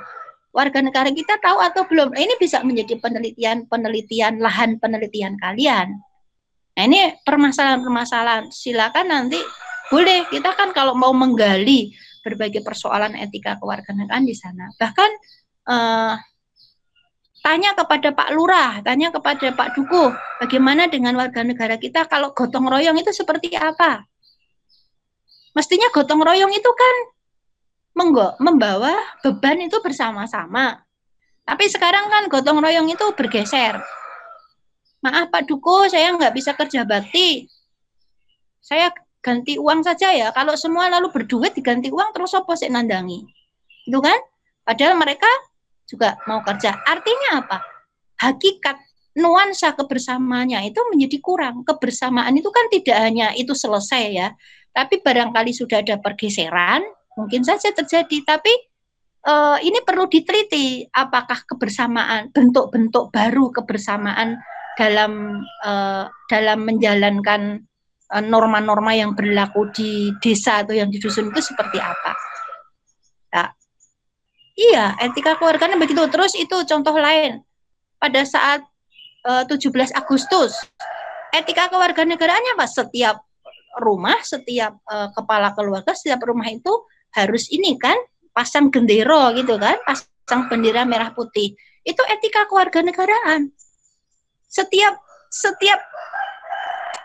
Warga 0.49 0.79
negara 0.81 1.11
kita 1.11 1.37
tahu 1.43 1.59
atau 1.61 1.83
belum? 1.85 2.15
Ini 2.15 2.39
bisa 2.39 2.63
menjadi 2.63 2.97
penelitian-penelitian 2.97 4.39
lahan 4.39 4.79
penelitian 4.81 5.35
kalian. 5.37 5.99
Nah, 6.79 6.83
ini 6.87 7.11
permasalahan-permasalahan. 7.27 8.49
Silakan 8.49 9.11
nanti 9.11 9.39
boleh 9.91 10.25
kita 10.31 10.55
kan 10.55 10.71
kalau 10.71 10.95
mau 10.95 11.11
menggali 11.11 11.91
berbagai 12.23 12.63
persoalan 12.63 13.19
etika 13.19 13.59
kewarganegaraan 13.59 14.23
di 14.23 14.35
sana. 14.35 14.71
Bahkan 14.79 15.11
eh, 15.69 16.13
tanya 17.39 17.71
kepada 17.77 18.09
Pak 18.11 18.29
Lurah, 18.35 18.83
tanya 18.83 19.13
kepada 19.13 19.53
Pak 19.55 19.77
Dukuh, 19.77 20.11
bagaimana 20.43 20.91
dengan 20.91 21.15
warga 21.15 21.41
negara 21.45 21.79
kita 21.79 22.05
kalau 22.09 22.35
gotong 22.35 22.67
royong 22.67 22.97
itu 22.99 23.13
seperti 23.15 23.55
apa? 23.55 24.03
Mestinya 25.55 25.89
gotong 25.89 26.21
royong 26.21 26.53
itu 26.53 26.71
kan 26.71 26.95
membawa 28.39 28.95
beban 29.25 29.59
itu 29.59 29.81
bersama-sama. 29.83 30.83
Tapi 31.43 31.65
sekarang 31.65 32.07
kan 32.07 32.29
gotong 32.29 32.61
royong 32.61 32.87
itu 32.87 33.05
bergeser. 33.17 33.81
Maaf 34.99 35.31
Pak 35.31 35.47
Duko, 35.47 35.87
saya 35.87 36.11
nggak 36.13 36.35
bisa 36.35 36.51
kerja 36.53 36.83
bakti. 36.83 37.47
Saya 38.59 38.91
ganti 39.23 39.55
uang 39.57 39.81
saja 39.81 40.11
ya. 40.11 40.29
Kalau 40.35 40.53
semua 40.59 40.91
lalu 40.91 41.09
berduit 41.09 41.55
diganti 41.55 41.89
uang 41.89 42.13
terus 42.13 42.35
apa 42.35 42.53
sih 42.59 42.69
nandangi? 42.69 43.25
Itu 43.87 43.99
kan? 44.03 44.19
Padahal 44.67 44.99
mereka 44.99 45.27
juga 45.89 46.21
mau 46.29 46.45
kerja. 46.45 46.77
Artinya 46.85 47.41
apa? 47.41 47.57
Hakikat 48.21 48.77
nuansa 49.17 49.73
kebersamaannya 49.73 50.69
itu 50.69 50.79
menjadi 50.93 51.17
kurang. 51.17 51.65
Kebersamaan 51.65 52.37
itu 52.37 52.53
kan 52.53 52.69
tidak 52.69 52.97
hanya 53.01 53.33
itu 53.33 53.57
selesai 53.57 54.03
ya, 54.13 54.29
tapi 54.69 55.01
barangkali 55.01 55.49
sudah 55.49 55.81
ada 55.81 55.97
pergeseran, 55.97 56.85
mungkin 57.17 57.41
saja 57.41 57.73
terjadi. 57.73 58.21
Tapi 58.21 58.53
uh, 59.25 59.57
ini 59.59 59.81
perlu 59.81 60.05
diteliti 60.05 60.85
apakah 60.93 61.41
kebersamaan 61.49 62.29
bentuk-bentuk 62.29 63.09
baru 63.09 63.49
kebersamaan 63.49 64.37
dalam 64.79 65.43
uh, 65.65 66.07
dalam 66.31 66.63
menjalankan 66.63 67.59
eh, 68.15 68.23
norma-norma 68.23 68.95
yang 68.95 69.11
berlaku 69.11 69.67
di 69.75 70.15
desa 70.23 70.63
atau 70.63 70.71
yang 70.71 70.87
di 70.87 71.03
dusun 71.03 71.35
itu 71.35 71.51
seperti 71.51 71.83
apa. 71.83 72.15
Nah, 73.35 73.58
iya, 74.59 74.99
etika 74.99 75.39
keluarganya 75.39 75.79
begitu. 75.79 76.03
Terus 76.11 76.35
itu 76.35 76.55
contoh 76.67 76.95
lain. 76.99 77.39
Pada 77.99 78.23
saat 78.27 78.63
uh, 79.23 79.43
17 79.47 79.95
Agustus, 79.95 80.55
etika 81.31 81.71
kewarganegaraannya 81.71 82.59
apa? 82.59 82.67
Setiap 82.67 83.23
rumah, 83.79 84.19
setiap 84.23 84.75
uh, 84.87 85.11
kepala 85.15 85.55
keluarga, 85.55 85.95
setiap 85.95 86.19
rumah 86.27 86.47
itu 86.51 86.71
harus 87.15 87.47
ini 87.49 87.79
kan 87.79 87.95
pasang 88.35 88.69
gendero 88.69 89.31
gitu 89.35 89.55
kan, 89.55 89.79
pasang 89.87 90.47
bendera 90.51 90.83
merah 90.83 91.11
putih. 91.15 91.55
Itu 91.83 92.03
etika 92.07 92.47
kewarganegaraan. 92.47 93.51
Setiap 94.49 94.99
setiap 95.29 95.79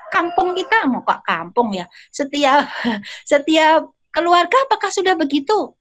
kampung 0.09 0.55
kita 0.55 0.87
mau 0.87 1.03
kok 1.03 1.27
kampung 1.27 1.75
ya, 1.75 1.87
setiap 2.15 2.71
setiap 3.31 3.91
keluarga 4.15 4.57
apakah 4.71 4.91
sudah 4.95 5.19
begitu? 5.19 5.75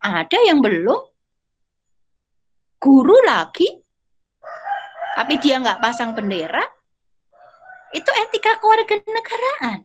Ada 0.00 0.48
yang 0.48 0.62
belum. 0.62 1.09
Guru 2.80 3.16
lagi, 3.28 3.68
tapi 5.14 5.36
dia 5.36 5.60
nggak 5.60 5.84
pasang 5.84 6.16
bendera. 6.16 6.64
Itu 7.92 8.08
etika 8.08 8.56
kewarganegaraan. 8.56 9.84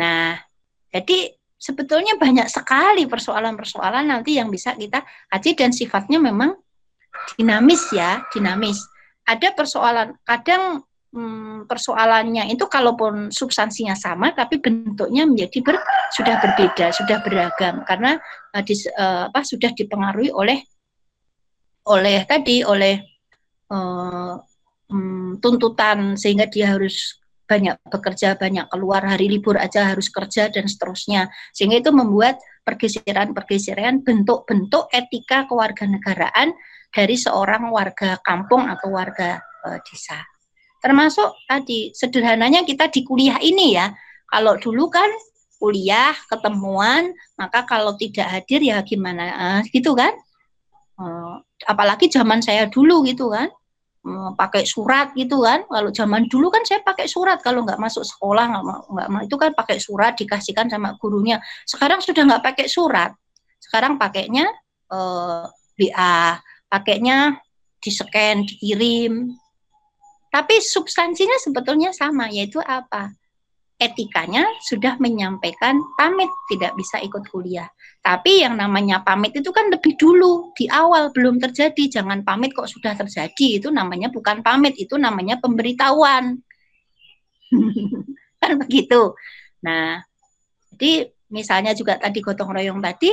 Nah, 0.00 0.40
jadi 0.88 1.36
sebetulnya 1.60 2.16
banyak 2.16 2.48
sekali 2.48 3.04
persoalan-persoalan 3.04 4.08
nanti 4.08 4.40
yang 4.40 4.48
bisa 4.48 4.72
kita 4.72 5.04
kaji 5.28 5.50
dan 5.52 5.70
sifatnya 5.76 6.16
memang 6.16 6.56
dinamis 7.36 7.92
ya, 7.92 8.24
dinamis. 8.32 8.80
Ada 9.28 9.52
persoalan, 9.52 10.16
kadang 10.24 10.80
hmm, 11.12 11.68
persoalannya 11.68 12.48
itu 12.48 12.64
kalaupun 12.64 13.28
substansinya 13.28 13.92
sama, 13.92 14.32
tapi 14.32 14.56
bentuknya 14.56 15.28
menjadi 15.28 15.60
ber, 15.60 15.76
sudah 16.16 16.40
berbeda, 16.40 16.96
sudah 16.96 17.20
beragam 17.20 17.84
karena 17.84 18.16
uh, 18.56 18.62
dis, 18.64 18.88
uh, 18.96 19.28
apa 19.28 19.44
sudah 19.44 19.70
dipengaruhi 19.76 20.32
oleh 20.32 20.64
oleh 21.88 22.26
tadi 22.28 22.60
oleh 22.66 23.00
uh, 23.72 24.36
um, 24.90 25.38
tuntutan 25.40 26.18
sehingga 26.18 26.50
dia 26.50 26.76
harus 26.76 27.20
banyak 27.50 27.82
bekerja, 27.90 28.38
banyak 28.38 28.70
keluar, 28.70 29.02
hari 29.02 29.26
libur 29.26 29.58
aja 29.58 29.90
harus 29.90 30.06
kerja 30.06 30.46
dan 30.54 30.70
seterusnya. 30.70 31.26
Sehingga 31.50 31.82
itu 31.82 31.90
membuat 31.90 32.38
pergeseran-pergeseran 32.62 34.06
bentuk-bentuk 34.06 34.86
etika 34.94 35.50
kewarganegaraan 35.50 36.54
dari 36.94 37.18
seorang 37.18 37.74
warga 37.74 38.22
kampung 38.22 38.70
atau 38.70 38.94
warga 38.94 39.42
e, 39.66 39.82
desa. 39.82 40.22
Termasuk 40.78 41.34
tadi 41.50 41.90
sederhananya 41.90 42.62
kita 42.62 42.86
di 42.86 43.02
kuliah 43.02 43.42
ini 43.42 43.74
ya. 43.74 43.90
Kalau 44.30 44.54
dulu 44.54 44.86
kan 44.86 45.10
kuliah 45.58 46.14
ketemuan, 46.30 47.10
maka 47.34 47.66
kalau 47.66 47.98
tidak 47.98 48.30
hadir 48.30 48.62
ya 48.62 48.78
gimana? 48.86 49.26
E, 49.26 49.74
gitu 49.74 49.98
kan? 49.98 50.14
E, 51.02 51.04
apalagi 51.68 52.08
zaman 52.08 52.40
saya 52.40 52.68
dulu 52.68 53.04
gitu 53.04 53.28
kan 53.32 53.50
pakai 54.36 54.64
surat 54.64 55.12
gitu 55.12 55.44
kan. 55.44 55.64
Kalau 55.68 55.90
zaman 55.92 56.24
dulu 56.26 56.48
kan 56.48 56.64
saya 56.64 56.80
pakai 56.80 57.04
surat 57.04 57.44
kalau 57.44 57.64
nggak 57.68 57.76
masuk 57.76 58.04
sekolah 58.04 58.44
nggak 58.48 58.64
nggak 58.88 59.24
itu 59.28 59.36
kan 59.36 59.50
pakai 59.52 59.76
surat 59.76 60.12
dikasihkan 60.16 60.72
sama 60.72 60.96
gurunya. 60.96 61.36
Sekarang 61.68 62.00
sudah 62.00 62.24
nggak 62.24 62.44
pakai 62.44 62.66
surat. 62.66 63.12
Sekarang 63.60 64.00
pakainya 64.00 64.48
eh, 64.88 66.34
pakainya 66.70 67.36
di 67.80 67.90
scan, 67.92 68.44
dikirim. 68.48 69.32
Tapi 70.30 70.62
substansinya 70.62 71.36
sebetulnya 71.42 71.90
sama 71.90 72.30
yaitu 72.30 72.62
apa? 72.62 73.12
Etikanya 73.80 74.44
sudah 74.62 75.00
menyampaikan 75.00 75.80
pamit 75.96 76.28
tidak 76.52 76.76
bisa 76.76 77.00
ikut 77.00 77.24
kuliah. 77.32 77.66
Tapi 78.00 78.40
yang 78.40 78.56
namanya 78.56 79.04
pamit 79.04 79.36
itu 79.36 79.52
kan 79.52 79.68
lebih 79.68 79.92
dulu, 80.00 80.56
di 80.56 80.64
awal 80.72 81.12
belum 81.12 81.36
terjadi. 81.36 82.00
Jangan 82.00 82.24
pamit 82.24 82.56
kok 82.56 82.64
sudah 82.64 82.96
terjadi. 82.96 83.60
Itu 83.60 83.68
namanya 83.68 84.08
bukan 84.08 84.40
pamit, 84.40 84.80
itu 84.80 84.96
namanya 84.96 85.36
pemberitahuan. 85.36 86.40
kan 88.40 88.52
begitu. 88.56 89.12
Nah, 89.60 90.00
jadi 90.72 91.12
misalnya 91.28 91.76
juga 91.76 92.00
tadi 92.00 92.24
gotong 92.24 92.56
royong 92.56 92.80
tadi, 92.80 93.12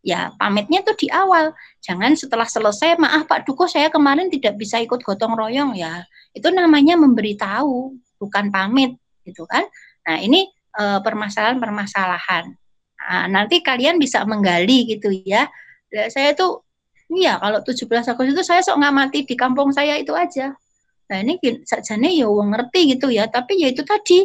ya 0.00 0.32
pamitnya 0.40 0.80
itu 0.80 1.06
di 1.06 1.08
awal. 1.12 1.52
Jangan 1.84 2.16
setelah 2.16 2.48
selesai, 2.48 2.96
maaf 2.96 3.28
Pak 3.28 3.44
Duko 3.44 3.68
saya 3.68 3.92
kemarin 3.92 4.32
tidak 4.32 4.56
bisa 4.56 4.80
ikut 4.80 5.04
gotong 5.04 5.36
royong 5.36 5.76
ya. 5.76 6.08
Itu 6.32 6.48
namanya 6.48 6.96
memberitahu, 6.96 7.92
bukan 8.16 8.48
pamit 8.48 8.96
gitu 9.28 9.44
kan. 9.44 9.68
Nah, 10.08 10.24
ini 10.24 10.48
eh, 10.80 11.00
permasalahan-permasalahan. 11.04 12.61
Nah, 13.02 13.26
nanti 13.26 13.58
kalian 13.58 13.98
bisa 13.98 14.22
menggali 14.22 14.86
gitu 14.86 15.10
ya. 15.26 15.50
Saya 15.90 16.32
tuh 16.38 16.62
iya 17.12 17.36
kalau 17.36 17.60
17 17.60 17.84
Agustus 18.08 18.32
itu 18.32 18.44
saya 18.46 18.64
sok 18.64 18.80
nggak 18.80 18.94
mati 18.94 19.18
di 19.28 19.34
kampung 19.36 19.68
saya 19.74 20.00
itu 20.00 20.16
aja. 20.16 20.56
Nah 21.12 21.18
ini 21.20 21.36
sajane 21.66 22.16
ya 22.16 22.24
wong 22.30 22.56
ngerti 22.56 22.96
gitu 22.96 23.12
ya, 23.12 23.28
tapi 23.28 23.60
ya 23.60 23.68
itu 23.68 23.84
tadi 23.84 24.24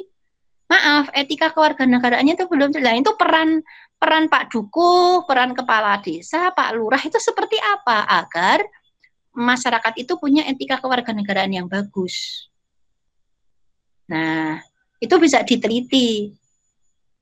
maaf 0.71 1.11
etika 1.11 1.51
kewarganegaraannya 1.51 2.39
itu 2.39 2.47
belum 2.47 2.71
jelas. 2.71 2.95
Itu 2.95 3.19
peran 3.19 3.59
peran 3.97 4.31
Pak 4.31 4.53
Duku, 4.53 5.25
peran 5.27 5.51
kepala 5.57 5.99
desa, 5.99 6.53
Pak 6.53 6.69
Lurah 6.77 7.01
itu 7.01 7.17
seperti 7.17 7.57
apa 7.59 8.05
agar 8.07 8.63
masyarakat 9.35 9.93
itu 9.99 10.15
punya 10.15 10.45
etika 10.47 10.79
kewarganegaraan 10.79 11.51
yang 11.51 11.67
bagus. 11.67 12.47
Nah, 14.07 14.63
itu 15.03 15.15
bisa 15.19 15.43
diteliti 15.43 16.36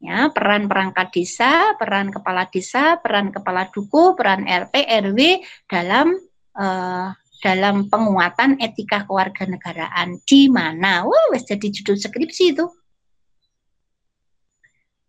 ya 0.06 0.30
peran 0.30 0.69
perangkat 0.69 1.10
desa, 1.10 1.73
peran 1.82 2.14
kepala 2.14 2.45
desa, 2.48 3.02
peran 3.02 3.34
kepala 3.34 3.68
duku, 3.73 4.14
peran 4.14 4.45
RT, 4.45 4.76
RW 4.86 5.19
dalam 5.65 6.14
uh, 6.56 7.10
dalam 7.41 7.90
penguatan 7.90 8.57
etika 8.57 9.06
kewarganegaraan 9.06 10.22
di 10.26 10.49
mana? 10.49 11.06
Wah, 11.06 11.26
wes 11.34 11.45
jadi 11.45 11.68
judul 11.69 11.98
skripsi 11.98 12.57
itu. 12.57 12.65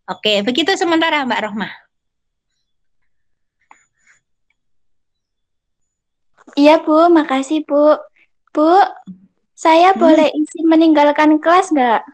Oke, 0.06 0.44
begitu 0.46 0.70
sementara 0.78 1.26
Mbak 1.26 1.40
Rohmah. 1.50 1.72
Iya, 6.54 6.80
Bu. 6.80 7.10
Makasih, 7.10 7.66
Bu. 7.66 7.98
Bu, 8.54 8.70
saya 9.56 9.92
hmm. 9.92 10.00
boleh 10.00 10.28
izin 10.30 10.64
meninggalkan 10.68 11.40
kelas 11.42 11.72
nggak? 11.72 12.04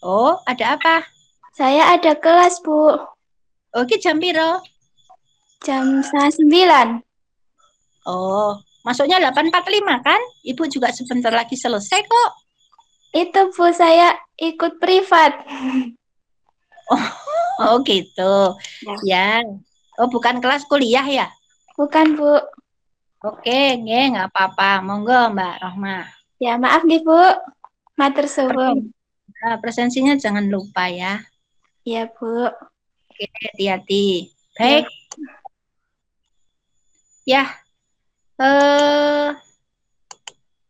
Oh, 0.00 0.40
ada 0.48 0.80
apa? 0.80 1.04
Saya 1.50 1.98
ada 1.98 2.14
kelas, 2.14 2.62
Bu. 2.62 2.94
Oke, 3.74 3.98
jam 3.98 4.22
piro? 4.22 4.62
Jam 5.66 6.00
sembilan. 6.06 7.02
Oh, 8.08 8.56
masuknya 8.86 9.20
8.45 9.20 10.00
kan? 10.00 10.20
Ibu 10.46 10.62
juga 10.72 10.88
sebentar 10.94 11.30
lagi 11.34 11.58
selesai 11.58 12.00
kok. 12.06 12.30
Itu 13.10 13.50
Bu, 13.50 13.68
saya 13.74 14.14
ikut 14.38 14.78
privat. 14.78 15.42
Oh, 16.90 17.06
oh 17.66 17.76
gitu. 17.84 18.56
Ya. 19.04 19.42
ya. 19.42 19.42
Oh, 20.00 20.08
bukan 20.08 20.40
kelas 20.40 20.64
kuliah 20.64 21.04
ya? 21.04 21.28
Bukan, 21.76 22.16
Bu. 22.16 22.40
Oke, 23.20 23.76
nggih, 23.76 24.16
nggak 24.16 24.32
apa-apa. 24.32 24.80
Monggo, 24.80 25.28
Mbak 25.36 25.54
Rohma. 25.60 26.08
Ya, 26.40 26.56
maaf 26.56 26.88
nih, 26.88 27.04
Bu. 27.04 27.20
Matur 28.00 28.24
suwun. 28.24 28.96
Nah, 29.40 29.56
presensinya 29.60 30.16
jangan 30.16 30.48
lupa 30.48 30.88
ya. 30.88 31.20
Iya, 31.90 32.06
Bu. 32.06 32.46
Oke, 33.10 33.26
hati-hati. 33.50 34.30
Baik. 34.54 34.86
Ya. 37.26 37.42
ya. 37.42 37.44
Eh 38.38 39.28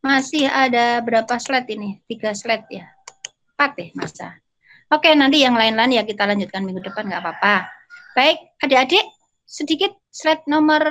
masih 0.01 0.49
ada 0.49 0.97
berapa 1.05 1.37
slide 1.37 1.69
ini? 1.77 2.01
Tiga 2.09 2.33
slide 2.33 2.65
ya. 2.73 2.89
Empat 3.53 3.71
ya, 3.77 3.87
masa. 3.93 4.27
Oke, 4.89 5.13
nanti 5.13 5.45
yang 5.45 5.53
lain-lain 5.53 6.01
ya 6.01 6.03
kita 6.09 6.25
lanjutkan 6.25 6.65
minggu 6.65 6.81
depan 6.81 7.05
nggak 7.05 7.21
apa-apa. 7.21 7.69
Baik, 8.17 8.57
adik-adik, 8.57 9.05
sedikit 9.45 9.93
slide 10.09 10.49
nomor 10.49 10.81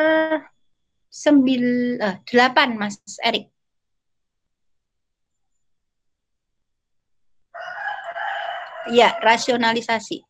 sembil, 1.11 1.99
eh, 1.99 2.17
delapan, 2.31 2.79
Mas 2.79 3.03
Erik. 3.27 3.51
Ya, 8.91 9.15
rasionalisasi. 9.23 10.27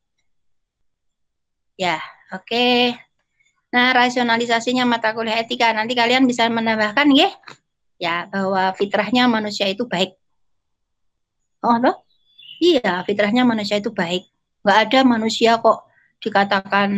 Ya, 1.81 1.97
oke. 2.29 2.45
Okay. 2.45 2.95
Nah, 3.71 3.95
rasionalisasinya 3.95 4.85
mata 4.85 5.15
kuliah 5.15 5.41
etika. 5.41 5.71
Nanti 5.73 5.95
kalian 5.95 6.27
bisa 6.27 6.45
menambahkan 6.51 7.07
ya, 7.15 7.31
ya 7.97 8.27
bahwa 8.27 8.75
fitrahnya 8.75 9.31
manusia 9.31 9.71
itu 9.71 9.87
baik. 9.87 10.13
Oh, 11.63 11.79
loh? 11.79 12.03
Iya, 12.61 13.07
fitrahnya 13.07 13.47
manusia 13.47 13.79
itu 13.79 13.95
baik. 13.95 14.27
Enggak 14.61 14.79
ada 14.85 15.01
manusia 15.09 15.57
kok 15.57 15.89
dikatakan 16.21 16.91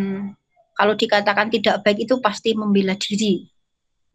kalau 0.74 0.94
dikatakan 0.98 1.47
tidak 1.52 1.86
baik 1.86 2.02
itu 2.09 2.18
pasti 2.18 2.56
membela 2.59 2.98
diri. 2.98 3.47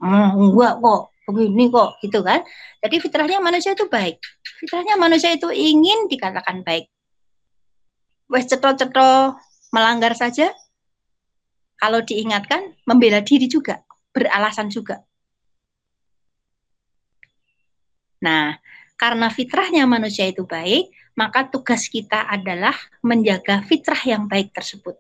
Hmm, 0.04 0.52
enggak 0.52 0.84
kok, 0.84 1.02
begini 1.30 1.72
kok, 1.72 2.02
gitu 2.04 2.20
kan. 2.26 2.44
Jadi 2.84 2.96
fitrahnya 3.00 3.40
manusia 3.40 3.72
itu 3.78 3.88
baik. 3.88 4.20
Fitrahnya 4.60 5.00
manusia 5.00 5.32
itu 5.32 5.48
ingin 5.54 6.12
dikatakan 6.12 6.66
baik. 6.66 6.90
Wes 8.28 8.48
cetro-cetro 8.48 9.40
melanggar 9.72 10.12
saja, 10.16 10.52
kalau 11.78 12.02
diingatkan 12.04 12.76
membela 12.84 13.24
diri 13.24 13.48
juga, 13.48 13.86
beralasan 14.12 14.68
juga. 14.68 15.06
Nah, 18.18 18.58
karena 18.98 19.30
fitrahnya 19.30 19.86
manusia 19.86 20.26
itu 20.26 20.44
baik, 20.44 20.90
maka 21.14 21.46
tugas 21.48 21.86
kita 21.86 22.26
adalah 22.26 22.74
menjaga 23.06 23.62
fitrah 23.64 24.02
yang 24.04 24.26
baik 24.26 24.52
tersebut. 24.52 24.98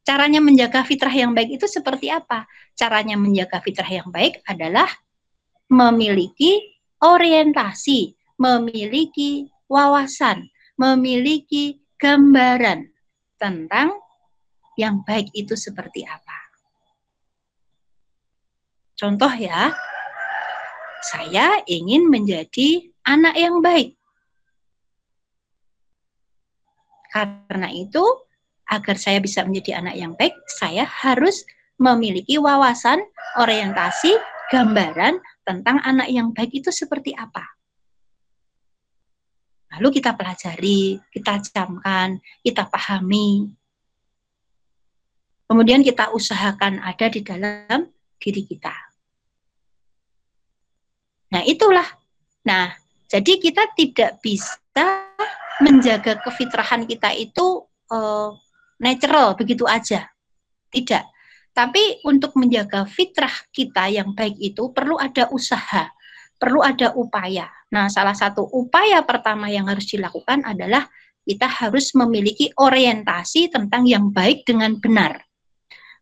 Caranya 0.00 0.40
menjaga 0.40 0.82
fitrah 0.82 1.12
yang 1.12 1.36
baik 1.36 1.60
itu 1.60 1.68
seperti 1.68 2.08
apa? 2.08 2.48
Caranya 2.72 3.20
menjaga 3.20 3.60
fitrah 3.60 3.86
yang 3.86 4.08
baik 4.08 4.40
adalah 4.48 4.88
memiliki 5.70 6.80
orientasi, 6.98 8.16
memiliki 8.40 9.46
wawasan, 9.70 10.50
memiliki 10.74 11.78
gambaran 11.96 12.90
tentang 13.38 13.94
yang 14.74 15.06
baik 15.06 15.30
itu 15.32 15.54
seperti 15.54 16.02
apa. 16.02 16.50
Contoh 18.98 19.32
ya, 19.32 19.72
saya 21.00 21.64
ingin 21.64 22.10
menjadi 22.10 22.90
anak 23.06 23.34
yang 23.38 23.64
baik. 23.64 23.96
Karena 27.08 27.72
itu, 27.72 28.04
agar 28.68 28.94
saya 29.00 29.18
bisa 29.18 29.42
menjadi 29.42 29.80
anak 29.80 29.94
yang 29.96 30.12
baik, 30.14 30.36
saya 30.46 30.84
harus 30.84 31.42
memiliki 31.80 32.36
wawasan, 32.36 33.00
orientasi, 33.40 34.14
gambaran 34.52 35.18
tentang 35.48 35.80
anak 35.82 36.12
yang 36.12 36.30
baik 36.36 36.52
itu 36.52 36.68
seperti 36.68 37.16
apa. 37.16 37.59
Lalu 39.76 40.02
kita 40.02 40.18
pelajari, 40.18 40.98
kita 41.14 41.38
camkan, 41.50 42.18
kita 42.42 42.66
pahami. 42.66 43.46
Kemudian 45.46 45.82
kita 45.82 46.10
usahakan 46.10 46.82
ada 46.82 47.06
di 47.06 47.20
dalam 47.22 47.90
diri 48.18 48.42
kita. 48.46 48.74
Nah, 51.30 51.42
itulah. 51.46 51.86
Nah, 52.46 52.74
jadi 53.06 53.38
kita 53.38 53.74
tidak 53.78 54.18
bisa 54.18 55.06
menjaga 55.62 56.18
kefitrahan 56.22 56.86
kita 56.86 57.14
itu 57.14 57.62
uh, 57.90 58.34
natural 58.82 59.38
begitu 59.38 59.66
aja. 59.70 60.10
Tidak. 60.70 61.04
Tapi 61.50 62.02
untuk 62.06 62.38
menjaga 62.38 62.86
fitrah 62.86 63.34
kita 63.50 63.90
yang 63.90 64.14
baik 64.14 64.38
itu 64.38 64.70
perlu 64.70 64.98
ada 64.98 65.26
usaha, 65.34 65.90
perlu 66.38 66.62
ada 66.62 66.94
upaya. 66.94 67.50
Nah, 67.70 67.86
salah 67.86 68.14
satu 68.14 68.42
upaya 68.50 69.02
pertama 69.06 69.46
yang 69.46 69.70
harus 69.70 69.86
dilakukan 69.86 70.42
adalah 70.42 70.90
kita 71.22 71.46
harus 71.46 71.94
memiliki 71.94 72.50
orientasi 72.58 73.54
tentang 73.54 73.86
yang 73.86 74.10
baik 74.10 74.42
dengan 74.42 74.74
benar. 74.82 75.22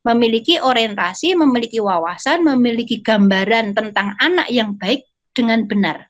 Memiliki 0.08 0.56
orientasi, 0.56 1.36
memiliki 1.36 1.84
wawasan, 1.84 2.40
memiliki 2.40 3.04
gambaran 3.04 3.76
tentang 3.76 4.16
anak 4.16 4.48
yang 4.48 4.72
baik 4.80 5.04
dengan 5.36 5.68
benar. 5.68 6.08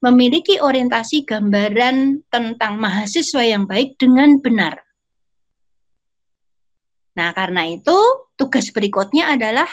Memiliki 0.00 0.62
orientasi 0.62 1.26
gambaran 1.26 2.30
tentang 2.30 2.78
mahasiswa 2.78 3.42
yang 3.42 3.66
baik 3.66 3.98
dengan 3.98 4.38
benar. 4.38 4.78
Nah, 7.18 7.34
karena 7.34 7.66
itu 7.66 7.98
tugas 8.38 8.70
berikutnya 8.70 9.34
adalah 9.34 9.68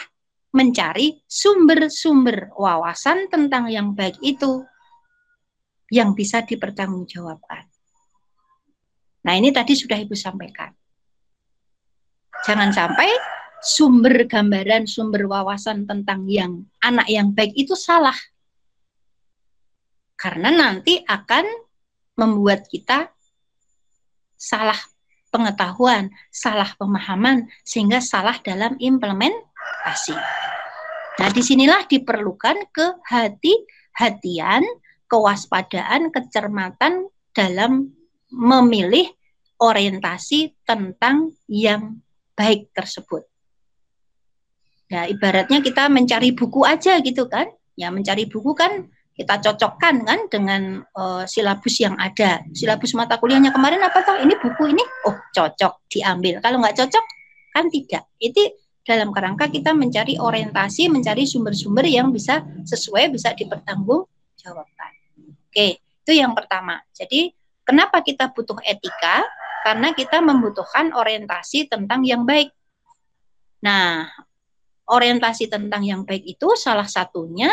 mencari 0.50 1.22
sumber-sumber 1.30 2.50
wawasan 2.58 3.30
tentang 3.30 3.70
yang 3.70 3.94
baik 3.94 4.18
itu 4.24 4.66
yang 5.88 6.12
bisa 6.12 6.44
dipertanggungjawabkan. 6.44 7.64
Nah, 9.24 9.34
ini 9.36 9.52
tadi 9.52 9.76
sudah 9.76 9.98
Ibu 9.98 10.14
sampaikan. 10.14 10.72
Jangan 12.44 12.70
sampai 12.70 13.10
sumber 13.58 14.24
gambaran, 14.30 14.86
sumber 14.86 15.26
wawasan 15.26 15.84
tentang 15.84 16.24
yang 16.30 16.64
anak 16.78 17.10
yang 17.10 17.34
baik 17.34 17.52
itu 17.58 17.74
salah. 17.74 18.14
Karena 20.14 20.50
nanti 20.50 21.02
akan 21.02 21.46
membuat 22.18 22.66
kita 22.66 23.10
salah 24.38 24.78
pengetahuan, 25.30 26.10
salah 26.30 26.72
pemahaman, 26.78 27.46
sehingga 27.62 28.02
salah 28.02 28.38
dalam 28.42 28.74
implementasi. 28.78 30.16
Nah, 31.18 31.28
di 31.34 31.42
sinilah 31.42 31.86
diperlukan 31.86 32.70
kehati-hatian, 32.70 34.62
kewaspadaan, 35.08 36.12
kecermatan 36.12 37.08
dalam 37.32 37.92
memilih 38.28 39.08
orientasi 39.58 40.54
tentang 40.62 41.34
yang 41.50 41.98
baik 42.38 42.70
tersebut. 42.70 43.26
Ya, 44.88 45.04
ibaratnya 45.04 45.60
kita 45.60 45.90
mencari 45.92 46.32
buku 46.32 46.64
aja 46.64 47.00
gitu 47.02 47.28
kan. 47.28 47.50
Ya, 47.76 47.92
mencari 47.92 48.24
buku 48.24 48.56
kan 48.56 48.88
kita 49.18 49.42
cocokkan 49.42 50.06
kan 50.06 50.20
dengan 50.30 50.86
uh, 50.94 51.26
silabus 51.26 51.82
yang 51.82 51.98
ada. 51.98 52.40
Silabus 52.54 52.94
mata 52.94 53.18
kuliahnya 53.18 53.50
kemarin 53.50 53.82
apa 53.82 54.06
toh? 54.06 54.16
Ini 54.22 54.38
buku 54.38 54.70
ini, 54.70 54.84
oh 55.10 55.18
cocok 55.34 55.90
diambil. 55.90 56.38
Kalau 56.38 56.62
nggak 56.62 56.78
cocok 56.78 57.04
kan 57.50 57.66
tidak. 57.66 58.06
Itu 58.22 58.54
dalam 58.86 59.10
kerangka 59.10 59.50
kita 59.50 59.74
mencari 59.74 60.16
orientasi, 60.16 60.88
mencari 60.88 61.26
sumber-sumber 61.26 61.84
yang 61.84 62.14
bisa 62.14 62.40
sesuai, 62.64 63.10
bisa 63.12 63.34
dipertanggungjawabkan. 63.34 64.77
Oke, 65.48 65.80
itu 65.80 66.12
yang 66.12 66.36
pertama. 66.36 66.84
Jadi, 66.92 67.32
kenapa 67.64 68.04
kita 68.04 68.28
butuh 68.28 68.60
etika? 68.62 69.24
Karena 69.64 69.96
kita 69.96 70.20
membutuhkan 70.20 70.92
orientasi 70.92 71.72
tentang 71.72 72.04
yang 72.04 72.28
baik. 72.28 72.52
Nah, 73.64 74.06
orientasi 74.86 75.48
tentang 75.48 75.82
yang 75.82 76.04
baik 76.04 76.24
itu 76.24 76.54
salah 76.54 76.86
satunya 76.86 77.50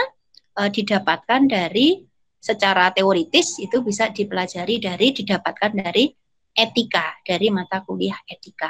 e, 0.53 0.61
didapatkan 0.69 1.49
dari 1.49 2.05
secara 2.45 2.93
teoritis 2.93 3.57
itu 3.57 3.81
bisa 3.81 4.13
dipelajari 4.13 4.77
dari 4.77 5.09
didapatkan 5.17 5.72
dari 5.73 6.13
etika, 6.53 7.17
dari 7.26 7.49
mata 7.49 7.81
kuliah 7.81 8.22
etika. 8.30 8.69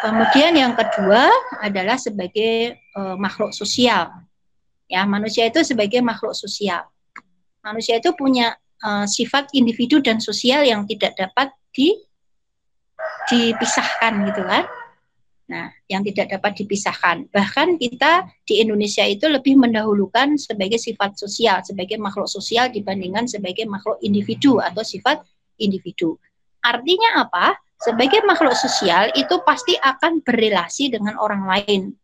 Kemudian 0.00 0.56
yang 0.56 0.72
kedua 0.72 1.28
adalah 1.60 2.00
sebagai 2.00 2.80
uh, 2.96 3.16
makhluk 3.20 3.52
sosial. 3.52 4.08
Ya, 4.88 5.04
manusia 5.04 5.48
itu 5.48 5.60
sebagai 5.66 6.00
makhluk 6.00 6.32
sosial. 6.32 6.84
Manusia 7.66 7.98
itu 7.98 8.14
punya 8.14 8.54
uh, 8.86 9.02
sifat 9.10 9.50
individu 9.58 9.98
dan 9.98 10.22
sosial 10.22 10.62
yang 10.62 10.86
tidak 10.86 11.18
dapat 11.18 11.50
di 11.74 11.98
dipisahkan 13.26 14.14
gitu 14.30 14.42
kan. 14.46 14.64
Nah, 15.46 15.70
yang 15.86 16.02
tidak 16.02 16.30
dapat 16.30 16.58
dipisahkan. 16.58 17.30
Bahkan 17.30 17.78
kita 17.78 18.26
di 18.42 18.62
Indonesia 18.62 19.06
itu 19.06 19.30
lebih 19.30 19.54
mendahulukan 19.58 20.38
sebagai 20.38 20.78
sifat 20.78 21.18
sosial, 21.18 21.62
sebagai 21.62 21.98
makhluk 22.02 22.26
sosial 22.26 22.70
dibandingkan 22.70 23.30
sebagai 23.30 23.62
makhluk 23.66 23.98
individu 24.02 24.58
atau 24.58 24.82
sifat 24.82 25.22
individu. 25.58 26.18
Artinya 26.62 27.22
apa? 27.22 27.54
Sebagai 27.78 28.26
makhluk 28.26 28.58
sosial 28.58 29.14
itu 29.14 29.38
pasti 29.46 29.78
akan 29.78 30.22
berrelasi 30.26 30.90
dengan 30.90 31.14
orang 31.22 31.46
lain. 31.46 31.94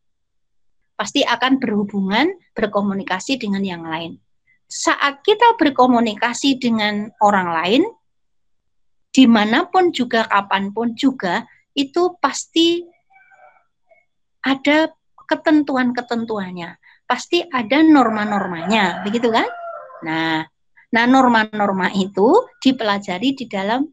Pasti 0.94 1.26
akan 1.26 1.59
berhubungan, 1.59 2.30
berkomunikasi 2.55 3.43
dengan 3.43 3.66
yang 3.66 3.82
lain. 3.82 4.22
Saat 4.73 5.20
kita 5.20 5.61
berkomunikasi 5.61 6.57
dengan 6.57 7.12
orang 7.20 7.49
lain, 7.53 7.82
di 9.12 9.28
mana 9.28 9.69
pun 9.69 9.93
juga, 9.93 10.24
kapan 10.24 10.73
pun 10.73 10.97
juga, 10.97 11.44
itu 11.77 12.16
pasti 12.16 12.81
ada 14.40 14.89
ketentuan-ketentuannya, 15.28 16.81
pasti 17.05 17.44
ada 17.44 17.85
norma-normanya, 17.85 19.05
begitu 19.05 19.28
kan? 19.28 19.44
Nah, 20.09 20.40
nah 20.89 21.05
norma-norma 21.05 21.93
itu 21.93 22.49
dipelajari 22.65 23.36
di 23.36 23.44
dalam 23.53 23.85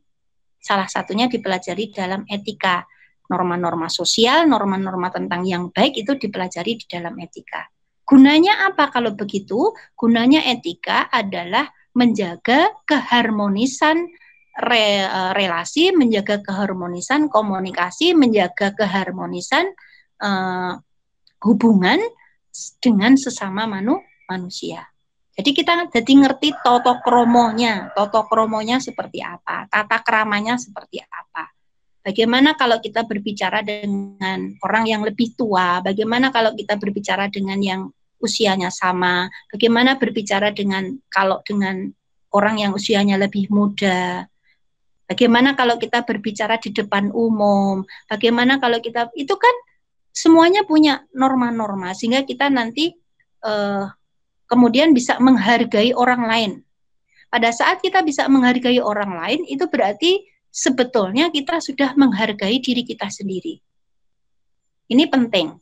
salah 0.60 0.88
satunya 0.88 1.28
dipelajari 1.28 1.92
dalam 1.92 2.24
etika. 2.24 2.88
Norma-norma 3.30 3.92
sosial, 3.92 4.50
norma-norma 4.50 5.14
tentang 5.14 5.46
yang 5.46 5.70
baik 5.70 6.02
itu 6.02 6.18
dipelajari 6.18 6.82
di 6.82 6.86
dalam 6.90 7.14
etika. 7.20 7.68
Gunanya 8.10 8.66
apa 8.66 8.90
kalau 8.90 9.14
begitu? 9.14 9.70
Gunanya 9.94 10.42
etika 10.50 11.06
adalah 11.14 11.70
menjaga 11.94 12.74
keharmonisan 12.90 14.10
re, 14.58 15.06
eh, 15.06 15.32
relasi, 15.38 15.94
menjaga 15.94 16.42
keharmonisan 16.42 17.30
komunikasi, 17.30 18.18
menjaga 18.18 18.74
keharmonisan 18.74 19.70
uh, 20.26 20.74
hubungan 21.46 22.02
dengan 22.82 23.14
sesama 23.14 23.70
manu, 23.70 24.02
manusia. 24.26 24.90
Jadi 25.40 25.56
kita 25.56 25.88
jadi 25.88 26.14
ngerti 26.26 26.52
toto 26.60 27.00
kromonya, 27.00 27.96
toto 27.96 28.28
kromonya 28.28 28.84
seperti 28.84 29.24
apa, 29.24 29.72
tata 29.72 30.04
keramanya 30.04 30.60
seperti 30.60 31.00
apa. 31.00 31.48
Bagaimana 32.04 32.60
kalau 32.60 32.84
kita 32.84 33.08
berbicara 33.08 33.64
dengan 33.64 34.52
orang 34.66 34.84
yang 34.90 35.02
lebih 35.06 35.40
tua? 35.40 35.80
Bagaimana 35.80 36.34
kalau 36.36 36.52
kita 36.58 36.76
berbicara 36.76 37.32
dengan 37.32 37.60
yang 37.60 37.82
usianya 38.20 38.70
sama? 38.70 39.28
Bagaimana 39.52 39.96
berbicara 39.96 40.52
dengan 40.52 40.96
kalau 41.10 41.42
dengan 41.44 41.90
orang 42.36 42.62
yang 42.62 42.72
usianya 42.76 43.18
lebih 43.18 43.50
muda? 43.52 44.28
Bagaimana 45.10 45.58
kalau 45.58 45.82
kita 45.82 46.06
berbicara 46.06 46.62
di 46.62 46.70
depan 46.70 47.10
umum? 47.10 47.82
Bagaimana 48.06 48.62
kalau 48.62 48.78
kita 48.78 49.10
itu 49.18 49.34
kan 49.34 49.56
semuanya 50.14 50.62
punya 50.68 51.08
norma-norma 51.16 51.98
sehingga 51.98 52.22
kita 52.28 52.52
nanti 52.54 52.94
uh, 53.42 53.90
kemudian 54.46 54.94
bisa 54.94 55.18
menghargai 55.18 55.98
orang 55.98 56.22
lain. 56.30 56.52
Pada 57.30 57.54
saat 57.54 57.82
kita 57.82 58.02
bisa 58.02 58.26
menghargai 58.26 58.82
orang 58.82 59.14
lain 59.14 59.42
itu 59.46 59.70
berarti 59.70 60.26
sebetulnya 60.50 61.30
kita 61.30 61.62
sudah 61.62 61.94
menghargai 61.94 62.58
diri 62.58 62.82
kita 62.82 63.06
sendiri. 63.10 63.62
Ini 64.90 65.06
penting. 65.06 65.54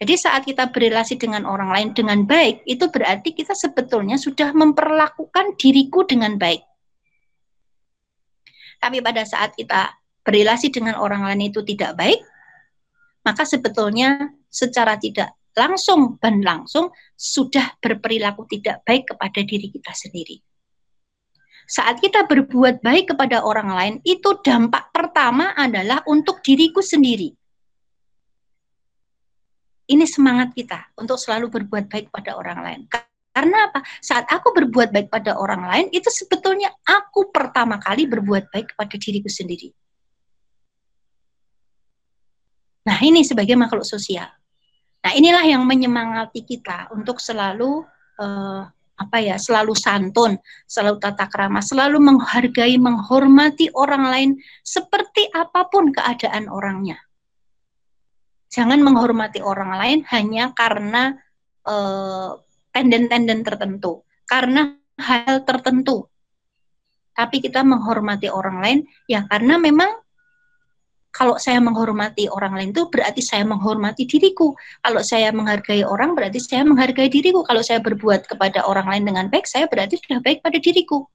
Jadi 0.00 0.14
saat 0.16 0.48
kita 0.48 0.72
berrelasi 0.72 1.20
dengan 1.20 1.44
orang 1.44 1.68
lain 1.68 1.88
dengan 1.92 2.24
baik, 2.24 2.64
itu 2.64 2.88
berarti 2.88 3.36
kita 3.36 3.52
sebetulnya 3.52 4.16
sudah 4.16 4.56
memperlakukan 4.56 5.60
diriku 5.60 6.08
dengan 6.08 6.40
baik. 6.40 6.64
Tapi 8.80 9.04
pada 9.04 9.28
saat 9.28 9.52
kita 9.52 9.92
berrelasi 10.24 10.72
dengan 10.72 10.96
orang 10.96 11.28
lain 11.28 11.52
itu 11.52 11.60
tidak 11.60 12.00
baik, 12.00 12.16
maka 13.28 13.44
sebetulnya 13.44 14.32
secara 14.48 14.96
tidak 14.96 15.36
langsung 15.52 16.16
dan 16.16 16.40
langsung 16.40 16.88
sudah 17.12 17.76
berperilaku 17.76 18.48
tidak 18.48 18.80
baik 18.88 19.04
kepada 19.04 19.44
diri 19.44 19.68
kita 19.68 19.92
sendiri. 19.92 20.40
Saat 21.68 22.00
kita 22.00 22.24
berbuat 22.24 22.80
baik 22.80 23.12
kepada 23.14 23.44
orang 23.44 23.68
lain, 23.68 23.94
itu 24.02 24.40
dampak 24.40 24.90
pertama 24.96 25.52
adalah 25.54 26.00
untuk 26.08 26.40
diriku 26.40 26.80
sendiri. 26.80 27.39
Ini 29.90 30.06
semangat 30.06 30.54
kita 30.54 30.94
untuk 30.94 31.18
selalu 31.18 31.50
berbuat 31.50 31.90
baik 31.90 32.14
pada 32.14 32.38
orang 32.38 32.62
lain. 32.62 32.82
Karena 33.30 33.66
apa? 33.66 33.82
Saat 33.98 34.30
aku 34.30 34.54
berbuat 34.54 34.94
baik 34.94 35.10
pada 35.10 35.34
orang 35.34 35.66
lain, 35.66 35.86
itu 35.90 36.06
sebetulnya 36.10 36.70
aku 36.86 37.34
pertama 37.34 37.82
kali 37.82 38.06
berbuat 38.06 38.54
baik 38.54 38.74
kepada 38.74 38.94
diriku 38.94 39.26
sendiri. 39.26 39.70
Nah, 42.86 42.98
ini 43.02 43.26
sebagai 43.26 43.58
makhluk 43.58 43.86
sosial. 43.86 44.30
Nah, 45.00 45.12
inilah 45.16 45.42
yang 45.42 45.66
menyemangati 45.66 46.44
kita 46.44 46.92
untuk 46.94 47.18
selalu 47.18 47.82
uh, 48.20 48.62
apa 49.00 49.16
ya, 49.18 49.40
selalu 49.40 49.72
santun, 49.72 50.36
selalu 50.68 51.00
tata 51.00 51.24
krama, 51.26 51.64
selalu 51.64 51.96
menghargai, 51.96 52.76
menghormati 52.76 53.72
orang 53.72 54.04
lain 54.12 54.30
seperti 54.60 55.26
apa 55.32 55.66
pun 55.72 55.88
keadaan 55.90 56.52
orangnya. 56.52 57.00
Jangan 58.50 58.82
menghormati 58.82 59.38
orang 59.40 59.78
lain 59.78 59.98
hanya 60.10 60.50
karena 60.52 61.14
tenden 62.74 63.06
tenden-tenden 63.06 63.46
tertentu, 63.46 64.02
karena 64.26 64.74
hal 64.98 65.46
tertentu. 65.46 66.10
Tapi 67.14 67.38
kita 67.38 67.62
menghormati 67.62 68.26
orang 68.26 68.58
lain 68.58 68.78
ya 69.06 69.22
karena 69.30 69.54
memang 69.60 69.92
kalau 71.10 71.36
saya 71.42 71.58
menghormati 71.58 72.30
orang 72.30 72.54
lain 72.54 72.70
itu 72.70 72.86
berarti 72.86 73.18
saya 73.22 73.42
menghormati 73.42 74.06
diriku. 74.06 74.54
Kalau 74.82 75.02
saya 75.02 75.34
menghargai 75.34 75.82
orang 75.82 76.14
berarti 76.14 76.38
saya 76.38 76.62
menghargai 76.62 77.10
diriku. 77.10 77.42
Kalau 77.42 77.62
saya 77.66 77.82
berbuat 77.82 78.30
kepada 78.30 78.62
orang 78.66 78.86
lain 78.86 79.04
dengan 79.10 79.26
baik, 79.26 79.46
saya 79.46 79.66
berarti 79.66 79.98
sudah 79.98 80.22
baik 80.22 80.38
pada 80.42 80.58
diriku. 80.62 81.06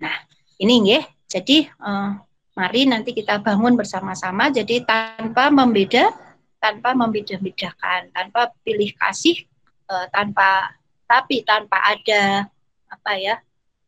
Nah, 0.00 0.16
ini 0.60 0.76
ya. 0.92 1.15
Jadi 1.26 1.66
uh, 1.82 2.14
mari 2.54 2.86
nanti 2.86 3.10
kita 3.12 3.42
bangun 3.42 3.74
bersama-sama. 3.74 4.48
Jadi 4.48 4.86
tanpa 4.86 5.50
membeda, 5.50 6.14
tanpa 6.62 6.94
membeda-bedakan, 6.94 8.14
tanpa 8.14 8.54
pilih 8.62 8.94
kasih, 8.96 9.44
uh, 9.90 10.06
tanpa 10.14 10.74
tapi 11.06 11.46
tanpa 11.46 11.78
ada 11.86 12.50
apa 12.86 13.12
ya 13.18 13.38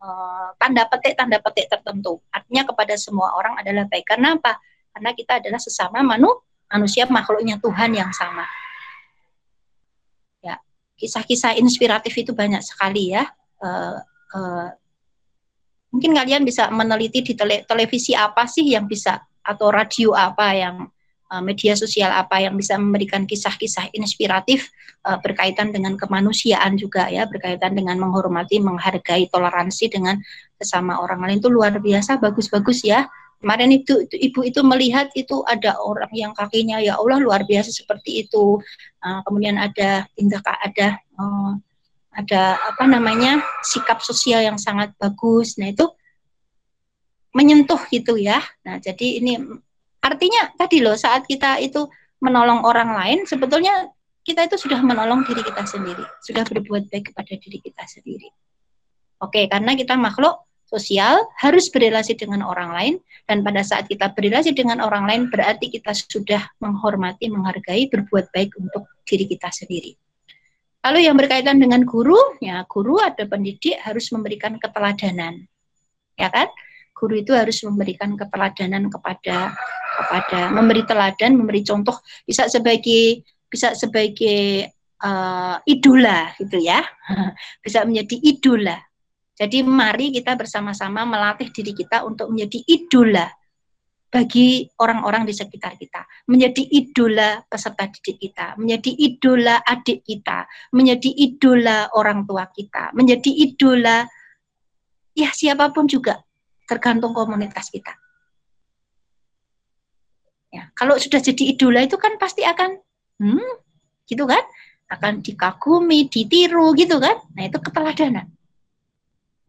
uh, 0.02 0.54
tanda 0.58 0.86
petik 0.86 1.14
tanda 1.18 1.38
petik 1.42 1.66
tertentu. 1.70 2.22
Artinya 2.30 2.66
kepada 2.66 2.94
semua 2.98 3.34
orang 3.34 3.58
adalah 3.58 3.86
baik. 3.86 4.06
Karena 4.06 4.38
apa? 4.38 4.58
Karena 4.94 5.10
kita 5.14 5.38
adalah 5.42 5.60
sesama 5.62 6.02
manu, 6.02 6.30
manusia 6.70 7.06
makhluknya 7.06 7.58
Tuhan 7.62 7.94
yang 7.94 8.10
sama. 8.14 8.46
Ya, 10.42 10.58
kisah-kisah 10.98 11.58
inspiratif 11.58 12.14
itu 12.14 12.34
banyak 12.34 12.62
sekali 12.62 13.14
ya. 13.14 13.26
Uh, 13.58 13.98
uh, 14.34 14.68
mungkin 15.88 16.12
kalian 16.12 16.44
bisa 16.44 16.68
meneliti 16.68 17.24
di 17.24 17.32
tele, 17.32 17.64
televisi 17.64 18.12
apa 18.12 18.44
sih 18.44 18.64
yang 18.64 18.84
bisa 18.84 19.20
atau 19.40 19.72
radio 19.72 20.12
apa 20.12 20.52
yang 20.52 20.76
uh, 21.32 21.42
media 21.44 21.72
sosial 21.76 22.12
apa 22.12 22.44
yang 22.44 22.56
bisa 22.56 22.76
memberikan 22.76 23.24
kisah-kisah 23.24 23.92
inspiratif 23.96 24.68
uh, 25.08 25.16
berkaitan 25.20 25.72
dengan 25.72 25.96
kemanusiaan 25.96 26.76
juga 26.76 27.08
ya, 27.08 27.24
berkaitan 27.24 27.76
dengan 27.76 27.96
menghormati, 28.00 28.60
menghargai, 28.60 29.28
toleransi 29.32 29.88
dengan 29.92 30.20
sesama 30.58 31.00
orang 31.00 31.24
lain 31.24 31.38
itu 31.40 31.48
luar 31.48 31.76
biasa 31.78 32.18
bagus-bagus 32.20 32.84
ya. 32.84 33.08
Kemarin 33.38 33.70
itu, 33.70 34.02
itu 34.02 34.16
ibu 34.18 34.40
itu 34.42 34.60
melihat 34.66 35.14
itu 35.14 35.46
ada 35.46 35.78
orang 35.78 36.10
yang 36.10 36.34
kakinya 36.34 36.82
ya 36.82 36.98
Allah 36.98 37.22
luar 37.22 37.46
biasa 37.46 37.70
seperti 37.70 38.26
itu. 38.26 38.58
Uh, 38.98 39.22
kemudian 39.22 39.54
ada 39.54 40.10
tindak 40.18 40.42
ada 40.42 40.98
uh, 41.14 41.54
ada 42.18 42.58
apa 42.58 42.84
namanya 42.90 43.38
sikap 43.62 44.02
sosial 44.02 44.42
yang 44.42 44.58
sangat 44.58 44.90
bagus. 44.98 45.54
Nah 45.54 45.70
itu 45.70 45.86
menyentuh 47.30 47.78
gitu 47.94 48.18
ya. 48.18 48.42
Nah 48.66 48.82
jadi 48.82 49.22
ini 49.22 49.38
Artinya 49.98 50.54
tadi 50.54 50.78
loh 50.78 50.94
saat 50.94 51.26
kita 51.26 51.58
itu 51.58 51.84
menolong 52.22 52.62
orang 52.62 52.94
lain 52.94 53.18
sebetulnya 53.26 53.90
kita 54.22 54.46
itu 54.46 54.56
sudah 54.60 54.80
menolong 54.84 55.24
diri 55.24 55.40
kita 55.40 55.64
sendiri, 55.64 56.04
sudah 56.20 56.44
berbuat 56.44 56.92
baik 56.92 57.12
kepada 57.12 57.32
diri 57.36 57.58
kita 57.64 57.84
sendiri. 57.88 58.28
Oke, 59.18 59.48
karena 59.48 59.74
kita 59.74 59.96
makhluk 59.96 60.44
sosial 60.68 61.16
harus 61.40 61.72
berrelasi 61.72 62.12
dengan 62.12 62.44
orang 62.44 62.70
lain 62.76 62.94
dan 63.24 63.40
pada 63.40 63.64
saat 63.64 63.88
kita 63.88 64.12
berrelasi 64.12 64.52
dengan 64.52 64.84
orang 64.84 65.08
lain 65.08 65.22
berarti 65.32 65.72
kita 65.72 65.96
sudah 65.96 66.44
menghormati, 66.60 67.32
menghargai, 67.32 67.88
berbuat 67.88 68.28
baik 68.36 68.52
untuk 68.60 68.84
diri 69.08 69.24
kita 69.26 69.48
sendiri. 69.48 69.96
Lalu 70.86 70.98
yang 71.10 71.16
berkaitan 71.18 71.58
dengan 71.58 71.82
guru, 71.82 72.38
ya 72.38 72.62
guru 72.70 73.02
ada 73.02 73.26
pendidik 73.26 73.78
harus 73.82 74.10
memberikan 74.14 74.56
keteladanan. 74.56 75.42
ya 76.18 76.28
kan? 76.34 76.50
Guru 76.94 77.22
itu 77.22 77.30
harus 77.30 77.62
memberikan 77.62 78.18
keteladanan 78.18 78.90
kepada 78.90 79.54
kepada 79.98 80.40
memberi 80.50 80.82
teladan, 80.86 81.38
memberi 81.38 81.62
contoh, 81.62 81.94
bisa 82.26 82.50
sebagai 82.50 83.22
bisa 83.46 83.74
sebagai 83.74 84.70
uh, 85.02 85.58
idola 85.66 86.34
gitu 86.38 86.58
ya, 86.58 86.82
bisa 87.64 87.86
menjadi 87.86 88.16
idola. 88.18 88.78
Jadi 89.38 89.62
mari 89.62 90.10
kita 90.10 90.34
bersama-sama 90.34 91.06
melatih 91.06 91.54
diri 91.54 91.70
kita 91.70 92.02
untuk 92.02 92.34
menjadi 92.34 92.58
idola 92.66 93.30
bagi 94.08 94.64
orang-orang 94.80 95.28
di 95.28 95.36
sekitar 95.36 95.76
kita, 95.76 96.00
menjadi 96.32 96.64
idola 96.64 97.44
peserta 97.44 97.92
didik 97.92 98.16
kita, 98.16 98.56
menjadi 98.56 98.90
idola 98.96 99.60
adik 99.60 100.00
kita, 100.00 100.48
menjadi 100.72 101.10
idola 101.12 101.92
orang 101.92 102.24
tua 102.24 102.48
kita, 102.48 102.88
menjadi 102.96 103.28
idola 103.28 104.08
ya 105.12 105.28
siapa 105.28 105.68
pun 105.76 105.84
juga, 105.84 106.24
tergantung 106.64 107.12
komunitas 107.12 107.68
kita. 107.68 107.92
Ya, 110.48 110.72
kalau 110.72 110.96
sudah 110.96 111.20
jadi 111.20 111.52
idola 111.52 111.84
itu 111.84 112.00
kan 112.00 112.16
pasti 112.16 112.40
akan, 112.48 112.80
hmm, 113.20 113.52
gitu 114.08 114.24
kan, 114.24 114.40
akan 114.88 115.20
dikagumi, 115.20 116.08
ditiru 116.08 116.72
gitu 116.72 116.96
kan. 116.96 117.20
Nah 117.36 117.44
itu 117.44 117.60
keteladanan. 117.60 118.32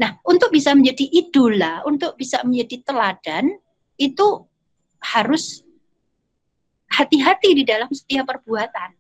Nah 0.04 0.20
untuk 0.28 0.52
bisa 0.52 0.76
menjadi 0.76 1.08
idola, 1.08 1.88
untuk 1.88 2.20
bisa 2.20 2.44
menjadi 2.44 2.84
teladan 2.84 3.56
itu 3.96 4.49
harus 5.00 5.64
hati-hati 6.90 7.56
di 7.56 7.64
dalam 7.64 7.88
setiap 7.92 8.28
perbuatan. 8.28 9.00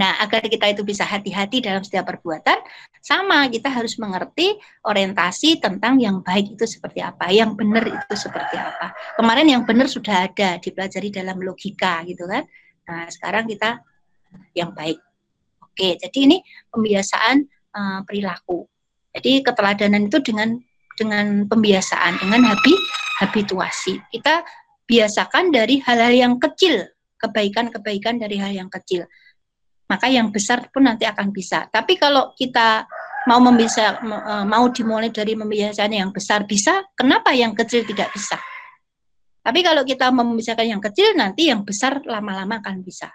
Nah, 0.00 0.16
agar 0.16 0.40
kita 0.48 0.64
itu 0.72 0.80
bisa 0.80 1.04
hati-hati 1.04 1.60
dalam 1.60 1.84
setiap 1.84 2.08
perbuatan, 2.08 2.56
sama 3.04 3.44
kita 3.52 3.68
harus 3.68 4.00
mengerti 4.00 4.56
orientasi 4.80 5.60
tentang 5.60 6.00
yang 6.00 6.24
baik 6.24 6.56
itu 6.56 6.64
seperti 6.64 7.04
apa, 7.04 7.28
yang 7.28 7.52
benar 7.52 7.84
itu 7.84 8.14
seperti 8.16 8.56
apa. 8.56 8.96
Kemarin 9.20 9.52
yang 9.52 9.62
benar 9.68 9.92
sudah 9.92 10.24
ada 10.24 10.56
dipelajari 10.56 11.12
dalam 11.12 11.36
logika 11.44 12.00
gitu 12.08 12.24
kan. 12.24 12.48
Nah, 12.88 13.12
sekarang 13.12 13.44
kita 13.44 13.84
yang 14.56 14.72
baik. 14.72 14.96
Oke, 15.60 16.00
jadi 16.00 16.18
ini 16.24 16.40
pembiasaan 16.72 17.44
uh, 17.76 18.00
perilaku. 18.08 18.64
Jadi 19.12 19.42
keteladanan 19.44 20.08
itu 20.08 20.22
dengan 20.24 20.54
dengan 20.96 21.46
pembiasaan, 21.46 22.20
dengan 22.20 22.50
habi, 22.50 22.74
habituasi. 23.20 24.00
Kita 24.10 24.42
biasakan 24.88 25.54
dari 25.54 25.78
hal-hal 25.84 26.14
yang 26.14 26.34
kecil, 26.42 26.82
kebaikan-kebaikan 27.20 28.18
dari 28.18 28.40
hal 28.40 28.50
yang 28.50 28.70
kecil. 28.72 29.06
Maka 29.86 30.06
yang 30.06 30.30
besar 30.30 30.70
pun 30.70 30.86
nanti 30.86 31.06
akan 31.06 31.34
bisa. 31.34 31.66
Tapi 31.70 31.98
kalau 31.98 32.30
kita 32.34 32.86
mau 33.26 33.42
membisa, 33.42 33.98
e, 34.00 34.34
mau 34.46 34.70
dimulai 34.70 35.10
dari 35.10 35.34
membiasakan 35.34 35.92
yang 35.92 36.10
besar 36.14 36.46
bisa, 36.46 36.86
kenapa 36.94 37.34
yang 37.34 37.52
kecil 37.54 37.82
tidak 37.82 38.10
bisa? 38.14 38.38
Tapi 39.40 39.60
kalau 39.66 39.82
kita 39.82 40.12
membicarakan 40.14 40.78
yang 40.78 40.82
kecil, 40.82 41.16
nanti 41.16 41.50
yang 41.50 41.66
besar 41.66 42.02
lama-lama 42.06 42.62
akan 42.62 42.86
bisa. 42.86 43.10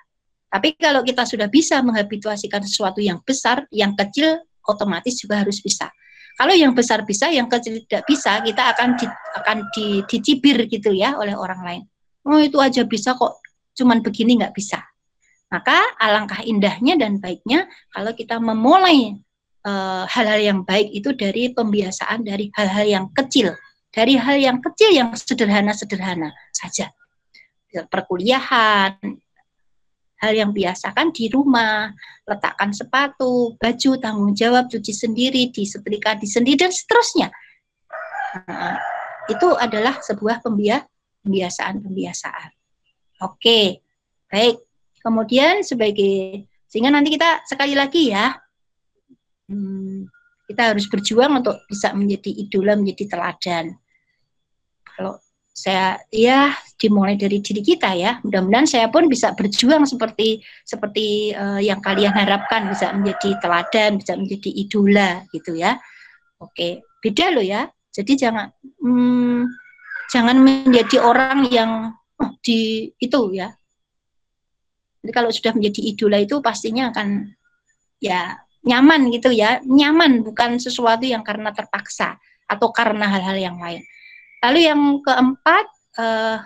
Tapi 0.49 0.75
kalau 0.79 1.03
kita 1.03 1.27
sudah 1.27 1.51
bisa 1.51 1.83
menghabituasikan 1.83 2.63
sesuatu 2.63 3.03
yang 3.03 3.19
besar, 3.21 3.67
yang 3.71 3.93
kecil 3.95 4.39
otomatis 4.65 5.19
juga 5.19 5.43
harus 5.43 5.61
bisa. 5.61 5.91
Kalau 6.35 6.51
yang 6.51 6.75
besar 6.75 7.07
bisa, 7.07 7.31
yang 7.31 7.47
kecil 7.47 7.79
tidak 7.87 8.03
bisa, 8.03 8.43
kita 8.43 8.75
akan 8.75 8.99
di, 8.99 9.07
akan 9.39 9.57
di, 9.71 9.85
dicibir 10.03 10.67
gitu 10.67 10.91
ya 10.91 11.15
oleh 11.15 11.31
orang 11.31 11.61
lain. 11.63 11.83
Oh 12.27 12.41
itu 12.43 12.59
aja 12.59 12.83
bisa 12.83 13.15
kok, 13.15 13.39
cuman 13.71 14.03
begini 14.03 14.43
nggak 14.43 14.51
bisa. 14.51 14.83
Maka 15.47 15.95
alangkah 15.95 16.43
indahnya 16.43 16.99
dan 16.99 17.23
baiknya 17.23 17.71
kalau 17.87 18.11
kita 18.11 18.35
memulai 18.43 19.15
eh, 19.63 20.03
hal-hal 20.11 20.41
uh, 20.41 20.43
yang 20.43 20.59
baik 20.67 20.91
itu 20.91 21.15
dari 21.15 21.55
pembiasaan 21.55 22.27
dari 22.27 22.51
hal-hal 22.51 22.83
yang 22.83 23.05
kecil, 23.15 23.55
dari 23.87 24.19
hal 24.19 24.35
yang 24.35 24.57
kecil 24.59 24.91
yang 24.91 25.15
sederhana-sederhana 25.15 26.35
saja. 26.51 26.91
Perkuliahan, 27.71 28.99
hal 30.25 30.33
yang 30.33 30.49
biasa 30.49 30.97
kan 30.97 31.13
di 31.13 31.29
rumah, 31.29 31.93
letakkan 32.25 32.73
sepatu, 32.73 33.53
baju, 33.61 33.91
tanggung 34.01 34.33
jawab, 34.33 34.65
cuci 34.65 34.89
sendiri, 34.89 35.53
disetrika 35.53 36.17
di 36.17 36.25
sendiri, 36.25 36.65
dan 36.65 36.73
seterusnya. 36.73 37.29
Nah, 38.49 38.81
itu 39.29 39.53
adalah 39.55 40.01
sebuah 40.01 40.41
pembiasaan-pembiasaan. 40.41 42.49
Oke, 43.23 43.79
baik. 44.27 44.59
Kemudian 44.99 45.61
sebagai, 45.61 46.49
sehingga 46.65 46.89
nanti 46.89 47.13
kita 47.13 47.45
sekali 47.45 47.77
lagi 47.77 48.09
ya, 48.09 48.33
hmm, 49.47 50.09
kita 50.49 50.73
harus 50.73 50.89
berjuang 50.89 51.45
untuk 51.45 51.61
bisa 51.69 51.93
menjadi 51.93 52.33
idola, 52.33 52.73
menjadi 52.73 53.13
teladan. 53.13 53.77
Saya 55.55 55.95
ya 56.11 56.51
dimulai 56.75 57.15
dari 57.15 57.39
diri 57.39 57.63
kita 57.63 57.95
ya. 57.95 58.19
Mudah-mudahan 58.27 58.67
saya 58.67 58.91
pun 58.91 59.07
bisa 59.07 59.31
berjuang 59.31 59.87
seperti 59.87 60.43
seperti 60.67 61.31
uh, 61.31 61.63
yang 61.63 61.79
kalian 61.79 62.11
harapkan 62.11 62.67
bisa 62.67 62.91
menjadi 62.91 63.39
teladan, 63.39 63.95
bisa 63.95 64.19
menjadi 64.19 64.51
idola 64.51 65.23
gitu 65.31 65.55
ya. 65.55 65.79
Oke, 66.43 66.83
beda 66.99 67.31
loh 67.31 67.45
ya. 67.45 67.71
Jadi 67.87 68.19
jangan 68.19 68.51
hmm, 68.83 69.47
jangan 70.11 70.43
menjadi 70.43 70.99
orang 70.99 71.47
yang 71.47 71.71
oh, 72.19 72.31
di 72.43 72.91
itu 72.99 73.19
ya. 73.31 73.55
Jadi 74.99 75.11
kalau 75.15 75.31
sudah 75.31 75.55
menjadi 75.55 75.81
idola 75.87 76.19
itu 76.19 76.43
pastinya 76.43 76.91
akan 76.91 77.31
ya 78.03 78.43
nyaman 78.67 79.07
gitu 79.15 79.31
ya, 79.31 79.63
nyaman 79.63 80.19
bukan 80.19 80.59
sesuatu 80.59 81.07
yang 81.07 81.23
karena 81.23 81.55
terpaksa 81.55 82.19
atau 82.43 82.75
karena 82.75 83.07
hal-hal 83.07 83.39
yang 83.39 83.55
lain. 83.55 83.87
Lalu 84.45 84.69
yang 84.69 85.01
keempat, 85.01 85.65
uh, 85.97 86.37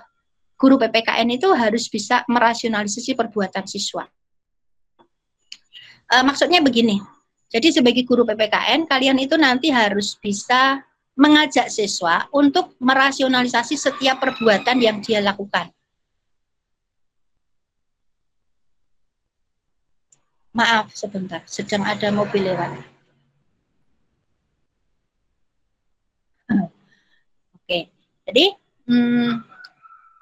guru 0.56 0.80
PPKN 0.80 1.36
itu 1.36 1.52
harus 1.52 1.92
bisa 1.92 2.24
merasionalisasi 2.32 3.12
perbuatan 3.12 3.68
siswa. 3.68 4.08
Uh, 6.08 6.24
maksudnya 6.24 6.64
begini, 6.64 7.04
jadi 7.52 7.76
sebagai 7.76 8.08
guru 8.08 8.24
PPKN, 8.24 8.88
kalian 8.88 9.20
itu 9.20 9.36
nanti 9.36 9.68
harus 9.68 10.16
bisa 10.16 10.80
mengajak 11.20 11.68
siswa 11.68 12.24
untuk 12.32 12.80
merasionalisasi 12.80 13.76
setiap 13.76 14.24
perbuatan 14.24 14.80
yang 14.80 15.04
dia 15.04 15.20
lakukan. 15.20 15.68
Maaf 20.56 20.96
sebentar, 20.96 21.44
sedang 21.44 21.84
ada 21.84 22.10
mobil 22.16 22.48
lewat. 22.48 22.80
Oke, 27.70 27.86
jadi 28.30 28.46
hmm, 28.86 29.50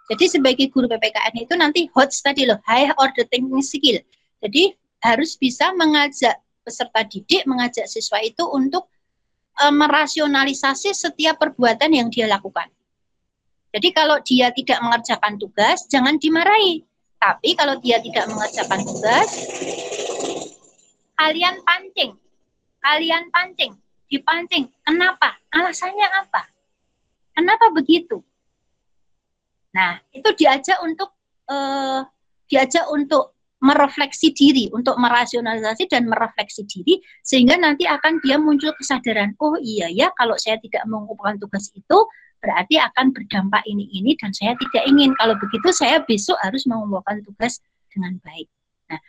jadi 0.08 0.26
sebagai 0.32 0.72
guru 0.72 0.88
PPKN 0.88 1.36
itu 1.36 1.54
nanti 1.60 1.82
HOTS 1.92 2.24
tadi 2.24 2.48
loh, 2.48 2.56
high 2.64 2.96
order 2.96 3.28
thinking 3.28 3.60
skill. 3.60 4.00
Jadi 4.40 4.72
harus 5.04 5.36
bisa 5.36 5.76
mengajak 5.76 6.40
peserta 6.64 7.04
didik, 7.04 7.44
mengajak 7.44 7.92
siswa 7.92 8.24
itu 8.24 8.48
untuk 8.48 8.88
e, 9.60 9.68
merasionalisasi 9.68 10.96
setiap 10.96 11.44
perbuatan 11.44 11.92
yang 11.92 12.08
dia 12.08 12.24
lakukan. 12.24 12.72
Jadi 13.76 13.92
kalau 13.92 14.24
dia 14.24 14.48
tidak 14.56 14.80
mengerjakan 14.80 15.36
tugas, 15.36 15.84
jangan 15.92 16.16
dimarahi. 16.16 16.88
Tapi 17.20 17.60
kalau 17.60 17.76
dia 17.84 18.00
tidak 18.00 18.32
mengerjakan 18.32 18.88
tugas, 18.88 19.28
kalian 21.20 21.60
pancing. 21.68 22.16
Kalian 22.80 23.28
pancing, 23.28 23.76
dipancing. 24.08 24.72
Kenapa? 24.88 25.36
Alasannya 25.52 26.08
apa? 26.16 26.48
Kenapa 27.38 27.70
begitu? 27.70 28.26
Nah, 29.78 30.02
itu 30.10 30.26
diajak 30.34 30.82
untuk 30.82 31.14
uh, 31.46 32.02
diajak 32.50 32.90
untuk 32.90 33.38
merefleksi 33.62 34.34
diri, 34.34 34.66
untuk 34.74 34.98
merasionalisasi 34.98 35.86
dan 35.86 36.10
merefleksi 36.10 36.66
diri, 36.66 36.98
sehingga 37.22 37.62
nanti 37.62 37.86
akan 37.86 38.18
dia 38.26 38.42
muncul 38.42 38.74
kesadaran, 38.74 39.38
oh 39.38 39.58
iya 39.62 39.86
ya, 39.90 40.10
kalau 40.18 40.34
saya 40.38 40.58
tidak 40.62 40.82
mengumpulkan 40.90 41.38
tugas 41.38 41.70
itu, 41.74 41.98
berarti 42.42 42.82
akan 42.82 43.14
berdampak 43.14 43.62
ini 43.70 43.86
ini 43.94 44.18
dan 44.18 44.34
saya 44.34 44.58
tidak 44.58 44.90
ingin. 44.90 45.14
Kalau 45.22 45.38
begitu 45.38 45.70
saya 45.70 46.02
besok 46.06 46.42
harus 46.42 46.66
mengumpulkan 46.66 47.22
tugas 47.22 47.62
dengan 47.94 48.18
baik. 48.26 48.50
Nah, 48.90 49.00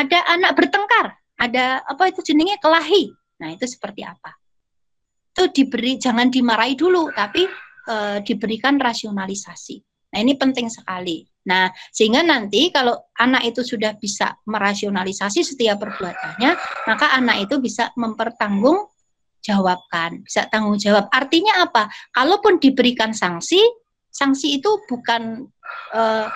ada 0.00 0.18
anak 0.32 0.56
bertengkar, 0.56 1.12
ada 1.36 1.84
apa 1.84 2.08
itu 2.08 2.24
jenenge 2.24 2.56
kelahi. 2.60 3.12
Nah, 3.40 3.52
itu 3.52 3.64
seperti 3.68 4.04
apa? 4.04 4.39
Itu 5.30 5.44
diberi 5.54 5.96
jangan 5.96 6.28
dimarahi 6.28 6.74
dulu 6.74 7.08
tapi 7.14 7.46
e, 7.86 7.96
diberikan 8.26 8.76
rasionalisasi. 8.76 9.78
Nah, 10.10 10.18
ini 10.18 10.34
penting 10.34 10.66
sekali. 10.66 11.22
Nah, 11.46 11.70
sehingga 11.94 12.20
nanti 12.20 12.68
kalau 12.68 12.98
anak 13.16 13.46
itu 13.54 13.62
sudah 13.62 13.96
bisa 13.96 14.36
merasionalisasi 14.44 15.40
setiap 15.46 15.80
perbuatannya, 15.80 16.50
maka 16.90 17.06
anak 17.16 17.46
itu 17.48 17.62
bisa 17.62 17.94
mempertanggung 17.96 18.90
jawabkan, 19.40 20.20
bisa 20.20 20.50
tanggung 20.52 20.76
jawab. 20.76 21.08
Artinya 21.08 21.64
apa? 21.64 21.88
Kalaupun 22.12 22.60
diberikan 22.60 23.16
sanksi, 23.16 23.58
sanksi 24.12 24.60
itu 24.60 24.68
bukan 24.84 25.48
uh, 25.96 26.26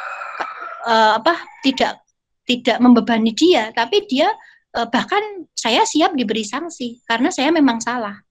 uh, 0.88 1.12
apa 1.20 1.36
tidak 1.60 2.00
tidak 2.48 2.80
membebani 2.80 3.36
dia, 3.36 3.68
tapi 3.76 4.08
dia 4.08 4.32
uh, 4.76 4.88
bahkan 4.88 5.44
saya 5.52 5.84
siap 5.84 6.16
diberi 6.16 6.48
sanksi 6.48 7.04
karena 7.04 7.28
saya 7.28 7.52
memang 7.52 7.76
salah. 7.84 8.23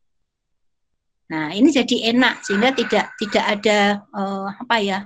Nah, 1.34 1.49
ini 1.49 1.73
jadi 1.73 2.14
enak 2.14 2.45
sehingga 2.45 2.77
tidak 2.77 3.18
tidak 3.18 3.45
ada 3.57 4.05
uh, 4.14 4.53
apa 4.53 4.77
ya 4.77 4.99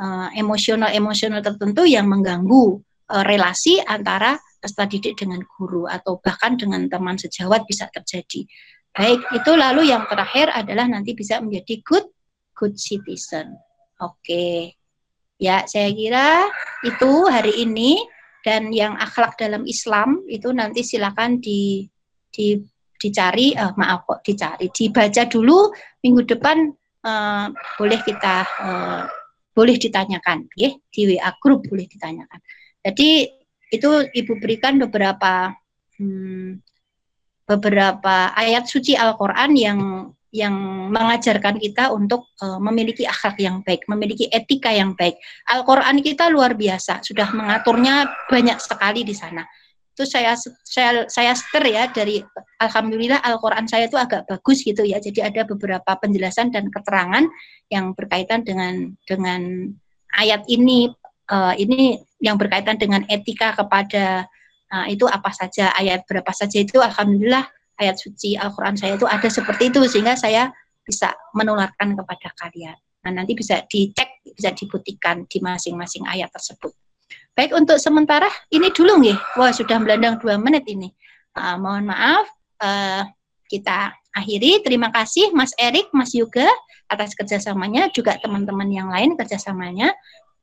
uh, 0.00 0.32
emosional-emosional 0.32 1.44
tertentu 1.44 1.84
yang 1.84 2.08
mengganggu 2.08 2.80
uh, 3.12 3.24
relasi 3.28 3.84
antara 3.84 4.40
peserta 4.56 4.88
didik 4.88 5.20
dengan 5.20 5.44
guru 5.44 5.84
atau 5.84 6.16
bahkan 6.24 6.56
dengan 6.56 6.88
teman 6.88 7.20
sejawat 7.20 7.68
bisa 7.68 7.92
terjadi. 7.92 8.48
Baik, 8.96 9.20
itu 9.36 9.52
lalu 9.52 9.92
yang 9.92 10.08
terakhir 10.08 10.48
adalah 10.48 10.88
nanti 10.88 11.12
bisa 11.12 11.44
menjadi 11.44 11.84
good 11.84 12.08
good 12.56 12.80
citizen. 12.80 13.60
Oke. 14.00 14.72
Ya, 15.36 15.68
saya 15.68 15.92
kira 15.92 16.48
itu 16.80 17.28
hari 17.28 17.52
ini 17.60 18.00
dan 18.40 18.72
yang 18.72 18.96
akhlak 18.96 19.36
dalam 19.36 19.68
Islam 19.68 20.24
itu 20.24 20.48
nanti 20.56 20.80
silakan 20.80 21.36
di 21.36 21.84
di 22.32 22.56
dicari 23.06 23.54
uh, 23.54 23.70
maaf 23.78 24.02
kok 24.02 24.20
dicari 24.26 24.66
dibaca 24.74 25.22
dulu 25.30 25.70
minggu 26.02 26.26
depan 26.26 26.74
uh, 27.06 27.46
boleh 27.78 28.00
kita 28.02 28.36
uh, 28.42 29.02
boleh 29.54 29.78
ditanyakan 29.78 30.50
ya 30.58 30.74
di 30.90 31.00
WA 31.14 31.30
grup 31.38 31.64
boleh 31.70 31.86
ditanyakan. 31.86 32.42
Jadi 32.82 33.30
itu 33.70 33.90
Ibu 34.10 34.38
berikan 34.42 34.78
beberapa 34.82 35.54
hmm, 35.96 36.60
beberapa 37.46 38.34
ayat 38.34 38.66
suci 38.66 38.98
Al-Qur'an 38.98 39.54
yang 39.54 40.10
yang 40.34 40.52
mengajarkan 40.92 41.56
kita 41.56 41.94
untuk 41.96 42.28
uh, 42.44 42.60
memiliki 42.60 43.08
akhlak 43.08 43.40
yang 43.40 43.64
baik, 43.64 43.88
memiliki 43.88 44.28
etika 44.28 44.68
yang 44.68 44.92
baik. 44.92 45.16
Al-Qur'an 45.48 46.04
kita 46.04 46.28
luar 46.28 46.52
biasa, 46.52 47.00
sudah 47.00 47.32
mengaturnya 47.32 48.04
banyak 48.28 48.60
sekali 48.60 49.00
di 49.06 49.16
sana. 49.16 49.46
Itu 49.96 50.04
saya 50.04 50.36
saya 50.60 51.08
saya 51.08 51.32
seter 51.32 51.64
ya 51.72 51.88
dari 51.88 52.20
alhamdulillah 52.60 53.24
Al-Qur'an 53.24 53.64
saya 53.64 53.88
itu 53.88 53.96
agak 53.96 54.28
bagus 54.28 54.60
gitu 54.60 54.84
ya. 54.84 55.00
Jadi 55.00 55.24
ada 55.24 55.48
beberapa 55.48 55.96
penjelasan 55.96 56.52
dan 56.52 56.68
keterangan 56.68 57.24
yang 57.72 57.96
berkaitan 57.96 58.44
dengan 58.44 58.92
dengan 59.08 59.72
ayat 60.20 60.44
ini 60.52 60.92
uh, 61.32 61.56
ini 61.56 61.96
yang 62.20 62.36
berkaitan 62.36 62.76
dengan 62.76 63.08
etika 63.08 63.56
kepada 63.56 64.28
uh, 64.68 64.86
itu 64.86 65.08
apa 65.08 65.32
saja 65.32 65.72
ayat 65.80 66.04
berapa 66.04 66.28
saja 66.36 66.60
itu 66.60 66.76
alhamdulillah 66.76 67.48
ayat 67.80 67.96
suci 67.96 68.36
Al-Quran 68.36 68.76
saya 68.76 69.00
itu 69.00 69.08
ada 69.08 69.28
seperti 69.32 69.72
itu 69.72 69.80
sehingga 69.88 70.12
saya 70.12 70.52
bisa 70.84 71.12
menularkan 71.34 71.98
kepada 71.98 72.28
kalian. 72.38 72.76
Nah 73.06 73.22
nanti 73.22 73.34
bisa 73.34 73.62
dicek, 73.66 74.22
bisa 74.22 74.54
dibuktikan 74.54 75.26
di 75.26 75.38
masing-masing 75.42 76.06
ayat 76.06 76.30
tersebut. 76.30 76.74
Baik 77.36 77.52
untuk 77.52 77.76
sementara 77.76 78.32
ini 78.48 78.72
dulu 78.72 78.96
nih. 78.96 79.12
Wah 79.36 79.52
sudah 79.52 79.76
melandang 79.76 80.16
dua 80.16 80.40
menit 80.40 80.64
ini. 80.72 80.88
Uh, 81.36 81.60
mohon 81.60 81.84
maaf 81.84 82.24
uh, 82.64 83.04
kita 83.52 83.92
akhiri. 84.16 84.64
Terima 84.64 84.88
kasih 84.88 85.36
Mas 85.36 85.52
Erik, 85.60 85.92
Mas 85.92 86.16
Yuga 86.16 86.48
atas 86.88 87.12
kerjasamanya, 87.12 87.92
juga 87.92 88.16
teman-teman 88.24 88.72
yang 88.72 88.88
lain 88.88 89.20
kerjasamanya. 89.20 89.92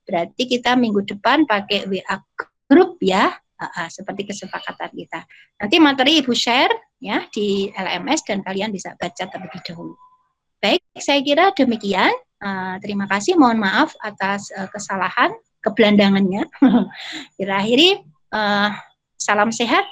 Berarti 0.05 0.45
kita 0.45 0.77
minggu 0.77 1.01
depan 1.09 1.49
pakai 1.49 1.89
WA 1.89 2.15
grup 2.69 3.01
ya 3.01 3.33
uh, 3.57 3.89
seperti 3.89 4.29
kesepakatan 4.29 4.93
kita. 4.93 5.25
Nanti 5.57 5.75
materi 5.81 6.21
Ibu 6.21 6.37
share 6.37 6.93
ya 7.01 7.25
di 7.33 7.73
LMS 7.73 8.21
dan 8.21 8.45
kalian 8.45 8.69
bisa 8.69 8.93
baca 9.01 9.25
terlebih 9.25 9.65
dahulu. 9.65 9.97
Baik, 10.61 10.85
saya 11.01 11.25
kira 11.25 11.49
demikian. 11.57 12.13
Uh, 12.37 12.77
terima 12.83 13.09
kasih, 13.09 13.33
mohon 13.33 13.57
maaf 13.57 13.95
atas 14.03 14.51
uh, 14.53 14.67
kesalahan, 14.67 15.31
kebelandangannya. 15.64 16.44
kita 17.40 17.53
akhiri, 17.56 18.03
uh, 18.35 18.69
salam 19.15 19.49
sehat 19.56 19.88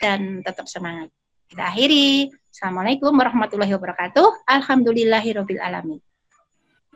dan 0.00 0.40
tetap 0.40 0.64
semangat. 0.64 1.12
Kita 1.52 1.68
akhiri. 1.68 2.32
Assalamualaikum 2.48 3.12
warahmatullahi 3.12 3.70
wabarakatuh. 3.76 4.48
Alhamdulillahirabbil 4.48 5.60
alamin. 5.60 6.00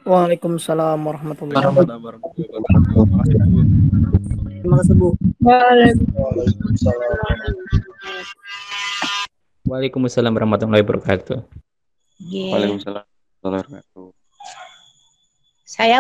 Waalaikumsalam 0.02 0.98
warahmatullahi 0.98 1.62
wabarakatuh. 1.62 2.43
Terima 4.62 4.77
kasih 4.82 4.94
Bu. 4.98 5.14
Waalaikumsalam 9.62 10.32
warahmatullahi 10.35 10.82
wabarakatuh. 10.82 11.39
Yeah. 12.19 12.59
Waalaikumsalam 12.59 13.06
warahmatullahi 13.06 13.62
wabarakatuh. 13.62 14.23
Saya 15.73 15.89